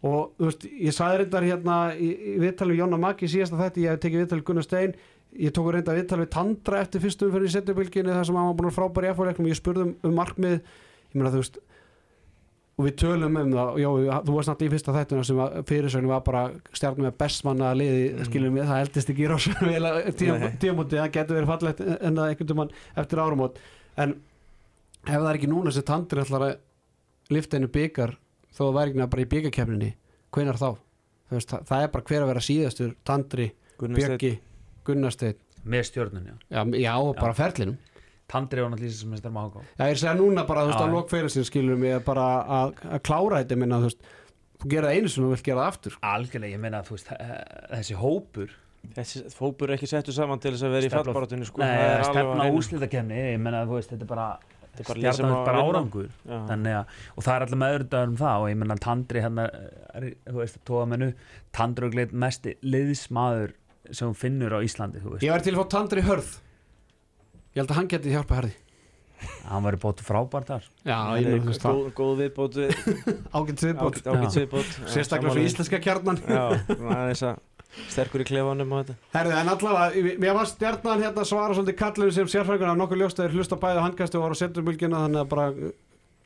og, 0.07 0.32
þú 0.39 0.49
veist, 0.49 0.66
ég 0.87 0.97
sagði 0.97 1.20
reyndar 1.22 1.47
hérna 1.47 1.76
í, 1.95 2.09
í 2.14 2.34
viðtalið 2.43 2.74
við 2.74 2.82
Jonna 2.82 3.03
Maggi 3.03 3.30
síðasta 3.30 3.61
þetta, 3.61 3.84
ég 3.84 3.95
hef 3.95 4.03
tekið 4.03 4.24
viðtalið 4.24 4.43
við 4.43 4.49
Gunnar 4.51 4.66
Stein 4.66 4.97
ég 5.37 5.55
tók 5.55 5.70
reyndar 5.74 6.01
viðtalið 6.01 6.26
við 6.26 6.34
Tandra 6.34 6.82
eftir 6.82 7.05
fyrstum 7.05 7.32
fyrir 7.34 7.55
setjubilginni 7.55 8.16
þar 8.16 8.28
sem 8.28 8.41
hann 8.41 8.51
var 8.51 8.59
búin 8.59 8.70
að 8.70 8.76
frábæri 8.78 9.14
og 9.14 9.49
ég 9.51 9.59
spurði 9.59 9.87
um, 9.87 9.95
um 10.03 10.18
markmið 10.18 10.59
ég 10.59 11.16
meina, 11.16 11.32
þú 11.34 11.43
veist 11.43 11.62
og 12.76 12.84
við 12.84 12.97
tölum 13.01 13.39
um 13.41 13.53
það, 13.55 13.70
og 13.70 13.78
já, 13.80 14.16
þú 14.26 14.34
varst 14.34 14.51
náttúrulega 14.51 14.68
í 14.68 14.72
fyrsta 14.74 14.95
þættuna 14.97 15.22
sem 15.24 15.39
að 15.41 15.55
fyrirsögnu 15.70 16.11
var 16.11 16.24
bara 16.26 16.43
stjarnum 16.76 17.07
með 17.07 17.14
bestmanna 17.22 17.70
liði, 17.76 18.03
mm. 18.11 18.26
skilum 18.28 18.59
við 18.59 18.68
það 18.68 18.82
eldist 18.84 19.12
ekki 19.14 19.30
rosa 19.30 19.55
vel 19.70 19.89
að 19.89 19.97
Nei. 20.03 20.51
tíamóti, 20.61 20.99
það 21.01 21.14
getur 21.14 21.39
verið 21.39 21.53
fallegt 21.55 21.80
en 21.87 22.20
það 22.20 22.26
einhvern 22.26 22.53
veginn 22.53 22.74
eftir 23.01 23.22
árumót 23.22 23.62
en 24.03 24.16
ef 25.07 25.12
það 25.16 25.28
er 25.30 25.38
ekki 25.40 25.51
núna 25.51 25.72
sem 25.74 25.86
Tandri 25.86 26.22
ætlar 26.24 26.47
að 26.49 27.34
lifta 27.34 27.59
einu 27.61 27.68
byggar 27.72 28.16
þó 28.55 28.61
það 28.66 28.76
væri 28.78 28.90
ekki 28.92 29.01
nema 29.01 29.12
bara 29.14 29.24
í 29.26 29.30
byggarkefninni 29.34 29.90
hvenar 30.36 30.61
þá? 30.61 30.68
Þú 31.26 31.34
Veist, 31.36 31.51
það, 31.51 31.64
það 31.70 31.82
er 31.82 31.90
bara 31.97 32.07
hver 32.11 32.22
að 32.22 32.30
vera 32.30 32.42
síðastur 32.47 32.90
Tandri. 33.07 33.47
Björki, 33.82 34.32
Gunnarsteinn 34.86 35.40
með 35.66 35.82
stjórnun, 35.88 36.26
já 36.30 36.34
já, 36.55 36.61
já, 36.78 36.92
og 37.03 37.16
bara 37.18 37.34
ferlinum 37.36 37.76
Tandri 38.30 38.62
var 38.62 38.70
náttúrulega 38.72 38.99
sem 38.99 39.11
mestar 39.11 39.32
maður 39.34 39.64
Já, 39.66 39.82
ég 39.82 39.90
er 39.90 39.97
að 39.97 40.01
segja 40.03 40.14
núna 40.18 40.44
bara, 40.47 40.62
þú 40.64 40.70
veist, 40.70 40.78
Já, 40.78 40.84
að 40.86 40.88
já. 40.88 40.94
lokferðisins 40.97 41.51
skilur 41.51 41.80
mig 41.82 41.99
bara 42.07 42.26
að, 42.61 42.72
að 42.90 43.03
klára 43.07 43.40
þetta 43.42 43.59
minna, 43.61 43.80
þú 43.82 43.90
veist, 43.90 44.07
þú 44.62 44.70
gera 44.72 44.90
það 44.92 44.97
einu 45.01 45.11
sem 45.12 45.26
þú 45.26 45.32
vilt 45.34 45.44
gera 45.47 45.61
það 45.64 45.72
aftur 45.72 45.99
algjörlega, 46.12 46.55
ég 46.57 46.62
meina 46.62 46.80
að 46.80 46.88
þú 46.88 46.97
veist 46.97 47.12
þessi 47.74 47.99
hópur 48.01 48.55
Þessi 48.95 49.22
fópur 49.34 49.70
er 49.70 49.76
ekki 49.78 49.89
settu 49.91 50.12
saman 50.14 50.39
til 50.43 50.53
þess 50.55 50.62
að 50.68 50.74
vera 50.76 50.87
í 50.87 50.93
fallbarátunni 50.93 51.47
sko. 51.49 51.61
Nei, 51.61 51.72
Það 51.76 51.95
er 51.99 52.05
stefna 52.11 52.45
hreinu. 52.45 52.59
úslitakefni 52.61 53.18
ég 53.32 53.41
meina 53.41 53.62
að 53.64 53.72
þú 53.72 53.78
veist, 53.80 53.91
þetta 53.95 54.07
er 54.07 54.12
bara 54.12 54.28
Þetta 54.76 54.93
er 54.93 55.01
bara 55.01 55.09
er 55.09 55.45
bara 55.47 55.61
að 55.61 55.66
vinna. 55.66 55.78
árangur. 55.80 56.09
Að, 56.28 56.97
og 57.16 57.24
það 57.24 57.34
er 57.37 57.45
allir 57.47 57.61
meðurdagur 57.62 58.11
um 58.12 58.16
það 58.20 58.43
og 58.43 58.49
ég 58.53 58.57
meina 58.61 58.76
Tandri 58.87 59.22
hérna 59.24 59.47
er, 59.97 60.09
þú 60.28 60.37
veist, 60.43 60.59
tóða 60.68 60.89
mennu 60.93 61.09
Tandri 61.57 61.87
og 61.89 61.93
gleit 61.97 62.12
mesti 62.12 62.57
liðsmaður 62.62 63.55
sem 63.91 64.09
hún 64.11 64.18
finnur 64.18 64.53
á 64.53 64.61
Íslandi 64.61 65.01
þú 65.01 65.14
veist, 65.14 65.24
Ég 65.24 65.32
var 65.32 65.41
til 65.47 65.55
að 65.57 65.62
fá 65.62 65.68
Tandri 65.78 66.03
hörð. 66.05 66.30
Ég 67.57 67.62
held 67.62 67.70
að 67.72 67.76
hann 67.80 67.89
geti 67.89 68.12
hjálpa 68.12 68.37
herði. 68.43 68.55
Hann 69.49 69.62
var 69.64 69.76
bótt 69.80 70.03
frábært 70.05 70.51
þar. 70.51 70.64
Já, 70.84 70.97
Það 71.09 71.16
ég 71.22 71.26
er 71.32 71.41
þú 71.41 71.49
veist, 71.49 71.62
það. 71.64 71.76
góð, 71.78 71.93
góð 71.97 72.18
viðbót 72.20 72.57
við- 72.61 72.74
ágætt 73.39 73.62
viðbót 73.64 74.74
Sérstaklega 74.93 75.32
fyrir 75.32 75.49
íslenska 75.49 75.80
kjarnan. 75.80 76.18
Já, 76.28 76.43
aðeins 76.76 77.22
að 77.30 77.39
sterkur 77.90 78.24
í 78.24 78.26
klefanum 78.28 78.72
og 78.74 78.82
þetta. 78.82 78.96
Herði, 79.14 79.34
en 79.40 79.50
allavega, 79.52 80.14
mér 80.22 80.36
var 80.36 80.50
stjarnan 80.50 81.02
hérna 81.04 81.24
svara 81.28 81.56
svolítið 81.56 81.78
kallinu 81.80 82.14
sem 82.14 82.30
sérfræðingur 82.32 82.72
af 82.72 82.78
nokkuð 82.80 83.02
ljóst 83.02 83.20
að 83.20 83.28
þeir 83.28 83.40
hlusta 83.40 83.58
bæði 83.62 83.82
á 83.82 83.86
handkastu 83.86 84.20
og 84.20 84.26
voru 84.26 84.38
á 84.38 84.40
setjurbylgjuna 84.42 85.02
þannig 85.04 85.22
að 85.22 85.32
bara 85.32 85.48
uh, 85.52 85.74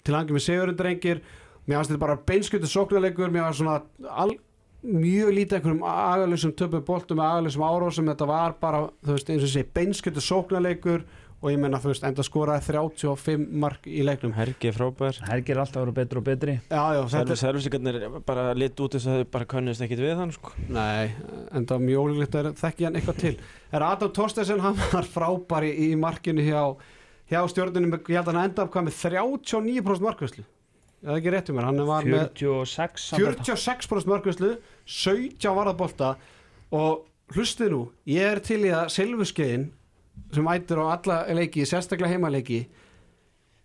til 0.06 0.16
hangi 0.16 0.36
með 0.36 0.46
segurinn 0.46 0.78
drengir. 0.78 1.24
Mér 1.66 1.80
fannst 1.80 1.92
þetta 1.92 2.04
bara 2.04 2.20
beinskutu 2.30 2.70
sóknarleikur 2.70 3.34
mér 3.34 3.46
var 3.48 3.58
svona 3.58 3.78
al, 4.08 4.34
mjög 4.80 5.34
lítið 5.36 5.58
einhverjum 5.58 5.82
agalusum 5.86 6.54
töpum 6.56 6.84
boltum 6.86 7.20
með 7.20 7.34
agalusum 7.34 7.64
árósum 7.66 8.08
þetta 8.08 8.28
var 8.30 8.54
bara, 8.62 8.86
þú 9.04 9.16
veist, 9.16 9.32
eins 9.34 9.44
og 9.44 9.52
sé 9.52 9.64
beinskutu 9.76 10.24
sóknarleikur 10.24 11.04
og 11.40 11.48
ég 11.48 11.60
menna, 11.60 11.80
þú 11.80 11.92
veist, 11.92 12.04
enda 12.04 12.24
skoraði 12.26 12.66
35 12.68 13.46
mark 13.62 13.86
í 13.88 14.02
leiknum. 14.04 14.34
Hergi 14.36 14.68
er 14.68 14.76
frábær. 14.76 15.20
Helgi 15.30 15.54
er 15.54 15.62
alltaf 15.62 15.80
að 15.80 15.86
vera 15.86 15.96
betri 15.96 16.20
og 16.20 16.26
betri. 16.26 16.56
Já, 16.68 16.82
já, 16.96 17.00
þetta 17.14 17.34
er 17.34 17.40
Servísikarnir 17.40 17.98
bara 18.28 18.44
lit 18.56 18.84
út 18.84 18.96
þess 18.96 19.08
að 19.08 19.22
þau 19.22 19.30
bara 19.38 19.48
könnist 19.54 19.84
ekkit 19.86 20.04
við 20.04 20.20
hann 20.20 20.34
sko. 20.36 20.52
Nei, 20.68 21.10
en 21.48 21.64
það 21.64 21.74
var 21.76 21.84
mjög 21.86 22.04
ólíklegt 22.04 22.38
að 22.42 22.50
þekki 22.60 22.88
hann 22.88 23.00
eitthvað 23.00 23.20
til. 23.24 23.34
Er 23.72 23.86
Adam 23.88 24.14
Torstensen, 24.20 24.62
hann 24.66 24.78
var 24.92 25.08
frábæri 25.16 25.72
í 25.88 25.90
markinu 26.00 26.44
hjá, 26.44 26.62
hjá 27.32 27.40
stjórnunum 27.54 27.96
ég 27.96 28.16
held 28.20 28.26
að 28.26 28.34
hann 28.34 28.50
enda 28.50 28.66
upp 28.66 28.74
hvað 28.76 28.90
með 28.90 28.98
39% 29.00 30.08
markvæslu 30.10 30.48
Það 31.00 31.14
er 31.14 31.18
ekki 31.22 31.30
rétt 31.32 31.48
um 31.48 31.56
mér, 31.56 31.64
hann 31.70 31.86
var 31.88 32.04
með 32.04 32.24
46 32.36 33.04
samtals. 33.08 33.38
46% 33.48 34.10
markvæslu 34.10 34.50
17 34.84 35.54
varðabolta 35.56 36.10
og 36.76 37.06
hlustið 37.32 37.70
nú, 37.72 37.78
ég 38.10 38.34
er 38.34 38.40
til 38.44 38.58
í 38.66 38.72
að 38.76 38.90
Silfuskeiðin 38.92 39.70
sem 40.34 40.46
ættir 40.52 40.78
á 40.78 40.84
alla 40.94 41.16
leiki, 41.34 41.64
sérstaklega 41.66 42.12
heimaleiki 42.14 42.60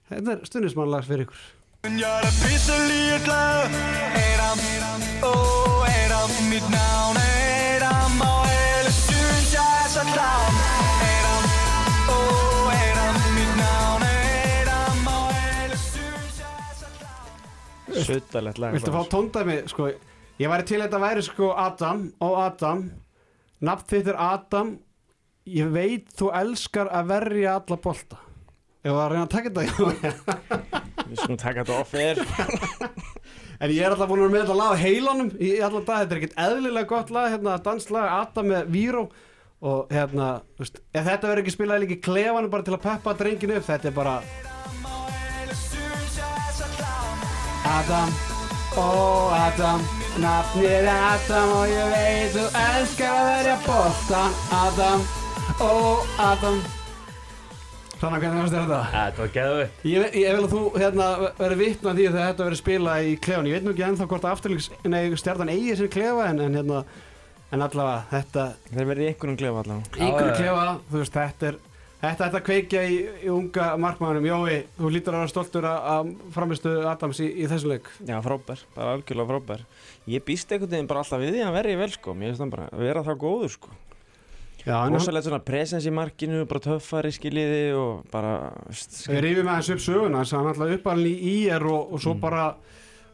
Þetta 0.09 0.36
er 0.36 0.41
stundismannlags 0.45 1.07
fyrir 1.09 1.24
ykkur. 1.26 1.39
Jeg 1.86 2.01
er 2.05 2.26
da 2.26 2.32
pisselig 2.41 3.16
glad 3.26 3.74
Adam, 4.22 4.59
åh 5.26 5.86
Adam 5.89 6.32
Mit 6.51 6.68
navn 6.74 7.18
er 7.22 7.86
Adam 7.86 8.22
Og 8.26 8.49
alle 8.49 8.91
synes 8.93 9.49
jeg 9.53 9.82
er 9.84 9.89
så 9.93 10.05
klam 10.11 10.59
Adam, 11.09 11.43
åh 12.13 12.74
Adam 12.86 13.20
Mit 13.38 13.53
navn 13.61 14.05
er 14.09 14.70
Adam 14.74 15.09
Og 15.13 15.30
alle 15.61 15.78
synes 15.78 16.41
jeg 16.41 16.53
er 16.70 16.76
så 16.82 16.89
klam 16.99 18.03
Suttalegt 18.09 18.61
lag 18.61 18.74
Viltu 18.78 18.91
fá 18.93 18.97
bara. 19.01 19.11
tóndæmi, 19.13 19.57
sko 19.74 19.89
Ég 20.39 20.51
væri 20.51 20.66
til 20.68 20.82
að 20.82 20.89
þetta 20.89 20.99
væri 20.99 21.22
sko 21.24 21.51
Adam 21.55 22.01
og 22.20 22.34
Adam. 22.45 22.82
Nafn 23.63 23.86
þitt 23.88 24.09
er 24.11 24.18
Adam 24.20 24.74
Ég 25.46 25.68
veit 25.70 26.08
þú 26.18 26.32
elskar 26.34 26.89
að 26.89 27.10
verja 27.12 27.52
alla 27.60 27.76
bolta. 27.78 28.18
Ef 28.82 28.89
það 28.89 29.02
að 29.02 29.12
reyna 29.12 29.26
að 29.26 29.34
taka 29.34 29.52
þetta 29.54 30.39
Við 31.10 31.20
skulum 31.20 31.38
taka 31.41 31.64
þetta 31.66 31.76
off 31.82 31.93
air. 31.93 32.18
En 33.56 33.72
ég 33.72 33.86
er 33.86 33.93
alltaf 33.93 34.10
búin 34.10 34.20
að 34.20 34.26
vera 34.26 34.34
með 34.34 34.41
þetta 34.41 34.56
lag 34.60 34.82
heilanum 34.82 35.30
í 35.39 35.50
allan 35.64 35.86
dag, 35.88 36.02
þetta 36.02 36.12
er 36.12 36.20
ekkert 36.20 36.41
eðlilega 36.43 36.89
gott 36.89 37.12
lag 37.16 37.30
hérna, 37.32 37.54
danslag, 37.64 38.10
Adam 38.12 38.50
með 38.52 38.66
Víró. 38.74 39.04
Og 39.64 39.93
hérna, 39.96 40.28
veist, 40.60 40.82
ef 40.91 41.06
þetta 41.08 41.30
verður 41.30 41.43
ekki 41.46 41.54
spilað 41.56 41.86
líka 41.86 41.96
í 41.96 42.02
klefanum 42.04 42.52
bara 42.52 42.66
til 42.68 42.76
að 42.76 42.84
peppa 42.84 43.14
drenginu 43.22 43.56
upp, 43.56 43.68
þetta 43.70 43.88
er 43.88 43.96
bara 43.96 44.18
Adam, 47.78 48.12
ó 48.76 48.89
Adam 49.39 49.88
Nafnið 50.20 50.74
er 50.82 50.89
Adam 50.91 51.54
og 51.62 51.72
ég 51.72 51.93
veit 51.96 52.36
þú 52.36 52.43
elskar 52.66 53.16
að 53.16 53.30
verja 53.32 53.56
boltan 53.66 54.38
Adam, 54.60 55.08
ó 55.60 55.72
Adam. 56.20 56.58
Svona 57.95 58.18
hvernig 58.20 58.49
þér 58.51 58.66
þetta? 58.66 58.80
Þetta 58.91 59.22
var 59.22 59.30
geðu 59.36 59.60
Ég, 59.88 60.16
ég 60.20 60.34
vil 60.36 60.43
að 60.43 60.51
þú 60.51 60.64
hérna, 60.76 61.06
verið 61.38 61.62
vitna 61.62 61.93
því 61.95 62.08
að 62.10 62.18
þetta 62.20 62.47
verið 62.49 62.60
spilað 62.60 63.06
í 63.08 63.14
klefan 63.24 63.47
Ég 63.47 63.56
veit 63.56 63.66
nú 63.66 63.72
ekki 63.72 63.86
ennþá 63.88 64.08
hvort 64.12 64.28
afturlíks 64.28 64.68
Nei, 64.91 64.99
stjarnan 65.16 65.51
eigi 65.53 65.78
sér 65.80 65.91
klefa 65.93 66.26
en, 66.28 66.41
en, 66.43 66.58
hérna, 66.60 66.82
en 67.56 67.64
allavega 67.64 68.01
þetta 68.12 68.43
Þeir 68.74 68.89
verði 68.91 69.06
í 69.06 69.08
einhvernum 69.14 69.39
klefa 69.39 69.64
allavega. 69.64 69.95
Í 69.95 70.03
einhverju 70.10 70.28
já, 70.28 70.36
já. 70.36 70.41
klefa, 70.41 70.66
þú 70.91 71.01
veist, 71.01 71.16
þetta 71.22 71.49
er 71.51 71.62
Þetta 72.03 72.28
ætti 72.28 72.38
að 72.38 72.45
kveikja 72.49 72.84
í, 72.86 72.99
í 73.24 73.32
unga 73.34 73.70
markmannum 73.82 74.28
Jói, 74.28 74.58
þú 74.76 74.91
lítur 74.91 75.16
að 75.16 75.24
vera 75.24 75.32
stoltur 75.32 75.70
að, 75.72 75.88
að 75.93 76.12
framistu 76.36 76.74
Adams 76.91 77.22
í, 77.24 77.30
í 77.32 77.47
þessum 77.49 77.72
leik. 77.72 77.88
Já, 78.06 78.20
frábær, 78.22 78.62
bara 78.76 78.91
algjörlega 78.99 79.32
frábær. 79.32 79.64
Ég 80.12 80.28
býst 80.28 80.51
einhvern 80.53 80.76
veginn 80.76 80.91
bara 80.91 81.01
alltaf 81.01 81.24
við 81.24 81.32
því 81.32 81.41
að 81.41 81.47
hann 81.47 81.56
verði 81.56 81.80
vel 81.80 81.89
sko. 81.95 82.14
Mér 82.14 82.30
finnst 82.34 82.43
hann 82.45 82.53
bara 82.53 82.68
að 82.70 82.84
vera 82.84 83.06
það 83.08 83.22
góður 83.24 83.56
sko 83.56 83.74
Rosalegt 84.66 85.28
svona 85.28 85.41
presens 85.45 85.86
í 85.86 85.91
markinu, 85.93 86.41
bara 86.49 86.63
töffari 86.63 87.11
skiljiði 87.13 87.66
og 87.78 88.07
bara 88.13 88.32
veist, 88.66 88.95
Við 89.11 89.22
rifum 89.28 89.51
aðeins 89.53 89.70
upp 89.76 89.84
söguna 89.86 90.24
þess 90.24 90.34
að 90.34 90.39
hann 90.41 90.51
alltaf 90.53 90.74
uppalinn 90.80 91.11
í 91.11 91.34
IR 91.45 91.66
og, 91.70 91.93
og 91.93 92.01
svo 92.01 92.16
bara 92.18 92.47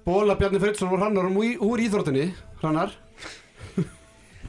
Bóla 0.05 0.37
Bjarni 0.39 0.61
Friðsson 0.63 0.93
og 0.95 1.01
Hrannar 1.01 1.27
úr, 1.27 1.57
úr 1.67 1.83
íþróttinni 1.83 2.29
Hrannar, 2.61 2.95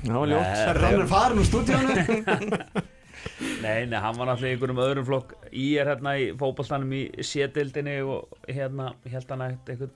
Það 0.02 0.16
var 0.18 0.30
ljótt. 0.30 0.46
Nei. 0.52 0.78
Hrannar 0.78 1.10
farin 1.10 1.42
úr 1.42 1.48
stúdíónu 1.50 1.92
Nei, 3.62 3.84
nei, 3.86 3.98
hann 4.02 4.16
var 4.18 4.26
náttúrulega 4.26 4.48
í 4.48 4.54
einhverjum 4.56 4.80
öðrum 4.82 5.06
flokk 5.06 5.34
í 5.54 5.66
er 5.78 5.90
hérna 5.92 6.14
í 6.18 6.30
fótballstanum 6.38 6.94
í 6.96 7.02
sétildinni 7.26 7.98
og 8.02 8.32
hérna 8.50 8.88
held 9.10 9.30
hann 9.30 9.44
eitthvað 9.46 9.92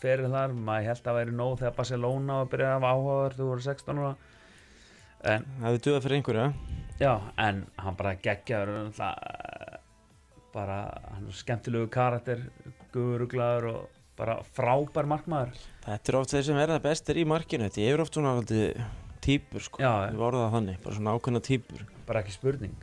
ferið 0.00 0.32
þar, 0.32 0.54
maður 0.56 0.86
held 0.88 1.00
að 1.02 1.08
það 1.08 1.18
væri 1.18 1.34
nóg 1.36 1.58
þegar 1.60 1.74
Barcelona 1.76 2.38
var 2.38 2.46
að 2.46 2.52
byrja 2.54 2.68
að 2.70 2.76
hafa 2.78 2.92
áhugaður 2.96 3.36
þú 3.36 3.48
voru 3.50 3.66
16 3.66 4.00
ára. 4.02 4.12
en, 4.12 4.31
Það 5.22 5.48
hefði 5.62 5.80
duðað 5.86 6.04
fyrir 6.04 6.18
einhverju, 6.18 6.44
ja? 6.44 6.78
já, 6.98 7.12
en 7.44 7.64
hann 7.78 7.98
bara 7.98 8.14
geggjaður 8.18 8.70
bara 10.52 10.78
hann 11.14 11.28
er 11.30 11.36
skemmtilegu 11.36 11.88
karakter 11.92 12.42
guruglaður 12.92 13.68
og 13.70 14.00
bara 14.18 14.36
frábær 14.56 15.08
markmaður. 15.08 15.56
Þetta 15.86 16.12
er 16.12 16.18
oft 16.18 16.34
þeir 16.34 16.46
sem 16.48 16.58
verða 16.58 16.80
bestir 16.84 17.18
í 17.18 17.24
markinu 17.26 17.70
Þetta 17.70 17.86
er 17.88 18.02
oft 18.04 18.18
svona 18.18 18.34
típur 19.22 19.64
sko. 19.64 19.82
Já, 19.82 20.10
Við 20.10 20.20
vorum 20.20 20.44
það 20.44 20.56
þannig, 20.58 20.80
bara 20.84 20.98
svona 20.98 21.14
ákveðna 21.16 21.44
típur. 21.46 21.86
Bara 22.08 22.24
ekki 22.24 22.36
spurning. 22.36 22.74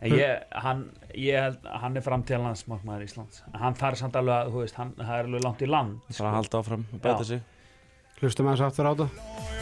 En 0.00 0.14
ég, 0.16 0.46
hann, 0.64 0.86
ég 1.12 1.36
held, 1.36 1.66
hann 1.82 2.00
er 2.00 2.04
framtíðan 2.04 2.46
landsmarkmaður 2.48 3.04
Íslands. 3.04 3.42
En 3.52 3.60
hann 3.60 3.76
þarf 3.76 4.00
samt 4.00 4.16
alveg 4.16 4.38
að, 4.38 4.54
þú 4.54 4.64
veist, 4.64 4.78
hann, 4.80 4.94
það 4.96 5.16
er 5.18 5.28
alveg 5.28 5.44
langt 5.44 5.64
í 5.64 5.68
land 5.68 6.00
Það 6.08 6.24
er 6.24 6.30
að 6.30 6.38
halda 6.38 6.64
áfram 6.64 6.88
og 6.88 7.04
bæta 7.04 7.30
sig. 7.34 7.44
Hlustum 8.20 8.48
aðeins 8.48 8.68
aftur 8.70 8.88
á 8.88 8.92
þetta 8.96 9.60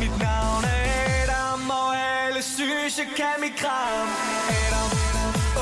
mit 0.00 0.14
navn 0.22 0.68
er 0.68 1.32
Adam 1.32 1.72
Og 1.76 1.96
alle 1.96 2.42
synes 2.42 2.98
jeg 2.98 3.10
kan 3.16 3.40
mit 3.42 3.56
kram. 3.58 4.14
Adam, 4.58 4.94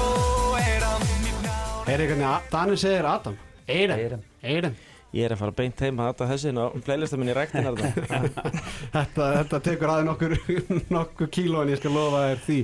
åh, 0.03 0.59
Adam, 0.59 1.09
mit 1.25 1.41
navn 1.47 1.95
Er 1.95 2.05
eitthvað, 2.05 2.53
Danir 2.53 2.81
segir 2.81 3.09
Adam? 3.09 3.41
Eidem, 3.69 3.99
Eidem. 3.99 4.29
Eidem 4.43 4.79
Ég 5.17 5.25
er 5.25 5.33
að 5.33 5.41
fara 5.41 5.57
beint 5.57 5.81
heim 5.81 6.01
að 6.03 6.11
þetta 6.11 6.27
þessi 6.29 6.51
á 6.53 6.67
playlista 6.85 7.17
minni 7.17 7.33
í 7.33 7.37
rektina 7.39 7.71
þetta, 8.97 9.29
þetta 9.39 9.61
tekur 9.65 9.93
aðeins 9.95 10.11
nokkur, 10.11 10.35
nokkur 10.99 11.31
kíló 11.33 11.63
en 11.63 11.73
ég 11.73 11.81
skal 11.81 11.95
lofa 11.97 12.27
þér 12.27 12.43
því. 12.45 12.57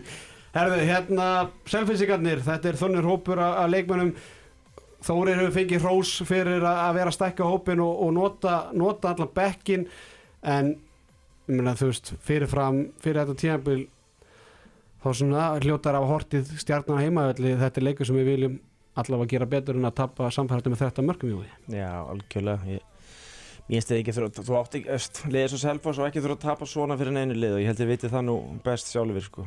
Herðu, 0.54 0.80
hérna, 0.90 1.28
selfinsingarnir, 1.72 2.42
þetta 2.44 2.70
er 2.70 2.78
þonnir 2.78 3.08
hópur 3.08 3.40
af 3.42 3.70
leikmönnum. 3.72 4.12
Þórir 5.04 5.40
hefur 5.40 5.56
fengið 5.56 5.86
hrós 5.86 6.12
fyrir 6.28 6.62
að 6.64 6.82
að 6.84 6.98
vera 6.98 7.10
að 7.12 7.16
stækka 7.16 7.48
hópin 7.48 7.82
og, 7.84 7.96
og 8.04 8.12
nota, 8.16 8.58
nota 8.76 9.14
allan 9.14 9.32
bekkin 9.34 9.88
en 10.44 10.70
ég 11.44 11.58
meina, 11.58 11.74
þú 11.76 11.90
veist, 11.90 12.14
fyrirfram 12.24 12.80
fyrir 13.04 13.20
þetta 13.22 13.40
tímabil 13.40 13.82
þá 15.04 15.08
svona 15.18 15.48
hljótar 15.60 15.98
af 15.98 16.06
hortið 16.08 16.54
stjarnan 16.62 17.02
heimavelli 17.02 17.56
þetta 17.60 17.80
er 17.80 17.86
leikur 17.90 18.08
sem 18.08 18.16
við 18.16 18.30
viljum 18.30 18.54
allavega 19.00 19.34
gera 19.34 19.48
betur 19.50 19.78
en 19.78 19.88
að 19.88 19.96
tappa 20.00 20.30
samfærandi 20.32 20.72
með 20.72 20.84
þetta 20.84 21.04
mörgum 21.04 21.34
júi 21.34 21.48
Já, 21.74 21.90
algjörlega 22.08 22.70
ég, 22.70 22.86
finnst 23.66 23.90
þið 23.90 24.00
ekki 24.00 24.14
þurfa 24.16 24.44
Þú 24.46 24.56
átti 24.60 24.80
ekki, 24.80 24.94
öst, 24.96 25.20
liðið 25.28 25.50
svo 25.52 25.60
selfos 25.64 26.00
og 26.00 26.08
ekki 26.08 26.22
þurfa 26.24 26.38
að 26.38 26.46
tapa 26.46 26.70
svona 26.70 26.96
fyrir 27.00 27.16
neinu 27.16 27.36
lið 27.36 27.58
og 27.58 27.60
ég 27.62 27.70
held 27.72 27.82
ég 27.84 27.90
viti 27.90 28.12
það 28.12 28.26
nú 28.28 28.36
best 28.64 28.92
sjálfur 28.92 29.26
sko. 29.26 29.46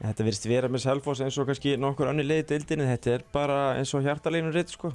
Þetta 0.00 0.26
virðist 0.26 0.48
vera 0.48 0.72
með 0.72 0.84
selfos 0.86 1.20
eins 1.20 1.36
og 1.36 1.46
kannski 1.50 1.76
nokkur 1.76 2.10
önni 2.10 2.24
lið 2.24 2.42
í 2.42 2.48
deildinni 2.54 2.88
Þetta 2.88 3.14
er 3.18 3.24
bara 3.34 3.60
eins 3.76 3.92
og 3.94 4.06
hjartalínur 4.06 4.56
sko. 4.70 4.94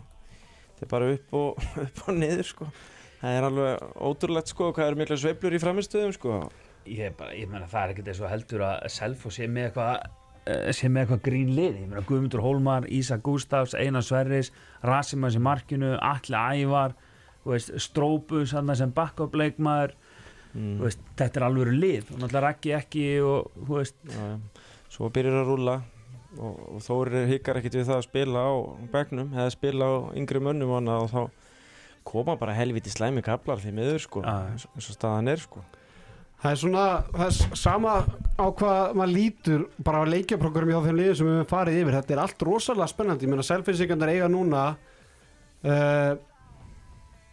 Þetta 0.73 0.87
er 0.87 0.91
bara 0.95 1.11
upp 1.13 1.39
og, 1.39 1.65
upp 1.85 2.03
og 2.07 2.17
niður 2.17 2.49
sko. 2.49 2.69
Það 3.25 3.35
er 3.39 3.45
alveg 3.47 4.01
ótrúlegt 4.05 4.51
sko 4.51 4.67
hvað 4.69 4.91
eru 4.91 4.99
mikla 4.99 5.15
sveiflur 5.17 5.55
í 5.57 5.59
framistöðum 5.63 6.11
sko. 6.13 6.35
Ég, 6.85 7.21
ég 7.33 7.47
meina 7.49 7.65
það 7.65 7.81
er 7.81 7.93
ekkert 7.93 8.09
eins 8.11 8.19
og 8.21 8.29
heldur 8.29 8.63
að 8.67 8.83
Selfoss 8.93 9.39
sé 9.39 9.47
með 9.49 9.71
eitthvað 9.71 9.93
eh, 10.45 10.67
sé 10.77 10.89
með 10.93 11.01
eitthvað 11.01 11.23
grín 11.25 11.53
lið, 11.57 11.79
ég 11.79 11.87
meina 11.89 12.03
Guðmundur 12.05 12.43
Hólmar 12.45 12.85
Ísa 12.93 13.17
Gústafs, 13.25 13.73
Einar 13.73 14.05
Sverris 14.05 14.51
Rasimas 14.85 15.37
í 15.39 15.41
markinu, 15.41 15.95
Atli 15.97 16.37
Ævar 16.37 16.93
veist, 17.49 17.71
Strópus 17.81 18.53
hann 18.53 18.69
sem 18.77 18.93
backup 18.93 19.33
leikmaður 19.41 19.95
mm. 20.53 20.75
veist, 20.83 21.01
þetta 21.17 21.41
er 21.41 21.47
alveg 21.47 21.73
lið 21.73 22.11
og 22.11 22.19
náttúrulega 22.19 22.43
Raggi 22.45 22.75
ekki 22.77 23.07
og 23.25 23.49
þú 23.55 23.79
veist, 23.79 23.97
já. 24.05 24.29
Svo 24.93 25.09
byrjar 25.17 25.39
að 25.39 25.49
rúlla 25.49 25.79
og, 26.37 26.61
og 26.75 26.85
Þórir 26.85 27.25
hikkar 27.33 27.57
ekkit 27.63 27.79
við 27.79 27.89
það 27.89 28.03
að 28.03 28.05
spila 28.05 28.45
á 28.45 28.53
begnum 28.93 29.33
eða 29.33 29.55
spila 29.57 29.89
á 29.89 29.93
yngri 30.13 30.43
mönnum 30.45 30.77
og 30.77 31.09
þá 31.09 31.23
koma 32.05 32.37
bara 32.39 32.55
helviti 32.57 32.93
slæmi 32.93 33.23
kaplar 33.25 33.61
því 33.61 33.73
miður 33.75 34.03
sko 34.03 34.21
eins 34.25 34.67
og 34.69 34.93
staðan 34.93 35.31
er 35.33 35.41
sko. 35.41 35.63
Það 36.41 36.51
er 36.51 36.59
svona, 36.61 36.85
það 37.15 37.25
er 37.25 37.57
sama 37.57 37.93
á 38.37 38.45
hvað 38.59 38.97
maður 38.99 39.13
lítur 39.15 39.61
bara 39.87 40.03
á 40.03 40.11
leikjaprogram 40.11 40.69
hjá 40.69 40.79
þeim 40.83 40.99
liðum 40.99 41.17
sem 41.17 41.29
við 41.29 41.37
höfum 41.39 41.49
farið 41.49 41.79
yfir. 41.79 41.95
Þetta 41.95 42.13
er 42.13 42.21
allt 42.21 42.45
rosalega 42.45 42.87
spennandi, 42.91 43.25
ég 43.25 43.31
meina 43.31 43.45
selfinsingandar 43.47 44.11
eiga 44.11 44.27
núna 44.29 44.65
uh, 45.65 46.11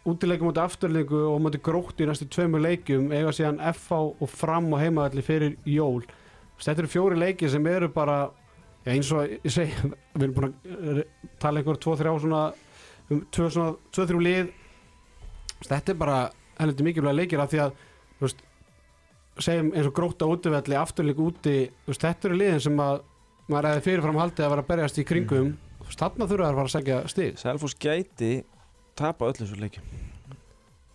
útileikum 0.09 0.49
mútið 0.49 0.63
afturleiku 0.63 1.19
og 1.29 1.43
mútið 1.43 1.63
gróttu 1.67 2.03
í 2.03 2.09
næstu 2.09 2.27
tveimur 2.31 2.63
leikjum 2.63 3.11
eiga 3.13 3.35
síðan 3.35 3.61
FH 3.73 3.99
og 4.23 4.31
fram 4.31 4.71
og 4.73 4.81
heimaðalli 4.81 5.23
fyrir 5.25 5.59
jól. 5.69 6.01
Þetta 6.63 6.85
eru 6.85 6.91
fjóri 6.91 7.19
leiki 7.19 7.51
sem 7.51 7.65
eru 7.67 7.91
bara 7.93 8.17
já, 8.83 8.91
eins 8.95 9.11
og 9.13 9.29
ég 9.29 9.53
segi 9.53 9.93
við 10.17 10.25
erum 10.25 10.35
búin 10.39 10.49
að 10.49 11.03
eh, 11.03 11.05
tala 11.43 11.61
einhver 11.61 11.79
tvo, 11.81 11.95
þrjá 11.99 12.13
svona 12.23 12.43
um 13.11 13.23
tvö, 13.29 13.49
svona, 13.51 13.77
tvö, 13.93 14.07
þrjú 14.09 14.25
lið 14.25 14.51
þetta 15.71 15.93
er 15.93 15.99
bara 15.99 16.19
heldur 16.59 16.87
mikilvæg 16.87 17.17
leikir 17.17 17.43
af 17.43 17.51
því 17.51 17.61
að 17.65 17.75
veist, 18.21 18.43
segjum 19.41 19.73
eins 19.73 19.89
og 19.89 19.95
gróta 19.97 20.29
útivelli 20.29 20.77
afturleik 20.77 21.21
úti, 21.23 21.57
veist, 21.87 22.03
þetta 22.03 22.29
eru 22.29 22.39
liðin 22.39 22.65
sem 22.67 22.81
að 22.83 23.03
maður 23.49 23.69
hefði 23.71 23.85
fyrirfram 23.89 24.21
haldið 24.21 24.45
að 24.45 24.53
vera 24.53 24.63
að 24.63 24.71
berjast 24.71 24.99
í 25.01 25.07
kringum. 25.07 25.53
Veist, 25.83 25.99
þarna 25.99 26.29
þurfa 26.29 26.49
að 26.49 26.57
fara 26.59 26.69
að 26.69 26.75
segja 26.77 26.99
stig. 27.11 27.37
Selfoss 27.41 27.79
gæti 27.81 28.33
tapa 28.99 29.31
öllu 29.31 29.49
svo 29.49 29.57
leikjum 29.59 30.11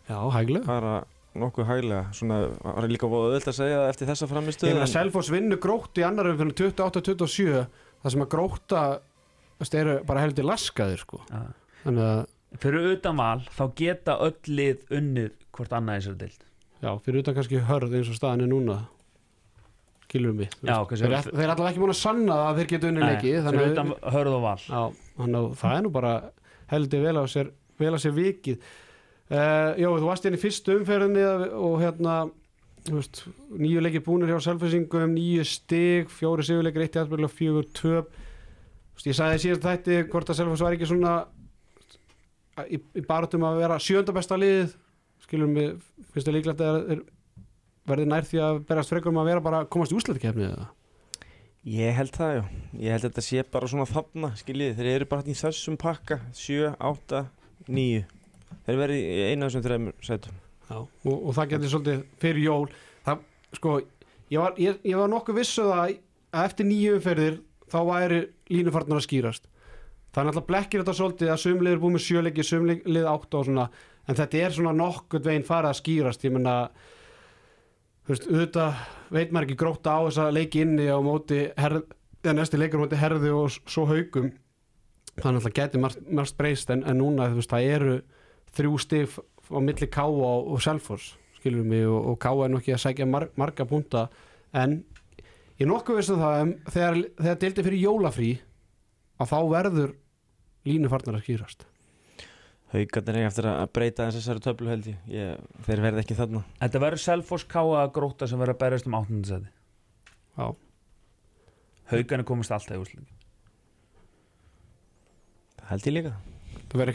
já, 0.08 0.18
hæglu 0.32 0.62
bara 0.66 1.02
nokkuð 1.38 1.68
hæglega. 1.68 2.06
Svona 2.16 2.38
var 2.62 2.88
líka 2.90 3.10
voða 3.10 3.34
öðvöld 3.34 3.50
að 3.50 3.58
segja 3.58 3.82
það 3.82 3.90
eftir 3.92 4.08
þessa 4.10 4.24
ég 4.24 4.30
framistöð 4.32 4.72
meina 4.72 4.88
Selfoss 4.90 5.30
vinnu 5.30 5.58
grótt 5.62 6.00
í 6.00 6.04
annar 6.06 6.30
umfyrir 6.32 6.56
28-27 6.56 7.60
það 8.02 8.14
sem 8.14 8.24
að 8.24 8.30
gróta 8.32 8.82
eru 9.78 9.98
bara 10.08 10.24
heldur 10.24 10.48
laskaðir 10.48 11.02
sko. 11.02 11.20
ja. 11.28 11.44
þannig 11.84 12.08
að, 12.08 12.22
fyrir 12.56 12.92
utan 12.94 13.18
val 13.18 13.40
þá 13.54 13.64
geta 13.78 14.18
öll 14.24 14.36
lið 14.48 14.86
unnið 14.98 15.34
hvort 15.54 15.74
annað 15.76 15.98
í 15.98 16.02
þessari 16.02 16.22
deild. 16.22 16.46
Já, 16.78 16.92
fyrir 17.02 17.24
utan 17.24 17.36
kannski 17.36 17.60
hörð 17.68 17.98
eins 17.98 18.08
og 18.12 18.18
staðan 18.18 18.46
er 18.46 18.50
núna 18.52 18.78
skilur 20.08 20.36
við 20.38 20.52
Já, 20.64 20.76
þeir, 20.88 21.14
þeir 21.28 21.44
er 21.44 21.52
allavega 21.52 21.70
ekki 21.72 21.82
múin 21.82 21.92
að 21.92 22.00
sanna 22.00 22.36
að 22.46 22.60
þeir 22.60 22.68
geta 22.72 22.88
unni 22.88 23.04
leiki 23.04 23.32
fyrir 23.44 23.72
utan 23.74 23.94
hörð 24.14 24.36
og 24.38 24.44
val. 24.46 24.58
Já, 24.64 24.82
að 25.20 25.48
það 25.60 25.74
er 25.76 25.82
nú 25.84 25.94
bara 25.94 26.12
heldur 26.72 27.04
vel 27.04 27.16
á 27.20 27.24
sér, 27.28 27.50
vel 27.80 27.92
á 27.92 27.98
sér 28.00 28.14
vikið. 28.16 28.68
Uh, 29.28 29.74
Jó, 29.76 29.90
þú 29.98 30.06
varst 30.08 30.28
inn 30.28 30.38
í 30.38 30.40
fyrstu 30.40 30.78
umferðinni 30.78 31.24
og 31.58 31.74
hérna 31.82 32.14
veist, 32.88 33.26
nýju 33.52 33.82
leikir 33.84 34.04
búnir 34.06 34.32
hjá 34.32 34.40
selfisingum, 34.46 35.12
nýju 35.12 35.44
stig 35.44 36.12
fjóri 36.12 36.46
sigurleikir, 36.46 36.86
eitt 36.86 36.96
í 36.96 37.02
aðbyrjulega 37.02 37.34
fjögur 37.34 37.68
töp. 37.76 38.14
Ég 39.04 39.14
sagði 39.14 39.42
síðast 39.44 39.66
þætti 39.66 39.98
hvort 40.10 40.32
að 40.32 40.40
selfis 40.40 40.64
var 40.64 40.74
ekki 40.74 40.88
svona 40.88 41.12
í, 42.66 42.80
í 42.98 43.04
barátum 43.06 43.46
að 43.48 43.60
vera 43.62 43.78
sjönda 43.82 44.14
besta 44.16 44.38
liðið 44.40 44.74
skilum 45.24 45.54
við, 45.56 45.70
finnst 46.12 46.28
það 46.28 46.36
líklegt 46.38 46.64
að 46.64 46.80
verði 47.88 48.08
nær 48.08 48.26
því 48.28 48.42
að 48.44 48.60
berast 48.68 48.92
frekar 48.92 49.12
um 49.12 49.22
að 49.22 49.30
vera 49.32 49.44
bara 49.44 49.62
að 49.62 49.70
komast 49.74 49.94
í 49.94 49.98
úslættikefni 49.98 50.50
eða 50.50 50.68
Ég 51.68 51.92
held 51.92 52.14
það, 52.14 52.30
já. 52.32 52.42
Ég 52.78 52.94
held 52.94 53.02
að 53.02 53.08
þetta 53.10 53.22
sé 53.26 53.42
bara 53.52 53.68
svona 53.68 53.84
þarna, 53.90 54.28
skiljið. 54.38 54.76
Þeir 54.78 54.86
eru 54.92 55.08
bara 55.10 55.24
í 55.26 55.34
þessum 55.36 55.76
pakka, 55.76 56.16
7, 56.38 56.70
8, 56.86 57.22
9. 57.66 58.04
Þeir 58.64 58.78
verði 58.78 59.00
í 59.02 59.26
einu 59.26 59.44
af 59.44 59.50
þessum 59.50 59.64
þreymur 59.66 60.06
sætum. 60.06 60.38
Já, 60.68 60.76
og, 60.78 61.14
og 61.16 61.34
það 61.36 61.52
getur 61.52 61.72
svolítið 61.72 62.00
fyrir 62.20 62.44
jól 62.44 62.64
það, 63.06 63.20
sko, 63.56 63.74
ég 64.28 64.42
var, 64.42 64.58
ég, 64.60 64.80
ég 64.84 64.98
var 65.00 65.12
nokkuð 65.12 65.38
vissu 65.40 65.64
það 65.64 65.84
að 65.84 66.42
eftir 66.44 66.68
nýju 66.68 66.96
umferðir 66.98 67.38
þá 67.72 67.78
væri 67.88 68.18
línufarnar 68.52 69.00
að 69.00 69.06
skýrast 69.06 69.48
það 70.12 70.20
er 70.22 70.28
náttúrulega 70.28 70.48
blekkir 70.50 70.82
þetta 70.82 70.96
svolítið 70.98 71.32
að 71.32 71.40
sumlið 71.44 71.72
er 71.72 71.82
búið 71.82 71.94
með 71.96 72.04
sjöleiki, 72.06 72.46
sumlið 72.46 73.08
átta 73.10 73.40
og 73.40 73.48
svona 73.48 73.68
en 74.08 74.16
þetta 74.18 74.40
er 74.40 74.56
svona 74.56 74.74
nokkuð 74.76 75.28
veginn 75.28 75.46
farið 75.46 75.70
að 75.70 75.80
skýrast 75.82 76.24
ég 76.24 76.34
menna 76.34 76.54
þú 78.06 78.14
veist, 78.14 78.28
auðvitað 78.32 78.82
veit 79.12 79.32
maður 79.32 79.48
ekki 79.48 79.58
gróta 79.60 79.96
á 79.96 80.00
þessa 80.08 80.28
leiki 80.32 80.62
inni 80.64 80.88
á 80.88 80.98
móti 81.04 81.40
herð, 81.60 81.82
eða 82.24 82.36
næsti 82.38 82.60
leikur 82.60 82.82
móti 82.82 83.00
herði 83.00 83.32
og 83.36 83.52
svo 83.58 83.84
haugum 83.90 84.30
þannig 85.18 85.40
að 85.40 85.46
það 85.48 85.56
geti 85.60 85.82
margt, 85.82 86.04
margt 86.08 86.38
breyst 86.38 86.72
en, 86.72 86.84
en 86.88 87.00
núna 87.02 87.28
þú 87.28 87.40
veist, 87.42 87.52
það 87.52 87.72
eru 87.74 87.96
þrjú 88.56 88.80
stif 88.80 89.18
á 89.52 89.58
milli 89.60 89.88
Káa 89.92 90.08
og, 90.08 90.52
og 90.54 90.62
Selfoss 90.64 91.16
skilur 91.38 91.66
mig 91.68 91.84
og, 91.88 92.12
og 92.12 92.20
Káa 92.22 92.46
er 92.46 92.52
nú 92.52 92.62
ekki 92.62 92.76
að 92.76 92.84
sækja 92.86 93.08
mar, 93.08 93.28
marga 93.36 93.68
punta 93.68 94.08
en 94.56 94.80
ég 95.58 95.66
er 95.66 95.70
nokkuð 95.72 96.00
veist 96.00 96.14
um 96.14 96.22
það 96.22 96.42
um, 96.46 96.54
þegar, 96.72 97.00
þegar 97.20 97.40
að 99.18 99.32
þá 99.32 99.38
verður 99.52 99.92
línufarnar 100.68 101.18
að 101.18 101.26
skýrast 101.26 101.66
Haukarnir 102.68 103.16
er 103.22 103.26
eftir 103.30 103.46
að 103.48 103.70
breyta 103.72 104.04
eins 104.04 104.16
þessari 104.18 104.42
töflu 104.44 104.68
held 104.68 104.88
ég. 104.90 104.96
ég. 105.08 105.44
Þeir 105.64 105.80
verði 105.86 106.02
ekki 106.02 106.16
þarna. 106.18 106.42
Þetta 106.60 106.80
verður 106.82 107.00
Selfoss 107.00 107.46
Káa 107.48 107.84
gróta 107.96 108.28
sem 108.28 108.40
verður 108.40 108.58
að 108.58 108.60
berjast 108.60 108.90
um 108.90 108.96
8. 108.98 109.20
seti 109.30 109.48
Já. 110.36 110.48
Haugan 111.88 112.20
er 112.20 112.28
komist 112.28 112.52
alltaf 112.52 112.76
í 112.76 112.82
úrslit 112.82 113.14
Það 115.62 115.70
held 115.72 115.88
ég 115.88 115.96
líka. 115.96 116.12
það 116.68 116.82
verður 116.82 116.92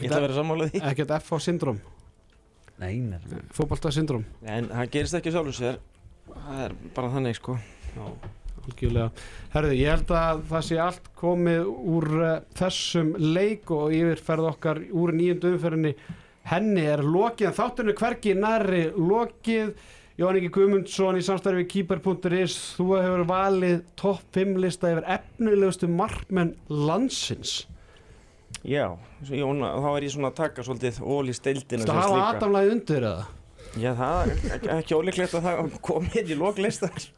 ekkert, 0.92 1.16
FH 1.24 1.42
syndrom 1.48 1.82
Nei, 2.78 2.94
nei, 3.02 3.18
fótbolta 3.54 3.90
syndrom 3.94 4.22
En 4.46 4.70
það 4.70 4.94
gerist 4.94 5.18
ekki 5.18 5.34
sjálfur 5.34 5.58
sér. 5.58 5.82
Það 6.30 6.62
er 6.68 6.78
bara 6.94 7.10
þannig 7.12 7.36
sko. 7.38 7.58
Já. 7.98 8.06
Herði, 9.54 9.78
ég 9.80 9.90
held 9.94 10.12
að 10.16 10.44
það 10.50 10.64
sé 10.68 10.78
allt 10.82 11.10
komið 11.18 11.66
úr 11.68 12.06
uh, 12.20 12.30
þessum 12.58 13.12
leik 13.20 13.70
og 13.74 13.92
yfirferð 13.96 14.48
okkar 14.52 14.80
úr 14.92 15.12
nýjöndu 15.16 15.52
umferðinni. 15.54 15.94
Henni 16.44 16.84
er 16.92 17.00
lokið, 17.04 17.48
en 17.50 17.56
þátturinn 17.56 17.92
er 17.94 18.00
hvergi 18.00 18.34
nærri 18.36 18.82
lokið. 18.96 19.70
Jón 20.20 20.36
Ingi 20.38 20.50
Guðmundsson 20.54 21.16
í 21.18 21.22
samstarfi 21.26 21.64
við 21.64 21.70
Keeper.is, 21.72 22.56
þú 22.76 22.84
hefur 23.00 23.24
valið 23.26 23.80
topp 23.98 24.20
5 24.36 24.58
lista 24.62 24.92
yfir 24.92 25.08
efnilegustu 25.16 25.88
markmenn 25.90 26.52
landsins. 26.70 27.64
Já, 28.64 28.92
Jón, 29.28 29.64
þá 29.64 29.88
er 29.96 30.06
ég 30.06 30.12
svona 30.14 30.30
að 30.30 30.38
taka 30.38 30.62
svolítið 30.64 31.00
ól 31.02 31.26
í 31.28 31.34
steildina 31.36 31.84
Það 31.88 31.98
hafa 32.00 32.20
Adamlæði 32.30 32.70
undir 32.76 33.08
eða? 33.10 33.24
Já, 33.74 33.90
það 33.98 34.30
er 34.30 34.68
ekki- 34.78 34.96
ólíklegt 35.00 35.34
að 35.34 35.48
það 35.48 35.74
komið 35.88 36.30
í 36.30 36.38
loklistar 36.38 37.08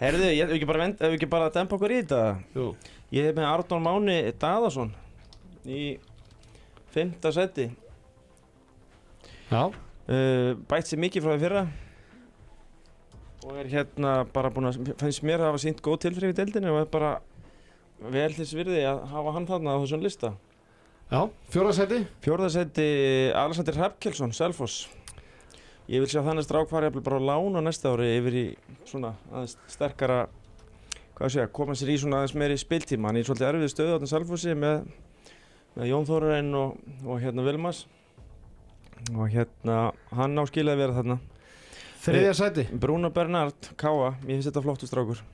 Herðu, 0.00 0.30
ég 0.32 0.46
hef 0.46 0.54
ekki 0.56 0.68
bara, 0.68 0.80
vend, 0.86 1.00
hef 1.02 1.14
ekki 1.18 1.28
bara 1.28 1.50
að 1.50 1.56
dempa 1.58 1.76
okkur 1.76 1.92
í 1.92 2.00
þetta. 2.00 2.20
Jú. 2.56 2.70
Ég 3.12 3.26
hef 3.28 3.36
með 3.36 3.48
Arnón 3.50 3.84
Máni 3.84 4.16
Daðason 4.40 4.94
í 5.68 5.82
fymta 6.94 7.32
seti 7.34 7.66
Já, 9.50 9.66
uh, 9.66 10.52
bætt 10.70 10.88
sér 10.88 11.00
mikið 11.02 11.24
frá 11.24 11.34
því 11.34 11.42
fyrra. 11.42 11.64
Og 13.40 13.56
er 13.58 13.70
hérna 13.72 14.12
bara 14.30 14.52
búin 14.54 14.68
að 14.70 14.78
finnst 15.00 15.24
mér 15.26 15.42
að 15.42 15.50
hafa 15.50 15.62
sínt 15.64 15.82
góð 15.84 16.04
tilþrif 16.04 16.32
í 16.32 16.38
deildinu 16.38 16.70
og 16.74 16.84
er 16.84 16.92
bara 16.92 17.10
vel 18.14 18.30
þess 18.36 18.54
virði 18.56 18.84
að 18.86 19.02
hafa 19.10 19.34
hann 19.36 19.48
þarna 19.48 19.74
á 19.74 19.80
þessum 19.82 20.04
lista. 20.04 20.32
Já, 21.10 21.24
fjóraðsæti 21.50 22.04
Fjórðasetti 22.22 22.86
Alexander 23.34 23.80
Hrafkelsson, 23.80 24.32
Selfoss 24.36 24.84
Ég 25.90 25.98
vil 25.98 26.10
sjá 26.10 26.20
þannig 26.22 26.46
strákvar 26.46 26.86
ég 26.86 26.98
bara 27.02 27.18
lána 27.18 27.62
næsta 27.64 27.90
ári 27.90 28.12
yfir 28.14 28.36
í 28.38 28.44
svona 28.86 29.16
aðeins 29.32 29.56
sterkara 29.72 30.20
hvað 31.18 31.32
sé 31.34 31.40
ég, 31.40 31.50
koma 31.56 31.74
sér 31.74 31.90
í 31.90 31.96
svona 31.98 32.20
aðeins 32.20 32.36
meiri 32.38 32.58
spiltíma. 32.60 33.10
Hann 33.10 33.18
er 33.18 33.26
svolítið 33.26 33.48
erfið 33.48 33.72
stöðu 33.72 33.90
á 33.90 33.94
þarna 33.96 34.10
Selfossi 34.12 34.54
með, 34.54 34.84
með 35.74 35.90
Jón 35.90 36.06
Þórarinn 36.06 36.54
og, 36.60 36.78
og 37.02 37.18
hérna 37.24 37.46
Vilmas 37.48 37.82
og 39.16 39.26
hérna 39.34 39.80
hann 40.14 40.38
á 40.38 40.44
skilið 40.46 40.76
að 40.76 40.84
vera 40.84 40.96
þarna. 41.00 41.18
Þriðja 42.00 42.36
sæti. 42.38 42.68
Bruno 42.80 43.10
Bernard, 43.12 43.72
Káa, 43.80 44.14
ég 44.22 44.36
finnst 44.36 44.52
þetta 44.52 44.64
flottu 44.64 44.88
strákur. 44.88 45.24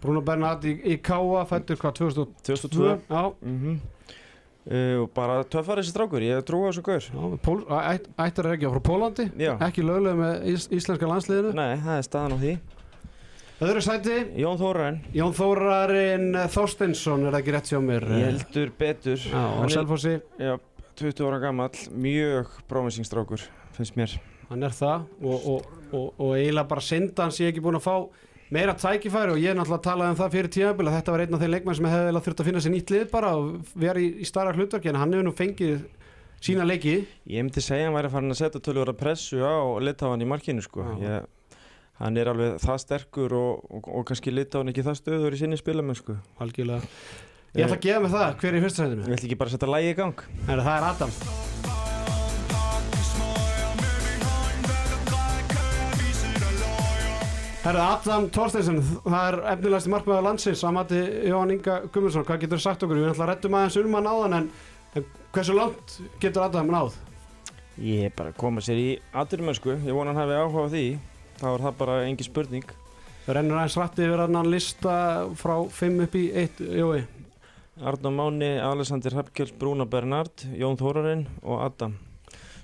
Bruno 0.00 0.20
Bernhard 0.24 0.64
í, 0.64 0.76
í 0.92 0.96
Káa 1.04 1.42
Fættur 1.48 1.80
hvað, 1.80 1.96
2002 2.00 2.44
2002 2.46 2.92
Já, 3.08 3.24
mm 3.40 3.80
uh, 4.66 5.02
og 5.02 5.08
bara 5.16 5.40
töffar 5.48 5.80
þessi 5.80 5.94
strákur, 5.94 6.24
ég 6.24 6.42
trúi 6.48 6.66
á 6.66 6.70
þessu 6.70 6.84
gaur. 6.86 7.64
Ætt, 7.80 8.10
ættir 8.20 8.46
að 8.46 8.50
regja 8.54 8.72
frá 8.74 8.82
Pólandi 8.90 9.26
Já, 9.40 9.54
Ekki 9.68 9.84
löglega 9.86 10.18
með 10.20 10.46
ís, 10.52 10.68
íslenska 10.74 11.08
landsliðinu. 11.10 11.54
Nei, 11.56 11.76
það 11.84 11.96
er 11.96 12.06
staðan 12.08 12.36
á 12.36 12.38
því. 12.44 12.54
Öðru 13.60 13.80
sæti. 13.84 14.16
Jón 14.40 14.56
Þórarinn. 14.56 14.98
Jón 15.12 15.34
Þórarinn 15.36 16.28
Þorsteinsson 16.48 17.26
Er 17.28 17.34
ekki 17.36 17.52
rétt 17.52 17.68
hjá 17.68 17.80
mér? 17.84 18.06
Ég 18.16 18.28
heldur 18.30 18.70
betur. 18.78 19.20
Já, 19.20 19.36
á 19.36 19.60
er- 19.68 20.22
Já, 20.40 20.54
20 21.00 21.24
ára 21.28 21.38
gamall, 21.40 21.76
mjög 21.96 22.48
promising-strákur, 22.68 23.40
finnst 23.76 23.96
mér. 23.96 24.18
Hann 24.50 24.64
er 24.66 24.72
það 24.74 25.04
og, 25.22 25.46
og, 25.46 25.68
og, 25.92 26.06
og 26.18 26.32
eiginlega 26.36 26.68
bara 26.68 26.82
synda 26.84 27.22
hans 27.24 27.38
ég 27.40 27.52
ekki 27.52 27.62
búin 27.64 27.78
að 27.78 27.84
fá 27.86 27.94
meira 28.50 28.74
tækifæri 28.74 29.34
og 29.34 29.38
ég 29.38 29.52
er 29.52 29.58
náttúrulega 29.58 29.84
talaði 29.84 30.12
um 30.14 30.18
það 30.18 30.34
fyrir 30.34 30.52
tímabil 30.56 30.90
að 30.90 30.96
þetta 30.98 31.14
var 31.14 31.22
einn 31.24 31.36
af 31.36 31.42
þeir 31.42 31.52
leikmenn 31.54 31.78
sem 31.78 31.88
hefði 31.90 32.22
þurft 32.26 32.42
að 32.42 32.48
finna 32.48 32.62
sér 32.64 32.74
nýtt 32.74 32.92
lið 32.94 33.04
bara 33.12 33.32
og 33.38 33.74
vera 33.78 34.02
í, 34.02 34.08
í 34.18 34.26
starra 34.26 34.54
hlutverki 34.56 34.90
en 34.90 34.98
hann 34.98 35.14
hefur 35.14 35.28
nú 35.28 35.34
fengið 35.38 35.84
sína 36.42 36.66
leiki 36.66 36.96
Ég 37.30 37.44
myndi 37.44 37.62
segja 37.62 37.86
að 37.86 37.90
hann 37.90 37.98
væri 38.00 38.12
farin 38.16 38.34
að 38.34 38.40
setja 38.42 38.64
tölvöra 38.66 38.96
pressu 38.98 39.38
á 39.44 39.54
litáðan 39.78 40.24
í 40.24 40.28
markinu, 40.30 40.64
sko. 40.66 40.86
Ég, 40.98 41.30
hann 42.00 42.18
er 42.18 42.32
alveg 42.32 42.58
það 42.64 42.82
sterkur 42.86 43.38
og, 43.38 43.64
og, 43.70 43.90
og 44.00 44.06
kannski 44.10 44.34
litáðan 44.34 44.74
ekki 44.74 44.86
það 44.88 45.00
stöður 45.04 45.38
í 45.38 45.42
sinni 45.44 45.60
spilamenn, 45.60 45.98
sko. 45.98 46.18
algjörlega 46.42 46.82
Ég 47.54 47.66
ætla 47.66 47.80
að 47.80 47.86
gefa 47.86 48.02
mig 48.02 48.12
það, 48.14 48.28
hver 48.42 48.52
er 48.52 48.58
í 48.58 48.66
fyrsta 48.66 48.84
sætinu? 48.84 49.06
Ég 49.06 49.16
ætla 49.16 49.26
ekki 49.30 49.40
bara 49.40 49.50
að 49.50 49.56
setja 49.58 49.72
lægi 49.74 49.90
í 49.90 49.96
gang. 49.98 50.28
Herra, 50.46 50.68
það 50.68 50.76
er 50.76 50.88
Adam 50.92 51.59
Herra, 57.60 57.90
Adam 57.92 58.30
Thorsteinsson, 58.32 58.78
það 59.04 59.26
er 59.26 59.36
efnilegasti 59.50 59.90
markmaður 59.92 60.24
landsins 60.24 60.62
að 60.64 60.72
mati 60.78 61.00
Jóhann 61.28 61.50
Inga 61.52 61.74
Gummarsson, 61.92 62.24
hvað 62.24 62.46
getur 62.46 62.62
sagt 62.64 62.86
okkur? 62.86 62.96
Við 62.96 63.10
ætla 63.10 63.26
að 63.26 63.30
rettum 63.34 63.56
aðeins 63.58 63.76
um 63.82 63.96
hann 63.98 64.08
áðan 64.08 64.36
en, 64.38 64.46
en 64.96 65.06
hversu 65.36 65.56
langt 65.58 65.96
getur 66.22 66.46
Adam 66.46 66.72
náð? 66.72 66.96
Ég 67.84 68.08
er 68.08 68.16
bara 68.16 68.32
að 68.32 68.40
koma 68.40 68.64
sér 68.64 68.80
í 68.80 68.88
sko. 69.60 69.76
Ég 69.76 69.92
vona 69.92 70.14
hann 70.14 70.22
hafi 70.22 70.40
áhuga 70.40 70.64
á 70.64 70.72
því. 70.72 70.84
Þá 71.36 71.46
er 71.52 71.64
það 71.66 71.78
bara 71.84 72.00
engi 72.08 72.24
spurning. 72.30 72.74
Það 73.26 73.36
rennur 73.36 73.60
aðeins 73.60 73.80
rætti 73.82 74.06
yfir 74.08 74.24
annan 74.24 74.52
lista 74.56 74.94
frá 75.36 75.56
5 75.68 76.04
upp 76.06 76.16
í 76.16 76.26
1, 76.32 76.64
jói 76.80 77.04
Arnó 77.80 78.10
Máni, 78.12 78.54
Alexander 78.56 79.20
Hapkjöls, 79.20 79.52
Bruno 79.52 79.84
Bernard, 79.84 80.48
Jón 80.56 80.80
Þórarinn 80.80 81.28
og 81.44 81.60
Adam. 81.68 82.00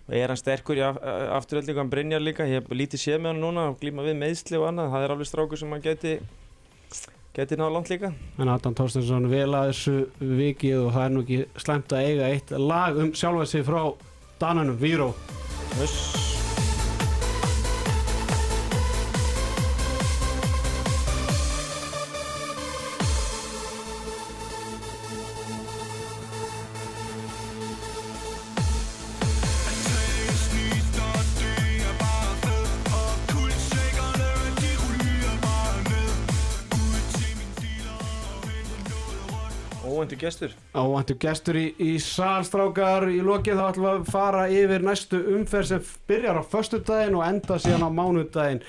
Er 0.06 0.30
hann 0.30 0.38
sterkur 0.38 0.78
í 0.78 0.82
af, 0.86 1.00
afturöldingu, 1.40 1.80
hann 1.82 1.90
Brynjar 1.90 2.22
líka, 2.22 2.46
ég 2.46 2.60
hef 2.60 2.70
lítið 2.70 3.02
séð 3.02 3.22
með 3.24 3.32
hann 3.32 3.42
núna 3.42 3.64
og 3.72 3.80
glíma 3.80 4.04
við 4.06 4.20
meðsli 4.20 4.60
og 4.60 4.68
annað, 4.68 4.92
það 4.92 5.06
er 5.06 5.14
alveg 5.16 5.30
strákur 5.32 5.58
sem 5.58 5.74
hann 5.74 5.82
geti, 5.82 6.12
geti 7.34 7.58
náða 7.58 7.74
langt 7.74 7.90
líka. 7.90 8.12
En 8.38 8.52
Adam 8.54 8.78
Thorsteinsson 8.78 9.26
vel 9.32 9.50
að 9.50 9.72
þessu 9.72 9.96
vikið 10.22 10.78
og 10.84 10.94
það 10.94 11.08
er 11.08 11.14
nú 11.16 11.26
ekki 11.26 11.42
slæmt 11.66 11.98
að 11.98 12.10
eiga 12.12 12.30
eitt 12.30 12.54
lag 12.54 13.02
um 13.02 13.12
sjálfa 13.18 13.50
sig 13.50 13.66
frá 13.66 13.82
Dananum, 14.38 14.78
Víró 14.78 15.10
Uss. 15.82 16.45
Gestur. 40.26 40.52
Ávæntu 40.74 41.16
gestur 41.22 41.58
í, 41.60 41.64
í 41.78 41.96
salstrákar 42.02 43.08
í 43.14 43.22
lokið 43.24 43.62
þá 43.62 43.64
ætlum 43.70 43.88
við 43.88 43.94
að 43.94 44.12
fara 44.12 44.44
yfir 44.52 44.86
næstu 44.86 45.22
umferð 45.38 45.72
sem 45.72 45.90
byrjar 46.10 46.42
á 46.42 46.50
föstudaginn 46.52 47.18
og 47.18 47.26
enda 47.26 47.58
síðan 47.62 47.86
á 47.86 47.90
mánudaginn. 47.94 48.62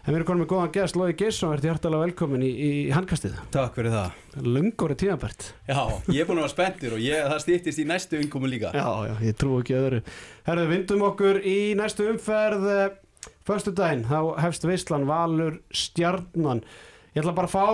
En 0.00 0.14
við 0.14 0.16
erum 0.16 0.28
konum 0.30 0.40
með 0.40 0.48
góðan 0.48 0.70
gest, 0.72 0.96
Lói 0.96 1.12
Geirsson 1.12 1.50
verður 1.52 1.68
hjartalega 1.68 2.06
velkomin 2.06 2.44
í, 2.46 2.48
í 2.50 2.70
handkastið. 2.94 3.34
Takk 3.52 3.74
fyrir 3.76 3.92
það. 3.92 4.14
Lungóri 4.46 4.96
tímabært. 4.96 5.50
Já, 5.68 5.80
ég 6.08 6.22
er 6.22 6.28
búin 6.30 6.40
að 6.40 6.46
vera 6.46 6.52
spenntur 6.54 6.94
og 6.96 7.02
ég, 7.04 7.26
það 7.28 7.42
stýttist 7.44 7.82
í 7.82 7.84
næstu 7.90 8.20
umkomu 8.22 8.48
líka. 8.48 8.72
Já, 8.72 8.88
já, 9.10 9.12
ég 9.28 9.36
trú 9.36 9.58
ekki 9.60 9.76
öðru. 9.76 10.00
Herðu, 10.48 10.66
vindum 10.72 11.04
okkur 11.10 11.42
í 11.44 11.58
næstu 11.76 12.08
umferð 12.14 12.66
uh, 12.72 13.30
föstudaginn, 13.50 14.06
þá 14.08 14.40
hefst 14.46 14.64
Veislan 14.70 15.04
Valur 15.10 15.60
Stjarnan. 15.68 16.64
Ég 17.12 17.20
ætla 17.20 17.36
bara 17.36 17.50
að 17.50 17.58
fá 17.58 17.66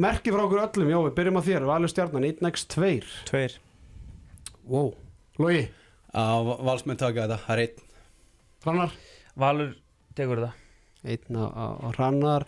merki 0.00 0.32
frá 0.34 0.42
okkur 0.44 0.62
öllum, 0.64 0.90
jó, 0.90 1.00
við 1.06 1.14
byrjum 1.18 1.38
á 1.38 1.42
þér 1.46 1.66
Valur 1.68 1.90
Stjarnan, 1.92 2.26
1x2 2.28 3.02
Tveir. 3.28 3.56
Wow, 4.66 4.94
Lói, 5.38 5.68
Á 6.14 6.38
valsmenn 6.62 6.96
taka 7.00 7.24
þetta, 7.26 7.38
það 7.42 7.54
er 7.56 7.62
einn. 7.64 7.86
Hrannar? 8.64 8.92
Valur 9.42 9.72
tekur 10.14 10.40
þetta. 10.44 10.52
Einn 11.04 11.38
á, 11.42 11.44
á, 11.50 11.66
á 11.82 11.86
hrannar. 11.98 12.46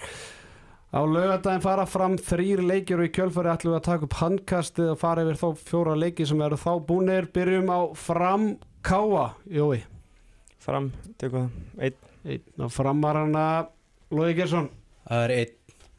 Á 0.94 1.00
laugardaginn 1.02 1.64
fara 1.64 1.84
fram 1.90 2.14
þrýr 2.16 2.62
leikir 2.64 3.02
og 3.02 3.08
í 3.08 3.12
kjölfari 3.12 3.50
ætlum 3.52 3.74
við 3.74 3.80
að 3.80 3.88
taka 3.88 4.06
upp 4.06 4.14
handkastið 4.20 4.92
og 4.94 5.00
fara 5.02 5.24
yfir 5.26 5.40
þá 5.42 5.48
fjóra 5.66 5.96
leiki 5.98 6.24
sem 6.30 6.40
eru 6.46 6.56
þá 6.62 6.70
búnir. 6.88 7.26
Byrjum 7.34 7.68
á 7.74 7.80
fram 7.98 8.46
káa 8.86 9.26
Jói, 9.50 9.82
Fram, 10.62 10.92
tekur 11.18 11.44
það. 11.44 11.58
Einn. 11.82 11.98
einn 12.26 12.64
á 12.64 12.66
framarana 12.70 13.44
Lói 14.14 14.32
Gersson 14.38 14.70
Það 15.06 15.24
er 15.26 15.34
einn, 15.36 15.52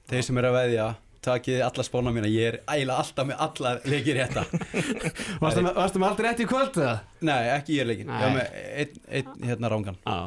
þeir 0.09 0.23
sem 0.27 0.39
eru 0.41 0.49
að 0.49 0.57
veðja 0.57 0.87
Takið 1.27 1.63
alla 1.67 1.83
spána 1.85 2.13
mína, 2.15 2.29
ég 2.31 2.51
er 2.53 2.59
ægilega 2.63 3.01
alltaf 3.03 3.27
með 3.27 3.41
alla 3.47 3.73
leikir 3.83 4.19
rétta 4.21 4.45
varstu 5.43 5.63
með, 5.65 5.73
varstu 5.75 5.99
með 6.01 6.09
aldrei 6.11 6.29
rétt 6.29 6.43
í 6.45 6.49
kvöld 6.49 6.77
eða? 6.79 6.97
Nei, 7.27 7.41
ekki 7.57 7.77
ég 7.77 7.83
er 7.83 7.91
leikin, 7.91 8.13
ég 8.13 8.27
er 8.29 8.37
með 8.37 8.61
einn, 8.83 9.01
einn 9.19 9.49
hérna 9.51 9.73
rángan 9.73 9.99
Já 10.07 10.21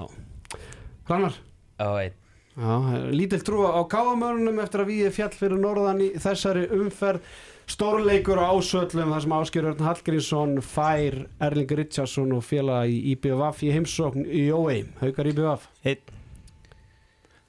Hrannar? 1.10 1.34
Já, 1.80 1.88
einn. 2.04 2.18
Já, 2.60 2.74
lítill 3.10 3.42
trú 3.46 3.62
á 3.66 3.82
káamörnum 3.88 4.58
eftir 4.62 4.82
að 4.84 4.90
við 4.92 5.14
fjall 5.16 5.32
fyrir 5.34 5.58
norðan 5.62 6.02
í 6.04 6.10
þessari 6.20 6.66
umferð. 6.76 7.24
Stórleikur 7.70 8.40
á 8.42 8.50
ásöllum 8.50 9.12
þar 9.14 9.24
sem 9.24 9.34
Áskjör 9.36 9.68
Örn 9.70 9.84
Hallgrímsson 9.86 10.56
fær 10.66 11.16
Erling 11.46 11.74
Richardson 11.78 12.34
og 12.34 12.42
félaga 12.42 12.90
í 12.90 12.98
IBVF 13.14 13.62
í 13.62 13.72
heimsókn 13.76 14.26
í 14.26 14.44
Jói, 14.48 14.84
haukar 15.00 15.30
IBVF 15.30 15.68
Einn. 15.86 16.14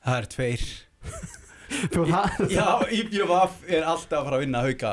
Það 0.06 0.18
er 0.20 0.30
tveir 0.36 0.68
Þú, 1.94 2.04
Já, 2.52 2.66
IBJVF 3.00 3.62
er 3.72 3.86
alltaf 3.88 4.20
að 4.20 4.26
fara 4.28 4.38
að 4.38 4.44
vinna 4.46 4.62
hauka 4.66 4.92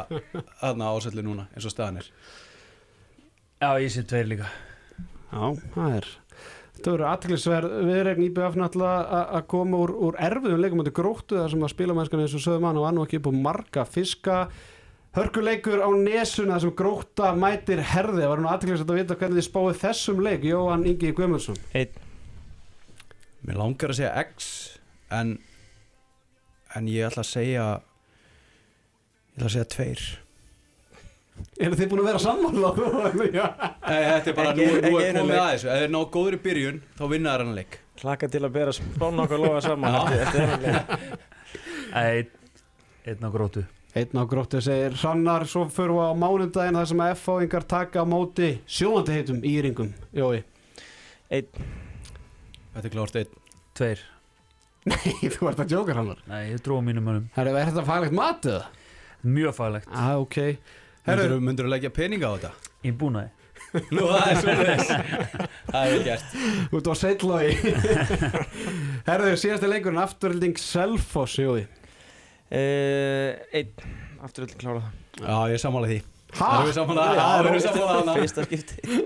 Þarna 0.60 0.92
ásöllu 0.94 1.24
núna, 1.26 1.48
eins 1.56 1.66
og 1.66 1.72
staðan 1.74 2.00
er. 2.02 2.08
Já, 3.58 3.70
ég 3.82 3.90
sé 3.90 4.04
tveir 4.06 4.28
líka. 4.30 4.48
Já, 5.32 5.42
það 5.74 5.96
er 5.98 6.08
Þetta 6.78 6.92
verður 6.94 7.08
aðtæklusverð 7.10 7.72
viðregn 7.88 8.24
IBF 8.28 8.54
náttúrulega 8.60 8.98
að- 9.18 9.30
að 9.40 9.46
koma 9.50 9.78
úr, 9.82 9.92
úr 10.08 10.18
erfiðum 10.22 10.60
leikum 10.62 10.82
átti 10.84 10.92
gróttu 10.94 11.34
þar 11.40 11.50
sem 11.50 11.64
að 11.66 11.72
spilamennskan 11.74 12.20
eins 12.22 12.36
og 12.38 12.44
sögum 12.44 12.66
hann 12.68 12.78
og 12.78 12.86
annu 12.86 13.02
ekki 13.02 13.18
upp 13.18 13.26
á 13.26 13.32
marga 13.34 13.84
fiska. 13.90 14.36
Hörkuleikur 15.18 15.82
á 15.82 15.90
nesuna 15.98 16.54
þar 16.54 16.62
sem 16.68 16.74
gróta 16.78 17.32
mætir 17.34 17.82
herði. 17.82 18.22
Það 18.22 18.30
var 18.30 18.42
nú 18.44 18.50
aðtæklusverð 18.52 18.92
að 18.94 19.00
vita 19.02 19.16
hvernig 19.18 19.40
þið 19.40 19.48
spáið 19.48 19.80
þessum 19.82 20.22
leik. 20.22 20.46
Jóhann 20.46 20.86
Ingi 20.86 21.10
Guðmundsson. 21.18 21.58
Mér 23.48 23.58
langar 23.58 23.90
að 23.90 23.98
segja 23.98 24.14
X 24.28 24.48
En 25.10 25.34
En 26.76 26.88
ég 26.90 27.06
ætla 27.08 27.22
að 27.24 27.30
segja 27.32 27.66
Ég 27.78 29.38
ætla 29.38 29.46
að 29.48 29.54
segja 29.54 29.68
tveir. 29.74 30.02
Eru 31.62 31.76
þið 31.78 31.90
búin 31.92 32.00
að 32.02 32.08
vera 32.08 32.20
sammála? 32.22 32.70
Þetta 33.88 34.30
er 34.32 34.34
bara, 34.34 34.52
nú, 34.58 34.64
er 34.66 35.14
komið 35.14 35.30
leik. 35.30 35.38
að 35.38 35.50
þessu 35.52 35.68
Ef 35.70 35.82
þeir 35.84 35.92
ná 35.94 35.98
góður 36.16 36.34
í 36.34 36.40
byrjun, 36.48 36.80
þá 36.98 37.04
vinna 37.12 37.34
þær 37.34 37.44
hann 37.44 37.54
leik. 37.60 37.78
Klaka 37.98 38.28
til 38.30 38.42
að 38.42 38.54
bera 38.56 38.74
spána 38.74 39.24
okkar 39.24 39.42
loga 39.44 39.60
saman. 39.62 39.94
Einn 41.94 42.34
Einn 43.08 43.22
á 43.24 43.30
grótu 43.32 43.62
Einn 43.96 44.18
á 44.20 44.24
gróttu 44.28 44.60
segir 44.62 44.98
Hrannar, 45.00 45.46
svo 45.48 45.64
förum 45.72 45.96
við 46.02 46.10
á 46.10 46.14
mánudaginn 46.20 46.76
þar 46.78 46.90
sem 46.90 47.02
að 47.06 47.14
F-fáingar 47.14 47.64
taka 47.70 48.02
á 48.02 48.06
móti 48.06 48.50
sjóandi 48.68 49.14
heitum 49.16 49.40
íringum 49.46 49.94
Jói, 50.14 50.42
Þetta 51.30 52.84
er 52.84 52.92
klárt 52.92 53.16
einn. 53.22 53.32
Tveir 53.78 54.02
nei, 54.88 55.14
þú 55.34 55.48
ert 55.50 55.62
að 55.64 55.72
djóka 55.72 55.94
Hrannar 55.96 56.20
Nei, 56.30 56.42
ég 56.52 56.62
dróða 56.64 56.84
mínum 56.88 57.04
mönnum. 57.08 57.26
Herru, 57.36 57.54
er 57.58 57.70
þetta 57.70 57.84
faglegt 57.88 58.16
mat 58.16 58.48
eða? 58.48 58.66
Mjög 59.28 59.56
faglegt. 59.56 59.88
Ah, 59.92 60.14
ok. 60.22 60.38
Herru, 61.08 61.24
Myndur, 61.26 61.42
myndur 61.48 61.70
leggja 61.72 61.90
peninga 61.94 62.30
á 62.30 62.32
þetta? 62.36 62.52
Ég 62.86 62.92
er 62.94 62.98
búin 63.00 63.18
að 63.22 63.34
Nú, 63.92 64.04
það 64.06 64.28
er 64.30 64.36
svona 64.38 64.76
Það 65.68 65.80
er 65.80 65.90
vel 65.92 66.04
gert. 66.06 66.36
Út 66.78 66.86
á 66.88 66.94
seitlói 66.96 67.48
Herru, 69.08 69.32
síðasti 69.40 69.68
leikurinn 69.68 70.00
afturhilding 70.00 70.56
Selfoss, 70.62 71.34
Jói 71.42 71.66
Uh, 72.48 73.34
einn, 73.52 73.74
aftur 74.24 74.46
öll 74.46 74.54
klára 74.56 74.80
það. 74.80 74.92
Já, 75.20 75.32
ég 75.50 75.56
er 75.58 75.60
sammála 75.60 75.88
því. 75.90 75.96
Ha? 76.30 76.38
Það 76.38 76.54
erum 76.54 76.68
við 76.70 76.76
sammála? 76.78 77.02
Já, 77.04 77.18
Það 77.18 77.40
erum 77.42 77.56
við 77.58 77.64
sammála 77.66 77.96
hana 77.98 78.14
Fyrsta 78.16 78.44
skipti. 78.46 79.00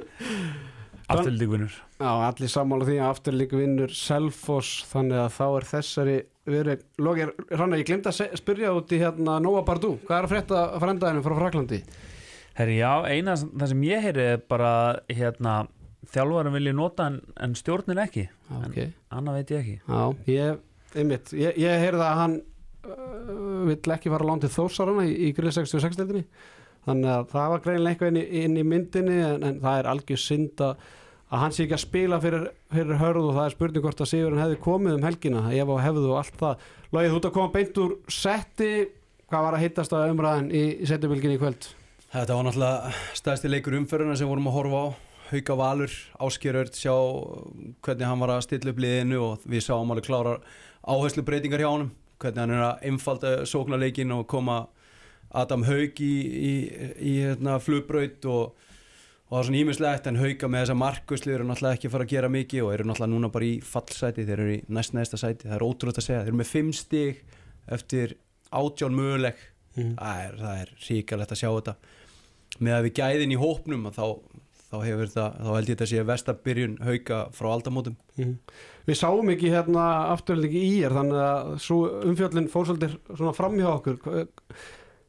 Afturlík 1.11 1.51
vinnur 1.51 1.75
Já, 2.03 2.11
allir 2.27 2.51
sammála 2.51 2.87
því 2.89 2.99
að 2.99 3.11
afturhilding 3.13 3.59
vinnur 3.61 3.93
Selfoss 3.95 4.83
Þannig 4.91 5.21
að 5.23 5.35
þá 5.37 5.45
er 5.49 5.67
þessari 5.71 6.17
verið 6.51 6.81
Lókir, 6.99 7.31
Hrannar, 7.53 7.79
ég 7.79 7.87
glemt 7.87 8.09
að 8.11 8.33
spyrja 8.41 8.73
út 8.75 8.91
í 8.91 8.99
hérna 8.99 9.37
Nóa 9.43 9.63
Bardú 9.67 9.95
Hvað 10.09 10.17
er 10.17 10.27
að 10.27 10.33
frétta 10.35 10.65
frændaðinu 10.83 11.23
frá 11.23 11.37
Fraklandi? 11.39 11.85
Herri, 12.53 12.77
já, 12.83 12.91
eina 13.09 13.35
það 13.39 13.71
sem 13.71 13.85
ég 13.87 14.03
heyri 14.05 14.25
er 14.35 14.41
bara 14.45 14.73
hérna, 15.09 15.55
þjálfarum 16.13 16.57
vilja 16.59 16.75
nota 16.77 17.09
en, 17.09 17.21
en 17.41 17.55
stjórnin 17.57 18.01
ekki. 18.03 18.27
Já, 18.29 18.57
ok. 18.59 18.81
Annað 19.17 19.39
veit 19.39 19.53
ég 19.55 19.63
ekki. 19.63 19.77
Já, 19.87 20.33
ég, 20.35 20.59
einmitt, 20.93 21.33
ég, 21.39 21.61
ég 21.63 21.85
heyrði 21.87 22.05
að 22.05 22.19
hann 22.21 22.35
uh, 22.85 23.63
vill 23.71 23.95
ekki 23.97 24.13
fara 24.13 24.29
lán 24.29 24.43
til 24.43 24.53
Þórsarana 24.53 25.07
í, 25.09 25.15
í 25.29 25.31
Grill 25.37 25.55
66 25.57 25.97
deildinni. 26.03 26.27
Þannig 26.85 27.13
að 27.15 27.25
það 27.33 27.55
var 27.55 27.65
greinilega 27.65 27.95
eitthvað 27.95 28.13
inn 28.13 28.21
í, 28.21 28.27
inn 28.43 28.59
í 28.61 28.67
myndinni 28.67 29.19
en, 29.25 29.49
en 29.49 29.63
það 29.63 29.81
er 29.81 29.91
algjör 29.95 30.21
synd 30.21 30.65
að, 30.67 30.87
að 31.33 31.41
hann 31.41 31.55
sé 31.57 31.65
ekki 31.65 31.77
að 31.79 31.85
spila 31.87 32.19
fyrir, 32.21 32.49
fyrir 32.73 32.99
hörð 33.01 33.29
og 33.31 33.37
það 33.39 33.47
er 33.47 33.55
spurning 33.55 33.85
hvort 33.87 34.03
að 34.05 34.11
Sigurinn 34.11 34.43
hefði 34.43 34.59
komið 34.67 34.97
um 34.99 35.07
helgina 35.07 35.45
ef 35.49 35.71
á 35.73 35.77
hefðu 35.87 36.11
og 36.11 36.19
allt 36.21 36.35
það. 36.43 36.67
Lógið, 36.93 37.13
þú 37.13 37.21
ert 37.21 37.29
að 37.29 37.37
koma 37.39 37.53
beint 37.55 37.79
úr 37.81 37.95
setti. 38.13 38.73
Hvað 39.33 39.47
var 39.47 39.57
að 39.57 39.65
hittast 39.65 39.95
að 39.97 40.11
umræðin 40.13 40.51
í, 40.53 40.65
í 40.85 40.89
setjubilginni 40.91 41.39
í 41.39 41.41
kvöld? 41.41 41.69
Þetta 42.13 42.37
var 42.37 42.45
náttúrulega 42.45 42.93
stæðsti 43.17 43.49
leikur 43.49 43.79
umferðuna 43.79 44.19
sem 44.21 44.29
vorum 44.29 44.51
að 44.51 44.57
horfa 44.59 44.83
á. 44.85 44.87
Hauka 45.33 45.55
Valur, 45.57 45.93
Áskerörd 46.21 46.77
sjá 46.77 46.93
hvernig 47.81 48.05
hann 48.05 48.21
var 48.21 48.35
að 48.35 48.43
stilla 48.45 48.75
upp 48.75 48.83
liðinu 48.85 49.21
og 49.25 49.47
við 49.49 49.65
sáum 49.65 49.95
alveg 49.95 50.05
klára 50.11 50.35
áherslu 50.85 51.25
breytingar 51.25 51.63
hjá 51.65 51.71
honum. 51.71 51.89
Hvernig 52.21 52.43
hann 52.43 52.53
er 52.53 52.65
að 52.67 52.85
einfalda 52.91 53.31
sóknarleikin 53.49 54.13
og 54.13 54.27
koma 54.29 54.67
Adam 55.33 55.65
Haug 55.65 56.03
í, 56.05 56.13
í, 56.21 56.53
í 57.01 57.15
hérna, 57.23 57.57
flugbraut 57.65 58.29
og, 58.29 58.69
og 59.33 59.39
það 59.39 59.41
er 59.41 59.47
svona 59.49 59.61
ímislegt 59.63 60.09
en 60.11 60.19
Hauka 60.21 60.49
með 60.53 60.67
þessa 60.67 60.75
markusli 60.77 61.33
eru 61.33 61.47
náttúrulega 61.49 61.79
ekki 61.79 61.89
að 61.89 61.95
fara 61.95 62.05
að 62.05 62.13
gera 62.13 62.29
mikið 62.35 62.67
og 62.67 62.75
eru 62.75 62.85
náttúrulega 62.91 63.13
núna 63.15 63.31
bara 63.33 63.49
í 63.49 63.55
fallsæti 63.65 64.27
þeir 64.29 64.43
eru 64.43 64.59
í 64.59 64.59
næst 64.69 64.93
næsta 64.93 65.21
sæti, 65.21 65.49
það 65.49 65.57
er 65.57 65.65
ótrúlega 65.65 66.03
að 66.03 66.07
segja. 66.09 66.21
Þeir 66.27 66.33
eru 66.35 66.41
með 66.43 66.51
fimm 66.51 66.75
stig 66.77 67.23
eftir 67.73 68.15
átján 68.53 68.99
möguleg 68.99 69.41
Mm. 69.73 69.95
það 69.97 70.23
er, 70.27 70.37
það 70.41 70.63
er 70.63 70.73
ríkalegt 70.87 71.33
að 71.33 71.41
sjá 71.41 71.49
þetta. 71.49 71.75
Með 72.61 72.77
að 72.77 72.87
við 72.87 72.95
gæðin 72.99 73.33
í 73.33 73.39
hópnum 73.41 73.89
að 73.89 73.97
þá, 73.97 74.07
þá 74.69 74.77
það, 75.15 75.39
þá 75.39 75.49
held 75.49 75.63
ég 75.63 75.73
þetta 75.73 75.89
sé 75.89 76.05
vestabyrjun 76.11 76.77
hauka 76.85 77.21
frá 77.37 77.49
aldamótum. 77.55 77.97
Mm. 78.19 78.35
Við 78.89 78.99
sáum 79.01 79.33
ekki 79.33 79.53
hérna 79.53 79.87
afturhildingi 80.13 80.63
í 80.67 80.77
er 80.85 80.97
þannig 80.97 81.23
að 81.25 81.53
svo 81.65 81.81
umfjöllin 82.11 82.51
fór 82.53 82.69
svolítið 82.69 82.99
svona 83.15 83.35
fram 83.37 83.57
hjá 83.61 83.71
okkur 83.73 83.99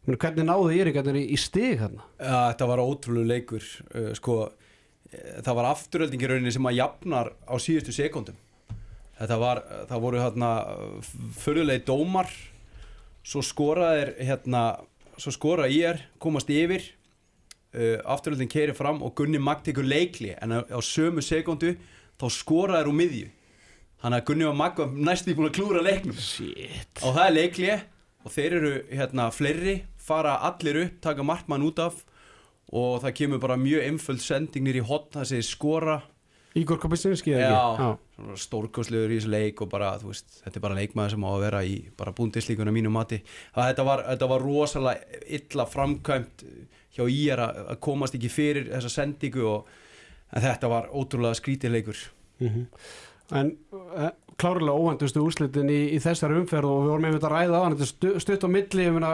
hvernig 0.05 0.47
náðu 0.47 0.71
Íringarnir 0.75 1.19
í, 1.21 1.25
í 1.31 1.39
stig 1.39 1.79
hérna? 1.79 2.03
þetta 2.19 2.69
var 2.69 2.83
ótrúlega 2.83 3.29
leikur 3.29 3.67
uh, 3.95 4.09
sko, 4.17 4.39
eh, 5.11 5.37
það 5.45 5.59
var 5.59 5.69
afturöldingi 5.71 6.31
rauninni 6.31 6.55
sem 6.55 6.71
að 6.71 6.79
jafnar 6.81 7.31
á 7.47 7.55
síðustu 7.55 7.95
sekundum 7.95 8.39
var, 9.39 9.61
það 9.87 10.01
voru 10.03 10.19
hérna 10.19 10.49
förðulegi 11.39 11.85
dómar 11.87 12.27
svo 13.23 13.43
skoraðir 13.45 14.13
hérna, 14.19 14.63
svo 15.15 15.31
skoraði 15.31 15.79
ég 15.79 15.93
er 15.93 16.03
komast 16.21 16.51
yfir 16.51 16.83
uh, 17.77 18.01
afturöldin 18.15 18.51
keiri 18.51 18.75
fram 18.75 19.01
og 19.05 19.15
Gunni 19.17 19.39
Magd 19.39 19.69
tekur 19.69 19.87
leikli 19.87 20.33
en 20.35 20.57
á, 20.57 20.59
á 20.67 20.79
sömu 20.83 21.23
sekundu 21.23 21.77
þá 22.19 22.27
skoraðir 22.31 22.91
úr 22.91 22.99
miðju. 22.99 23.31
Þannig 24.03 24.19
að 24.19 24.27
Gunni 24.27 24.47
og 24.49 24.59
Magd 24.59 24.81
var 24.83 24.99
næstu 25.07 25.35
búin 25.37 25.49
að 25.49 25.57
klúra 25.57 25.83
leiknum. 25.83 26.19
Shit. 26.19 26.99
Og 27.01 27.15
það 27.15 27.25
er 27.25 27.35
leikli 27.37 27.71
og 28.23 28.31
þeir 28.31 28.57
eru 28.59 28.73
hérna 28.91 29.29
fleiri 29.35 29.77
fara 30.03 30.37
allir 30.49 30.81
upp, 30.85 30.97
taka 31.03 31.25
markmann 31.25 31.65
út 31.65 31.81
af 31.83 32.01
og 32.73 33.03
það 33.03 33.15
kemur 33.19 33.41
bara 33.43 33.59
mjög 33.59 33.85
einföld 33.85 34.23
sending 34.23 34.65
nýr 34.65 34.79
í 34.81 34.87
hotn, 34.87 35.11
það 35.13 35.29
segir 35.29 35.45
skora. 35.45 35.99
Ígor 36.57 36.79
Kapinsinski 36.81 37.33
eða 37.33 37.49
Já. 37.49 37.61
ekki? 37.73 38.09
Svona 38.17 38.39
stórkostlegur 38.43 39.13
í 39.13 39.17
þessu 39.17 39.31
leik 39.33 39.61
og 39.65 39.69
bara, 39.71 39.91
veist, 40.01 40.35
þetta 40.43 40.59
er 40.59 40.65
bara 40.65 40.77
leikmaður 40.77 41.15
sem 41.15 41.25
á 41.25 41.29
að 41.31 41.45
vera 41.47 41.61
í 41.65 41.77
bara 41.97 42.13
búndislíkuna 42.17 42.73
mínu 42.73 42.91
mati. 42.93 43.19
Það, 43.55 43.69
þetta, 43.71 43.85
var, 43.89 44.03
þetta 44.11 44.29
var 44.33 44.45
rosalega 44.45 45.21
illa 45.37 45.65
framkvæmt 45.69 46.45
hjá 46.93 47.05
ír 47.09 47.41
að 47.41 47.63
að 47.73 47.79
komast 47.87 48.17
ekki 48.17 48.29
fyrir 48.29 48.69
þessa 48.69 48.93
sendingu 48.93 49.47
og 49.49 49.73
þetta 50.33 50.69
var 50.69 50.91
ótrúlega 50.93 51.41
skrítið 51.41 51.77
leikur. 51.77 52.05
Mm 52.41 52.67
En 53.33 53.53
uh, 53.73 54.09
klárlega 54.37 54.75
óvendustu 54.75 55.21
úrslitin 55.23 55.69
í, 55.71 55.95
í 55.95 55.99
þessari 56.03 56.35
umferð 56.37 56.69
og 56.69 56.81
við 56.83 56.91
vorum 56.91 57.05
einmitt 57.07 57.23
að 57.23 57.33
ræða 57.33 57.59
á 57.59 57.63
hann. 57.63 57.75
Þetta 57.79 57.85
er 57.85 57.91
stu, 57.91 58.11
stutt 58.21 58.45
á 58.45 58.49
milli, 58.51 58.83
ég 58.83 58.93
meina 58.93 59.13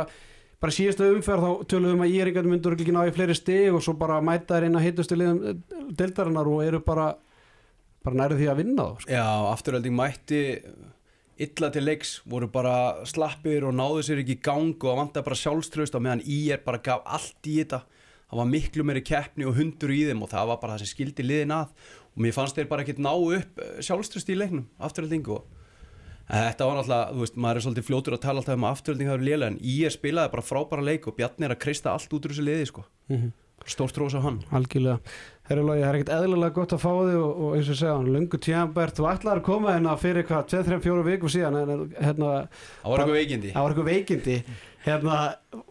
bara 0.60 0.76
síðastu 0.76 1.08
umferð 1.14 1.46
þá 1.46 1.72
töluðum 1.72 2.04
að 2.04 2.14
Íringarnir 2.18 2.54
myndur 2.54 2.76
ekki 2.76 2.94
ná 2.96 3.02
í 3.08 3.16
fleiri 3.16 3.36
stig 3.38 3.74
og 3.74 3.84
svo 3.86 3.96
bara 4.00 4.20
mæta 4.24 4.58
þær 4.58 4.68
inn 4.68 4.80
að 4.80 4.86
hittustu 4.88 5.18
liðum 5.20 5.62
deildarinnar 5.96 6.50
og 6.52 6.64
eru 6.66 6.82
bara 6.84 7.14
bara 8.04 8.22
nærið 8.22 8.42
því 8.42 8.48
að 8.52 8.60
vinna 8.62 8.86
þá 8.88 9.04
sko. 9.04 9.12
Já, 9.12 9.28
afturölding 9.54 9.96
mætti 9.96 10.42
illa 11.40 11.70
til 11.72 11.86
leiks, 11.88 12.18
voru 12.28 12.50
bara 12.52 13.06
slappir 13.08 13.64
og 13.68 13.76
náðu 13.76 14.04
sér 14.04 14.22
ekki 14.24 14.36
í 14.36 14.44
gang 14.44 14.84
og 14.84 15.00
vantar 15.00 15.24
bara 15.24 15.40
sjálfströst 15.40 15.96
á 15.96 16.00
meðan 16.04 16.24
í 16.28 16.42
er 16.52 16.64
bara 16.66 16.82
gaf 16.84 17.06
allt 17.08 17.48
í 17.48 17.62
þetta 17.62 17.86
það 18.30 18.42
var 18.42 18.50
miklu 18.52 18.86
meiri 18.86 19.04
keppni 19.06 19.48
og 19.48 19.56
hundur 19.58 19.94
í 19.96 20.02
þeim 20.10 20.26
og 20.26 20.32
það 20.34 20.52
var 20.52 20.60
bara 20.62 20.76
það 20.76 20.84
sem 20.84 20.92
skildi 20.92 21.26
liðin 21.26 21.56
að 21.56 21.72
og 22.10 22.26
mér 22.26 22.36
fannst 22.36 22.60
þeir 22.60 22.68
bara 22.72 22.84
ekkert 22.84 23.00
ná 23.06 23.14
upp 23.16 23.64
sjálfströst 23.80 24.32
í 24.34 24.38
leiknum, 24.38 24.68
afturölding 24.84 25.32
og 25.32 25.48
þetta 26.30 26.70
var 26.70 26.78
náttúrulega, 26.78 27.12
þú 27.16 27.24
veist, 27.24 27.38
maður 27.42 27.60
er 27.60 27.66
svolítið 27.66 27.88
fljótur 27.90 28.16
að 28.16 28.24
tala 28.26 28.42
alltaf 28.44 28.58
um 28.60 28.66
að 28.68 28.74
afturölding 28.76 29.10
það 29.10 29.18
eru 29.18 29.28
lélega 29.28 29.52
en 29.52 29.60
er 29.90 29.94
spilaði 29.96 30.34
bara 30.36 30.46
frábæra 30.46 30.86
leik 30.86 31.08
og 31.10 31.16
Bjarni 31.18 31.48
er 31.48 31.56
að 31.56 31.62
kreista 31.64 31.94
allt 31.96 32.14
út 32.14 32.28
úr 32.28 32.34
þessu 32.36 32.46
liði 32.46 32.68
sko, 32.70 32.84
stórt 33.70 33.98
rós 34.00 34.16
á 34.16 34.22
hann. 34.24 34.38
Algjörlega. 34.56 35.00
Herra 35.50 35.64
Lógi, 35.66 35.82
það 35.82 35.90
er 35.90 35.98
ekkert 35.98 36.12
eðlilega 36.14 36.54
gott 36.54 36.74
að 36.76 36.82
fá 36.84 36.92
þig 36.94 37.16
og, 37.18 37.40
og 37.42 37.56
eins 37.58 37.70
og 37.74 37.78
segja, 37.80 37.96
hann 37.98 38.12
lungu 38.14 38.40
tíðanbært 38.46 39.00
þú 39.00 39.08
ætlaði 39.10 39.42
að 39.42 39.46
koma 39.48 39.74
hérna 39.74 39.96
fyrir 39.98 40.28
hvað, 40.30 40.46
2-3-4 40.54 41.06
viku 41.08 41.32
síðan 41.34 41.58
en 41.58 41.72
hérna, 41.98 42.30
það 42.84 42.94
var 42.94 43.02
eitthvað 43.04 43.18
veikindi. 43.18 43.54
Það 43.56 43.66
var 43.66 43.74
eitthvað 43.74 43.90
veikindi. 43.90 44.38
Hérna, 44.86 45.18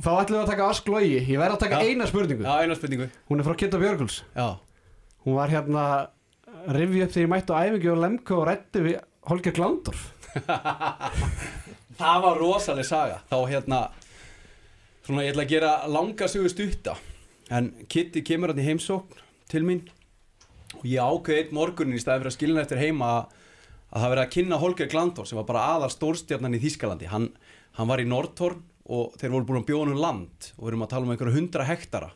þá 0.03 0.11
ætlum 0.17 0.35
við 0.35 0.43
að 0.43 0.51
taka 0.51 0.69
Ask 0.75 0.91
Lógi 0.91 1.15
ég 1.23 1.39
verð 1.39 1.55
að 1.55 1.63
taka 1.63 1.79
Já. 1.79 1.87
eina 1.95 2.11
spurningu. 2.11 2.43
Já, 2.45 2.67
eina 2.67 2.77
spurningu. 2.77 3.09
Hún 3.31 3.39
er 3.41 3.47
frá 3.47 3.59
Kitta 3.63 3.81
Björguls. 3.81 4.19
Já, 4.35 4.49
hún 5.25 5.39
var 5.39 5.55
hérna 5.55 5.87
rifið 6.75 7.07
upp 7.07 7.15
þegar 7.15 7.25
ég 7.29 7.33
mætti 7.37 7.55
á 7.55 7.63
æfingu 7.63 7.95
og 7.95 8.03
lemko 8.03 8.43
og 8.43 8.49
rætti 8.51 8.83
við 8.85 8.99
Holger 9.31 9.55
Glandorf 9.55 10.07
það 12.01 12.25
var 12.25 12.41
rosaleg 12.41 12.87
saga. 12.87 13.21
Þá 13.31 13.39
hérna 13.51 13.81
svona 15.07 15.25
ég 15.25 15.33
ætla 15.33 15.47
að 15.47 15.55
gera 15.55 15.73
langa 15.91 16.29
sögu 16.31 16.51
stutta. 16.53 16.97
En 17.49 17.73
Kitty 17.89 18.23
kemur 18.27 18.53
hann 18.53 18.61
í 18.61 18.67
heimsókn 18.67 19.23
til 19.49 19.65
mín 19.65 19.87
og 20.77 20.85
ég 20.85 21.01
ákveði 21.01 21.47
einn 21.47 21.57
morgunin 21.57 21.97
í 21.97 22.03
staði 22.03 22.21
fyrir 22.23 22.33
að 22.33 22.37
skilja 22.37 22.57
hann 22.57 22.65
eftir 22.67 22.83
heima 22.83 23.11
að, 23.15 23.37
að 23.89 24.03
það 24.03 24.13
verið 24.13 24.25
að 24.25 24.33
kynna 24.35 24.61
Holger 24.63 24.91
Glandor 24.93 25.29
sem 25.29 25.41
var 25.41 25.49
bara 25.49 25.67
aðal 25.75 25.93
stórstjarnan 25.95 26.59
í 26.59 26.63
Þýskalandi. 26.63 27.09
Hann, 27.09 27.31
hann 27.79 27.89
var 27.89 28.03
í 28.03 28.09
Nordhorn 28.09 28.61
og 28.89 29.17
þeir 29.21 29.33
voru 29.35 29.49
búin 29.49 29.63
að 29.63 29.69
bjóða 29.71 29.91
hann 29.91 30.03
land 30.05 30.51
og 30.57 30.63
við 30.63 30.71
erum 30.73 30.85
að 30.85 30.93
tala 30.93 31.09
um 31.09 31.15
einhverju 31.15 31.37
hundra 31.39 31.69
hektara 31.69 32.13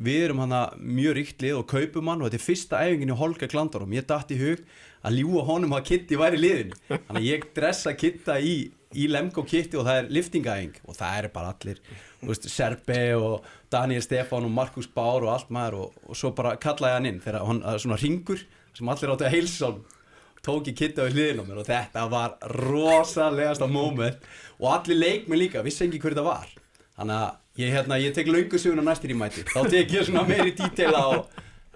við 0.00 0.26
erum 0.26 0.42
hann 0.44 0.54
mjög 0.80 1.16
ríkt 1.18 1.42
lið 1.44 1.58
og 1.60 1.66
kaupum 1.68 2.08
hann 2.10 2.22
og 2.22 2.30
þetta 2.30 2.38
er 2.40 2.46
fyrsta 2.46 2.82
æfingin 2.86 3.12
í 3.12 3.16
Holger 3.20 3.50
Glandor 3.52 3.84
og 3.84 3.90
mér 3.90 4.06
datt 4.08 4.32
í 4.32 4.38
hug 4.40 4.62
að 5.04 5.16
ljúa 5.20 5.44
honum 5.48 5.74
að 5.76 5.86
Kitty 5.90 6.18
væri 6.20 6.38
í 6.38 6.44
liðinu. 6.44 6.78
Þannig 6.88 7.20
að 7.20 7.26
ég 7.26 7.46
dressa 7.56 7.94
Kitta 7.96 8.36
í, 8.40 8.54
í 8.96 9.08
Lemko 9.10 9.44
Kitty 9.48 9.78
og 9.80 9.86
það 9.88 10.00
er 10.00 10.10
liftingaæfing 10.16 10.80
og 10.86 10.96
það 10.98 11.18
er 11.18 11.30
bara 11.34 11.52
allir 11.54 11.82
veist, 12.24 12.48
Serbe 12.52 13.00
og 13.16 13.48
Daniel 13.72 14.04
Stefán 14.04 14.48
og 14.48 14.54
Markus 14.56 14.88
Bár 14.88 15.26
og 15.26 15.32
allt 15.34 15.52
maður 15.52 15.80
og, 15.84 16.00
og 16.08 16.20
svo 16.20 16.32
bara 16.36 16.56
kallaði 16.60 16.98
hann 16.98 17.10
inn 17.12 17.22
þegar 17.24 17.48
hann 17.48 17.64
svona 17.80 18.00
ringur 18.00 18.44
sem 18.76 18.92
allir 18.92 19.14
áttu 19.14 19.28
að 19.28 19.36
heilsa 19.36 19.70
honum. 19.70 19.96
Tók 20.40 20.70
ég 20.70 20.78
Kitta 20.78 21.04
við 21.04 21.18
hliðin 21.18 21.44
á 21.44 21.48
mér 21.48 21.60
og 21.60 21.68
þetta 21.68 22.06
var 22.08 22.38
rosalegasta 22.56 23.68
moment 23.68 24.24
og 24.56 24.70
allir 24.72 24.96
leikmenn 24.96 25.40
líka, 25.42 25.60
vissi 25.64 25.84
ekki 25.84 26.00
hver 26.00 26.16
þetta 26.16 26.24
var 26.24 26.59
þannig 27.00 27.16
að 27.16 27.62
ég, 27.62 27.72
hérna, 27.74 28.00
ég 28.00 28.14
tek 28.16 28.30
laungusuguna 28.30 28.84
næstir 28.86 29.14
í 29.14 29.18
mæti. 29.18 29.46
Þá 29.48 29.60
tek 29.72 29.96
ég 29.96 30.06
svona 30.06 30.26
meiri 30.28 30.52
dítela 30.56 31.00
á 31.00 31.10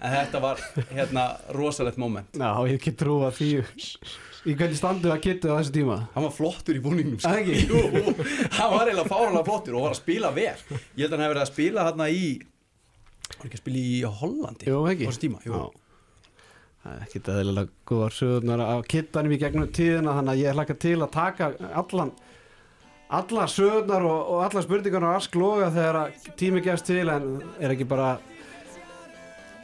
en 0.05 0.14
þetta 0.18 0.40
var 0.44 0.62
hérna 0.92 1.26
rosalegt 1.56 1.98
moment. 2.01 2.36
Já, 2.36 2.52
ég 2.68 2.80
get 2.84 3.01
trúa 3.01 3.32
því. 3.34 3.51
Í 4.44 4.52
hvernig 4.52 4.76
standu 4.76 5.09
að 5.09 5.22
Kitty 5.24 5.48
á 5.48 5.56
þessu 5.56 5.72
tíma? 5.72 5.94
hann 6.12 6.26
var 6.26 6.32
flottur 6.36 6.76
í 6.76 6.80
búningnum 6.84 7.16
sko. 7.16 7.30
Jú, 7.48 7.78
hann 8.59 8.74
var 8.74 8.90
eiginlega 8.90 9.09
fáranlega 9.09 9.46
flottur 9.46 9.78
og 9.78 9.86
var 9.86 9.94
að 9.94 10.02
spila 10.02 10.32
vel. 10.36 10.59
Ég 10.98 11.06
held 11.06 11.14
að 11.14 11.14
hann 11.14 11.24
hefði 11.24 11.32
verið 11.32 11.44
að 11.46 11.52
spila 11.55 11.86
hérna 11.88 12.09
í 12.12 12.26
var 13.38 13.48
ekki 13.48 13.56
að 13.56 13.62
spila 13.62 13.80
í 13.80 13.94
Hollandi 14.20 14.68
Jú, 14.68 14.82
á 14.84 14.92
þessu 15.01 15.22
tíma, 15.24 15.40
jú. 15.46 15.62
Það 16.84 16.92
er 16.92 17.05
ekkit 17.06 17.30
eðlilega 17.32 17.72
góðar 17.88 18.14
sögurnar 18.18 18.62
af 18.66 18.82
kittanum 18.92 19.32
í 19.32 19.40
gegnum 19.40 19.70
tíðina 19.72 20.18
þannig 20.18 20.34
að 20.34 20.42
ég 20.42 20.59
hlakka 20.59 20.76
til 20.84 20.96
að 20.98 21.12
taka 21.14 21.48
allan 21.80 22.12
alla 23.19 23.47
sögurnar 23.51 24.07
og, 24.09 24.20
og 24.35 24.45
alla 24.47 24.65
spurningarnar 24.65 25.15
á 25.15 25.19
Ask 25.20 25.39
Loga 25.39 25.70
þegar 25.74 26.15
tími 26.41 26.65
gefst 26.65 26.89
til 26.91 27.09
en 27.12 27.31
er 27.61 27.74
ekki 27.77 27.86
bara 27.89 28.16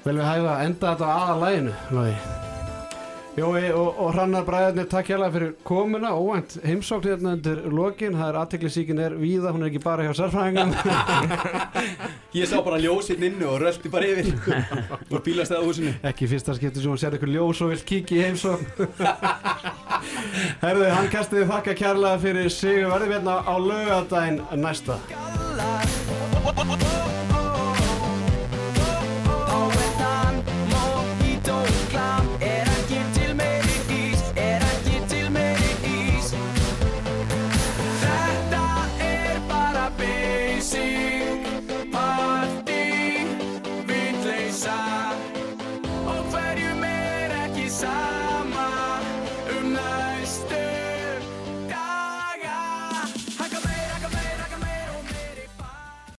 vel 0.04 0.16
við 0.16 0.24
hæfa 0.28 0.54
að 0.54 0.64
enda 0.68 0.94
þetta 0.94 1.10
á 1.10 1.18
aðalæginu 1.26 2.59
Jói 3.38 3.70
og, 3.70 3.94
og 4.02 4.08
Hrannar 4.16 4.42
Bræðarnir 4.42 4.88
takk 4.90 5.12
hérlega 5.12 5.30
fyrir 5.36 5.50
komuna. 5.66 6.10
Óvænt 6.18 6.56
heimsókn 6.66 7.06
hérna 7.12 7.34
undir 7.36 7.60
lokin. 7.70 8.16
Það 8.18 8.28
er 8.32 8.38
aðteklisíkin 8.40 8.98
er 9.04 9.14
víða, 9.14 9.52
hún 9.54 9.62
er 9.62 9.70
ekki 9.70 9.82
bara 9.84 10.02
hjá 10.08 10.12
sérfræðingum. 10.18 10.74
Ég 12.40 12.50
sá 12.50 12.58
bara 12.66 12.80
ljósinn 12.82 13.22
inni 13.30 13.46
og 13.46 13.62
röldi 13.62 13.92
bara 13.92 14.10
yfir. 14.10 14.34
Úr 15.14 15.22
bílastæðahúsinu 15.26 15.94
ekki 16.10 16.26
í 16.26 16.30
fyrsta 16.34 16.58
skipti 16.58 16.82
sem 16.82 16.90
hún 16.90 17.00
sér 17.00 17.14
eitthvað 17.14 17.34
ljós 17.36 17.62
og 17.62 17.70
vil 17.70 17.86
kíkja 17.92 18.18
í 18.18 18.26
heimsókn. 18.26 18.66
Herðu, 20.64 20.90
hann 20.90 21.10
kastiði 21.14 21.46
þakka 21.54 21.78
kærlega 21.84 22.22
fyrir 22.26 22.50
sig. 22.50 22.82
Við 22.82 22.90
verðum 22.96 23.14
hérna 23.14 23.40
á 23.46 23.54
laugadaginn 23.54 24.42
næsta. 24.58 24.98